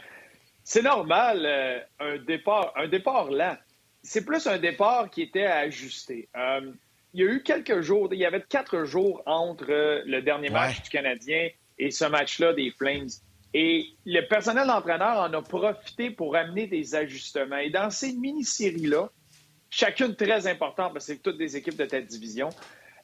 c'est 0.66 0.82
normal, 0.82 1.46
euh, 1.46 1.80
un, 2.00 2.18
départ, 2.18 2.74
un 2.76 2.88
départ 2.88 3.30
lent. 3.30 3.56
c'est 4.02 4.26
plus 4.26 4.46
un 4.48 4.58
départ 4.58 5.12
qui 5.12 5.22
était 5.22 5.46
à 5.46 5.60
ajuster. 5.60 6.28
Euh, 6.36 6.74
il 7.14 7.22
y 7.22 7.24
a 7.24 7.32
eu 7.32 7.44
quelques 7.44 7.82
jours, 7.82 8.10
il 8.12 8.20
y 8.20 8.26
avait 8.26 8.42
quatre 8.42 8.84
jours 8.84 9.22
entre 9.28 9.68
le 10.06 10.22
dernier 10.22 10.50
match 10.50 10.82
du 10.82 10.90
Canadien 10.90 11.50
et 11.78 11.92
ce 11.92 12.06
match-là 12.06 12.54
des 12.54 12.72
Flames. 12.72 13.08
Et 13.54 13.86
le 14.06 14.28
personnel 14.28 14.68
d'entraîneur 14.68 15.20
en 15.20 15.32
a 15.32 15.42
profité 15.42 16.10
pour 16.10 16.36
amener 16.36 16.68
des 16.68 16.94
ajustements. 16.96 17.58
Et 17.58 17.70
dans 17.70 17.90
ces 17.90 18.12
mini-séries-là, 18.12 19.10
chacune 19.70 20.16
très 20.16 20.48
importante 20.48 20.94
parce 20.94 21.06
que 21.08 21.14
c'est 21.14 21.22
toutes 21.22 21.38
des 21.38 21.56
équipes 21.56 21.78
de 21.78 21.86
tête 21.86 22.08
division, 22.08 22.50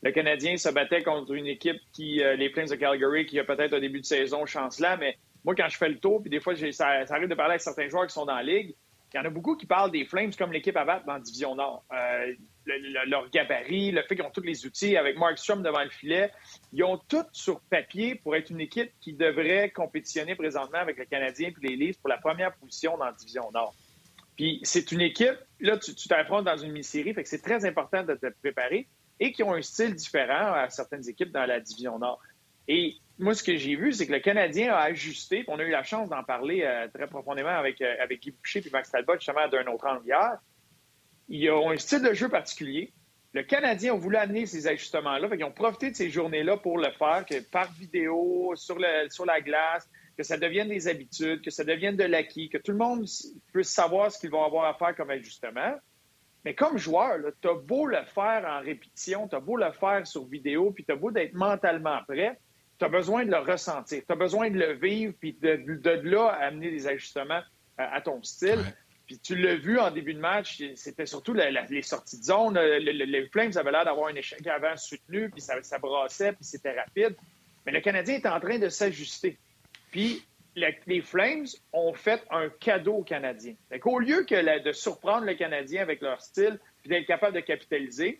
le 0.01 0.11
Canadien 0.11 0.57
se 0.57 0.67
battait 0.69 1.03
contre 1.03 1.33
une 1.33 1.47
équipe 1.47 1.79
qui, 1.93 2.23
euh, 2.23 2.35
les 2.35 2.49
Flames 2.49 2.67
de 2.67 2.75
Calgary, 2.75 3.27
qui 3.27 3.39
a 3.39 3.43
peut-être 3.43 3.73
un 3.73 3.79
début 3.79 4.01
de 4.01 4.05
saison 4.05 4.45
chancelant, 4.45 4.97
mais 4.99 5.15
moi, 5.43 5.55
quand 5.55 5.67
je 5.69 5.77
fais 5.77 5.89
le 5.89 5.99
tour, 5.99 6.21
puis 6.21 6.29
des 6.29 6.39
fois, 6.39 6.53
ça, 6.71 6.87
arrive 7.09 7.27
de 7.27 7.35
parler 7.35 7.51
avec 7.51 7.61
certains 7.61 7.89
joueurs 7.89 8.07
qui 8.07 8.13
sont 8.13 8.25
dans 8.25 8.35
la 8.35 8.43
ligue, 8.43 8.75
il 9.13 9.17
y 9.17 9.19
en 9.19 9.25
a 9.25 9.29
beaucoup 9.29 9.57
qui 9.57 9.65
parlent 9.65 9.91
des 9.91 10.05
Flames 10.05 10.31
comme 10.37 10.53
l'équipe 10.53 10.77
à 10.77 10.85
battre 10.85 11.05
dans 11.05 11.13
la 11.13 11.19
Division 11.19 11.55
Nord. 11.55 11.83
Euh, 11.91 12.33
leur 13.07 13.29
gabarit, 13.29 13.91
le 13.91 14.03
fait 14.03 14.15
qu'ils 14.15 14.23
ont 14.23 14.31
tous 14.31 14.41
les 14.41 14.65
outils 14.65 14.95
avec 14.95 15.17
Mark 15.17 15.37
Strom 15.37 15.61
devant 15.61 15.83
le 15.83 15.89
filet, 15.89 16.31
ils 16.71 16.83
ont 16.83 16.97
tout 17.09 17.25
sur 17.33 17.59
papier 17.61 18.15
pour 18.15 18.35
être 18.35 18.51
une 18.51 18.61
équipe 18.61 18.91
qui 19.01 19.13
devrait 19.13 19.71
compétitionner 19.71 20.35
présentement 20.35 20.77
avec 20.77 20.97
le 20.97 21.05
Canadien 21.05 21.49
et 21.49 21.67
les 21.67 21.75
Leafs 21.75 21.99
pour 21.99 22.09
la 22.09 22.19
première 22.19 22.53
position 22.55 22.97
dans 22.97 23.05
la 23.05 23.11
Division 23.11 23.51
Nord. 23.51 23.73
Puis 24.37 24.61
c'est 24.63 24.91
une 24.93 25.01
équipe, 25.01 25.37
là, 25.59 25.77
tu 25.77 26.07
t'affrontes 26.07 26.45
dans 26.45 26.57
une 26.57 26.71
mini-série, 26.71 27.13
fait 27.13 27.23
que 27.23 27.29
c'est 27.29 27.41
très 27.41 27.65
important 27.65 28.03
de 28.03 28.15
te 28.15 28.27
préparer 28.41 28.87
et 29.19 29.33
qui 29.33 29.43
ont 29.43 29.53
un 29.53 29.61
style 29.61 29.93
différent 29.93 30.53
à 30.53 30.69
certaines 30.69 31.07
équipes 31.09 31.31
dans 31.31 31.45
la 31.45 31.59
Division 31.59 31.99
Nord. 31.99 32.21
Et 32.67 32.95
moi, 33.17 33.35
ce 33.35 33.43
que 33.43 33.55
j'ai 33.55 33.75
vu, 33.75 33.93
c'est 33.93 34.07
que 34.07 34.13
le 34.13 34.19
Canadien 34.19 34.73
a 34.73 34.79
ajusté. 34.81 35.43
On 35.47 35.59
a 35.59 35.63
eu 35.63 35.69
la 35.69 35.83
chance 35.83 36.09
d'en 36.09 36.23
parler 36.23 36.63
euh, 36.63 36.87
très 36.93 37.07
profondément 37.07 37.49
avec, 37.49 37.81
euh, 37.81 37.95
avec 38.01 38.21
Guy 38.21 38.31
Boucher 38.31 38.63
et 38.65 38.69
Max 38.71 38.91
Talbot, 38.91 39.15
justement, 39.15 39.47
d'un 39.47 39.67
autre 39.67 39.87
angle 39.87 40.05
hier. 40.05 40.37
Ils 41.29 41.51
ont 41.51 41.69
un 41.69 41.77
style 41.77 42.01
de 42.01 42.13
jeu 42.13 42.29
particulier. 42.29 42.93
Le 43.33 43.43
Canadien 43.43 43.93
a 43.93 43.97
voulu 43.97 44.17
amener 44.17 44.45
ces 44.45 44.67
ajustements-là. 44.67 45.29
Ils 45.33 45.43
ont 45.43 45.51
profité 45.51 45.91
de 45.91 45.95
ces 45.95 46.09
journées-là 46.09 46.57
pour 46.57 46.77
le 46.77 46.91
faire, 46.91 47.25
que 47.25 47.39
par 47.51 47.71
vidéo, 47.73 48.53
sur, 48.55 48.77
le, 48.77 49.07
sur 49.09 49.25
la 49.25 49.39
glace, 49.39 49.87
que 50.17 50.23
ça 50.23 50.37
devienne 50.37 50.67
des 50.67 50.87
habitudes, 50.87 51.41
que 51.41 51.51
ça 51.51 51.63
devienne 51.63 51.95
de 51.95 52.03
l'acquis, 52.03 52.49
que 52.49 52.57
tout 52.57 52.71
le 52.71 52.77
monde 52.77 53.05
puisse 53.53 53.69
savoir 53.69 54.11
ce 54.11 54.19
qu'ils 54.19 54.31
vont 54.31 54.43
avoir 54.43 54.65
à 54.65 54.73
faire 54.73 54.95
comme 54.95 55.09
ajustement. 55.09 55.75
Mais 56.43 56.55
comme 56.55 56.77
joueur, 56.77 57.19
tu 57.41 57.47
as 57.47 57.53
beau 57.53 57.85
le 57.85 58.03
faire 58.03 58.43
en 58.45 58.61
répétition, 58.61 59.27
tu 59.27 59.35
as 59.35 59.39
beau 59.39 59.57
le 59.57 59.71
faire 59.71 60.05
sur 60.07 60.25
vidéo, 60.25 60.71
puis 60.71 60.83
tu 60.83 60.91
as 60.91 60.95
beau 60.95 61.11
d'être 61.11 61.33
mentalement 61.33 61.99
prêt, 62.07 62.37
tu 62.81 62.85
as 62.85 62.89
besoin 62.89 63.25
de 63.25 63.29
le 63.29 63.37
ressentir, 63.37 64.01
tu 64.03 64.11
as 64.11 64.15
besoin 64.15 64.49
de 64.49 64.57
le 64.57 64.73
vivre, 64.73 65.13
puis 65.19 65.37
de, 65.39 65.55
de, 65.55 65.89
là 66.09 66.29
amener 66.29 66.71
des 66.71 66.87
ajustements 66.87 67.43
à, 67.77 68.01
ton 68.01 68.23
style. 68.23 68.59
Puis 69.05 69.19
tu 69.19 69.35
l'as 69.35 69.55
vu 69.55 69.79
en 69.79 69.91
début 69.91 70.15
de 70.15 70.19
match, 70.19 70.63
c'était 70.73 71.05
surtout 71.05 71.33
les 71.35 71.81
sorties 71.83 72.17
de 72.17 72.23
zone. 72.23 72.57
les 72.57 73.27
Flames 73.27 73.51
avaient 73.55 73.71
l'air 73.71 73.85
d'avoir 73.85 74.07
un 74.07 74.15
échec 74.15 74.47
avant 74.47 74.75
soutenu, 74.77 75.29
puis 75.29 75.41
ça, 75.41 75.61
ça 75.61 75.77
brassait, 75.77 76.33
puis 76.33 76.43
c'était 76.43 76.71
rapide. 76.71 77.15
Mais 77.67 77.71
le 77.71 77.81
Canadien 77.81 78.15
est 78.15 78.25
en 78.25 78.39
train 78.39 78.57
de 78.57 78.69
s'ajuster. 78.69 79.37
Puis 79.91 80.25
les 80.55 81.01
Flames 81.01 81.45
ont 81.73 81.93
fait 81.93 82.25
un 82.31 82.49
cadeau 82.49 82.95
aux 82.95 83.03
Canadiens. 83.03 83.53
Au 83.85 83.99
lieu 83.99 84.23
que 84.23 84.63
de 84.63 84.71
surprendre 84.71 85.27
le 85.27 85.35
Canadien 85.35 85.83
avec 85.83 86.01
leur 86.01 86.19
style, 86.19 86.57
puis 86.81 86.89
d'être 86.89 87.05
capable 87.05 87.35
de 87.35 87.41
capitaliser, 87.41 88.19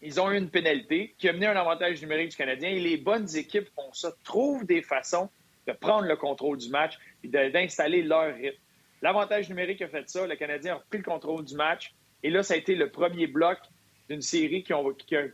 ils 0.00 0.20
ont 0.20 0.30
eu 0.30 0.38
une 0.38 0.50
pénalité 0.50 1.14
qui 1.18 1.28
a 1.28 1.32
mené 1.32 1.46
un 1.46 1.56
avantage 1.56 2.00
numérique 2.00 2.30
du 2.30 2.36
Canadien 2.36 2.70
et 2.70 2.80
les 2.80 2.96
bonnes 2.96 3.34
équipes 3.36 3.68
font 3.74 3.92
ça, 3.92 4.12
trouvent 4.24 4.64
des 4.64 4.82
façons 4.82 5.28
de 5.66 5.72
prendre 5.72 6.06
le 6.06 6.16
contrôle 6.16 6.58
du 6.58 6.70
match 6.70 6.98
et 7.24 7.28
d'installer 7.28 8.02
leur 8.02 8.34
rythme. 8.34 8.58
L'avantage 9.02 9.48
numérique 9.48 9.82
a 9.82 9.88
fait 9.88 10.08
ça, 10.08 10.26
le 10.26 10.36
Canadien 10.36 10.74
a 10.74 10.76
repris 10.76 10.98
le 10.98 11.04
contrôle 11.04 11.44
du 11.44 11.54
match 11.54 11.92
et 12.22 12.30
là, 12.30 12.42
ça 12.42 12.54
a 12.54 12.56
été 12.56 12.74
le 12.74 12.90
premier 12.90 13.26
bloc 13.26 13.58
d'une 14.08 14.22
série 14.22 14.64
qui, 14.64 14.72
a 14.72 14.82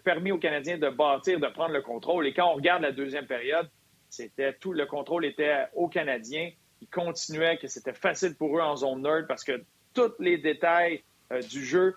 permis 0.03 0.33
aux 0.33 0.39
Canadiens 0.39 0.79
de 0.79 0.89
bâtir, 0.91 1.39
de 1.41 1.47
prendre 1.47 1.73
le 1.73 1.83
contrôle. 1.83 2.27
Et 2.27 2.35
quand 2.35 2.51
on 2.51 2.55
regarde 2.55 2.83
la 2.83 2.93
deuxième 2.93 3.27
période, 3.27 3.69
c'était 4.11 4.53
tout 4.53 4.73
le 4.73 4.87
contrôle 4.87 5.25
était 5.25 5.67
aux 5.75 5.89
Canadiens. 5.89 6.51
Ils 6.81 6.89
continuaient 6.89 7.57
que 7.57 7.69
c'était 7.69 7.95
facile 7.95 8.35
pour 8.37 8.57
eux 8.59 8.61
en 8.61 8.77
zone 8.77 9.03
nerd 9.03 9.27
parce 9.27 9.45
que 9.45 9.65
tous 9.95 10.13
les 10.19 10.39
détails 10.39 11.03
euh, 11.33 11.41
du 11.43 11.65
jeu 11.65 11.97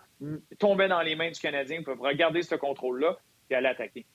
tombaient 0.60 0.88
dans 0.88 1.02
les 1.02 1.16
mains 1.16 1.32
du 1.32 1.40
Canadien. 1.40 1.78
Ils 1.80 1.84
peuvent 1.84 2.02
regarder 2.02 2.42
ce 2.42 2.56
contrôle-là 2.56 3.18
et 3.50 3.56
aller 3.56 3.68
attaquer. 3.68 4.06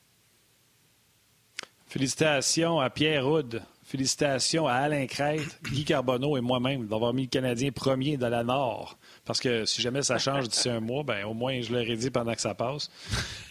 Félicitations 1.87 2.81
à 2.81 2.89
Pierre 2.91 3.27
Houd. 3.27 3.63
Félicitations 3.85 4.67
à 4.67 4.75
Alain 4.75 5.07
Crête, 5.07 5.59
Guy 5.65 5.85
Carbonneau 5.85 6.39
et 6.39 6.41
moi-même 6.41 6.87
d'avoir 6.87 7.13
mis 7.13 7.25
le 7.25 7.29
Canadien 7.29 7.71
premier 7.73 8.17
dans 8.17 8.31
la 8.31 8.43
Nord. 8.43 8.97
Parce 9.27 9.41
que 9.41 9.67
si 9.67 9.83
jamais 9.83 10.01
ça 10.03 10.17
change 10.17 10.49
d'ici 10.49 10.71
un 10.71 10.81
mois, 10.81 11.03
ben 11.03 11.25
au 11.27 11.35
moins 11.35 11.61
je 11.61 11.73
l'aurais 11.73 11.97
dit 11.97 12.09
pendant 12.11 12.33
que 12.33 12.41
ça 12.41 12.55
passe. 12.55 12.91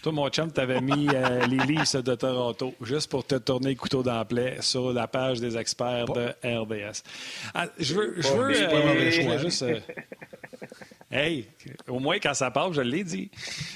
Toi, 0.02 0.14
mon 0.14 0.28
chum, 0.30 0.52
t'avais 0.52 0.82
mis 0.82 1.10
euh, 1.14 1.46
les 1.46 1.58
Leafs 1.58 1.96
de 1.96 2.16
Toronto 2.16 2.74
juste 2.82 3.12
pour 3.12 3.24
te 3.28 3.36
tourner 3.36 3.70
le 3.70 3.76
couteau 3.76 4.02
dans 4.02 4.16
la 4.16 4.26
plaie 4.26 4.58
sur 4.62 4.92
la 4.92 5.08
page 5.08 5.40
des 5.40 5.58
experts 5.58 6.06
de 6.06 6.34
RDS. 6.44 7.04
Ah, 7.54 7.68
je 7.78 7.94
veux, 7.94 8.16
je 8.18 8.28
veux, 8.30 8.52
euh, 8.52 9.38
juste. 9.38 9.62
Euh, 9.62 9.80
Hey, 11.12 11.46
au 11.90 12.00
moins 12.00 12.20
quand 12.20 12.34
ça 12.34 12.52
passe, 12.52 12.72
je 12.72 12.82
l'ai 12.82 13.04
dit. 13.04 13.30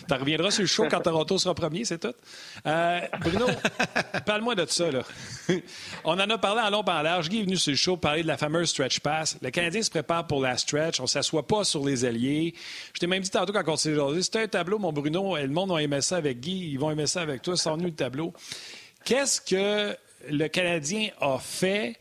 Tu 0.07 0.13
reviendras 0.13 0.51
sur 0.51 0.61
le 0.61 0.67
show 0.67 0.87
quand 0.89 1.01
Toronto 1.01 1.37
sera 1.37 1.53
premier, 1.53 1.83
c'est 1.83 1.99
tout. 1.99 2.13
Euh, 2.65 3.01
Bruno, 3.19 3.47
parle-moi 4.25 4.55
de 4.55 4.65
ça. 4.67 4.89
Là. 4.89 5.01
On 6.05 6.13
en 6.13 6.29
a 6.29 6.37
parlé 6.37 6.61
en 6.61 6.69
long, 6.69 6.83
en 6.87 7.01
large. 7.01 7.27
Guy 7.27 7.41
est 7.41 7.43
venu 7.43 7.57
sur 7.57 7.71
le 7.71 7.77
show 7.77 7.97
parler 7.97 8.23
de 8.23 8.27
la 8.27 8.37
fameuse 8.37 8.69
stretch 8.69 9.01
pass. 9.01 9.37
Le 9.41 9.49
Canadien 9.49 9.81
se 9.81 9.89
prépare 9.89 10.25
pour 10.27 10.41
la 10.41 10.55
stretch. 10.55 11.01
On 11.01 11.03
ne 11.03 11.07
s'assoit 11.07 11.45
pas 11.45 11.65
sur 11.65 11.85
les 11.85 12.05
alliés. 12.05 12.53
Je 12.93 12.99
t'ai 12.99 13.07
même 13.07 13.21
dit 13.21 13.29
tantôt 13.29 13.51
quand 13.51 13.67
on 13.67 13.75
s'est 13.75 13.93
dit, 13.93 14.23
c'était 14.23 14.43
un 14.43 14.47
tableau, 14.47 14.79
mon 14.79 14.93
Bruno. 14.93 15.35
Et 15.35 15.41
le 15.41 15.49
monde 15.49 15.71
va 15.71 15.81
aimer 15.81 15.99
ça 15.99 16.15
avec 16.17 16.39
Guy. 16.39 16.71
Ils 16.71 16.79
vont 16.79 16.91
aimer 16.91 17.07
ça 17.07 17.21
avec 17.21 17.41
toi. 17.41 17.57
Sans 17.57 17.75
nous 17.75 17.85
le 17.85 17.95
tableau. 17.95 18.33
Qu'est-ce 19.03 19.41
que 19.41 19.95
le 20.29 20.47
Canadien 20.47 21.09
a 21.19 21.37
fait 21.37 21.97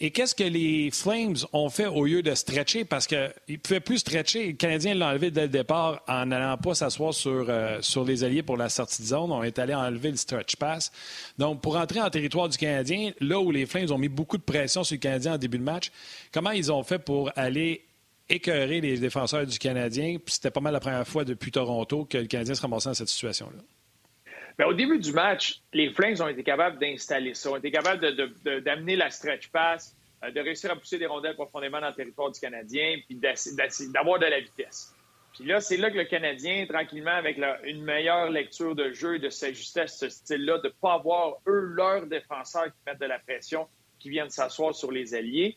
et 0.00 0.12
qu'est-ce 0.12 0.34
que 0.34 0.44
les 0.44 0.92
Flames 0.92 1.34
ont 1.52 1.70
fait 1.70 1.86
au 1.86 2.04
lieu 2.04 2.22
de 2.22 2.32
stretcher? 2.34 2.84
Parce 2.84 3.08
qu'ils 3.08 3.32
ne 3.48 3.56
pouvaient 3.56 3.80
plus 3.80 3.98
stretcher. 3.98 4.46
Les 4.46 4.54
Canadiens 4.54 4.94
l'ont 4.94 5.06
enlevé 5.06 5.32
dès 5.32 5.42
le 5.42 5.48
départ 5.48 6.02
en 6.06 6.26
n'allant 6.26 6.56
pas 6.56 6.74
s'asseoir 6.74 7.12
sur, 7.12 7.46
euh, 7.48 7.78
sur 7.80 8.04
les 8.04 8.22
alliés 8.22 8.44
pour 8.44 8.56
la 8.56 8.68
sortie 8.68 9.02
de 9.02 9.08
zone. 9.08 9.32
On 9.32 9.42
est 9.42 9.58
allé 9.58 9.74
enlever 9.74 10.12
le 10.12 10.16
stretch 10.16 10.54
pass. 10.54 10.92
Donc, 11.36 11.60
pour 11.60 11.76
entrer 11.76 12.00
en 12.00 12.10
territoire 12.10 12.48
du 12.48 12.56
Canadien, 12.56 13.10
là 13.18 13.40
où 13.40 13.50
les 13.50 13.66
Flames 13.66 13.90
ont 13.90 13.98
mis 13.98 14.08
beaucoup 14.08 14.38
de 14.38 14.42
pression 14.42 14.84
sur 14.84 14.94
le 14.94 15.00
Canadien 15.00 15.34
en 15.34 15.38
début 15.38 15.58
de 15.58 15.64
match, 15.64 15.90
comment 16.32 16.52
ils 16.52 16.70
ont 16.70 16.84
fait 16.84 17.00
pour 17.00 17.32
aller 17.34 17.84
écœurer 18.28 18.80
les 18.80 18.98
défenseurs 18.98 19.46
du 19.46 19.58
Canadien? 19.58 20.18
C'était 20.26 20.52
pas 20.52 20.60
mal 20.60 20.74
la 20.74 20.80
première 20.80 21.08
fois 21.08 21.24
depuis 21.24 21.50
Toronto 21.50 22.04
que 22.04 22.18
le 22.18 22.26
Canadien 22.26 22.54
se 22.54 22.62
ramassait 22.62 22.90
dans 22.90 22.94
cette 22.94 23.08
situation-là. 23.08 23.64
Mais 24.58 24.64
au 24.64 24.74
début 24.74 24.98
du 24.98 25.12
match, 25.12 25.62
les 25.72 25.90
Flames 25.90 26.16
ont 26.20 26.28
été 26.28 26.42
capables 26.42 26.78
d'installer 26.78 27.34
ça, 27.34 27.50
ont 27.50 27.56
été 27.56 27.70
capables 27.70 28.00
d'amener 28.64 28.96
la 28.96 29.10
stretch 29.10 29.48
pass, 29.48 29.96
euh, 30.24 30.32
de 30.32 30.40
réussir 30.40 30.72
à 30.72 30.76
pousser 30.76 30.98
des 30.98 31.06
rondelles 31.06 31.34
profondément 31.34 31.80
dans 31.80 31.88
le 31.88 31.94
territoire 31.94 32.30
du 32.32 32.40
Canadien, 32.40 32.98
puis 33.06 33.16
d'avoir 33.16 34.18
de 34.18 34.26
la 34.26 34.40
vitesse. 34.40 34.94
Puis 35.32 35.44
là, 35.44 35.60
c'est 35.60 35.76
là 35.76 35.90
que 35.90 35.98
le 35.98 36.06
Canadien, 36.06 36.66
tranquillement, 36.66 37.12
avec 37.12 37.38
une 37.62 37.84
meilleure 37.84 38.30
lecture 38.30 38.74
de 38.74 38.92
jeu, 38.92 39.20
de 39.20 39.28
s'ajuster 39.28 39.82
à 39.82 39.86
ce 39.86 40.08
style-là, 40.08 40.58
de 40.58 40.66
ne 40.66 40.72
pas 40.72 40.94
avoir, 40.94 41.36
eux, 41.46 41.60
leurs 41.60 42.06
défenseurs 42.06 42.64
qui 42.64 42.78
mettent 42.84 43.00
de 43.00 43.06
la 43.06 43.20
pression, 43.20 43.68
qui 44.00 44.10
viennent 44.10 44.30
s'asseoir 44.30 44.74
sur 44.74 44.90
les 44.90 45.14
alliés, 45.14 45.56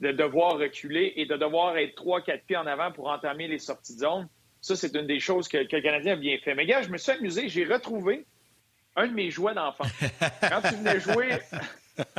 de 0.00 0.12
devoir 0.12 0.58
reculer 0.58 1.14
et 1.16 1.24
de 1.24 1.36
devoir 1.36 1.78
être 1.78 1.94
trois, 1.94 2.20
quatre 2.20 2.44
pieds 2.44 2.58
en 2.58 2.66
avant 2.66 2.92
pour 2.92 3.08
entamer 3.08 3.48
les 3.48 3.58
sorties 3.58 3.94
de 3.94 4.00
zone. 4.00 4.28
Ça, 4.60 4.76
c'est 4.76 4.94
une 4.94 5.06
des 5.06 5.20
choses 5.20 5.48
que, 5.48 5.64
que, 5.66 5.76
le 5.76 5.82
Canadien 5.82 6.12
a 6.12 6.16
bien 6.16 6.36
fait. 6.38 6.54
Mais 6.54 6.66
gars, 6.66 6.82
je 6.82 6.90
me 6.90 6.98
suis 6.98 7.12
amusé, 7.12 7.48
j'ai 7.48 7.64
retrouvé 7.64 8.26
un 8.96 9.06
de 9.06 9.12
mes 9.12 9.30
jouets 9.30 9.54
d'enfant. 9.54 9.84
Quand 10.40 10.60
tu 10.68 10.74
venais 10.76 11.00
jouer, 11.00 11.38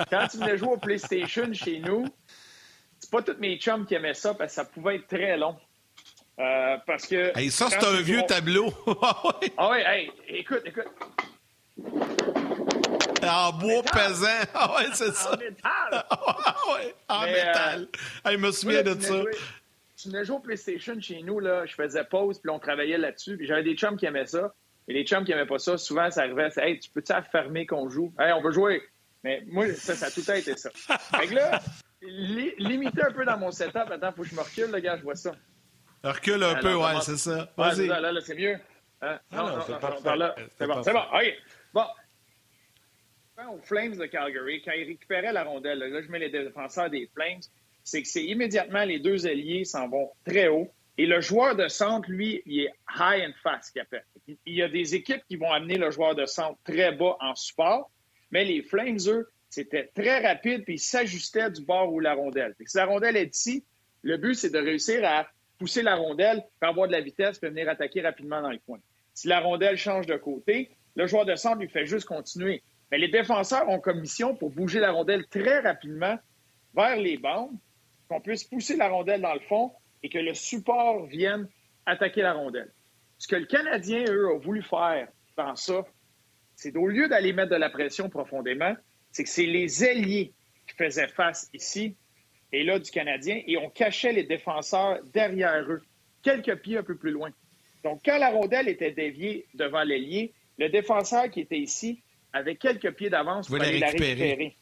quand 0.10 0.28
tu 0.28 0.38
venais 0.38 0.58
jouer 0.58 0.70
au 0.70 0.78
PlayStation 0.78 1.54
chez 1.54 1.80
nous, 1.80 2.06
c'est 3.00 3.12
pas 3.12 3.22
tous 3.22 3.38
mes 3.40 3.58
chums 3.58 3.86
qui 3.86 3.96
aimaient 3.96 4.14
ça 4.14 4.34
parce 4.34 4.52
que 4.52 4.56
ça 4.56 4.66
pouvait 4.66 4.96
être 4.96 5.08
très 5.08 5.38
long. 5.38 5.56
Euh, 6.40 6.78
parce 6.88 7.06
que. 7.06 7.32
ça, 7.50 7.70
c'est 7.70 7.86
un 7.86 8.02
vieux 8.02 8.24
tableau. 8.28 8.74
ah 9.58 9.70
oui, 9.72 9.78
hey, 9.86 10.12
écoute, 10.28 10.64
écoute. 10.66 10.88
En 13.22 13.54
bois 13.54 13.84
pesant. 13.84 14.28
Ah 14.54 14.76
ouais, 14.76 14.86
c'est 14.94 15.14
ça. 15.14 15.34
En 15.34 15.38
métal. 15.38 16.06
Ah 16.10 16.56
ouais, 16.74 16.96
en 17.08 17.26
métal. 17.26 17.82
Euh, 18.26 18.30
hey, 18.30 18.38
je 18.38 18.42
me 18.42 18.52
souviens 18.52 18.84
de 18.84 19.00
ça. 19.00 19.22
tu 19.96 20.10
venais 20.10 20.26
jouer 20.26 20.38
au 20.38 20.40
PlayStation 20.40 21.00
chez 21.00 21.22
nous, 21.22 21.40
là, 21.40 21.66
je 21.66 21.76
faisais 21.76 22.04
pause, 22.04 22.40
puis 22.40 22.50
on 22.50 22.60
travaillait 22.60 22.98
là-dessus, 22.98 23.38
puis 23.38 23.46
j'avais 23.46 23.64
des 23.64 23.76
chums 23.76 23.98
qui 23.98 24.06
aimaient 24.06 24.26
ça. 24.26 24.54
Et 24.88 24.94
les 24.94 25.06
chums 25.06 25.24
qui 25.24 25.32
n'aimaient 25.32 25.46
pas 25.46 25.60
ça, 25.60 25.78
souvent, 25.78 26.10
ça 26.12 26.22
arrivait, 26.22 26.50
c'est 26.50 26.62
Hey, 26.62 26.80
tu 26.80 26.90
peux-tu 26.90 27.12
affermer 27.12 27.66
qu'on 27.66 27.90
joue? 27.90 28.14
Hey, 28.20 28.34
on 28.34 28.42
veut 28.42 28.52
jouer. 28.52 28.82
Mais 29.24 29.44
moi, 29.48 29.72
ça, 29.74 29.96
ça 29.96 30.08
a 30.08 30.12
tout 30.12 30.24
à 30.28 30.38
été 30.38 30.56
ça. 30.58 30.70
Fait 30.76 31.28
que 31.28 31.36
là, 31.36 31.62
limiter 32.02 33.04
un 33.04 33.12
peu 33.12 33.26
dans 33.26 33.38
mon 33.38 33.52
setup. 33.52 33.90
Attends, 33.90 34.12
faut 34.12 34.24
que 34.24 34.30
je 34.30 34.36
me 34.36 34.42
recule, 34.42 34.72
le 34.72 34.80
gars, 34.80 34.98
je 34.98 35.04
vois 35.04 35.16
ça. 35.16 35.32
Recule 36.04 36.44
un 36.44 36.56
peu, 36.56 36.76
ouais, 36.76 37.00
c'est 37.02 37.18
ça. 37.18 37.50
Ouais, 37.58 37.88
là, 37.88 38.12
là 38.12 38.22
c'est 38.22 38.36
mieux. 38.36 38.58
Hein? 39.02 39.20
Non, 39.32 39.48
non, 39.48 39.58
non, 39.58 39.64
c'est 40.58 40.68
bon, 40.68 40.84
c'est 40.84 40.94
bon. 40.94 41.00
OK. 41.00 41.34
Bon. 41.74 41.86
Aux 43.50 43.62
Flames 43.62 43.96
de 43.96 44.06
Calgary, 44.06 44.62
quand 44.64 44.72
ils 44.74 44.86
récupéraient 44.86 45.34
la 45.34 45.44
rondelle, 45.44 45.80
là, 45.80 46.02
je 46.02 46.10
mets 46.10 46.20
les 46.20 46.30
défenseurs 46.30 46.90
des 46.90 47.10
Flames, 47.14 47.42
c'est 47.84 48.02
que 48.02 48.08
c'est 48.08 48.24
immédiatement 48.24 48.84
les 48.84 49.00
deux 49.00 49.26
alliés 49.28 49.66
s'en 49.66 49.90
vont 49.90 50.12
très 50.26 50.48
haut 50.48 50.72
Et 50.98 51.08
le 51.08 51.22
joueur 51.22 51.56
de 51.56 51.68
centre, 51.68 52.10
lui, 52.10 52.42
il 52.46 52.62
est 52.62 52.74
high 52.96 53.28
and 53.28 53.34
fast, 53.42 53.74
qu'il. 53.74 54.38
Il 54.46 54.54
y 54.54 54.62
a 54.62 54.70
des 54.70 54.94
équipes 54.94 55.24
qui 55.28 55.38
vont 55.38 55.52
amener 55.52 55.78
le 55.78 55.90
joueur 55.90 56.16
de 56.16 56.26
centre 56.26 56.60
très 56.64 56.92
bas 56.92 57.18
en 57.20 57.34
support, 57.36 57.90
mais 58.32 58.46
les 58.46 58.62
Flames, 58.62 59.00
eux, 59.08 59.30
c'était 59.50 59.90
très 59.96 60.26
rapide, 60.26 60.64
puis 60.64 60.76
ils 60.76 60.80
s'ajustaient 60.80 61.50
du 61.50 61.64
bord 61.64 61.92
où 61.92 62.00
la 62.00 62.14
rondelle. 62.14 62.56
si 62.66 62.78
la 62.78 62.86
rondelle 62.86 63.18
est 63.18 63.36
ici, 63.36 63.64
le 64.02 64.18
but, 64.18 64.36
c'est 64.36 64.52
de 64.52 64.60
réussir 64.60 65.04
à 65.04 65.28
pousser 65.58 65.82
la 65.82 65.96
rondelle, 65.96 66.44
faire 66.60 66.70
avoir 66.70 66.88
de 66.88 66.92
la 66.92 67.02
vitesse, 67.02 67.40
puis 67.40 67.50
venir 67.50 67.70
attaquer 67.70 68.02
rapidement 68.02 68.42
dans 68.42 68.52
le 68.52 68.60
coin. 68.60 68.80
Si 69.14 69.28
la 69.28 69.40
rondelle 69.40 69.78
change 69.78 70.06
de 70.06 70.16
côté, 70.18 70.72
le 70.96 71.08
joueur 71.08 71.26
de 71.26 71.36
centre 71.36 71.60
lui 71.60 71.70
fait 71.70 71.86
juste 71.86 72.06
continuer. 72.06 72.64
Mais 72.92 72.98
les 72.98 73.08
défenseurs 73.08 73.68
ont 73.70 73.80
comme 73.80 74.02
mission 74.02 74.36
pour 74.36 74.52
bouger 74.52 74.80
la 74.80 74.92
rondelle 74.92 75.26
très 75.28 75.60
rapidement 75.60 76.18
vers 76.76 76.96
les 76.98 77.18
bandes, 77.18 77.56
qu'on 78.08 78.22
puisse 78.22 78.44
pousser 78.44 78.76
la 78.76 78.90
rondelle 78.90 79.22
dans 79.22 79.34
le 79.34 79.40
fond 79.42 79.72
et 80.04 80.10
que 80.10 80.20
le 80.20 80.34
support 80.34 81.06
vienne 81.06 81.48
attaquer 81.86 82.22
la 82.22 82.34
rondelle. 82.34 82.72
Ce 83.18 83.28
que 83.28 83.36
le 83.36 83.46
Canadien, 83.46 84.06
eux, 84.10 84.30
a 84.36 84.38
voulu 84.38 84.62
faire 84.62 85.08
dans 85.38 85.56
ça, 85.56 85.86
c'est 86.56 86.76
au 86.76 86.88
lieu 86.88 87.08
d'aller 87.08 87.34
mettre 87.34 87.52
de 87.52 87.56
la 87.56 87.70
pression 87.70 88.10
profondément, 88.10 88.76
c'est 89.12 89.24
que 89.24 89.30
c'est 89.30 89.46
les 89.46 89.84
ailiers 89.84 90.34
qui 90.68 90.76
faisaient 90.76 91.08
face 91.08 91.50
ici 91.54 91.96
et 92.52 92.64
là 92.64 92.80
du 92.80 92.92
Canadien 92.92 93.42
et 93.48 93.58
on 93.58 93.70
cachait 93.70 94.14
les 94.14 94.24
défenseurs 94.24 95.00
derrière 95.14 95.64
eux, 95.70 95.82
quelques 96.22 96.56
pieds 96.58 96.78
un 96.78 96.84
peu 96.84 96.96
plus 96.96 97.12
loin. 97.12 97.32
Donc, 97.84 98.02
quand 98.06 98.18
la 98.18 98.30
rondelle 98.30 98.70
était 98.70 98.92
déviée 98.92 99.46
devant 99.54 99.84
l'ailier, 99.84 100.34
le 100.58 100.70
défenseur 100.70 101.30
qui 101.30 101.42
était 101.42 101.58
ici 101.58 102.02
avait 102.32 102.56
quelques 102.56 102.92
pieds 102.92 103.10
d'avance 103.10 103.48
pour 103.48 103.62
aller 103.62 103.80
la 103.80 103.88
récupérer. 103.88 104.56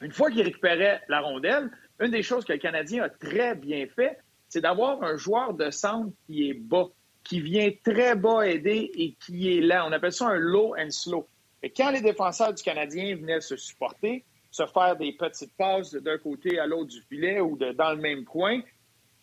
Une 0.00 0.12
fois 0.12 0.30
qu'il 0.30 0.42
récupérait 0.42 1.02
la 1.08 1.20
rondelle, 1.20 1.70
une 2.00 2.10
des 2.10 2.22
choses 2.22 2.44
que 2.44 2.52
le 2.52 2.58
Canadien 2.58 3.04
a 3.04 3.08
très 3.10 3.54
bien 3.54 3.86
fait, 3.86 4.18
c'est 4.50 4.60
d'avoir 4.60 5.02
un 5.02 5.16
joueur 5.16 5.54
de 5.54 5.70
centre 5.70 6.12
qui 6.26 6.50
est 6.50 6.54
bas, 6.54 6.88
qui 7.24 7.40
vient 7.40 7.70
très 7.84 8.16
bas 8.16 8.42
aider 8.42 8.90
et 8.94 9.14
qui 9.24 9.56
est 9.56 9.60
là. 9.60 9.86
On 9.86 9.92
appelle 9.92 10.12
ça 10.12 10.26
un 10.26 10.36
low 10.36 10.74
and 10.76 10.90
slow. 10.90 11.26
Et 11.62 11.70
quand 11.70 11.90
les 11.90 12.00
défenseurs 12.00 12.52
du 12.52 12.62
Canadien 12.62 13.16
venaient 13.16 13.40
se 13.40 13.56
supporter, 13.56 14.24
se 14.50 14.66
faire 14.66 14.96
des 14.96 15.12
petites 15.12 15.56
passes 15.56 15.94
d'un 15.94 16.18
côté 16.18 16.58
à 16.58 16.66
l'autre 16.66 16.90
du 16.90 17.00
filet 17.02 17.40
ou 17.40 17.56
de, 17.56 17.72
dans 17.72 17.92
le 17.92 18.00
même 18.00 18.24
coin, 18.24 18.60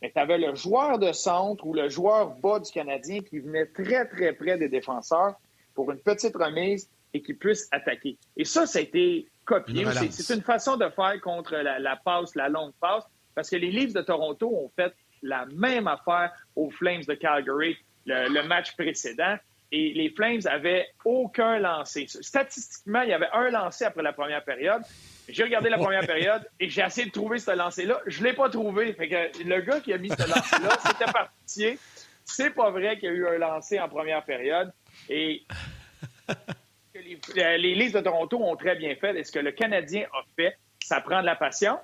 tu 0.01 0.11
avais 0.15 0.37
le 0.37 0.55
joueur 0.55 0.97
de 0.97 1.11
centre 1.11 1.65
ou 1.65 1.73
le 1.73 1.89
joueur 1.89 2.35
bas 2.35 2.59
du 2.59 2.71
Canadien 2.71 3.19
qui 3.19 3.39
venait 3.39 3.65
très, 3.65 4.07
très 4.07 4.31
près 4.33 4.57
des 4.57 4.69
défenseurs 4.69 5.35
pour 5.73 5.91
une 5.91 5.99
petite 5.99 6.35
remise 6.35 6.89
et 7.13 7.21
qui 7.21 7.33
puisse 7.33 7.67
attaquer. 7.71 8.17
Et 8.37 8.45
ça, 8.45 8.65
ça 8.65 8.79
a 8.79 8.81
été 8.81 9.27
copié. 9.43 9.85
C'est 10.11 10.35
une 10.35 10.41
façon 10.41 10.77
de 10.77 10.87
faire 10.89 11.19
contre 11.21 11.55
la, 11.55 11.95
passe, 11.97 12.35
la 12.35 12.47
longue 12.47 12.73
passe, 12.79 13.03
parce 13.35 13.49
que 13.49 13.55
les 13.57 13.71
Leafs 13.71 13.93
de 13.93 14.01
Toronto 14.01 14.49
ont 14.49 14.71
fait 14.75 14.93
la 15.21 15.45
même 15.47 15.87
affaire 15.87 16.31
aux 16.55 16.69
Flames 16.69 17.03
de 17.07 17.13
Calgary 17.13 17.77
le, 18.07 18.41
match 18.43 18.75
précédent. 18.75 19.37
Et 19.71 19.93
les 19.93 20.09
Flames 20.09 20.39
avaient 20.45 20.87
aucun 21.03 21.59
lancé. 21.59 22.05
Statistiquement, 22.07 23.01
il 23.01 23.09
y 23.09 23.13
avait 23.13 23.29
un 23.33 23.49
lancé 23.49 23.83
après 23.83 24.01
la 24.01 24.13
première 24.13 24.43
période. 24.43 24.81
J'ai 25.27 25.43
regardé 25.43 25.69
la 25.69 25.77
première 25.77 26.07
période 26.07 26.47
et 26.57 26.69
j'ai 26.69 26.81
essayé 26.81 27.07
de 27.07 27.11
trouver 27.11 27.37
ce 27.37 27.51
lancé-là. 27.51 27.99
Je 28.05 28.21
ne 28.21 28.27
l'ai 28.27 28.33
pas 28.33 28.49
trouvé. 28.49 28.93
Fait 28.93 29.09
que 29.09 29.43
le 29.43 29.59
gars 29.61 29.81
qui 29.81 29.91
a 29.91 29.97
mis 29.97 30.09
ce 30.09 30.21
lancé-là, 30.21 30.69
c'était 30.87 31.11
parti. 31.11 31.77
C'est 32.23 32.51
pas 32.51 32.71
vrai 32.71 32.97
qu'il 32.97 33.09
y 33.09 33.11
a 33.11 33.15
eu 33.15 33.27
un 33.27 33.37
lancé 33.37 33.77
en 33.77 33.89
première 33.89 34.23
période. 34.23 34.71
Et 35.09 35.43
les, 36.95 37.57
les 37.57 37.75
Leafs 37.75 37.91
de 37.91 37.99
Toronto 37.99 38.41
ont 38.41 38.55
très 38.55 38.75
bien 38.75 38.95
fait. 38.95 39.17
Et 39.19 39.25
ce 39.25 39.33
que 39.33 39.39
le 39.39 39.51
Canadien 39.51 40.05
a 40.13 40.23
fait, 40.37 40.57
ça 40.79 41.01
prend 41.01 41.19
de 41.19 41.25
la 41.25 41.35
patience. 41.35 41.79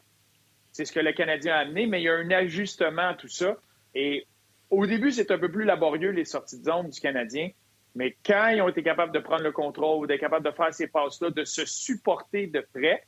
C'est 0.74 0.86
ce 0.86 0.92
que 0.92 1.00
le 1.00 1.14
Canadien 1.14 1.56
a 1.56 1.60
amené, 1.60 1.86
mais 1.86 2.02
il 2.02 2.06
y 2.06 2.10
a 2.10 2.16
un 2.16 2.32
ajustement 2.32 3.10
à 3.10 3.14
tout 3.14 3.28
ça. 3.28 3.56
Et 3.94 4.26
au 4.72 4.88
début, 4.88 5.12
c'est 5.12 5.30
un 5.30 5.38
peu 5.38 5.52
plus 5.52 5.66
laborieux, 5.66 6.10
les 6.10 6.26
sorties 6.26 6.60
de 6.60 6.66
zone 6.66 6.90
du 6.90 7.00
Canadien. 7.00 7.52
Mais 7.96 8.18
quand 8.26 8.48
ils 8.48 8.60
ont 8.60 8.70
été 8.70 8.82
capables 8.82 9.14
de 9.14 9.20
prendre 9.20 9.44
le 9.44 9.52
contrôle, 9.52 10.08
d'être 10.08 10.20
capables 10.20 10.46
de 10.46 10.52
faire 10.52 10.74
ces 10.74 10.88
passes-là, 10.88 11.30
de 11.30 11.44
se 11.44 11.64
supporter 11.66 12.48
de 12.48 12.66
près, 12.74 13.04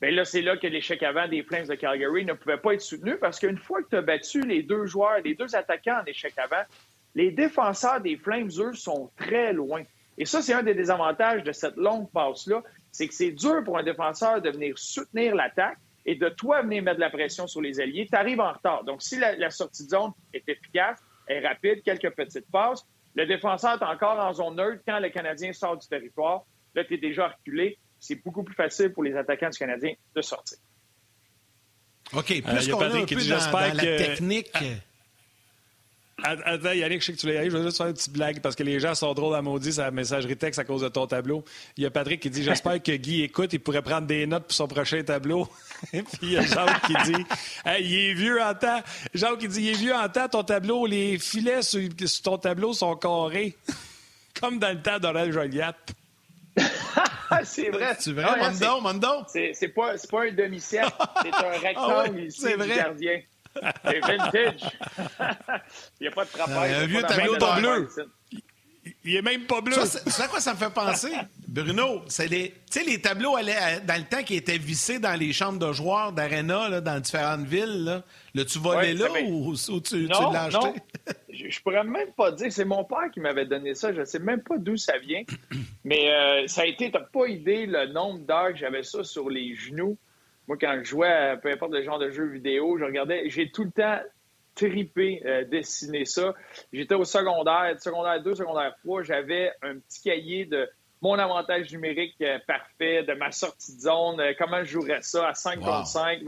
bien 0.00 0.12
là, 0.12 0.24
c'est 0.24 0.40
là 0.40 0.56
que 0.56 0.66
l'échec 0.66 1.02
avant 1.02 1.28
des 1.28 1.42
Flames 1.42 1.66
de 1.66 1.74
Calgary 1.74 2.24
ne 2.24 2.32
pouvait 2.32 2.56
pas 2.56 2.72
être 2.72 2.80
soutenu 2.80 3.18
parce 3.18 3.38
qu'une 3.38 3.58
fois 3.58 3.82
que 3.82 3.90
tu 3.90 3.96
as 3.96 4.02
battu 4.02 4.40
les 4.40 4.62
deux 4.62 4.86
joueurs, 4.86 5.18
les 5.22 5.34
deux 5.34 5.54
attaquants 5.54 6.00
en 6.00 6.06
échec 6.06 6.32
avant, 6.38 6.62
les 7.14 7.30
défenseurs 7.30 8.00
des 8.00 8.16
Flames, 8.16 8.48
eux, 8.58 8.72
sont 8.72 9.10
très 9.18 9.52
loin. 9.52 9.82
Et 10.16 10.24
ça, 10.24 10.40
c'est 10.40 10.54
un 10.54 10.62
des 10.62 10.74
désavantages 10.74 11.42
de 11.42 11.52
cette 11.52 11.76
longue 11.76 12.10
passe-là, 12.10 12.62
c'est 12.90 13.08
que 13.08 13.14
c'est 13.14 13.32
dur 13.32 13.62
pour 13.62 13.76
un 13.76 13.82
défenseur 13.82 14.40
de 14.40 14.48
venir 14.48 14.78
soutenir 14.78 15.34
l'attaque 15.34 15.76
et 16.06 16.14
de 16.16 16.28
toi 16.28 16.62
venir 16.62 16.82
mettre 16.82 16.96
de 16.96 17.00
la 17.00 17.10
pression 17.10 17.46
sur 17.46 17.60
les 17.60 17.80
alliés, 17.80 18.06
tu 18.08 18.16
arrives 18.16 18.40
en 18.40 18.52
retard. 18.52 18.84
Donc, 18.84 19.02
si 19.02 19.18
la, 19.18 19.50
sortie 19.50 19.84
de 19.84 19.90
zone 19.90 20.12
est 20.32 20.46
efficace, 20.48 21.00
est 21.28 21.40
rapide, 21.40 21.82
quelques 21.82 22.10
petites 22.14 22.50
passes, 22.50 22.84
le 23.14 23.26
défenseur 23.26 23.80
est 23.80 23.84
encore 23.84 24.18
en 24.18 24.32
zone 24.32 24.56
neutre 24.56 24.82
quand 24.86 24.98
le 24.98 25.08
Canadien 25.08 25.52
sort 25.52 25.78
du 25.78 25.86
territoire. 25.86 26.42
Là, 26.74 26.84
tu 26.84 26.94
es 26.94 26.98
déjà 26.98 27.28
reculé. 27.28 27.78
C'est 27.98 28.16
beaucoup 28.16 28.42
plus 28.42 28.54
facile 28.54 28.92
pour 28.92 29.04
les 29.04 29.14
attaquants 29.16 29.48
du 29.48 29.58
Canadien 29.58 29.94
de 30.14 30.20
sortir. 30.20 30.58
OK, 32.12 32.26
plus 32.26 32.68
euh, 32.68 32.72
qu'on 32.72 32.80
a 32.80 32.86
un 32.86 33.04
peu 33.06 33.14
dans, 33.14 33.50
dans 33.50 33.74
la 33.74 33.96
technique... 33.96 34.50
Ah, 34.54 34.60
Attends, 36.26 36.72
Yannick, 36.72 37.02
je 37.02 37.06
sais 37.06 37.12
que 37.12 37.18
tu 37.18 37.26
l'as 37.26 37.44
Je 37.44 37.50
vais 37.50 37.62
juste 37.62 37.76
faire 37.76 37.86
une 37.86 37.92
petite 37.92 38.12
blague 38.12 38.40
parce 38.40 38.56
que 38.56 38.62
les 38.62 38.80
gens 38.80 38.94
sont 38.94 39.12
drôles 39.12 39.34
à 39.34 39.42
maudit 39.42 39.74
sa 39.74 39.90
messagerie 39.90 40.38
texte 40.38 40.58
à 40.58 40.64
cause 40.64 40.80
de 40.80 40.88
ton 40.88 41.06
tableau. 41.06 41.44
Il 41.76 41.82
y 41.82 41.86
a 41.86 41.90
Patrick 41.90 42.20
qui 42.20 42.30
dit 42.30 42.42
J'espère 42.44 42.82
que 42.82 42.92
Guy 42.92 43.22
écoute, 43.22 43.52
il 43.52 43.60
pourrait 43.60 43.82
prendre 43.82 44.06
des 44.06 44.26
notes 44.26 44.44
pour 44.44 44.54
son 44.54 44.66
prochain 44.66 45.02
tableau. 45.02 45.46
Et 45.92 46.02
puis 46.02 46.18
il 46.22 46.32
y 46.32 46.38
a 46.38 46.42
Jacques 46.42 46.80
qui 46.86 46.94
dit 47.12 47.24
hey, 47.66 47.84
Il 47.84 47.94
est 47.94 48.14
vieux 48.14 48.40
en 48.40 48.54
temps. 48.54 48.80
Jacques 49.12 49.38
qui 49.38 49.48
dit 49.48 49.62
Il 49.64 49.68
est 49.68 49.72
vieux 49.74 49.94
en 49.94 50.08
temps, 50.08 50.28
ton 50.28 50.44
tableau, 50.44 50.86
les 50.86 51.18
filets 51.18 51.60
sur, 51.60 51.82
ton 52.22 52.38
tableau 52.38 52.72
sont 52.72 52.96
carrés. 52.96 53.54
Comme 54.40 54.58
dans 54.58 54.70
le 54.70 54.80
temps 54.80 54.98
d'Aurel 54.98 55.30
Joliette. 55.30 55.92
c'est 57.44 57.68
vrai. 57.68 57.96
C'est 57.98 58.12
vrai, 58.12 58.24
ah, 58.26 58.50
Mondo, 58.50 58.80
Mondo. 58.80 59.26
C'est 59.26 59.68
pas, 59.68 59.94
pas 60.10 60.22
un 60.22 60.32
demi-cercle, 60.32 60.96
c'est 61.22 61.34
un 61.34 61.50
rectangle 61.50 62.16
ah 62.16 62.20
ici 62.20 62.46
du 62.46 62.68
gardien. 62.68 63.20
C'est 63.84 64.00
vintage. 64.00 64.60
Il 66.00 66.02
n'y 66.02 66.08
a 66.08 66.10
pas 66.10 66.24
de 66.24 66.30
trapèze. 66.30 66.82
Un 66.82 66.86
vieux 66.86 67.02
tableau 67.02 67.36
de 67.36 67.60
bleu. 67.60 67.88
Il 69.04 69.16
est 69.16 69.22
même 69.22 69.46
pas 69.46 69.60
bleu. 69.60 69.76
Tu 69.76 70.10
sais 70.10 70.22
à 70.22 70.28
quoi 70.28 70.40
ça 70.40 70.52
me 70.52 70.58
fait 70.58 70.72
penser, 70.72 71.12
Bruno? 71.46 72.02
C'est 72.08 72.26
les, 72.26 72.54
les 72.86 73.00
tableaux 73.00 73.36
allaient, 73.36 73.80
dans 73.86 73.96
le 73.98 74.04
temps 74.04 74.22
qui 74.22 74.34
étaient 74.34 74.58
vissés 74.58 74.98
dans 74.98 75.18
les 75.18 75.32
chambres 75.32 75.58
de 75.58 75.72
joueurs 75.72 76.12
d'Arena 76.12 76.80
dans 76.80 77.00
différentes 77.00 77.46
villes. 77.46 77.84
Là. 77.84 78.02
L'as-tu 78.34 78.58
volé 78.58 78.94
là 78.94 79.08
ou, 79.26 79.54
tu, 79.80 80.06
l'as 80.06 80.44
acheté? 80.44 80.80
je, 81.30 81.48
je 81.48 81.62
pourrais 81.62 81.84
même 81.84 82.12
pas 82.12 82.32
dire. 82.32 82.52
C'est 82.52 82.64
mon 82.64 82.84
père 82.84 83.10
qui 83.12 83.20
m'avait 83.20 83.46
donné 83.46 83.74
ça. 83.74 83.92
Je 83.92 84.00
ne 84.00 84.04
sais 84.04 84.18
même 84.18 84.42
pas 84.42 84.58
d'où 84.58 84.76
ça 84.76 84.98
vient. 84.98 85.22
Mais 85.84 86.10
euh, 86.10 86.46
ça 86.46 86.62
a 86.62 86.66
été, 86.66 86.90
tu 86.90 86.98
n'as 86.98 87.04
pas 87.04 87.26
idée 87.26 87.66
le 87.66 87.86
nombre 87.86 88.20
d'heures 88.20 88.52
que 88.52 88.58
j'avais 88.58 88.82
ça 88.82 89.04
sur 89.04 89.30
les 89.30 89.54
genoux. 89.54 89.96
Moi, 90.48 90.56
quand 90.60 90.76
je 90.78 90.84
jouais, 90.84 91.36
peu 91.42 91.50
importe 91.50 91.72
le 91.72 91.82
genre 91.82 91.98
de 91.98 92.10
jeu 92.10 92.26
vidéo, 92.26 92.76
je 92.78 92.84
regardais, 92.84 93.30
j'ai 93.30 93.50
tout 93.50 93.64
le 93.64 93.70
temps 93.70 93.98
tripé, 94.54 95.22
euh, 95.24 95.44
dessiner 95.44 96.04
ça. 96.04 96.34
J'étais 96.72 96.94
au 96.94 97.04
secondaire, 97.04 97.74
secondaire 97.80 98.22
2, 98.22 98.34
secondaire 98.34 98.74
3, 98.84 99.02
j'avais 99.02 99.52
un 99.62 99.78
petit 99.78 100.02
cahier 100.02 100.44
de 100.44 100.68
mon 101.02 101.18
avantage 101.18 101.70
numérique 101.72 102.16
euh, 102.22 102.38
parfait, 102.46 103.02
de 103.02 103.12
ma 103.14 103.30
sortie 103.30 103.76
de 103.76 103.80
zone, 103.80 104.20
euh, 104.20 104.32
comment 104.38 104.64
je 104.64 104.72
jouerais 104.72 105.02
ça 105.02 105.28
à 105.28 105.34
5 105.34 105.60
contre 105.60 105.86
5, 105.86 106.20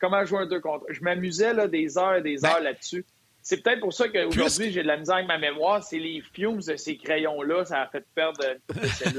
comment 0.00 0.24
jouer 0.24 0.40
un 0.40 0.46
2 0.46 0.60
contre 0.60 0.86
Je 0.90 1.02
m'amusais 1.02 1.52
là, 1.52 1.68
des 1.68 1.98
heures 1.98 2.16
et 2.16 2.22
des 2.22 2.38
ben, 2.38 2.50
heures 2.50 2.60
là-dessus. 2.60 3.04
C'est 3.46 3.62
peut-être 3.62 3.80
pour 3.80 3.92
ça 3.92 4.08
qu'aujourd'hui, 4.08 4.72
j'ai 4.72 4.82
de 4.82 4.86
la 4.86 4.96
misère 4.96 5.16
avec 5.16 5.28
ma 5.28 5.36
mémoire. 5.36 5.84
C'est 5.84 5.98
les 5.98 6.22
fumes 6.32 6.62
de 6.62 6.76
ces 6.76 6.96
crayons-là, 6.96 7.66
ça 7.66 7.82
a 7.82 7.88
fait 7.88 8.02
perdre 8.14 8.40
une 8.42 8.58
couple 8.66 8.80
de 8.80 8.86
cellules, 8.88 9.18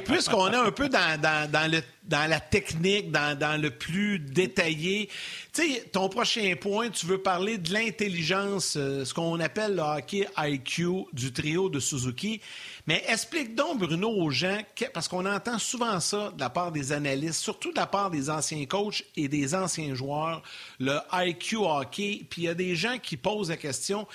Puisqu'on 0.04 0.52
est 0.52 0.56
un 0.56 0.70
peu 0.70 0.88
dans, 0.88 1.20
dans, 1.20 1.68
le, 1.68 1.80
dans 2.04 2.30
la 2.30 2.38
technique, 2.38 3.10
dans, 3.10 3.36
dans 3.36 3.60
le 3.60 3.70
plus 3.70 4.20
détaillé, 4.20 5.08
tu 5.52 5.62
sais, 5.62 5.82
ton 5.92 6.08
prochain 6.08 6.54
point, 6.60 6.90
tu 6.90 7.06
veux 7.06 7.18
parler 7.18 7.58
de 7.58 7.72
l'intelligence, 7.72 8.76
euh, 8.76 9.04
ce 9.04 9.12
qu'on 9.12 9.40
appelle 9.40 9.74
le 9.74 9.82
hockey 9.82 10.28
IQ 10.38 11.06
du 11.12 11.32
trio 11.32 11.68
de 11.68 11.80
Suzuki. 11.80 12.40
Mais 12.88 13.04
explique 13.06 13.54
donc, 13.54 13.80
Bruno, 13.80 14.08
aux 14.08 14.30
gens, 14.30 14.62
parce 14.94 15.08
qu'on 15.08 15.26
entend 15.26 15.58
souvent 15.58 16.00
ça 16.00 16.32
de 16.34 16.40
la 16.40 16.48
part 16.48 16.72
des 16.72 16.90
analystes, 16.90 17.42
surtout 17.42 17.70
de 17.70 17.76
la 17.76 17.86
part 17.86 18.08
des 18.08 18.30
anciens 18.30 18.64
coachs 18.64 19.04
et 19.14 19.28
des 19.28 19.54
anciens 19.54 19.94
joueurs, 19.94 20.42
le 20.78 20.98
IQ 21.12 21.56
hockey. 21.58 22.24
Puis 22.30 22.40
il 22.40 22.44
y 22.46 22.48
a 22.48 22.54
des 22.54 22.74
gens 22.76 22.96
qui 22.96 23.18
posent 23.18 23.50
la 23.50 23.58
question, 23.58 24.06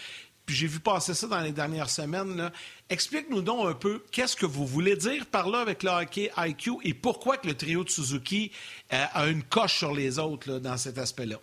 puis 0.47 0.55
j'ai 0.55 0.65
vu 0.65 0.79
passer 0.79 1.13
ça 1.13 1.27
dans 1.27 1.41
les 1.41 1.51
dernières 1.51 1.91
semaines. 1.91 2.51
Explique-nous 2.89 3.43
donc 3.43 3.67
un 3.67 3.75
peu 3.75 4.03
qu'est-ce 4.11 4.35
que 4.35 4.47
vous 4.47 4.65
voulez 4.65 4.95
dire 4.95 5.27
par 5.27 5.49
là 5.49 5.59
avec 5.59 5.83
le 5.83 5.91
hockey 5.91 6.31
IQ 6.35 6.71
et 6.81 6.95
pourquoi 6.95 7.37
que 7.37 7.45
le 7.45 7.53
trio 7.53 7.83
de 7.83 7.89
Suzuki 7.89 8.51
euh, 8.91 9.05
a 9.13 9.27
une 9.27 9.43
coche 9.43 9.77
sur 9.77 9.93
les 9.93 10.17
autres 10.17 10.57
dans 10.57 10.77
cet 10.77 10.97
aspect-là. 10.97 11.37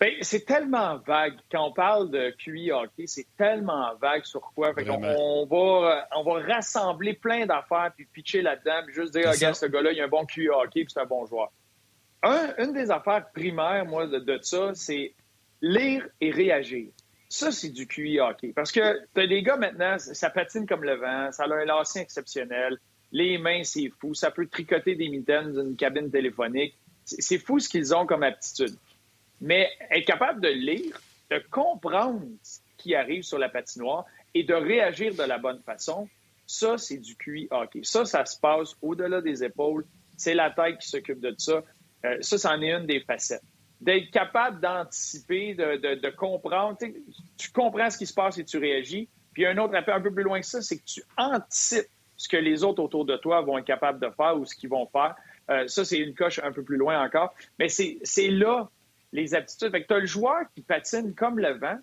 Ben, 0.00 0.12
c'est 0.20 0.44
tellement 0.44 0.98
vague. 0.98 1.34
Quand 1.50 1.66
on 1.66 1.72
parle 1.72 2.10
de 2.10 2.30
QI 2.38 2.70
hockey, 2.70 3.06
c'est 3.06 3.26
tellement 3.36 3.94
vague 3.96 4.24
sur 4.24 4.40
quoi. 4.40 4.72
on, 4.76 5.46
va, 5.46 6.08
on 6.14 6.22
va 6.22 6.54
rassembler 6.54 7.14
plein 7.14 7.46
d'affaires 7.46 7.92
puis 7.96 8.06
pitcher 8.06 8.42
là-dedans, 8.42 8.82
puis 8.86 8.94
juste 8.94 9.12
dire, 9.12 9.28
regarde, 9.28 9.56
ce 9.56 9.66
gars-là, 9.66 9.90
il 9.92 10.00
a 10.00 10.04
un 10.04 10.08
bon 10.08 10.24
QI 10.24 10.48
hockey 10.50 10.84
puis 10.84 10.92
c'est 10.92 11.00
un 11.00 11.06
bon 11.06 11.26
joueur. 11.26 11.50
une 12.22 12.72
des 12.72 12.92
affaires 12.92 13.28
primaires, 13.32 13.84
moi, 13.86 14.06
de, 14.06 14.38
ça, 14.40 14.70
c'est 14.74 15.14
lire 15.60 16.06
et 16.20 16.30
réagir. 16.30 16.90
Ça, 17.28 17.50
c'est 17.50 17.70
du 17.70 17.88
QI 17.88 18.20
hockey. 18.20 18.52
Parce 18.54 18.70
que 18.70 19.00
tu 19.14 19.20
as 19.20 19.26
des 19.26 19.42
gars 19.42 19.56
maintenant, 19.56 19.98
ça 19.98 20.30
patine 20.30 20.66
comme 20.66 20.84
le 20.84 20.94
vent, 20.94 21.32
ça 21.32 21.44
a 21.44 21.52
un 21.52 21.64
lancer 21.64 21.98
exceptionnel, 21.98 22.78
les 23.10 23.38
mains, 23.38 23.64
c'est 23.64 23.90
fou, 24.00 24.14
ça 24.14 24.30
peut 24.30 24.46
tricoter 24.46 24.94
des 24.94 25.08
mitaines 25.08 25.52
d'une 25.52 25.76
cabine 25.76 26.10
téléphonique. 26.10 26.74
C'est 27.04 27.38
fou 27.38 27.58
ce 27.58 27.68
qu'ils 27.68 27.94
ont 27.94 28.06
comme 28.06 28.22
aptitude. 28.22 28.76
Mais 29.40 29.68
être 29.90 30.06
capable 30.06 30.40
de 30.40 30.48
lire, 30.48 31.00
de 31.30 31.42
comprendre 31.50 32.22
ce 32.42 32.58
qui 32.76 32.94
arrive 32.94 33.22
sur 33.22 33.38
la 33.38 33.48
patinoire 33.48 34.04
et 34.34 34.44
de 34.44 34.54
réagir 34.54 35.14
de 35.14 35.22
la 35.22 35.38
bonne 35.38 35.62
façon, 35.62 36.08
ça, 36.46 36.78
c'est 36.78 36.98
du 36.98 37.14
QI 37.16 37.46
hockey. 37.50 37.80
Ça, 37.82 38.04
ça 38.04 38.24
se 38.24 38.38
passe 38.40 38.74
au-delà 38.80 39.20
des 39.20 39.44
épaules. 39.44 39.84
C'est 40.16 40.34
la 40.34 40.50
tête 40.50 40.78
qui 40.78 40.88
s'occupe 40.88 41.20
de 41.20 41.34
ça. 41.36 41.62
Euh, 42.04 42.16
ça, 42.20 42.38
c'en 42.38 42.60
est 42.62 42.72
une 42.72 42.86
des 42.86 43.00
facettes. 43.00 43.42
D'être 43.80 44.10
capable 44.10 44.60
d'anticiper, 44.60 45.54
de, 45.54 46.10
comprendre. 46.10 46.76
Tu 47.36 47.50
comprends 47.52 47.90
ce 47.90 47.98
qui 47.98 48.06
se 48.06 48.14
passe 48.14 48.38
et 48.38 48.44
tu 48.44 48.58
réagis. 48.58 49.08
Puis 49.32 49.46
un 49.46 49.56
autre 49.58 49.74
un 49.76 50.00
peu 50.00 50.12
plus 50.12 50.24
loin 50.24 50.40
que 50.40 50.46
ça, 50.46 50.62
c'est 50.62 50.78
que 50.78 50.84
tu 50.84 51.02
anticipes 51.16 51.86
ce 52.16 52.28
que 52.28 52.36
les 52.36 52.64
autres 52.64 52.82
autour 52.82 53.04
de 53.04 53.16
toi 53.16 53.42
vont 53.42 53.58
être 53.58 53.66
capables 53.66 54.00
de 54.00 54.10
faire 54.16 54.36
ou 54.36 54.44
ce 54.44 54.56
qu'ils 54.56 54.70
vont 54.70 54.86
faire. 54.86 55.14
Euh, 55.50 55.68
ça, 55.68 55.84
c'est 55.84 55.98
une 55.98 56.14
coche 56.14 56.40
un 56.42 56.50
peu 56.50 56.64
plus 56.64 56.76
loin 56.76 57.00
encore. 57.04 57.34
Mais 57.58 57.68
c'est 57.68 58.28
là 58.28 58.68
les 59.12 59.34
aptitudes. 59.34 59.70
Fait 59.70 59.82
que 59.82 59.88
tu 59.88 59.94
as 59.94 59.98
le 60.00 60.06
joueur 60.06 60.40
qui 60.54 60.62
patine 60.62 61.14
comme 61.14 61.38
le 61.38 61.52
vent, 61.58 61.78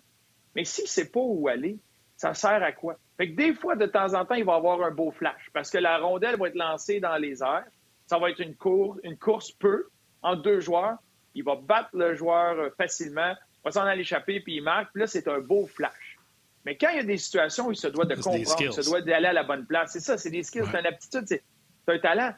mais 0.54 0.64
s'il 0.64 0.84
ne 0.84 0.88
sait 0.88 1.08
pas 1.08 1.20
où 1.20 1.48
aller, 1.48 1.78
ça 2.16 2.34
sert 2.34 2.62
à 2.62 2.72
quoi? 2.72 2.96
Fait 3.16 3.30
que 3.30 3.36
des 3.36 3.54
fois, 3.54 3.76
de 3.76 3.86
temps 3.86 4.14
en 4.14 4.24
temps, 4.24 4.34
il 4.34 4.44
va 4.44 4.54
avoir 4.54 4.82
un 4.82 4.90
beau 4.90 5.10
flash 5.10 5.50
parce 5.52 5.70
que 5.70 5.78
la 5.78 5.98
rondelle 5.98 6.36
va 6.36 6.48
être 6.48 6.54
lancée 6.54 7.00
dans 7.00 7.16
les 7.16 7.42
airs. 7.42 7.64
Ça 8.06 8.18
va 8.18 8.30
être 8.30 8.40
une, 8.40 8.54
course, 8.54 8.98
une 9.02 9.16
course 9.16 9.50
peu 9.52 9.86
en 10.22 10.36
deux 10.36 10.60
joueurs. 10.60 10.96
Il 11.34 11.44
va 11.44 11.56
battre 11.56 11.90
le 11.92 12.14
joueur 12.14 12.58
euh, 12.58 12.70
facilement, 12.76 13.32
il 13.32 13.64
va 13.64 13.70
s'en 13.70 13.82
aller 13.82 14.02
échapper, 14.02 14.40
puis 14.40 14.56
il 14.56 14.62
marque. 14.62 14.92
Puis 14.92 15.00
là, 15.00 15.06
c'est 15.06 15.28
un 15.28 15.40
beau 15.40 15.66
flash. 15.66 16.18
Mais 16.64 16.76
quand 16.76 16.88
il 16.90 16.96
y 16.96 17.00
a 17.00 17.04
des 17.04 17.18
situations 17.18 17.68
où 17.68 17.72
il 17.72 17.76
se 17.76 17.86
doit 17.86 18.04
de 18.06 18.14
comprendre, 18.14 18.38
il 18.38 18.72
se 18.72 18.88
doit 18.88 19.00
d'aller 19.00 19.28
à 19.28 19.32
la 19.32 19.44
bonne 19.44 19.66
place, 19.66 19.92
c'est 19.92 20.00
ça, 20.00 20.18
c'est 20.18 20.30
des 20.30 20.42
skills, 20.42 20.64
c'est 20.70 20.80
une 20.80 20.86
aptitude, 20.86 21.24
c'est 21.26 21.42
un 21.86 21.98
talent. 21.98 22.34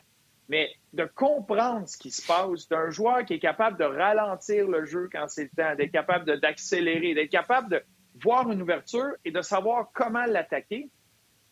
Mais 0.49 0.71
de 0.95 1.05
comprendre 1.05 1.87
ce 1.89 1.99
qui 1.99 2.11
se 2.11 2.27
passe, 2.27 2.69
d'un 2.69 2.91
joueur 2.91 3.25
qui 3.25 3.35
est 3.35 3.39
capable 3.39 3.79
de 3.79 3.85
ralentir 3.85 4.67
le 4.67 4.87
jeu 4.87 5.09
quand 5.13 5.29
c'est 5.29 5.45
le 5.45 5.51
temps, 5.51 5.75
d'être 5.75 5.93
capable 5.93 6.41
d'accélérer, 6.41 7.15
d'être 7.15 7.31
capable 7.31 7.71
de 7.71 7.83
voir 8.23 8.51
une 8.51 8.63
ouverture 8.63 9.13
et 9.25 9.31
de 9.31 9.43
savoir 9.43 9.91
comment 9.93 10.25
l'attaquer, 10.25 10.89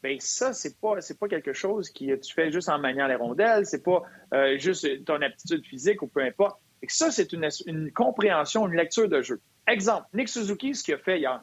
bien 0.02 0.16
ça, 0.20 0.52
c'est 0.52 0.80
pas, 0.80 0.96
pas 1.20 1.28
quelque 1.28 1.52
chose 1.52 1.90
que 1.90 2.16
tu 2.16 2.34
fais 2.34 2.50
juste 2.50 2.68
en 2.68 2.78
maniant 2.78 3.06
les 3.06 3.14
rondelles, 3.16 3.66
c'est 3.66 3.82
pas 3.82 4.02
euh, 4.34 4.58
juste 4.58 5.04
ton 5.04 5.20
aptitude 5.20 5.64
physique 5.64 6.02
ou 6.02 6.06
peu 6.06 6.22
importe. 6.22 6.60
Et 6.82 6.86
ça, 6.88 7.10
c'est 7.10 7.32
une, 7.32 7.48
une, 7.66 7.92
compréhension, 7.92 8.66
une 8.66 8.76
lecture 8.76 9.08
de 9.08 9.22
jeu. 9.22 9.40
Exemple, 9.66 10.06
Nick 10.14 10.28
Suzuki, 10.28 10.74
ce 10.74 10.84
qu'il 10.84 10.94
a 10.94 10.98
fait 10.98 11.18
hier. 11.18 11.42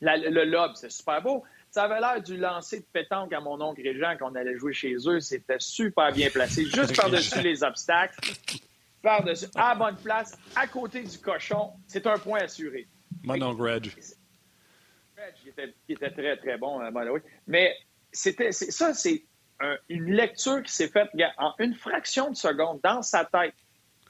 le 0.00 0.44
lob, 0.44 0.72
c'est 0.74 0.90
super 0.90 1.22
beau. 1.22 1.44
Ça 1.70 1.84
avait 1.84 2.00
l'air 2.00 2.20
du 2.20 2.36
lancer 2.36 2.80
de 2.80 2.86
pétanque 2.92 3.32
à 3.32 3.40
mon 3.40 3.60
oncle 3.60 3.80
Régent 3.82 4.16
quand 4.18 4.32
on 4.32 4.34
allait 4.34 4.58
jouer 4.58 4.72
chez 4.72 4.96
eux. 5.06 5.20
C'était 5.20 5.60
super 5.60 6.12
bien 6.12 6.28
placé, 6.30 6.64
juste 6.64 6.96
par-dessus 6.96 7.42
les 7.42 7.62
obstacles, 7.62 8.18
par-dessus, 9.02 9.46
à 9.54 9.74
bonne 9.76 9.96
place, 9.96 10.36
à 10.56 10.66
côté 10.66 11.02
du 11.02 11.18
cochon. 11.18 11.70
C'est 11.86 12.06
un 12.06 12.18
point 12.18 12.40
assuré. 12.40 12.88
Mon 13.22 13.40
oncle 13.42 13.62
Reg 13.62 13.92
qui 15.86 15.92
était, 15.92 16.10
très, 16.10 16.36
très 16.36 16.58
bon, 16.58 16.80
euh, 16.80 17.18
Mais 17.46 17.76
c'était, 18.12 18.52
ça, 18.52 18.94
c'est 18.94 19.24
une 19.88 20.12
lecture 20.12 20.62
qui 20.62 20.72
s'est 20.72 20.88
faite 20.88 21.10
en 21.38 21.52
une 21.58 21.74
fraction 21.74 22.30
de 22.30 22.36
seconde 22.36 22.80
dans 22.82 23.02
sa 23.02 23.24
tête. 23.24 23.54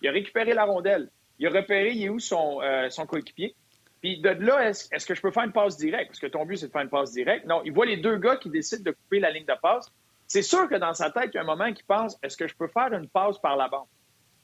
Il 0.02 0.08
a 0.08 0.12
récupéré 0.12 0.54
la 0.54 0.64
rondelle. 0.64 1.10
Il 1.38 1.46
a 1.46 1.50
repéré 1.50 1.92
il 1.92 2.04
est 2.04 2.08
où 2.08 2.20
son, 2.20 2.60
euh, 2.62 2.88
son 2.90 3.06
coéquipier. 3.06 3.54
Puis 4.00 4.18
de 4.20 4.30
là, 4.30 4.68
est-ce, 4.68 5.06
que 5.06 5.14
je 5.14 5.20
peux 5.20 5.30
faire 5.30 5.44
une 5.44 5.52
passe 5.52 5.76
directe? 5.76 6.08
Parce 6.08 6.20
que 6.20 6.26
ton 6.26 6.46
but, 6.46 6.56
c'est 6.56 6.68
de 6.68 6.72
faire 6.72 6.82
une 6.82 6.88
passe 6.88 7.12
directe. 7.12 7.46
Non, 7.46 7.62
il 7.64 7.72
voit 7.72 7.86
les 7.86 7.98
deux 7.98 8.16
gars 8.16 8.36
qui 8.36 8.48
décident 8.48 8.82
de 8.82 8.92
couper 8.92 9.20
la 9.20 9.30
ligne 9.30 9.44
de 9.44 9.54
passe. 9.60 9.92
C'est 10.26 10.42
sûr 10.42 10.68
que 10.68 10.76
dans 10.76 10.94
sa 10.94 11.10
tête, 11.10 11.30
il 11.32 11.34
y 11.34 11.38
a 11.38 11.42
un 11.42 11.44
moment 11.44 11.72
qui 11.72 11.82
pense 11.82 12.16
est-ce 12.22 12.36
que 12.36 12.46
je 12.46 12.54
peux 12.54 12.68
faire 12.68 12.92
une 12.92 13.08
passe 13.08 13.38
par 13.38 13.56
la 13.56 13.68
bande? 13.68 13.86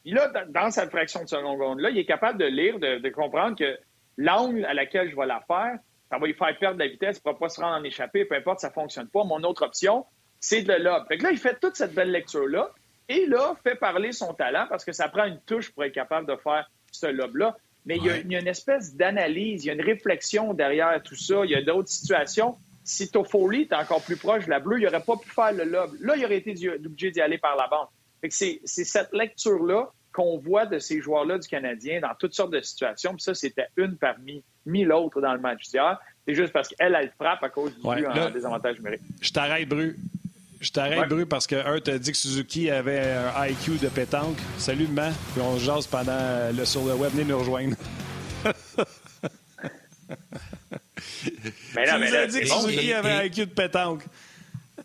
Puis 0.03 0.13
là, 0.13 0.31
dans 0.49 0.71
cette 0.71 0.91
fraction 0.91 1.23
de 1.23 1.29
seconde-là, 1.29 1.91
il 1.91 1.99
est 1.99 2.05
capable 2.05 2.39
de 2.39 2.45
lire, 2.45 2.79
de, 2.79 2.99
de 2.99 3.09
comprendre 3.09 3.57
que 3.57 3.79
l'angle 4.17 4.65
à 4.67 4.75
laquelle 4.75 5.11
je 5.11 5.17
vais 5.17 5.27
la 5.27 5.41
faire, 5.47 5.79
ça 6.11 6.19
va 6.19 6.27
lui 6.27 6.35
faire 6.35 6.57
perdre 6.59 6.79
de 6.79 6.85
la 6.85 6.89
vitesse, 6.89 7.17
il 7.17 7.21
ne 7.21 7.23
pourra 7.23 7.39
pas 7.39 7.49
se 7.49 7.61
rendre 7.61 7.77
en 7.77 7.85
échappée, 7.85 8.25
peu 8.25 8.37
importe, 8.37 8.61
ça 8.61 8.69
ne 8.69 8.73
fonctionne 8.73 9.09
pas. 9.09 9.25
Mon 9.25 9.43
autre 9.43 9.65
option, 9.65 10.07
c'est 10.39 10.63
de 10.63 10.73
le 10.73 10.85
lob. 10.85 11.05
Fait 11.09 11.19
que 11.19 11.25
là, 11.25 11.31
il 11.33 11.39
fait 11.39 11.59
toute 11.61 11.77
cette 11.77 11.95
belle 11.95 12.11
lecture-là 12.11 12.71
et 13.09 13.27
là, 13.27 13.57
fait 13.63 13.75
parler 13.75 14.13
son 14.13 14.35
talent 14.35 14.67
parce 14.69 14.85
que 14.85 14.93
ça 14.93 15.09
prend 15.09 15.25
une 15.25 15.41
touche 15.41 15.73
pour 15.73 15.85
être 15.85 15.93
capable 15.93 16.27
de 16.27 16.37
faire 16.37 16.69
ce 16.93 17.07
lob-là. 17.07 17.57
Mais 17.87 17.97
il, 17.99 18.05
y 18.05 18.37
a, 18.37 18.41
une 18.41 18.49
espèce 18.49 18.97
d'analyse, 18.97 19.65
il 19.65 19.69
y 19.69 19.71
a 19.71 19.75
une 19.75 19.81
réflexion 19.81 20.53
derrière 20.55 21.01
tout 21.03 21.15
ça. 21.15 21.45
Il 21.45 21.53
y 21.53 21.55
a 21.55 21.63
d'autres 21.63 21.89
situations. 21.89 22.57
Si 22.83 23.11
Toffoli 23.11 23.63
était 23.63 23.77
encore 23.77 24.03
plus 24.03 24.17
proche 24.17 24.45
de 24.47 24.51
la 24.51 24.59
bleue, 24.59 24.79
il 24.79 24.85
n'aurait 24.85 25.03
pas 25.03 25.17
pu 25.17 25.29
faire 25.29 25.53
le 25.53 25.65
lob. 25.65 25.93
Là, 26.01 26.17
il 26.17 26.25
aurait 26.25 26.39
été 26.39 26.53
obligé 26.69 27.11
d'y 27.13 27.21
aller 27.21 27.39
par 27.39 27.57
la 27.57 27.69
bande. 27.69 27.87
C'est 28.29 28.61
cette 28.65 29.13
lecture-là 29.13 29.91
qu'on 30.13 30.39
voit 30.39 30.67
de 30.67 30.79
ces 30.79 31.01
joueurs-là 31.01 31.39
du 31.39 31.47
Canadien 31.47 32.01
dans 32.01 32.15
toutes 32.19 32.33
sortes 32.33 32.53
de 32.53 32.61
situations. 32.61 33.13
Puis 33.13 33.23
ça, 33.23 33.35
c'était 33.35 33.67
une 33.77 33.97
parmi 33.97 34.43
mille 34.65 34.91
autres 34.91 35.21
dans 35.21 35.35
le 35.35 35.41
match 35.41 35.69
d'hier. 35.69 36.01
C'est 36.27 36.35
juste 36.35 36.53
parce 36.53 36.69
qu'elle, 36.69 36.97
elle 37.01 37.13
frappe 37.19 37.43
à 37.43 37.51
cause 37.51 37.79
du 37.79 37.87
ouais, 37.87 38.05
en 38.07 38.31
désavantage 38.31 38.79
numérique. 38.79 39.03
Je 39.21 39.31
t'arrête, 39.31 39.69
Bru. 39.69 39.97
Je 40.61 40.71
t'arrête, 40.71 41.09
Bru, 41.09 41.27
parce 41.27 41.47
que, 41.47 41.57
un, 41.57 41.79
t'as 41.81 41.99
dit 41.99 42.13
que 42.13 42.17
Suzuki 42.17 42.71
avait 42.71 43.01
un 43.01 43.47
IQ 43.47 43.79
de 43.79 43.89
pétanque. 43.89 44.39
Salut, 44.59 44.89
man. 44.89 45.13
Puis 45.33 45.43
on 45.43 45.59
se 45.59 45.65
jase 45.65 45.87
pendant 45.87 46.51
le, 46.57 46.65
sur 46.65 46.85
le 46.85 46.95
web. 46.95 47.13
Venez 47.13 47.25
nous 47.25 47.39
rejoindre. 47.39 47.77
mais 51.75 51.87
là, 51.87 51.95
tu 51.95 52.01
mais 52.01 52.09
nous 52.09 52.17
as 52.17 52.27
dit 52.27 52.41
que 52.41 52.47
Suzuki 52.47 52.93
avait 52.93 53.13
un 53.13 53.23
IQ 53.25 53.47
de 53.47 53.51
pétanque. 53.51 54.05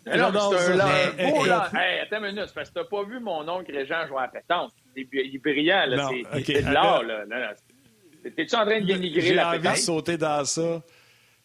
Mais 0.04 0.16
non, 0.18 0.30
c'est 0.32 0.72
un 0.72 1.30
beau 1.30 1.44
là. 1.44 1.70
Hey, 1.74 2.00
attends 2.00 2.18
une 2.18 2.34
minute, 2.34 2.52
parce 2.54 2.68
que 2.68 2.74
t'as 2.74 2.84
pas 2.84 3.04
vu 3.04 3.20
mon 3.20 3.48
oncle 3.48 3.72
Régent 3.72 4.06
jouer 4.08 4.22
à 4.22 4.28
pétanque. 4.28 4.72
Il 4.96 5.06
est 5.14 5.38
brillant, 5.38 5.84
là. 5.86 6.10
C'est 6.44 6.62
de 6.62 6.72
l'art, 6.72 7.02
là. 7.02 7.24
T'es-tu 8.36 8.54
en 8.54 8.64
train 8.66 8.80
de 8.80 8.86
dénigrer 8.86 9.34
la 9.34 9.52
pétanque? 9.52 9.62
J'ai 9.62 9.68
envie 9.68 9.80
de 9.80 9.84
sauter 9.84 10.16
dans 10.16 10.44
ça. 10.44 10.82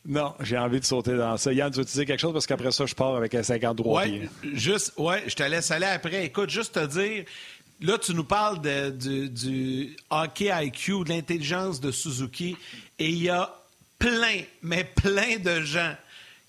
Non, 0.08 0.34
j'ai 0.40 0.58
envie 0.58 0.80
de 0.80 0.86
sauter 0.86 1.18
dans 1.18 1.36
ça. 1.36 1.52
Yann, 1.52 1.70
tu 1.70 1.80
veux 1.80 1.86
te 1.86 1.92
dire 1.92 2.06
quelque 2.06 2.20
chose? 2.22 2.32
Parce 2.32 2.48
qu'après 2.48 2.72
ça, 2.72 2.86
je 2.86 2.96
pars 2.96 3.16
avec 3.16 3.36
un 3.36 3.44
53 3.44 4.04
ouais, 4.06 4.30
Juste, 4.54 4.94
ouais, 4.98 5.24
je 5.28 5.36
te 5.36 5.44
laisse 5.44 5.70
aller 5.70 5.86
après. 5.86 6.26
Écoute, 6.26 6.50
juste 6.50 6.76
te 6.76 6.86
dire, 6.86 7.26
là, 7.82 7.98
tu 7.98 8.14
nous 8.14 8.24
parles 8.24 8.62
de, 8.62 8.90
du, 8.90 9.30
du 9.30 9.98
hockey 10.10 10.50
IQ, 10.50 11.04
de 11.04 11.10
l'intelligence 11.10 11.82
de 11.82 11.92
Suzuki, 11.92 12.56
et 12.98 13.10
il 13.10 13.22
y 13.22 13.30
a 13.30 13.54
plein, 14.00 14.44
mais 14.62 14.86
plein 14.86 15.40
de 15.40 15.60
gens 15.62 15.94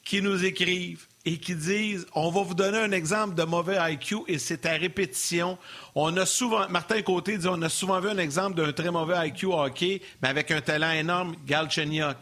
qui 0.05 0.23
nous 0.23 0.45
écrivent 0.45 1.07
et 1.25 1.37
qui 1.37 1.55
disent 1.55 2.07
on 2.15 2.31
va 2.31 2.43
vous 2.43 2.55
donner 2.55 2.79
un 2.79 2.93
exemple 2.93 3.35
de 3.35 3.43
mauvais 3.43 3.77
IQ 3.93 4.19
et 4.29 4.39
c'est 4.39 4.65
à 4.67 4.73
répétition. 4.73 5.59
On 5.95 6.17
a 6.17 6.25
souvent, 6.25 6.69
Martin 6.69 7.03
Côté 7.03 7.37
dit 7.37 7.49
on 7.49 7.61
a 7.61 7.69
souvent 7.69 8.01
vu 8.01 8.09
un 8.09 8.19
exemple 8.19 8.57
d'un 8.57 8.73
très 8.73 8.91
mauvais 8.91 9.29
IQ 9.29 9.47
hockey, 9.47 10.01
mais 10.23 10.29
avec 10.29 10.51
un 10.53 10.61
talent 10.61 10.93
énorme, 10.93 11.35
Galchenyuk. 11.45 12.17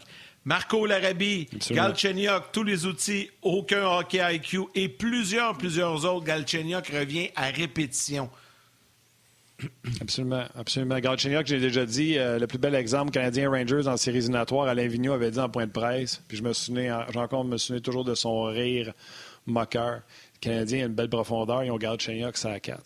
Marco 0.47 0.85
Larabie, 0.85 1.49
Galchenyuk, 1.71 2.53
tous 2.53 2.63
les 2.63 2.85
outils, 2.85 3.29
aucun 3.41 3.85
hockey 3.85 4.21
IQ 4.33 4.61
et 4.75 4.87
plusieurs, 4.87 5.57
plusieurs 5.57 6.05
autres. 6.05 6.23
Galchenyuk 6.23 6.87
revient 6.87 7.31
à 7.35 7.47
répétition. 7.49 8.29
Absolument, 9.99 10.45
absolument. 10.55 10.99
Galchenyuk, 10.99 11.45
j'ai 11.45 11.59
déjà 11.59 11.85
dit, 11.85 12.17
euh, 12.17 12.39
le 12.39 12.47
plus 12.47 12.59
bel 12.59 12.75
exemple 12.75 13.11
Canadien 13.11 13.49
Rangers 13.49 13.89
en 13.89 13.97
séries 13.97 14.19
éliminatoires, 14.19 14.69
Alain 14.69 14.87
Vigneault 14.87 15.15
avait 15.15 15.31
dit 15.31 15.39
en 15.39 15.49
point 15.49 15.67
de 15.67 15.71
presse, 15.71 16.21
puis 16.29 16.37
je 16.37 16.43
me 16.43 16.53
souviens, 16.53 17.05
j'ai 17.11 17.19
encore 17.19 17.43
me 17.43 17.57
souviens 17.57 17.81
toujours 17.81 18.05
de 18.05 18.15
son 18.15 18.43
rire 18.43 18.93
moqueur. 19.47 19.95
Le 20.35 20.39
Canadien 20.39 20.83
a 20.83 20.85
une 20.85 20.95
belle 20.95 21.09
profondeur, 21.09 21.65
ils 21.65 21.71
ont 21.71 21.77
Galchenyuk, 21.77 22.37
ça 22.37 22.51
à 22.51 22.61
4. 22.61 22.81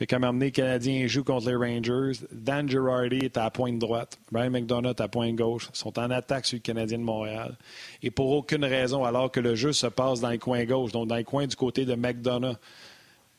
Fait 0.00 0.06
qu'à 0.06 0.16
un 0.16 0.32
le 0.32 0.48
Canadien 0.48 1.06
joue 1.08 1.22
contre 1.24 1.50
les 1.50 1.56
Rangers. 1.56 2.24
Dan 2.32 2.66
Girardi 2.66 3.18
est 3.18 3.36
à 3.36 3.44
la 3.44 3.50
pointe 3.50 3.78
droite. 3.78 4.18
Brian 4.32 4.48
McDonough 4.48 4.92
est 4.92 5.00
à 5.02 5.08
pointe 5.08 5.34
gauche. 5.36 5.68
Ils 5.74 5.76
sont 5.76 5.98
en 5.98 6.10
attaque 6.10 6.46
sur 6.46 6.56
le 6.56 6.62
Canadien 6.62 6.96
de 6.96 7.02
Montréal. 7.02 7.54
Et 8.02 8.10
pour 8.10 8.30
aucune 8.30 8.64
raison, 8.64 9.04
alors 9.04 9.30
que 9.30 9.40
le 9.40 9.54
jeu 9.54 9.74
se 9.74 9.86
passe 9.86 10.20
dans 10.20 10.30
les 10.30 10.38
coins 10.38 10.64
gauche, 10.64 10.92
donc 10.92 11.08
dans 11.08 11.16
les 11.16 11.24
coins 11.24 11.46
du 11.46 11.54
côté 11.54 11.84
de 11.84 11.96
McDonough, 11.96 12.56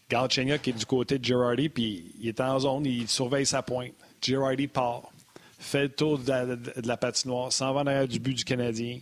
Galchenyuk 0.07 0.68
est 0.68 0.74
du 0.74 0.86
côté 0.86 1.18
de 1.18 1.26
Girardi, 1.26 1.70
puis 1.70 2.14
il 2.22 2.28
est 2.28 2.39
en 2.39 2.59
zone, 2.59 2.86
il 2.86 3.07
surveille 3.07 3.47
sa 3.47 3.64
pointe. 3.64 3.93
Girardi 4.22 4.68
part, 4.68 5.09
fait 5.57 5.82
le 5.82 5.89
tour 5.89 6.20
de 6.20 6.59
la, 6.86 6.97
patinoire, 6.97 7.51
s'en 7.51 7.74
va 7.74 7.84
derrière 7.84 8.07
du 8.07 8.20
but 8.20 8.36
du 8.36 8.43
Canadien, 8.43 8.99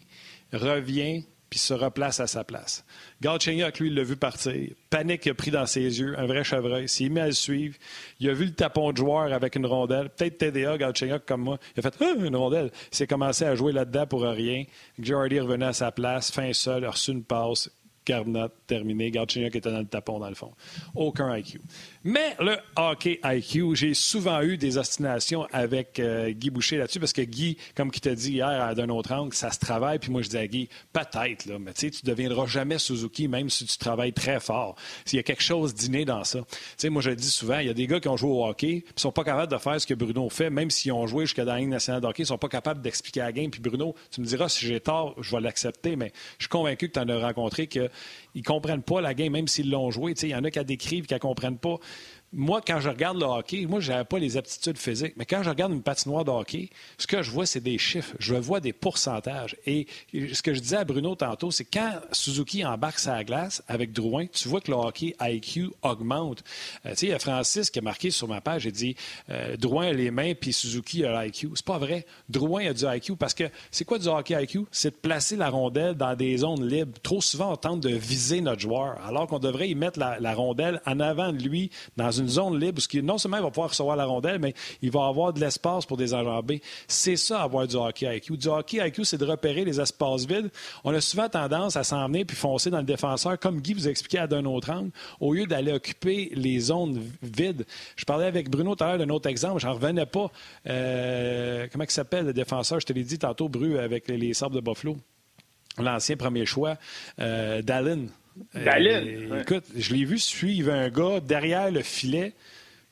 revient, 0.53 1.25
puis 1.49 1.59
se 1.59 1.73
replace 1.73 2.19
à 2.19 2.27
sa 2.27 2.43
place. 2.43 2.85
Galchenyuk, 3.21 3.79
lui, 3.79 3.89
il 3.89 3.95
l'a 3.95 4.03
vu 4.03 4.15
partir. 4.15 4.69
Panique 4.89 5.27
a 5.27 5.33
pris 5.33 5.51
dans 5.51 5.65
ses 5.65 5.99
yeux, 5.99 6.17
un 6.17 6.25
vrai 6.25 6.43
chevreuil. 6.43 6.87
S'il 6.87 7.11
met 7.11 7.21
à 7.21 7.27
le 7.27 7.31
suivre, 7.31 7.75
il 8.19 8.29
a 8.29 8.33
vu 8.33 8.45
le 8.45 8.53
tapon 8.53 8.91
de 8.91 8.97
joueur 8.97 9.33
avec 9.33 9.55
une 9.55 9.65
rondelle. 9.65 10.09
Peut-être 10.09 10.37
TDA, 10.37 10.77
Galchenyuk, 10.77 11.25
comme 11.25 11.41
moi. 11.41 11.59
Il 11.75 11.79
a 11.79 11.89
fait 11.89 11.95
ah, 12.01 12.13
une 12.17 12.35
rondelle. 12.35 12.71
Il 12.91 12.95
s'est 12.95 13.07
commencé 13.07 13.45
à 13.45 13.55
jouer 13.55 13.71
là-dedans 13.71 14.05
pour 14.07 14.21
rien. 14.21 14.63
Girardi 14.99 15.35
est 15.35 15.41
revenu 15.41 15.65
à 15.65 15.73
sa 15.73 15.91
place, 15.91 16.31
fin 16.31 16.53
seul, 16.53 16.85
a 16.85 16.91
reçu 16.91 17.11
une 17.11 17.23
passe 17.23 17.69
Carnot, 18.09 18.49
terminé. 18.65 19.11
Galchenyuk 19.11 19.55
était 19.55 19.71
dans 19.71 19.77
le 19.77 19.85
tapon, 19.85 20.17
dans 20.17 20.29
le 20.29 20.33
fond. 20.33 20.51
Aucun 20.95 21.37
IQ. 21.37 21.61
Mais 22.03 22.35
le 22.39 22.57
hockey 22.75 23.19
IQ, 23.23 23.75
j'ai 23.75 23.93
souvent 23.93 24.41
eu 24.41 24.57
des 24.57 24.79
ostinations 24.79 25.45
avec 25.51 25.99
euh, 25.99 26.31
Guy 26.31 26.49
Boucher 26.49 26.77
là-dessus, 26.77 26.99
parce 26.99 27.13
que 27.13 27.21
Guy, 27.21 27.57
comme 27.75 27.91
qui 27.91 28.01
t'a 28.01 28.15
dit 28.15 28.31
hier 28.31 28.73
d'un 28.73 28.89
autre 28.89 29.13
angle, 29.13 29.35
ça 29.35 29.51
se 29.51 29.59
travaille. 29.59 29.99
Puis 29.99 30.09
moi, 30.09 30.23
je 30.23 30.29
dis 30.29 30.37
à 30.37 30.47
Guy, 30.47 30.69
peut-être, 30.91 31.45
là, 31.45 31.59
mais 31.59 31.71
tu 31.73 31.85
ne 31.85 31.91
deviendras 32.09 32.47
jamais 32.47 32.79
Suzuki, 32.79 33.27
même 33.27 33.51
si 33.51 33.65
tu 33.65 33.77
travailles 33.77 34.13
très 34.13 34.39
fort. 34.39 34.75
S'il 35.05 35.17
y 35.17 35.19
a 35.19 35.23
quelque 35.23 35.43
chose 35.43 35.75
d'inné 35.75 36.03
dans 36.03 36.23
ça. 36.23 36.39
Tu 36.39 36.55
sais, 36.77 36.89
moi, 36.89 37.03
je 37.03 37.11
le 37.11 37.15
dis 37.15 37.29
souvent, 37.29 37.59
il 37.59 37.67
y 37.67 37.69
a 37.69 37.75
des 37.75 37.85
gars 37.85 37.99
qui 37.99 38.07
ont 38.07 38.17
joué 38.17 38.31
au 38.31 38.43
hockey, 38.43 38.81
puis 38.83 38.93
sont 38.95 39.11
pas 39.11 39.23
capables 39.23 39.51
de 39.51 39.57
faire 39.59 39.79
ce 39.79 39.85
que 39.85 39.93
Bruno 39.93 40.27
fait, 40.29 40.49
même 40.49 40.71
s'ils 40.71 40.93
ont 40.93 41.05
joué 41.05 41.27
jusqu'à 41.27 41.43
la 41.43 41.59
Ligue 41.59 41.69
nationale 41.69 42.01
de 42.01 42.07
hockey, 42.07 42.23
ils 42.23 42.25
sont 42.25 42.39
pas 42.39 42.49
capables 42.49 42.81
d'expliquer 42.81 43.19
la 43.19 43.31
game. 43.31 43.51
Puis 43.51 43.61
Bruno, 43.61 43.93
tu 44.09 44.21
me 44.21 44.25
diras, 44.25 44.49
si 44.49 44.65
j'ai 44.65 44.79
tort, 44.79 45.13
je 45.21 45.35
vais 45.35 45.41
l'accepter, 45.41 45.95
mais 45.95 46.11
je 46.39 46.45
suis 46.45 46.49
convaincu 46.49 46.87
que 46.89 46.93
tu 46.93 46.99
en 46.99 47.07
as 47.07 47.19
rencontré 47.19 47.67
qu'ils 47.67 47.91
ne 48.35 48.41
comprennent 48.41 48.83
pas 48.83 49.01
la 49.01 49.13
game, 49.13 49.33
même 49.33 49.47
s'ils 49.47 49.69
l'ont 49.69 49.91
joué. 49.91 50.13
Il 50.21 50.29
y 50.29 50.35
en 50.35 50.43
a 50.43 50.51
qui 50.51 50.63
décrivent, 50.65 51.05
qui 51.05 51.13
ne 51.13 51.19
comprennent 51.19 51.57
pas 51.57 51.77
moi, 52.31 52.61
quand 52.65 52.79
je 52.79 52.89
regarde 52.89 53.17
le 53.17 53.25
hockey, 53.25 53.65
moi, 53.65 53.79
je 53.79 53.91
n'avais 53.91 54.03
pas 54.03 54.19
les 54.19 54.37
aptitudes 54.37 54.77
physiques, 54.77 55.13
mais 55.17 55.25
quand 55.25 55.41
je 55.41 55.49
regarde 55.49 55.73
une 55.73 55.81
patinoire 55.81 56.23
de 56.23 56.29
hockey, 56.29 56.69
ce 56.97 57.07
que 57.07 57.23
je 57.23 57.31
vois, 57.31 57.45
c'est 57.45 57.59
des 57.59 57.77
chiffres. 57.77 58.15
Je 58.19 58.35
vois 58.35 58.59
des 58.59 58.73
pourcentages. 58.73 59.55
Et 59.65 59.87
ce 60.13 60.41
que 60.41 60.53
je 60.53 60.59
disais 60.59 60.77
à 60.77 60.83
Bruno 60.83 61.15
tantôt, 61.15 61.49
c'est 61.49 61.65
quand 61.65 61.99
Suzuki 62.11 62.63
embarque 62.63 62.99
sa 62.99 63.23
glace 63.23 63.63
avec 63.67 63.93
Drouin, 63.93 64.27
tu 64.27 64.47
vois 64.47 64.61
que 64.61 64.69
le 64.69 64.77
hockey 64.77 65.15
IQ 65.19 65.69
augmente. 65.81 66.43
Euh, 66.85 66.91
tu 66.91 66.97
sais, 66.97 67.05
il 67.07 67.09
y 67.09 67.13
a 67.13 67.19
Francis 67.19 67.71
qui 67.71 67.79
a 67.79 67.81
marqué 67.81 68.11
sur 68.11 68.27
ma 68.27 68.41
page, 68.41 68.65
il 68.65 68.71
dit 68.71 68.95
euh, 69.29 69.57
Drouin 69.57 69.87
a 69.87 69.93
les 69.93 70.11
mains, 70.11 70.33
puis 70.35 70.53
Suzuki 70.53 71.03
a 71.05 71.23
l'IQ. 71.23 71.49
C'est 71.55 71.65
pas 71.65 71.79
vrai. 71.79 72.05
Drouin 72.29 72.67
a 72.67 72.73
du 72.73 72.85
IQ 72.85 73.15
parce 73.15 73.33
que 73.33 73.45
c'est 73.71 73.85
quoi 73.85 73.97
du 73.97 74.07
hockey 74.07 74.41
IQ? 74.43 74.65
C'est 74.71 74.91
de 74.91 74.95
placer 74.95 75.35
la 75.35 75.49
rondelle 75.49 75.95
dans 75.95 76.15
des 76.15 76.37
zones 76.37 76.67
libres. 76.67 76.99
Trop 77.01 77.21
souvent, 77.21 77.53
on 77.53 77.55
tente 77.55 77.79
de 77.81 77.89
viser 77.89 78.41
notre 78.41 78.61
joueur, 78.61 78.99
alors 79.03 79.25
qu'on 79.27 79.39
devrait 79.39 79.69
y 79.69 79.75
mettre 79.75 79.97
la, 79.97 80.19
la 80.19 80.35
rondelle 80.35 80.79
en 80.85 80.99
avant 80.99 81.33
de 81.33 81.41
lui 81.41 81.71
dans 81.97 82.11
une 82.11 82.18
zone 82.27 82.59
libre, 82.59 82.81
où 82.81 83.01
non 83.01 83.17
seulement 83.17 83.37
il 83.37 83.43
va 83.43 83.49
pouvoir 83.49 83.69
recevoir 83.69 83.95
la 83.95 84.05
rondelle, 84.05 84.39
mais 84.39 84.53
il 84.81 84.91
va 84.91 85.05
avoir 85.05 85.33
de 85.33 85.39
l'espace 85.39 85.85
pour 85.85 85.97
des 85.97 86.13
enjambées. 86.13 86.61
C'est 86.87 87.15
ça, 87.15 87.41
avoir 87.41 87.67
du 87.67 87.75
hockey 87.75 88.17
IQ. 88.17 88.37
Du 88.37 88.47
hockey 88.47 88.85
IQ, 88.85 89.05
c'est 89.05 89.17
de 89.17 89.25
repérer 89.25 89.65
les 89.65 89.79
espaces 89.79 90.25
vides. 90.25 90.49
On 90.83 90.93
a 90.93 91.01
souvent 91.01 91.29
tendance 91.29 91.75
à 91.75 91.83
s'en 91.83 92.07
venir 92.07 92.25
puis 92.25 92.37
foncer 92.37 92.69
dans 92.69 92.79
le 92.79 92.83
défenseur, 92.83 93.37
comme 93.39 93.61
Guy 93.61 93.73
vous 93.73 93.87
expliquait 93.87 94.19
à 94.19 94.27
d'un 94.27 94.45
autre 94.45 94.71
angle, 94.71 94.91
au 95.19 95.33
lieu 95.33 95.45
d'aller 95.45 95.71
occuper 95.71 96.31
les 96.33 96.59
zones 96.59 97.01
vides. 97.21 97.65
Je 97.95 98.05
parlais 98.05 98.25
avec 98.25 98.49
Bruno 98.49 98.75
tout 98.75 98.83
à 98.83 98.87
l'heure 98.89 98.97
d'un 99.05 99.13
autre 99.13 99.29
exemple, 99.29 99.59
j'en 99.59 99.73
revenais 99.73 100.05
pas. 100.05 100.31
Euh, 100.67 101.67
comment 101.71 101.83
il 101.83 101.91
s'appelle 101.91 102.25
le 102.25 102.33
défenseur? 102.33 102.79
Je 102.79 102.85
te 102.85 102.93
l'ai 102.93 103.03
dit 103.03 103.19
tantôt, 103.19 103.49
Bru, 103.49 103.77
avec 103.77 104.07
les, 104.07 104.17
les 104.17 104.29
de 104.31 104.59
Buffalo 104.61 104.97
l'ancien 105.77 106.17
premier 106.17 106.45
choix, 106.45 106.77
euh, 107.19 107.61
Dallin. 107.61 108.07
Euh, 108.55 109.41
écoute, 109.41 109.65
je 109.75 109.93
l'ai 109.93 110.05
vu 110.05 110.19
suivre 110.19 110.71
un 110.71 110.89
gars 110.89 111.19
derrière 111.19 111.71
le 111.71 111.81
filet. 111.81 112.33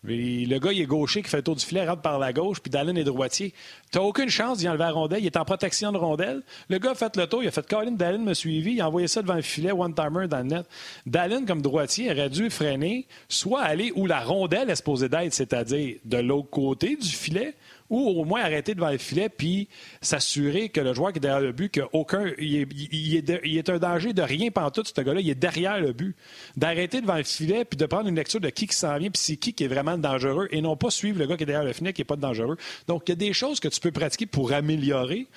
Le 0.03 0.57
gars, 0.59 0.71
il 0.71 0.81
est 0.81 0.85
gaucher 0.85 1.21
qui 1.21 1.29
fait 1.29 1.37
le 1.37 1.43
tour 1.43 1.55
du 1.55 1.65
filet, 1.65 1.85
rentre 1.85 2.01
par 2.01 2.17
la 2.17 2.31
gauche, 2.31 2.61
puis 2.61 2.69
Dallin 2.69 2.95
est 2.95 3.03
droitier. 3.03 3.53
T'as 3.91 3.99
aucune 3.99 4.29
chance 4.29 4.59
d'y 4.59 4.69
enlever 4.69 4.83
la 4.85 4.91
rondelle. 4.91 5.19
Il 5.19 5.25
est 5.25 5.35
en 5.35 5.43
protection 5.43 5.91
de 5.91 5.97
rondelle. 5.97 6.43
Le 6.69 6.77
gars 6.77 6.91
a 6.91 6.95
fait 6.95 7.17
le 7.17 7.27
tour, 7.27 7.43
il 7.43 7.47
a 7.47 7.51
fait 7.51 7.67
Colin, 7.67 7.91
Dallin 7.91 8.19
m'a 8.19 8.33
suivi, 8.33 8.73
il 8.73 8.81
a 8.81 8.87
envoyé 8.87 9.07
ça 9.07 9.21
devant 9.21 9.33
le 9.33 9.41
filet, 9.41 9.71
one-timer 9.71 10.27
dans 10.27 10.37
le 10.37 10.43
net. 10.43 10.65
Dallin, 11.05 11.45
comme 11.45 11.61
droitier, 11.61 12.11
aurait 12.11 12.29
dû 12.29 12.49
freiner, 12.49 13.05
soit 13.27 13.61
aller 13.61 13.91
où 13.95 14.05
la 14.05 14.21
rondelle 14.21 14.69
est 14.69 14.75
supposée 14.75 15.09
d'être, 15.09 15.33
c'est-à-dire 15.33 15.97
de 16.05 16.17
l'autre 16.17 16.49
côté 16.51 16.95
du 16.95 17.09
filet, 17.09 17.55
ou 17.89 17.99
au 17.99 18.25
moins 18.25 18.41
arrêter 18.41 18.75
devant 18.75 18.89
le 18.89 18.97
filet 18.97 19.29
puis 19.29 19.67
s'assurer 20.01 20.69
que 20.69 20.81
le 20.81 20.93
joueur 20.93 21.11
qui 21.11 21.17
est 21.17 21.21
derrière 21.21 21.41
le 21.41 21.51
but, 21.51 21.73
qu'aucun, 21.73 22.31
il 22.37 22.55
est, 22.57 22.67
il, 22.91 23.57
est 23.57 23.69
un 23.69 23.77
danger 23.77 24.13
de 24.13 24.21
rien 24.21 24.49
tout 24.73 24.83
ce 24.85 25.01
gars-là, 25.01 25.21
il 25.21 25.29
est 25.29 25.35
derrière 25.35 25.79
le 25.79 25.93
but. 25.93 26.15
D'arrêter 26.55 27.01
devant 27.01 27.15
le 27.15 27.23
filet 27.23 27.65
puis 27.65 27.77
de 27.77 27.85
prendre 27.85 28.09
une 28.09 28.15
lecture 28.15 28.39
de 28.39 28.49
qui 28.49 28.67
qui 28.67 28.75
s'en 28.75 28.97
vient 28.97 29.09
puis 29.09 29.21
c'est 29.21 29.37
qui 29.37 29.53
qui 29.53 29.63
est 29.63 29.67
vraiment 29.67 29.97
dangereux 29.97 30.47
et 30.51 30.61
non 30.61 30.75
pas 30.75 30.89
suivre 30.89 31.19
le 31.19 31.27
gars 31.27 31.37
qui 31.37 31.43
est 31.43 31.47
derrière 31.47 31.65
le 31.65 31.73
filet 31.73 31.93
qui 31.93 32.01
n'est 32.01 32.05
pas 32.05 32.15
dangereux. 32.15 32.57
Donc, 32.87 33.03
il 33.07 33.11
y 33.11 33.13
a 33.13 33.15
des 33.15 33.33
choses 33.33 33.59
que 33.59 33.67
tu 33.67 33.79
peux 33.79 33.91
pratiquer 33.91 34.25
pour 34.25 34.51
améliorer 34.51 35.27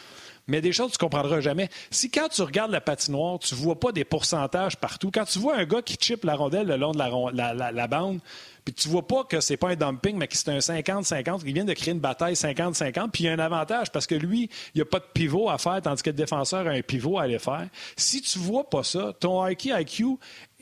mais 0.46 0.60
des 0.60 0.72
choses 0.72 0.92
que 0.92 0.98
tu 0.98 1.04
ne 1.04 1.08
comprendras 1.08 1.40
jamais. 1.40 1.68
Si 1.90 2.10
quand 2.10 2.28
tu 2.28 2.42
regardes 2.42 2.70
la 2.70 2.80
patinoire, 2.80 3.38
tu 3.38 3.54
ne 3.54 3.60
vois 3.60 3.78
pas 3.78 3.92
des 3.92 4.04
pourcentages 4.04 4.76
partout, 4.76 5.10
quand 5.12 5.24
tu 5.24 5.38
vois 5.38 5.56
un 5.56 5.64
gars 5.64 5.82
qui 5.82 5.96
chip 6.00 6.24
la 6.24 6.34
rondelle 6.34 6.66
le 6.66 6.76
long 6.76 6.92
de 6.92 6.98
la, 6.98 7.86
bande, 7.86 8.20
puis 8.64 8.74
tu 8.74 8.88
vois 8.88 9.06
pas 9.06 9.24
que 9.24 9.40
c'est 9.40 9.56
pas 9.56 9.70
un 9.70 9.76
dumping, 9.76 10.16
mais 10.16 10.28
que 10.28 10.36
c'est 10.36 10.50
un 10.50 10.58
50-50, 10.58 11.42
qu'il 11.44 11.54
vient 11.54 11.64
de 11.64 11.72
créer 11.72 11.94
une 11.94 12.00
bataille 12.00 12.34
50-50, 12.34 13.10
puis 13.10 13.24
il 13.24 13.26
y 13.26 13.28
a 13.28 13.32
un 13.32 13.38
avantage 13.38 13.90
parce 13.90 14.06
que 14.06 14.14
lui, 14.14 14.50
il 14.74 14.78
n'y 14.78 14.82
a 14.82 14.86
pas 14.86 14.98
de 14.98 15.06
pivot 15.12 15.48
à 15.48 15.58
faire, 15.58 15.80
tandis 15.82 16.02
que 16.02 16.10
le 16.10 16.16
défenseur 16.16 16.66
a 16.66 16.70
un 16.70 16.82
pivot 16.82 17.18
à 17.18 17.22
aller 17.22 17.38
faire. 17.38 17.68
Si 17.96 18.20
tu 18.20 18.38
vois 18.38 18.68
pas 18.68 18.82
ça, 18.82 19.12
ton 19.18 19.46
IQ 19.46 19.72
IQ 19.78 20.04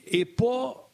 est 0.06 0.24
pas 0.24 0.84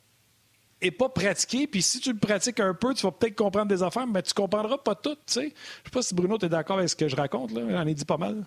pas 0.90 1.08
pratiqué, 1.08 1.66
puis 1.66 1.82
si 1.82 2.00
tu 2.00 2.12
le 2.12 2.18
pratiques 2.18 2.60
un 2.60 2.74
peu, 2.74 2.94
tu 2.94 3.02
vas 3.06 3.12
peut-être 3.12 3.36
comprendre 3.36 3.68
des 3.68 3.82
affaires, 3.82 4.06
mais 4.06 4.22
tu 4.22 4.34
comprendras 4.34 4.78
pas 4.78 4.94
tout. 4.94 5.16
Je 5.26 5.32
sais 5.32 5.52
pas 5.92 6.02
si 6.02 6.14
Bruno, 6.14 6.38
tu 6.38 6.46
es 6.46 6.48
d'accord 6.48 6.78
avec 6.78 6.90
ce 6.90 6.96
que 6.96 7.08
je 7.08 7.16
raconte, 7.16 7.52
là. 7.52 7.62
J'en 7.70 7.86
ai 7.86 7.94
dit 7.94 8.04
pas 8.04 8.16
mal. 8.16 8.44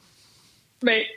Mais 0.84 1.08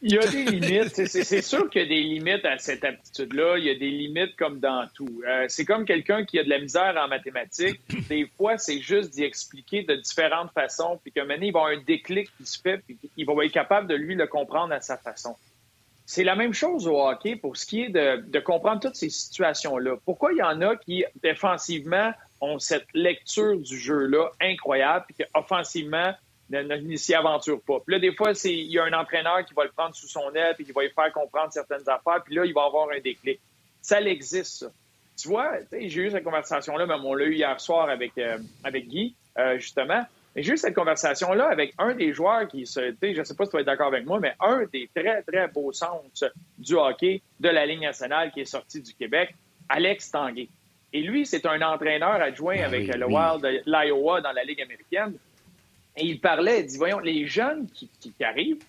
il 0.00 0.12
y 0.12 0.18
a 0.18 0.26
des 0.26 0.44
limites. 0.44 1.06
C'est 1.06 1.42
sûr 1.42 1.68
qu'il 1.68 1.82
y 1.82 1.84
a 1.84 1.88
des 1.88 2.02
limites 2.02 2.44
à 2.46 2.56
cette 2.58 2.84
aptitude-là. 2.84 3.58
Il 3.58 3.64
y 3.64 3.70
a 3.70 3.74
des 3.74 3.90
limites 3.90 4.34
comme 4.36 4.60
dans 4.60 4.88
tout. 4.94 5.22
Euh, 5.28 5.44
c'est 5.48 5.66
comme 5.66 5.84
quelqu'un 5.84 6.24
qui 6.24 6.38
a 6.38 6.44
de 6.44 6.48
la 6.48 6.58
misère 6.58 6.96
en 6.96 7.06
mathématiques. 7.08 7.80
Des 8.08 8.26
fois, 8.36 8.56
c'est 8.56 8.80
juste 8.80 9.10
d'y 9.10 9.24
expliquer 9.24 9.82
de 9.82 9.96
différentes 9.96 10.52
façons, 10.52 10.98
puis 11.02 11.12
qu'à 11.12 11.20
un 11.20 11.24
moment 11.24 11.34
donné, 11.34 11.48
il 11.48 11.52
va 11.52 11.60
avoir 11.60 11.78
un 11.78 11.82
déclic 11.82 12.30
qui 12.38 12.46
se 12.46 12.60
fait, 12.60 12.78
puis 12.78 12.98
il 13.16 13.26
va 13.26 13.44
être 13.44 13.52
capable 13.52 13.88
de 13.88 13.94
lui 13.94 14.14
le 14.14 14.26
comprendre 14.26 14.72
à 14.72 14.80
sa 14.80 14.96
façon. 14.96 15.36
C'est 16.06 16.24
la 16.24 16.34
même 16.34 16.54
chose 16.54 16.88
au 16.88 16.98
hockey 16.98 17.36
pour 17.36 17.56
ce 17.56 17.66
qui 17.66 17.82
est 17.82 17.90
de, 17.90 18.22
de 18.26 18.40
comprendre 18.40 18.80
toutes 18.80 18.96
ces 18.96 19.10
situations-là. 19.10 19.96
Pourquoi 20.04 20.32
il 20.32 20.38
y 20.38 20.42
en 20.42 20.60
a 20.62 20.76
qui, 20.76 21.04
défensivement, 21.22 22.12
ont 22.40 22.58
cette 22.58 22.86
lecture 22.94 23.58
du 23.58 23.78
jeu-là 23.78 24.30
incroyable, 24.40 25.04
puis 25.08 25.24
qu'offensivement, 25.24 26.12
ne, 26.50 26.96
s'y 26.96 27.14
aventure 27.14 27.60
pas. 27.62 27.80
Puis 27.86 27.94
là, 27.94 28.00
des 28.00 28.14
fois, 28.14 28.34
c'est 28.34 28.52
il 28.52 28.70
y 28.70 28.78
a 28.78 28.84
un 28.84 28.92
entraîneur 28.92 29.44
qui 29.44 29.54
va 29.54 29.64
le 29.64 29.70
prendre 29.70 29.94
sous 29.94 30.08
son 30.08 30.32
aile 30.34 30.56
et 30.58 30.64
qui 30.64 30.72
va 30.72 30.82
lui 30.82 30.90
faire 30.90 31.12
comprendre 31.12 31.52
certaines 31.52 31.88
affaires, 31.88 32.22
puis 32.24 32.34
là, 32.34 32.44
il 32.44 32.52
va 32.52 32.64
avoir 32.64 32.88
un 32.90 33.00
déclic. 33.00 33.40
Ça 33.80 34.00
existe, 34.00 34.58
ça. 34.60 34.70
Tu 35.16 35.28
vois, 35.28 35.52
j'ai 35.70 36.00
eu 36.00 36.10
cette 36.10 36.24
conversation-là, 36.24 36.86
même 36.86 37.04
on 37.04 37.14
l'a 37.14 37.26
eu 37.26 37.34
hier 37.34 37.60
soir 37.60 37.90
avec, 37.90 38.16
euh, 38.16 38.38
avec 38.64 38.88
Guy, 38.88 39.14
euh, 39.38 39.58
justement. 39.58 40.02
Mais 40.34 40.42
j'ai 40.42 40.54
eu 40.54 40.56
cette 40.56 40.74
conversation-là 40.74 41.48
avec 41.48 41.74
un 41.78 41.94
des 41.94 42.12
joueurs 42.12 42.48
qui, 42.48 42.66
se, 42.66 42.94
je 43.02 43.18
ne 43.18 43.24
sais 43.24 43.34
pas 43.34 43.44
si 43.44 43.50
tu 43.50 43.56
vas 43.56 43.60
être 43.60 43.66
d'accord 43.66 43.88
avec 43.88 44.06
moi, 44.06 44.18
mais 44.18 44.32
un 44.40 44.64
des 44.72 44.88
très, 44.94 45.22
très 45.22 45.48
beaux 45.48 45.72
sens 45.72 46.24
du 46.56 46.74
hockey 46.74 47.20
de 47.38 47.48
la 47.48 47.66
Ligue 47.66 47.82
nationale 47.82 48.30
qui 48.30 48.40
est 48.40 48.44
sorti 48.46 48.80
du 48.80 48.94
Québec, 48.94 49.34
Alex 49.68 50.10
Tanguay. 50.10 50.48
Et 50.92 51.02
lui, 51.02 51.26
c'est 51.26 51.44
un 51.46 51.60
entraîneur 51.62 52.14
adjoint 52.14 52.56
ben 52.56 52.64
avec 52.64 52.86
le 52.94 53.06
Wild 53.06 53.42
de 53.42 53.62
l'Iowa 53.66 54.20
dans 54.20 54.32
la 54.32 54.42
Ligue 54.44 54.62
américaine. 54.62 55.14
Il 56.00 56.20
parlait, 56.20 56.60
il 56.60 56.66
dit, 56.66 56.76
voyons, 56.76 56.98
les 56.98 57.26
jeunes 57.26 57.68
qui, 57.70 57.90
arrivent, 58.22 58.64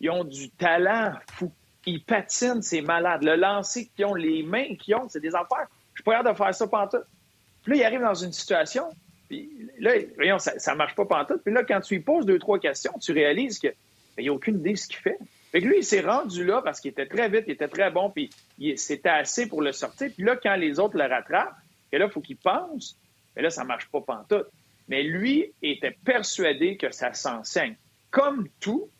ils 0.00 0.10
ont 0.10 0.24
du 0.24 0.50
talent 0.50 1.12
fou. 1.32 1.52
Ils 1.86 2.02
patinent, 2.02 2.62
c'est 2.62 2.82
malade. 2.82 3.22
Le 3.22 3.36
lancer 3.36 3.90
qu'ils 3.94 4.04
ont, 4.04 4.14
les 4.14 4.42
mains 4.42 4.74
qu'ils 4.76 4.94
ont, 4.94 5.08
c'est 5.08 5.20
des 5.20 5.34
affaires. 5.34 5.66
Je 5.94 6.02
suis 6.02 6.04
pas 6.04 6.22
de 6.22 6.36
faire 6.36 6.54
ça 6.54 6.66
pantoute. 6.66 7.04
Puis 7.62 7.72
là, 7.72 7.76
il 7.78 7.84
arrive 7.84 8.00
dans 8.00 8.14
une 8.14 8.32
situation, 8.32 8.84
puis 9.28 9.50
là, 9.78 9.92
voyons, 10.16 10.38
ça, 10.38 10.54
ne 10.72 10.76
marche 10.76 10.94
pas 10.94 11.04
pantoute. 11.04 11.42
Puis 11.44 11.52
là, 11.52 11.62
quand 11.64 11.80
tu 11.80 11.94
lui 11.94 12.02
poses 12.02 12.26
deux, 12.26 12.38
trois 12.38 12.58
questions, 12.58 12.92
tu 13.00 13.12
réalises 13.12 13.58
qu'il 13.58 13.70
n'y 14.18 14.24
ben, 14.24 14.28
a 14.30 14.32
aucune 14.34 14.58
idée 14.58 14.72
de 14.72 14.76
ce 14.76 14.88
qu'il 14.88 14.96
fait. 14.96 15.18
Fait 15.52 15.60
que 15.60 15.66
lui, 15.66 15.78
il 15.78 15.84
s'est 15.84 16.00
rendu 16.00 16.44
là 16.44 16.62
parce 16.62 16.80
qu'il 16.80 16.90
était 16.90 17.06
très 17.06 17.28
vite, 17.28 17.44
il 17.46 17.52
était 17.52 17.68
très 17.68 17.90
bon, 17.90 18.10
puis 18.10 18.30
c'était 18.76 19.08
assez 19.08 19.48
pour 19.48 19.62
le 19.62 19.72
sortir. 19.72 20.10
Puis 20.14 20.24
là, 20.24 20.36
quand 20.36 20.54
les 20.54 20.78
autres 20.78 20.96
le 20.96 21.04
rattrapent, 21.04 21.56
et 21.92 21.98
là, 21.98 22.06
il 22.06 22.10
faut 22.10 22.20
qu'il 22.20 22.36
pense, 22.36 22.96
mais 23.34 23.42
là, 23.42 23.50
ça 23.50 23.64
marche 23.64 23.88
pas 23.88 24.00
pantoute 24.00 24.48
mais 24.90 25.04
lui 25.04 25.52
était 25.62 25.96
persuadé 26.04 26.76
que 26.76 26.90
ça 26.90 27.14
s'enseigne. 27.14 27.76
Comme 28.10 28.48
tout, 28.58 28.90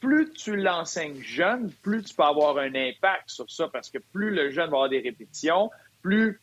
plus 0.00 0.32
tu 0.32 0.56
l'enseignes 0.56 1.20
jeune, 1.20 1.70
plus 1.82 2.02
tu 2.02 2.14
peux 2.14 2.22
avoir 2.22 2.56
un 2.56 2.74
impact 2.74 3.28
sur 3.28 3.48
ça, 3.50 3.68
parce 3.68 3.90
que 3.90 3.98
plus 4.12 4.30
le 4.30 4.50
jeune 4.50 4.70
va 4.70 4.76
avoir 4.76 4.88
des 4.88 5.00
répétitions, 5.00 5.70
plus 6.02 6.40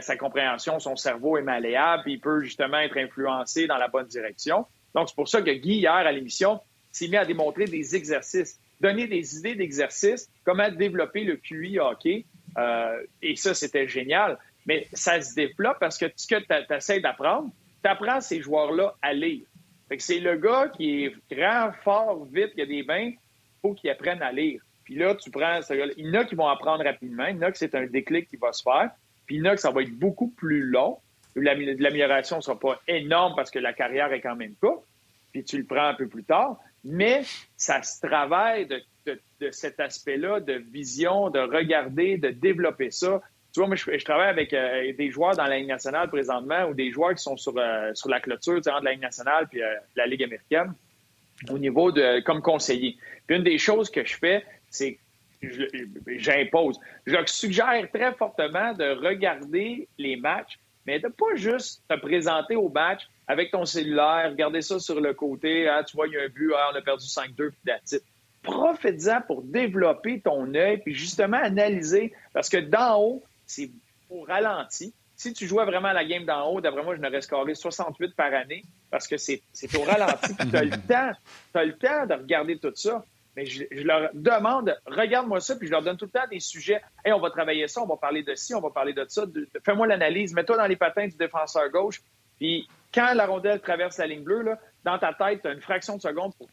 sa, 0.00 0.16
compréhension, 0.16 0.80
son 0.80 0.96
cerveau 0.96 1.38
est 1.38 1.42
malléable, 1.42 2.02
puis 2.02 2.14
il 2.14 2.20
peut 2.20 2.42
justement 2.42 2.78
être 2.80 2.96
influencé 2.96 3.68
dans 3.68 3.76
la 3.76 3.86
bonne 3.86 4.08
direction. 4.08 4.66
Donc, 4.96 5.08
c'est 5.08 5.14
pour 5.14 5.28
ça 5.28 5.40
que 5.40 5.50
Guy, 5.50 5.76
hier, 5.76 5.92
à 5.92 6.10
l'émission, 6.10 6.60
s'est 6.90 7.06
mis 7.06 7.16
à 7.16 7.24
démontrer 7.24 7.66
des 7.66 7.94
exercices, 7.94 8.58
donner 8.80 9.06
des 9.06 9.36
idées 9.36 9.54
d'exercices, 9.54 10.28
comment 10.44 10.68
développer 10.68 11.22
le 11.22 11.36
QI 11.36 11.78
hockey. 11.78 12.24
Euh, 12.58 13.00
et 13.22 13.36
ça, 13.36 13.54
c'était 13.54 13.86
génial. 13.86 14.36
Mais 14.66 14.88
ça 14.92 15.20
se 15.20 15.34
développe 15.36 15.78
parce 15.78 15.96
que 15.96 16.06
ce 16.16 16.26
que 16.26 16.40
tu 16.40 16.74
essaies 16.74 17.00
d'apprendre, 17.00 17.52
tu 17.82 17.88
apprends 17.88 18.20
ces 18.20 18.40
joueurs-là 18.40 18.94
à 19.02 19.12
lire. 19.12 19.46
C'est 19.98 20.18
le 20.18 20.36
gars 20.36 20.68
qui 20.68 21.04
est 21.04 21.14
grand, 21.30 21.70
fort, 21.84 22.24
vite, 22.26 22.54
qui 22.54 22.62
a 22.62 22.66
des 22.66 22.82
bains, 22.82 23.10
il 23.12 23.18
faut 23.62 23.74
qu'il 23.74 23.90
apprenne 23.90 24.20
à 24.22 24.32
lire. 24.32 24.60
Puis 24.84 24.96
là, 24.96 25.14
tu 25.14 25.30
prends 25.30 25.60
Il 25.70 26.06
y 26.06 26.10
en 26.10 26.14
a 26.14 26.24
qui 26.24 26.34
vont 26.34 26.48
apprendre 26.48 26.84
rapidement, 26.84 27.26
il 27.26 27.36
y 27.36 27.38
en 27.38 27.42
a 27.42 27.52
que 27.52 27.58
c'est 27.58 27.74
un 27.74 27.86
déclic 27.86 28.28
qui 28.28 28.36
va 28.36 28.52
se 28.52 28.62
faire, 28.62 28.90
puis 29.26 29.36
il 29.36 29.38
y 29.38 29.42
en 29.42 29.52
a 29.52 29.54
que 29.54 29.60
ça 29.60 29.70
va 29.70 29.82
être 29.82 29.96
beaucoup 29.96 30.28
plus 30.28 30.62
long. 30.62 30.98
L'amélioration 31.34 32.36
ne 32.36 32.40
sera 32.40 32.58
pas 32.58 32.80
énorme 32.88 33.34
parce 33.36 33.50
que 33.50 33.58
la 33.58 33.72
carrière 33.72 34.12
est 34.12 34.20
quand 34.20 34.36
même 34.36 34.54
courte, 34.54 34.84
puis 35.32 35.44
tu 35.44 35.58
le 35.58 35.64
prends 35.64 35.86
un 35.86 35.94
peu 35.94 36.08
plus 36.08 36.24
tard, 36.24 36.58
mais 36.82 37.22
ça 37.56 37.82
se 37.82 38.00
travaille 38.00 38.66
de 38.66 38.80
de, 39.40 39.50
cet 39.50 39.80
aspect-là, 39.80 40.40
de 40.40 40.54
vision, 40.54 41.30
de 41.30 41.40
regarder, 41.40 42.18
de 42.18 42.30
développer 42.30 42.90
ça. 42.90 43.22
Tu 43.56 43.60
vois, 43.60 43.68
moi, 43.68 43.76
je, 43.76 44.04
travaille 44.04 44.28
avec 44.28 44.52
euh, 44.52 44.92
des 44.92 45.10
joueurs 45.10 45.34
dans 45.34 45.46
la 45.46 45.56
Ligue 45.56 45.68
nationale 45.68 46.10
présentement 46.10 46.66
ou 46.66 46.74
des 46.74 46.92
joueurs 46.92 47.14
qui 47.14 47.22
sont 47.22 47.38
sur, 47.38 47.54
euh, 47.56 47.90
sur 47.94 48.10
la 48.10 48.20
clôture 48.20 48.60
de 48.60 48.84
la 48.84 48.92
Ligue 48.92 49.00
nationale 49.00 49.48
puis 49.48 49.62
la 49.94 50.06
Ligue 50.06 50.24
américaine 50.24 50.74
au 51.48 51.56
niveau 51.56 51.90
de 51.90 52.20
comme 52.20 52.42
conseiller. 52.42 52.98
Puis 53.26 53.34
une 53.34 53.44
des 53.44 53.56
choses 53.56 53.88
que 53.88 54.04
je 54.04 54.14
fais, 54.14 54.44
c'est 54.68 54.98
j'impose. 55.40 56.78
Je 57.06 57.14
leur 57.14 57.26
suggère 57.30 57.88
très 57.94 58.12
fortement 58.12 58.74
de 58.74 58.90
regarder 58.90 59.88
les 59.96 60.16
matchs, 60.16 60.58
mais 60.84 61.00
de 61.00 61.08
pas 61.08 61.34
juste 61.36 61.82
te 61.88 61.94
présenter 61.94 62.56
au 62.56 62.68
match 62.68 63.08
avec 63.26 63.52
ton 63.52 63.64
cellulaire, 63.64 64.32
regarder 64.32 64.60
ça 64.60 64.78
sur 64.80 65.00
le 65.00 65.14
côté, 65.14 65.66
ah, 65.66 65.82
tu 65.82 65.96
vois, 65.96 66.08
il 66.08 66.12
y 66.12 66.18
a 66.18 66.24
un 66.24 66.28
but, 66.28 66.52
ah, 66.54 66.72
on 66.74 66.76
a 66.76 66.82
perdu 66.82 67.06
5-2, 67.06 67.52
puis 67.64 68.00
Profite-en 68.42 69.22
pour 69.22 69.42
développer 69.44 70.20
ton 70.20 70.54
œil, 70.54 70.76
puis 70.76 70.94
justement 70.94 71.38
analyser, 71.38 72.12
parce 72.34 72.50
que 72.50 72.58
d'en 72.58 73.00
haut, 73.00 73.22
c'est 73.46 73.70
au 74.10 74.22
ralenti. 74.22 74.92
Si 75.16 75.32
tu 75.32 75.46
jouais 75.46 75.64
vraiment 75.64 75.92
la 75.92 76.04
game 76.04 76.24
d'en 76.24 76.50
haut, 76.50 76.60
d'après 76.60 76.82
moi, 76.82 76.94
je 76.94 77.00
n'aurais 77.00 77.22
scoré 77.22 77.54
68 77.54 78.14
par 78.14 78.32
année, 78.34 78.64
parce 78.90 79.08
que 79.08 79.16
c'est 79.16 79.42
au 79.76 79.82
ralenti, 79.82 80.36
tu 80.36 80.56
as 80.56 80.64
le 80.64 80.70
temps, 80.88 81.12
as 81.54 81.64
le 81.64 81.76
temps 81.76 82.06
de 82.06 82.14
regarder 82.14 82.58
tout 82.58 82.72
ça. 82.74 83.04
Mais 83.34 83.44
je, 83.44 83.64
leur 83.82 84.08
demande, 84.14 84.74
regarde-moi 84.86 85.40
ça, 85.40 85.56
puis 85.56 85.66
je 85.66 85.72
leur 85.72 85.82
donne 85.82 85.98
tout 85.98 86.06
le 86.06 86.10
temps 86.10 86.26
des 86.30 86.40
sujets. 86.40 86.80
Hey, 87.04 87.12
on 87.12 87.20
va 87.20 87.28
travailler 87.30 87.68
ça, 87.68 87.82
on 87.82 87.86
va 87.86 87.96
parler 87.96 88.22
de 88.22 88.34
ci, 88.34 88.54
on 88.54 88.62
va 88.62 88.70
parler 88.70 88.94
de 88.94 89.04
ça. 89.08 89.26
Fais-moi 89.62 89.86
l'analyse, 89.86 90.32
mets-toi 90.32 90.56
dans 90.56 90.66
les 90.66 90.76
patins 90.76 91.06
du 91.06 91.16
défenseur 91.16 91.68
gauche. 91.68 92.00
Puis 92.38 92.66
quand 92.94 93.12
la 93.14 93.26
rondelle 93.26 93.60
traverse 93.60 93.98
la 93.98 94.06
ligne 94.06 94.22
bleue, 94.22 94.42
là, 94.42 94.58
dans 94.84 94.98
ta 94.98 95.12
tête, 95.12 95.42
tu 95.42 95.48
as 95.48 95.52
une 95.52 95.60
fraction 95.60 95.96
de 95.96 96.02
seconde 96.02 96.34
pour 96.36 96.48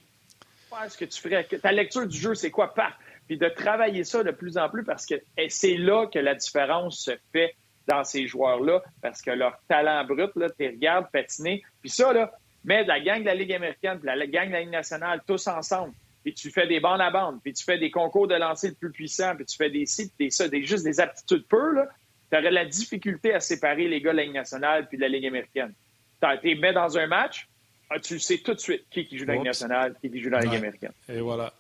faire 0.69 0.91
ce 0.91 0.97
que 0.97 1.05
tu 1.05 1.21
ferais. 1.21 1.45
Ta 1.45 1.71
lecture 1.71 2.05
du 2.05 2.17
jeu, 2.17 2.35
c'est 2.35 2.51
quoi? 2.51 2.73
Paf! 2.73 2.93
Puis 3.27 3.37
de 3.37 3.47
travailler 3.47 4.03
ça 4.03 4.23
de 4.23 4.31
plus 4.31 4.57
en 4.57 4.69
plus 4.69 4.83
parce 4.83 5.05
que 5.05 5.15
c'est 5.49 5.77
là 5.77 6.07
que 6.07 6.19
la 6.19 6.35
différence 6.35 6.99
se 6.99 7.11
fait 7.31 7.55
dans 7.87 8.03
ces 8.03 8.27
joueurs-là, 8.27 8.81
parce 9.01 9.21
que 9.21 9.31
leur 9.31 9.57
talent 9.67 10.05
brut, 10.05 10.31
là, 10.35 10.49
tu 10.49 10.65
regardes 10.65 11.11
patiner. 11.11 11.63
Puis 11.81 11.89
ça, 11.89 12.13
là, 12.13 12.31
mets 12.63 12.85
la 12.85 12.99
gang 13.01 13.19
de 13.19 13.25
la 13.25 13.35
Ligue 13.35 13.53
américaine, 13.53 13.99
puis 13.99 14.07
la 14.07 14.25
gang 14.25 14.47
de 14.47 14.53
la 14.53 14.61
Ligue 14.61 14.71
nationale, 14.71 15.21
tous 15.27 15.47
ensemble 15.47 15.93
puis 16.23 16.33
tu 16.33 16.49
fais 16.49 16.67
des 16.67 16.79
bandes 16.79 17.01
à 17.01 17.11
bandes, 17.11 17.39
puis 17.43 17.53
tu 17.53 17.63
fais 17.63 17.77
des 17.77 17.91
concours 17.91 18.27
de 18.27 18.35
lancer 18.35 18.69
le 18.69 18.75
plus 18.75 18.91
puissant, 18.91 19.35
puis 19.35 19.45
tu 19.45 19.57
fais 19.57 19.69
des 19.69 19.85
sites, 19.85 20.13
des 20.17 20.29
ça, 20.29 20.47
des, 20.47 20.63
juste 20.63 20.85
des 20.85 20.99
aptitudes 20.99 21.45
pures, 21.47 21.85
tu 22.31 22.37
aurais 22.37 22.51
la 22.51 22.65
difficulté 22.65 23.33
à 23.33 23.39
séparer 23.39 23.87
les 23.87 24.01
gars 24.01 24.11
de 24.11 24.17
la 24.17 24.23
Ligue 24.23 24.33
nationale 24.33 24.87
puis 24.87 24.97
de 24.97 25.01
la 25.01 25.09
Ligue 25.09 25.25
américaine. 25.25 25.73
Tu 26.21 26.27
les 26.43 26.55
mets 26.55 26.73
dans 26.73 26.97
un 26.97 27.07
match, 27.07 27.49
ah, 27.89 27.99
tu 27.99 28.19
sais 28.19 28.37
tout 28.37 28.53
de 28.53 28.59
suite 28.59 28.85
qui, 28.89 29.05
qui 29.05 29.17
joue 29.17 29.25
dans 29.25 29.33
la 29.33 29.39
Ligue 29.39 29.47
nationale, 29.47 29.95
qui, 29.99 30.09
qui 30.09 30.21
joue 30.21 30.29
dans 30.29 30.37
la 30.37 30.45
Ligue 30.45 30.55
américaine. 30.55 30.93
Et 31.09 31.19
voilà. 31.19 31.53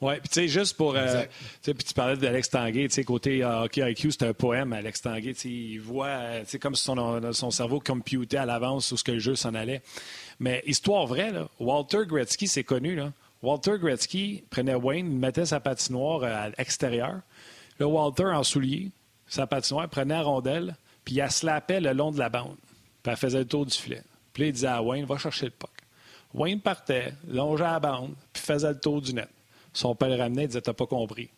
Oui, 0.00 0.14
puis 0.20 0.28
tu 0.30 0.34
sais, 0.40 0.48
juste 0.48 0.76
pour. 0.76 0.96
Euh, 0.96 1.24
puis 1.62 1.74
tu 1.74 1.94
parlais 1.94 2.16
d'Alex 2.16 2.48
Tanguay, 2.48 2.88
tu 2.88 2.94
sais, 2.94 3.04
côté 3.04 3.44
euh, 3.44 3.64
hockey 3.64 3.92
IQ, 3.92 4.12
c'est 4.12 4.22
un 4.22 4.32
poème, 4.32 4.72
Alex 4.72 5.02
Tanguay. 5.02 5.34
Tu 5.34 5.40
sais, 5.40 5.48
il 5.50 5.78
voit, 5.78 6.06
euh, 6.06 6.40
tu 6.40 6.50
sais, 6.50 6.58
comme 6.58 6.74
si 6.74 6.84
son, 6.84 7.32
son 7.32 7.50
cerveau 7.50 7.80
computait 7.80 8.38
à 8.38 8.46
l'avance 8.46 8.90
où 8.92 8.96
ce 8.96 9.04
que 9.04 9.12
le 9.12 9.18
jeu 9.18 9.34
s'en 9.34 9.54
allait. 9.54 9.82
Mais 10.38 10.62
histoire 10.66 11.06
vraie, 11.06 11.30
là, 11.30 11.48
Walter 11.58 12.06
Gretzky, 12.06 12.48
c'est 12.48 12.64
connu, 12.64 12.96
là. 12.96 13.12
Walter 13.42 13.78
Gretzky 13.78 14.42
prenait 14.50 14.74
Wayne, 14.74 15.18
mettait 15.18 15.46
sa 15.46 15.60
patinoire 15.60 16.24
à 16.24 16.48
l'extérieur. 16.50 17.20
Le 17.78 17.86
Walter, 17.86 18.24
en 18.24 18.42
soulier, 18.42 18.90
sa 19.26 19.46
patinoire, 19.46 19.88
prenait 19.88 20.14
la 20.14 20.22
rondelle, 20.22 20.76
puis 21.04 21.14
il 21.14 21.18
la 21.18 21.30
slappait 21.30 21.80
le 21.80 21.92
long 21.92 22.10
de 22.10 22.18
la 22.18 22.28
bande. 22.28 22.56
Puis 23.02 23.10
elle 23.10 23.16
faisait 23.16 23.38
le 23.38 23.46
tour 23.46 23.64
du 23.64 23.76
filet. 23.76 24.02
Puis 24.32 24.42
là, 24.42 24.48
il 24.48 24.52
disait 24.52 24.66
à 24.66 24.82
Wayne, 24.82 25.04
va 25.04 25.18
chercher 25.18 25.46
le 25.46 25.52
puck. 25.52 25.70
Wayne 26.34 26.60
partait, 26.60 27.14
longeait 27.28 27.64
la 27.64 27.80
bande, 27.80 28.14
puis 28.32 28.42
faisait 28.42 28.68
le 28.68 28.78
tour 28.78 29.00
du 29.00 29.14
net. 29.14 29.28
Son 29.72 29.94
père 29.94 30.08
le 30.08 30.16
ramenait, 30.16 30.44
il 30.44 30.48
disait, 30.48 30.60
t'as 30.60 30.72
pas 30.72 30.86
compris. 30.86 31.30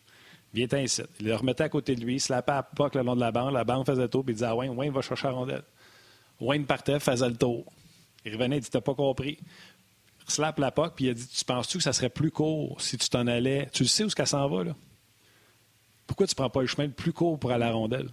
Viens 0.53 0.67
ici. 0.79 1.01
Il 1.19 1.27
le 1.27 1.35
remettait 1.35 1.63
à 1.63 1.69
côté 1.69 1.95
de 1.95 2.01
lui, 2.01 2.15
il 2.15 2.19
slappait 2.19 2.51
la 2.51 2.63
puck 2.63 2.95
le 2.95 3.01
long 3.01 3.15
de 3.15 3.21
la 3.21 3.31
bande, 3.31 3.53
la 3.53 3.63
bande 3.63 3.85
faisait 3.85 4.01
le 4.01 4.07
tour, 4.07 4.23
puis 4.23 4.33
il 4.33 4.35
disait 4.35 4.47
à 4.47 4.55
Wayne, 4.55 4.75
Wayne 4.77 4.93
va 4.93 5.01
chercher 5.01 5.27
la 5.27 5.33
rondelle. 5.33 5.63
Wayne 6.39 6.65
partait, 6.65 6.99
faisait 6.99 7.29
le 7.29 7.35
tour. 7.35 7.65
Il 8.25 8.33
revenait, 8.33 8.57
il 8.57 8.61
dit, 8.61 8.69
t'as 8.69 8.81
pas 8.81 8.95
compris 8.95 9.39
slap 10.27 10.59
la 10.59 10.71
POC, 10.71 10.95
puis 10.95 11.05
il 11.05 11.09
a 11.09 11.13
dit 11.13 11.27
Tu 11.27 11.45
penses-tu 11.45 11.77
que 11.77 11.83
ça 11.83 11.93
serait 11.93 12.09
plus 12.09 12.31
court 12.31 12.79
si 12.81 12.97
tu 12.97 13.09
t'en 13.09 13.27
allais? 13.27 13.69
Tu 13.73 13.83
le 13.83 13.89
sais 13.89 14.03
où 14.03 14.09
ce 14.09 14.15
qu'elle 14.15 14.27
s'en 14.27 14.47
va, 14.47 14.63
là? 14.63 14.75
Pourquoi 16.07 16.27
tu 16.27 16.35
prends 16.35 16.49
pas 16.49 16.61
le 16.61 16.67
chemin 16.67 16.87
le 16.87 16.93
plus 16.93 17.13
court 17.13 17.39
pour 17.39 17.51
aller 17.51 17.63
à 17.63 17.67
la 17.67 17.73
rondelle? 17.73 18.09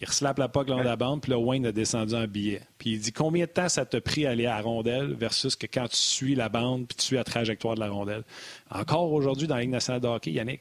Il 0.00 0.08
reslappe 0.08 0.38
la 0.38 0.48
POC 0.48 0.66
dans 0.66 0.82
la 0.82 0.96
bande, 0.96 1.22
puis 1.22 1.30
là, 1.30 1.38
Wayne 1.38 1.66
a 1.66 1.72
descendu 1.72 2.14
un 2.14 2.26
billet. 2.26 2.62
Puis 2.78 2.90
il 2.90 3.00
dit 3.00 3.12
Combien 3.12 3.46
de 3.46 3.50
temps 3.50 3.68
ça 3.68 3.86
t'a 3.86 4.00
pris 4.00 4.26
à 4.26 4.30
aller 4.30 4.46
à 4.46 4.56
la 4.56 4.62
rondelle 4.62 5.14
versus 5.14 5.56
que 5.56 5.66
quand 5.66 5.88
tu 5.88 5.96
suis 5.96 6.34
la 6.34 6.48
bande, 6.48 6.86
puis 6.88 6.96
tu 6.96 7.04
suis 7.04 7.16
la 7.16 7.24
trajectoire 7.24 7.74
de 7.74 7.80
la 7.80 7.88
rondelle? 7.88 8.24
Encore 8.70 9.12
aujourd'hui, 9.12 9.46
dans 9.46 9.54
la 9.54 9.62
Ligue 9.62 9.70
nationale 9.70 10.00
de 10.00 10.08
hockey, 10.08 10.32
Yannick, 10.32 10.60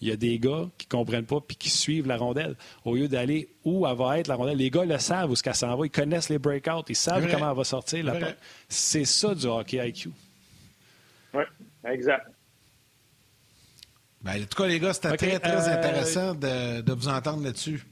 il 0.00 0.08
y 0.08 0.12
a 0.12 0.16
des 0.16 0.38
gars 0.38 0.68
qui 0.76 0.86
ne 0.86 0.90
comprennent 0.90 1.24
pas 1.24 1.40
puis 1.40 1.56
qui 1.56 1.70
suivent 1.70 2.06
la 2.06 2.18
rondelle. 2.18 2.54
Au 2.84 2.94
lieu 2.94 3.08
d'aller 3.08 3.48
où 3.64 3.86
elle 3.86 3.96
va 3.96 4.18
être, 4.18 4.28
la 4.28 4.34
rondelle, 4.34 4.58
les 4.58 4.70
gars 4.70 4.84
le 4.84 4.98
savent 4.98 5.30
où 5.30 5.36
ce 5.36 5.42
qu'elle 5.42 5.54
s'en 5.54 5.74
va. 5.74 5.86
Ils 5.86 5.90
connaissent 5.90 6.28
les 6.28 6.38
breakouts. 6.38 6.84
Ils 6.88 6.96
savent 6.96 7.26
comment 7.30 7.50
elle 7.50 7.56
va 7.56 7.64
sortir. 7.64 8.14
C'est 8.68 9.06
ça 9.06 9.34
du 9.34 9.46
hockey 9.46 9.88
IQ. 9.88 10.10
Oui, 11.32 11.44
exact. 11.84 12.26
Ben, 14.22 14.42
en 14.42 14.46
tout 14.46 14.62
cas, 14.62 14.66
les 14.66 14.80
gars, 14.80 14.92
c'était 14.92 15.16
très, 15.16 15.38
très 15.38 15.68
euh, 15.68 15.78
intéressant 15.78 16.34
de, 16.34 16.92
vous 16.92 17.08
entendre 17.08 17.44
là-dessus. 17.44 17.86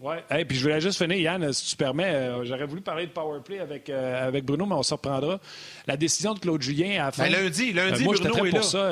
Oui. 0.00 0.14
Et 0.36 0.44
puis 0.46 0.56
je 0.56 0.62
voulais 0.62 0.80
juste 0.80 0.96
finir, 0.96 1.18
Yann, 1.18 1.52
si 1.52 1.70
tu 1.70 1.76
permets. 1.76 2.14
Euh, 2.14 2.44
j'aurais 2.44 2.64
voulu 2.64 2.80
parler 2.80 3.06
de 3.06 3.12
powerplay 3.12 3.60
avec, 3.60 3.90
euh, 3.90 4.28
avec 4.28 4.44
Bruno, 4.44 4.64
mais 4.64 4.74
on 4.74 4.82
se 4.82 4.94
reprendra. 4.94 5.38
La 5.86 5.96
décision 5.96 6.32
de 6.32 6.38
Claude 6.38 6.62
Julien 6.62 7.02
à 7.02 7.06
la 7.06 7.12
fin. 7.12 7.24
Ben, 7.24 7.32
lundi, 7.32 7.72
lundi, 7.72 8.04
moi, 8.04 8.14
Bruno 8.18 8.46
est 8.46 8.50
pour 8.50 8.64
ça. 8.64 8.90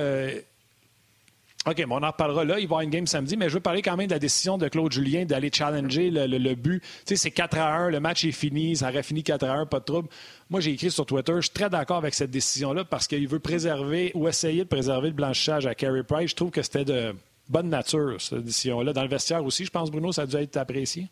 OK, 1.66 1.84
on 1.90 2.02
en 2.02 2.06
reparlera 2.06 2.44
là. 2.44 2.54
Il 2.54 2.56
va 2.56 2.60
y 2.60 2.64
avoir 2.64 2.80
une 2.80 2.90
game 2.90 3.06
samedi, 3.06 3.36
mais 3.36 3.48
je 3.48 3.54
veux 3.54 3.60
parler 3.60 3.82
quand 3.82 3.96
même 3.96 4.06
de 4.06 4.12
la 4.12 4.18
décision 4.18 4.56
de 4.56 4.68
Claude 4.68 4.90
Julien 4.92 5.24
d'aller 5.24 5.50
challenger 5.52 6.10
le, 6.10 6.54
but. 6.54 6.80
Tu 6.80 6.88
sais, 7.04 7.16
c'est 7.16 7.30
4 7.30 7.58
à 7.58 7.74
1, 7.74 7.90
le 7.90 8.00
match 8.00 8.24
est 8.24 8.32
fini, 8.32 8.76
ça 8.76 8.88
aurait 8.88 9.02
fini 9.02 9.22
4 9.22 9.44
à 9.44 9.52
1, 9.52 9.66
pas 9.66 9.80
de 9.80 9.84
trouble. 9.84 10.08
Moi, 10.48 10.60
j'ai 10.60 10.70
écrit 10.70 10.90
sur 10.90 11.04
Twitter, 11.04 11.32
je 11.36 11.42
suis 11.42 11.50
très 11.50 11.68
d'accord 11.68 11.98
avec 11.98 12.14
cette 12.14 12.30
décision-là 12.30 12.84
parce 12.84 13.06
qu'il 13.06 13.26
veut 13.28 13.38
préserver 13.38 14.12
ou 14.14 14.28
essayer 14.28 14.64
de 14.64 14.68
préserver 14.68 15.08
le 15.08 15.14
blanchissage 15.14 15.66
à 15.66 15.74
Carey 15.74 16.02
Price. 16.04 16.30
Je 16.30 16.36
trouve 16.36 16.50
que 16.50 16.62
c'était 16.62 16.84
de 16.84 17.14
bonne 17.48 17.68
nature, 17.68 18.20
cette 18.20 18.44
décision-là. 18.44 18.92
Dans 18.92 19.02
le 19.02 19.08
vestiaire 19.08 19.44
aussi, 19.44 19.64
je 19.64 19.70
pense, 19.70 19.90
Bruno, 19.90 20.12
ça 20.12 20.22
a 20.22 20.26
dû 20.26 20.36
être 20.36 20.56
apprécié. 20.56 21.08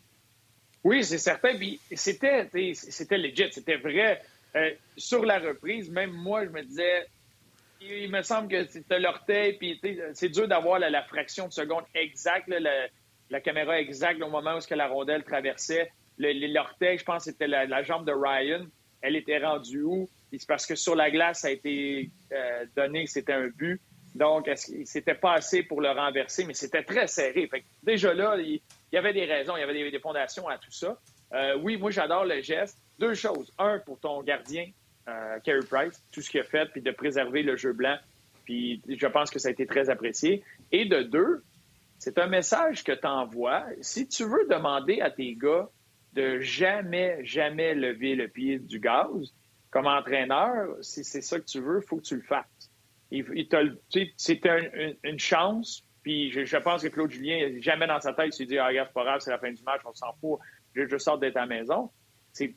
Oui, 0.83 1.03
c'est 1.03 1.17
certain. 1.17 1.51
C'était, 1.93 2.49
c'était 2.73 3.17
legit, 3.17 3.49
c'était 3.51 3.77
vrai. 3.77 4.21
Euh, 4.55 4.71
sur 4.95 5.25
la 5.25 5.39
reprise, 5.39 5.89
même 5.89 6.11
moi, 6.11 6.45
je 6.45 6.49
me 6.49 6.63
disais, 6.63 7.05
il 7.81 8.09
me 8.09 8.21
semble 8.21 8.47
que 8.47 8.93
as 8.93 8.99
l'orteil, 8.99 9.57
puis 9.57 9.79
c'est 10.13 10.29
dur 10.29 10.47
d'avoir 10.47 10.79
la, 10.79 11.03
fraction 11.03 11.47
de 11.47 11.53
seconde 11.53 11.83
exacte, 11.93 12.47
la, 13.29 13.41
caméra 13.41 13.79
exacte 13.79 14.21
au 14.21 14.29
moment 14.29 14.57
où 14.57 14.59
que 14.59 14.75
la 14.75 14.87
rondelle 14.87 15.23
traversait. 15.23 15.91
L'orteil, 16.17 16.97
je 16.97 17.03
pense, 17.03 17.25
c'était 17.25 17.47
la, 17.47 17.83
jambe 17.83 18.05
de 18.05 18.13
Ryan. 18.13 18.65
Elle 19.01 19.15
était 19.15 19.37
rendue 19.37 19.83
où? 19.83 20.09
C'est 20.31 20.47
parce 20.47 20.65
que 20.65 20.75
sur 20.75 20.95
la 20.95 21.09
glace, 21.11 21.41
ça 21.41 21.47
a 21.47 21.51
été 21.51 22.09
euh, 22.33 22.65
donné 22.75 23.07
c'était 23.07 23.33
un 23.33 23.47
but. 23.47 23.79
Donc, 24.17 24.49
c'était 24.55 25.13
pas 25.13 25.33
assez 25.33 25.61
pour 25.61 25.79
le 25.79 25.91
renverser, 25.91 26.43
mais 26.45 26.55
c'était 26.55 26.83
très 26.83 27.05
serré. 27.07 27.47
déjà 27.83 28.13
là, 28.15 28.35
il, 28.37 28.59
y 28.91 28.97
avait 28.97 29.13
des 29.13 29.25
raisons, 29.25 29.55
il 29.55 29.59
y 29.59 29.63
avait 29.63 29.91
des, 29.91 29.99
fondations 29.99 30.47
à 30.47 30.57
tout 30.57 30.71
ça. 30.71 30.97
Euh, 31.33 31.57
oui, 31.61 31.77
moi, 31.77 31.91
j'adore 31.91 32.25
le 32.25 32.41
geste. 32.41 32.79
Deux 32.97 33.13
choses. 33.13 33.53
Un, 33.59 33.77
pour 33.79 33.99
ton 33.99 34.23
gardien, 34.23 34.65
euh, 35.07 35.39
Carey 35.43 35.65
Price, 35.69 36.03
tout 36.11 36.21
ce 36.21 36.31
qu'il 36.31 36.39
a 36.39 36.43
fait, 36.43 36.65
puis 36.71 36.81
de 36.81 36.89
préserver 36.89 37.43
le 37.43 37.57
jeu 37.57 37.73
blanc. 37.73 37.97
Puis 38.43 38.81
je 38.87 39.07
pense 39.07 39.29
que 39.29 39.37
ça 39.37 39.49
a 39.49 39.51
été 39.51 39.67
très 39.67 39.89
apprécié. 39.91 40.43
Et 40.71 40.85
de 40.85 41.03
deux, 41.03 41.43
c'est 41.99 42.17
un 42.17 42.27
message 42.27 42.83
que 42.83 42.93
tu 42.93 43.05
envoies. 43.05 43.65
Si 43.81 44.07
tu 44.07 44.23
veux 44.23 44.47
demander 44.49 45.01
à 45.01 45.11
tes 45.11 45.35
gars 45.35 45.69
de 46.13 46.39
jamais, 46.39 47.23
jamais 47.23 47.75
lever 47.75 48.15
le 48.15 48.27
pied 48.29 48.57
du 48.57 48.79
gaz, 48.79 49.33
comme 49.69 49.85
entraîneur, 49.85 50.75
si 50.81 51.03
c'est 51.03 51.21
ça 51.21 51.39
que 51.39 51.45
tu 51.45 51.59
veux, 51.59 51.81
il 51.83 51.87
faut 51.87 51.97
que 51.97 52.05
tu 52.05 52.15
le 52.15 52.23
fasses. 52.23 52.45
C'est 54.17 54.41
une 55.03 55.19
chance, 55.19 55.83
puis 56.03 56.31
je, 56.31 56.57
pense 56.57 56.83
que 56.83 56.87
Claude 56.87 57.11
Julien, 57.11 57.49
jamais 57.59 57.87
dans 57.87 57.99
sa 57.99 58.13
tête, 58.13 58.27
il 58.27 58.33
s'est 58.33 58.45
dit, 58.45 58.57
ah, 58.57 58.67
regarde, 58.67 58.89
c'est 58.89 58.93
pas 58.93 59.03
grave, 59.03 59.19
c'est 59.21 59.31
la 59.31 59.39
fin 59.39 59.51
du 59.51 59.63
match, 59.63 59.81
on 59.85 59.93
s'en 59.93 60.13
fout, 60.19 60.39
je, 60.73 60.87
je 60.87 60.97
sors 60.97 61.17
d'être 61.17 61.37
à 61.37 61.41
la 61.41 61.47
maison. 61.47 61.91
C'est 62.33 62.55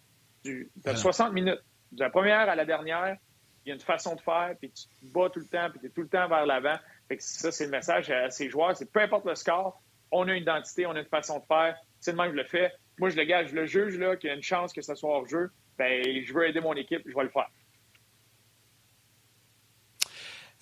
60 0.94 1.32
minutes 1.32 1.61
de 1.92 2.05
la 2.05 2.11
première 2.11 2.48
à 2.48 2.55
la 2.55 2.64
dernière, 2.64 3.16
il 3.64 3.68
y 3.68 3.72
a 3.72 3.74
une 3.74 3.80
façon 3.80 4.14
de 4.14 4.20
faire, 4.20 4.55
puis 4.59 4.70
tu 4.70 4.86
te 4.86 5.12
bats 5.12 5.28
tout 5.30 5.40
le 5.40 5.46
temps, 5.46 5.68
puis 5.70 5.80
tu 5.80 5.86
es 5.86 5.90
tout 5.90 6.03
le 6.03 6.09
temps 6.09 6.28
vers 6.28 6.46
l'avant. 6.46 6.76
ça, 7.18 7.53
c'est 7.53 7.64
le 7.64 7.70
message 7.70 8.11
à 8.11 8.30
ces 8.30 8.48
joueurs. 8.48 8.76
C'est 8.76 8.90
peu 8.90 9.01
importe 9.01 9.26
le 9.26 9.34
score, 9.34 9.82
on 10.11 10.26
a 10.28 10.34
une 10.34 10.42
identité, 10.42 10.86
on 10.86 10.92
a 10.92 11.01
une 11.01 11.07
façon 11.07 11.38
de 11.38 11.44
faire. 11.44 11.76
C'est 12.01 12.12
le 12.12 12.16
même 12.16 12.30
que 12.30 12.38
je 12.38 12.42
le 12.42 12.48
fais. 12.48 12.72
Moi, 12.98 13.11
je 13.11 13.16
le 13.16 13.24
gage, 13.24 13.48
je 13.48 13.55
le 13.55 13.66
juge, 13.66 13.98
là, 13.98 14.16
qu'il 14.16 14.28
y 14.28 14.32
a 14.32 14.36
une 14.36 14.42
chance 14.42 14.72
que 14.72 14.82
ce 14.82 14.94
soit 14.94 15.11
hors 15.11 15.26
jeu. 15.26 15.51
Ben, 15.78 16.03
je 16.22 16.32
veux 16.32 16.46
aider 16.46 16.61
mon 16.61 16.74
équipe, 16.74 17.03
je 17.07 17.14
vais 17.14 17.22
le 17.22 17.30
faire. 17.30 17.51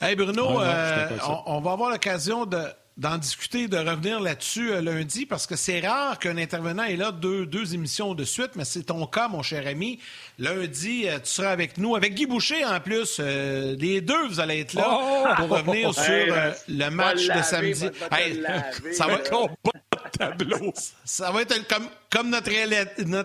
Hey 0.01 0.14
Bruno, 0.14 0.61
euh, 0.61 1.09
on, 1.46 1.61
va 1.61 1.72
avoir 1.72 1.90
l'occasion 1.90 2.46
de, 2.46 2.61
d'en 2.96 3.18
discuter, 3.18 3.66
de 3.66 3.78
revenir 3.78 4.20
là-dessus 4.20 4.70
euh, 4.70 4.80
lundi, 4.80 5.26
parce 5.26 5.44
que 5.44 5.57
c'est 5.57 5.80
rare 5.80 6.20
qu'un 6.20 6.36
intervenant 6.38 6.84
ait 6.84 6.94
là 6.94 7.11
deux, 7.11 7.46
deux 7.46 7.74
émissions 7.74 8.14
de 8.14 8.22
suite, 8.22 8.51
mais 8.55 8.64
c'est 8.64 8.84
ton 8.84 9.07
cas, 9.09 9.26
mon 9.26 9.42
cher 9.42 9.66
ami. 9.66 9.99
Lundi, 10.38 11.09
euh, 11.09 11.18
tu 11.18 11.30
seras 11.30 11.51
avec 11.51 11.78
nous, 11.78 11.96
avec 11.96 12.14
Guy 12.14 12.26
Boucher 12.26 12.64
en 12.64 12.78
plus. 12.78 13.16
Euh, 13.18 13.74
les 13.76 14.01
deux, 14.01 14.28
vous 14.28 14.38
allez 14.38 14.61
être 14.61 14.74
là 14.74 14.86
Oh! 14.88 15.24
pour 15.36 15.49
revenir 15.49 15.92
sur 15.94 16.05
euh, 16.05 16.53
le 16.68 16.88
match 16.90 17.24
de 17.24 17.28
laver, 17.28 17.42
samedi. 17.74 17.90
va- 18.09 18.18
Hey, 18.20 18.34
laver, 18.40 18.92
ça 18.92 19.07
va 19.09 19.18
tableau. 20.16 20.72
Ça 21.05 21.30
va 21.32 21.42
être 21.42 21.53
un- 21.59 21.62
comme, 21.64 21.88
comme 22.11 22.30
notre, 22.30 22.51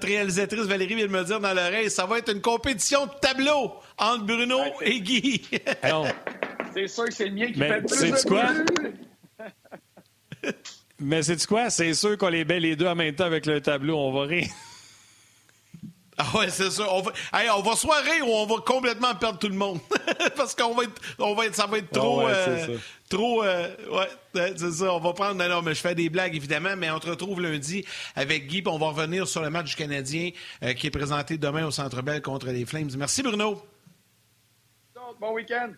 réalisatrice 0.07 0.61
Valérie 0.65 0.95
vient 0.95 1.05
de 1.07 1.11
me 1.11 1.23
dire 1.23 1.39
dans 1.39 1.53
l'oreille, 1.53 1.89
ça 1.91 2.05
va 2.07 2.17
être 2.17 2.31
une 2.33 2.41
compétition 2.41 3.05
de 3.05 3.11
tableau 3.21 3.73
entre 3.97 4.23
Bruno 4.25 4.59
et 4.81 4.99
Guy. 5.01 5.41
Non. 5.87 6.05
C'est 6.73 6.87
sûr 6.87 7.05
que 7.05 7.13
c'est 7.13 7.25
le 7.27 7.35
mien 7.35 7.51
qui 7.51 7.59
Mais 7.59 7.67
fait 7.69 7.79
le 7.81 7.85
plus 7.85 8.23
de 8.23 8.27
quoi? 8.27 8.43
Mais 10.99 11.23
c'est 11.23 11.45
quoi? 11.45 11.69
C'est 11.69 11.93
sûr 11.93 12.17
qu'on 12.17 12.29
les 12.29 12.45
met 12.45 12.59
les 12.59 12.75
deux 12.75 12.87
en 12.87 12.95
même 12.95 13.13
temps 13.13 13.25
avec 13.25 13.45
le 13.45 13.61
tableau. 13.61 13.97
On 13.97 14.11
va 14.11 14.25
rire. 14.25 14.47
Ah 16.15 16.37
ouais, 16.37 16.47
c'est 16.51 16.69
ça. 16.69 16.83
On 16.93 17.01
va, 17.01 17.11
hey, 17.33 17.49
on 17.49 17.63
va 17.63 17.75
soit 17.75 17.99
rire 18.01 18.27
ou 18.27 18.31
on 18.31 18.45
va 18.45 18.57
complètement 18.63 19.15
perdre 19.15 19.39
tout 19.39 19.47
le 19.47 19.55
monde. 19.55 19.79
Parce 20.35 20.53
qu'on 20.53 20.75
va 20.75 20.83
être, 20.83 21.01
on 21.17 21.33
va 21.33 21.47
être, 21.47 21.55
ça 21.55 21.65
va 21.65 21.79
être 21.79 21.89
trop, 21.89 22.21
Ah 22.21 22.25
ouais, 22.25 22.31
euh, 22.31 22.65
c'est 22.67 22.73
ça. 22.75 22.79
trop, 23.09 23.43
euh, 23.43 23.75
ouais, 23.89 24.07
ouais, 24.35 24.53
c'est 24.55 24.71
ça. 24.73 24.93
On 24.93 24.99
va 24.99 25.13
prendre, 25.13 25.33
non, 25.33 25.49
non, 25.49 25.63
mais 25.63 25.73
je 25.73 25.81
fais 25.81 25.95
des 25.95 26.09
blagues 26.09 26.35
évidemment, 26.35 26.75
mais 26.77 26.91
on 26.91 26.99
te 26.99 27.09
retrouve 27.09 27.41
lundi 27.41 27.83
avec 28.15 28.45
Guy, 28.45 28.61
puis 28.61 28.71
on 28.71 28.77
va 28.77 28.89
revenir 28.89 29.27
sur 29.27 29.41
le 29.41 29.49
match 29.49 29.71
du 29.71 29.75
Canadien 29.75 30.29
euh, 30.61 30.73
qui 30.73 30.85
est 30.85 30.91
présenté 30.91 31.39
demain 31.39 31.65
au 31.65 31.71
Centre 31.71 32.03
Bell 32.03 32.21
contre 32.21 32.45
les 32.45 32.67
Flames. 32.67 32.91
Merci 32.95 33.23
Bruno. 33.23 33.59
Bon 35.19 35.33
week-end. 35.33 35.71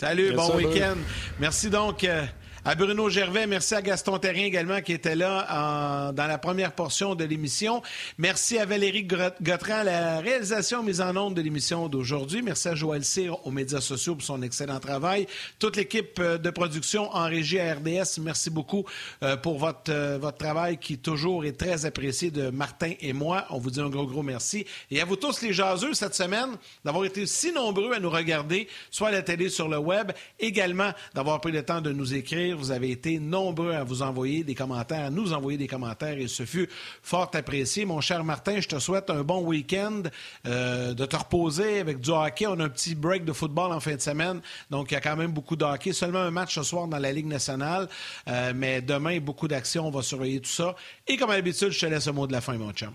Salut, 0.00 0.32
bon 0.32 0.56
week-end. 0.56 0.96
Merci 1.38 1.68
donc 1.68 2.04
euh, 2.04 2.24
à 2.64 2.74
Bruno 2.74 3.08
Gervais. 3.08 3.46
Merci 3.46 3.74
à 3.74 3.82
Gaston 3.82 4.18
Terrien 4.18 4.44
également 4.44 4.80
qui 4.80 4.92
était 4.92 5.16
là 5.16 6.12
dans 6.12 6.26
la 6.26 6.38
première 6.38 6.72
portion 6.72 7.14
de 7.14 7.24
l'émission. 7.24 7.82
Merci 8.18 8.58
à 8.58 8.66
Valérie 8.66 9.04
Gautran 9.04 9.82
la 9.82 10.20
réalisation 10.20 10.82
mise 10.82 11.00
en 11.00 11.16
onde 11.16 11.34
de 11.34 11.40
l'émission 11.40 11.88
d'aujourd'hui. 11.88 12.42
Merci 12.42 12.68
à 12.68 12.74
Joël 12.74 13.04
Cyr 13.04 13.46
aux 13.46 13.50
médias 13.50 13.80
sociaux 13.80 14.14
pour 14.14 14.24
son 14.24 14.42
excellent 14.42 14.78
travail. 14.78 15.26
Toute 15.58 15.76
l'équipe 15.76 16.18
euh, 16.18 16.38
de 16.38 16.50
production 16.50 17.10
en 17.14 17.24
régie 17.24 17.58
à 17.58 17.74
RDS, 17.74 18.20
merci 18.20 18.50
beaucoup 18.50 18.84
euh, 19.22 19.36
pour 19.36 19.58
votre, 19.58 19.90
euh, 19.90 20.18
votre 20.18 20.38
travail 20.38 20.78
qui 20.78 20.98
toujours 20.98 21.44
est 21.44 21.58
très 21.58 21.86
apprécié 21.86 22.30
de 22.30 22.50
Martin 22.50 22.92
et 23.00 23.12
moi. 23.12 23.46
On 23.50 23.58
vous 23.58 23.70
dit 23.70 23.80
un 23.80 23.88
gros, 23.88 24.06
gros 24.06 24.22
merci. 24.22 24.66
Et 24.90 25.00
à 25.00 25.04
vous 25.04 25.16
tous 25.16 25.40
les 25.40 25.52
jaseux 25.52 25.94
cette 25.94 26.14
semaine 26.14 26.50
d'avoir 26.84 27.04
été 27.04 27.26
si 27.26 27.52
nombreux 27.52 27.92
à 27.94 28.00
nous 28.00 28.10
regarder, 28.10 28.68
soit 28.90 29.08
à 29.08 29.12
la 29.12 29.22
télé, 29.22 29.48
sur 29.48 29.68
le 29.68 29.78
web, 29.78 30.12
également 30.38 30.92
d'avoir 31.14 31.40
pris 31.40 31.52
le 31.52 31.62
temps 31.62 31.80
de 31.80 31.92
nous 31.92 32.14
écrire. 32.14 32.49
Vous 32.54 32.70
avez 32.70 32.90
été 32.90 33.18
nombreux 33.18 33.72
à 33.72 33.84
vous 33.84 34.02
envoyer 34.02 34.44
des 34.44 34.54
commentaires, 34.54 35.06
à 35.06 35.10
nous 35.10 35.32
envoyer 35.32 35.58
des 35.58 35.66
commentaires 35.66 36.18
et 36.18 36.28
ce 36.28 36.44
fut 36.44 36.68
fort 37.02 37.30
apprécié. 37.34 37.84
Mon 37.84 38.00
cher 38.00 38.24
Martin, 38.24 38.60
je 38.60 38.68
te 38.68 38.78
souhaite 38.78 39.10
un 39.10 39.22
bon 39.22 39.42
week-end, 39.42 40.02
euh, 40.46 40.94
de 40.94 41.06
te 41.06 41.16
reposer 41.16 41.80
avec 41.80 42.00
du 42.00 42.10
hockey. 42.10 42.46
On 42.46 42.58
a 42.60 42.64
un 42.64 42.68
petit 42.68 42.94
break 42.94 43.24
de 43.24 43.32
football 43.32 43.72
en 43.72 43.80
fin 43.80 43.94
de 43.94 44.00
semaine, 44.00 44.40
donc 44.70 44.90
il 44.90 44.94
y 44.94 44.96
a 44.96 45.00
quand 45.00 45.16
même 45.16 45.32
beaucoup 45.32 45.56
de 45.56 45.64
hockey. 45.64 45.92
Seulement 45.92 46.20
un 46.20 46.30
match 46.30 46.54
ce 46.54 46.62
soir 46.62 46.88
dans 46.88 46.98
la 46.98 47.12
Ligue 47.12 47.26
nationale, 47.26 47.88
euh, 48.28 48.52
mais 48.54 48.82
demain, 48.82 49.18
beaucoup 49.20 49.48
d'actions. 49.48 49.86
On 49.86 49.90
va 49.90 50.02
surveiller 50.02 50.40
tout 50.40 50.50
ça. 50.50 50.74
Et 51.06 51.16
comme 51.16 51.30
à 51.30 51.36
l'habitude, 51.36 51.70
je 51.70 51.80
te 51.80 51.86
laisse 51.86 52.06
le 52.06 52.12
mot 52.12 52.26
de 52.26 52.32
la 52.32 52.40
fin, 52.40 52.56
mon 52.56 52.72
chum. 52.72 52.94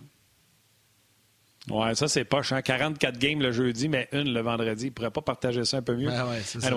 Ouais, 1.72 1.96
ça, 1.96 2.08
c'est 2.08 2.26
poche. 2.26 2.52
Hein? 2.52 2.62
44 2.62 3.18
games 3.18 3.42
le 3.42 3.52
jeudi, 3.52 3.90
mais 3.90 4.08
une 4.12 4.32
le 4.34 4.42
vendredi. 4.42 4.86
Il 4.88 4.92
pourrait 4.92 5.10
pas 5.10 5.22
partager 5.22 5.66
ça 5.66 5.78
un 5.78 5.82
peu 5.82 5.96
mieux? 5.96 6.10
Ah 6.12 6.28
ouais, 6.28 6.40
c'est 6.44 6.62
ça. 6.62 6.70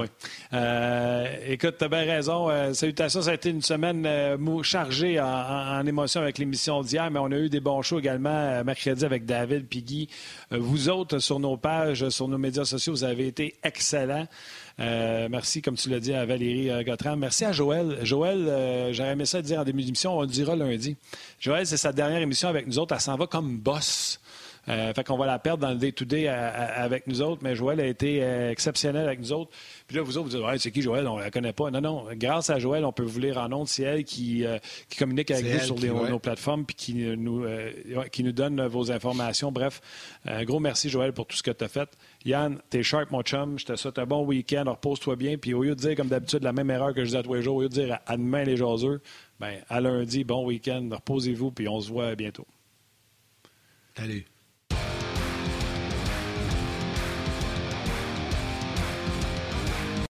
Euh, 0.55 1.27
écoute, 1.47 1.75
tu 1.79 1.85
as 1.85 1.89
bien 1.89 2.05
raison. 2.05 2.49
Euh, 2.49 2.73
salutations, 2.73 3.21
ça 3.23 3.31
a 3.31 3.35
été 3.35 3.51
une 3.51 3.61
semaine 3.61 4.05
euh, 4.07 4.63
chargée 4.63 5.21
en, 5.21 5.27
en- 5.27 5.79
en 5.81 5.87
émotion 5.87 6.21
avec 6.23 6.39
l'émission 6.39 6.81
d'hier, 6.83 7.11
mais 7.11 7.19
on 7.19 7.31
a 7.31 7.37
eu 7.37 7.51
des 7.51 7.61
bons 7.61 7.83
shows 7.83 7.99
également 7.99 8.31
euh, 8.31 8.65
mercredi 8.65 9.05
avec 9.05 9.27
David 9.27 9.67
puis 9.69 9.83
Guy. 9.83 10.09
Euh, 10.53 10.57
vous 10.59 10.89
autres, 10.89 11.19
sur 11.19 11.39
nos 11.39 11.57
pages, 11.59 12.09
sur 12.09 12.27
nos 12.29 12.39
médias 12.39 12.65
sociaux, 12.65 12.95
vous 12.95 13.05
avez 13.05 13.27
été 13.27 13.57
excellents. 13.63 14.27
Euh, 14.81 15.29
merci, 15.31 15.61
comme 15.61 15.75
tu 15.77 15.91
l'as 15.91 16.01
dit, 16.01 16.15
à 16.15 16.25
Valérie 16.25 16.71
euh, 16.71 16.83
Gautran. 16.83 17.17
Merci 17.17 17.45
à 17.45 17.53
Joël. 17.53 17.99
Joël, 18.05 18.47
euh, 18.49 18.93
j'aurais 18.93 19.11
aimé 19.13 19.27
ça 19.27 19.43
dire 19.43 19.61
en 19.61 19.65
début 19.65 19.83
d'émission, 19.83 20.17
on 20.17 20.23
le 20.23 20.29
dira 20.29 20.57
lundi. 20.57 20.97
Joël, 21.41 21.67
c'est 21.67 21.77
sa 21.77 21.93
dernière 21.93 22.21
émission 22.23 22.49
avec 22.49 22.67
nous 22.67 22.79
autres. 22.79 22.95
Elle 22.95 23.01
s'en 23.01 23.17
va 23.17 23.27
comme 23.27 23.59
boss. 23.59 24.21
Euh, 24.69 24.93
fait 24.93 25.05
qu'on 25.05 25.17
va 25.17 25.27
la 25.27 25.39
perdre 25.39 25.63
dans 25.67 25.71
le 25.73 25.77
day-to-day 25.79 26.29
avec 26.29 27.07
nous 27.07 27.23
autres, 27.23 27.41
mais 27.43 27.55
Joël 27.55 27.81
a 27.81 27.87
été 27.87 28.23
euh, 28.23 28.51
exceptionnel 28.51 29.07
avec 29.07 29.19
nous 29.21 29.33
autres. 29.33 29.51
Puis 29.87 29.97
là, 29.97 30.03
vous 30.03 30.19
autres, 30.19 30.29
vous 30.29 30.37
dites, 30.37 30.47
ouais, 30.47 30.59
c'est 30.59 30.71
qui 30.71 30.83
Joël? 30.83 31.07
On 31.09 31.17
la 31.17 31.31
connaît 31.31 31.53
pas. 31.53 31.71
Non, 31.71 31.81
non. 31.81 32.07
Grâce 32.15 32.51
à 32.51 32.59
Joël, 32.59 32.85
on 32.85 32.93
peut 32.93 33.03
vous 33.05 33.19
lire 33.19 33.39
en 33.39 33.51
ondes. 33.53 33.69
C'est 33.69 33.85
elle 33.85 34.05
qui, 34.05 34.45
euh, 34.45 34.59
qui 34.89 34.99
communique 34.99 35.31
avec 35.31 35.47
nous 35.53 35.59
sur 35.61 35.75
qui, 35.77 35.83
les- 35.83 35.91
ouais. 35.91 36.11
nos 36.11 36.19
plateformes 36.19 36.65
puis 36.67 36.77
qui 36.77 36.95
nous, 36.95 37.47
qui 38.13 38.23
nous 38.25 38.33
donne 38.33 38.67
vos 38.67 38.93
informations. 38.93 39.51
Bref, 39.53 39.81
un 40.27 40.45
gros 40.45 40.61
merci, 40.61 40.89
Joël, 40.91 41.13
pour 41.13 41.27
tout 41.27 41.37
ce 41.37 41.43
que 41.43 41.51
tu 41.51 41.65
as 41.65 41.69
fait. 41.69 41.89
Yann, 42.25 42.59
t'es 42.69 42.83
sharp, 42.83 43.11
mon 43.11 43.23
chum. 43.23 43.59
Je 43.59 43.65
te 43.65 43.77
souhaite 43.77 43.99
un 43.99 44.07
bon 44.07 44.25
week-end. 44.25 44.65
Repose-toi 44.67 45.17
bien. 45.17 45.39
Puis 45.39 45.55
au 45.55 45.63
lieu 45.63 45.75
de 45.75 45.81
dire, 45.81 45.95
comme 45.97 46.09
d'habitude, 46.09 46.43
la 46.43 46.53
même 46.53 46.71
erreur 46.71 46.93
que 46.93 47.05
je 47.05 47.11
dis 47.11 47.17
à 47.17 47.23
tous 47.23 47.35
les 47.35 47.43
jours, 47.43 47.57
au 47.57 47.63
lieu 47.63 47.69
de 47.69 47.75
dire 47.75 47.99
à 48.07 48.17
demain 48.17 48.45
les 48.45 48.57
jaseux, 48.57 49.01
ben, 49.41 49.55
à 49.69 49.81
lundi, 49.81 50.25
bon 50.25 50.45
week-end. 50.45 50.89
Reposez-vous, 50.93 51.53
puis 51.53 51.69
on 51.69 51.81
se 51.81 51.89
voit 51.91 52.15
bientôt. 52.15 52.47
Salut. 53.97 54.25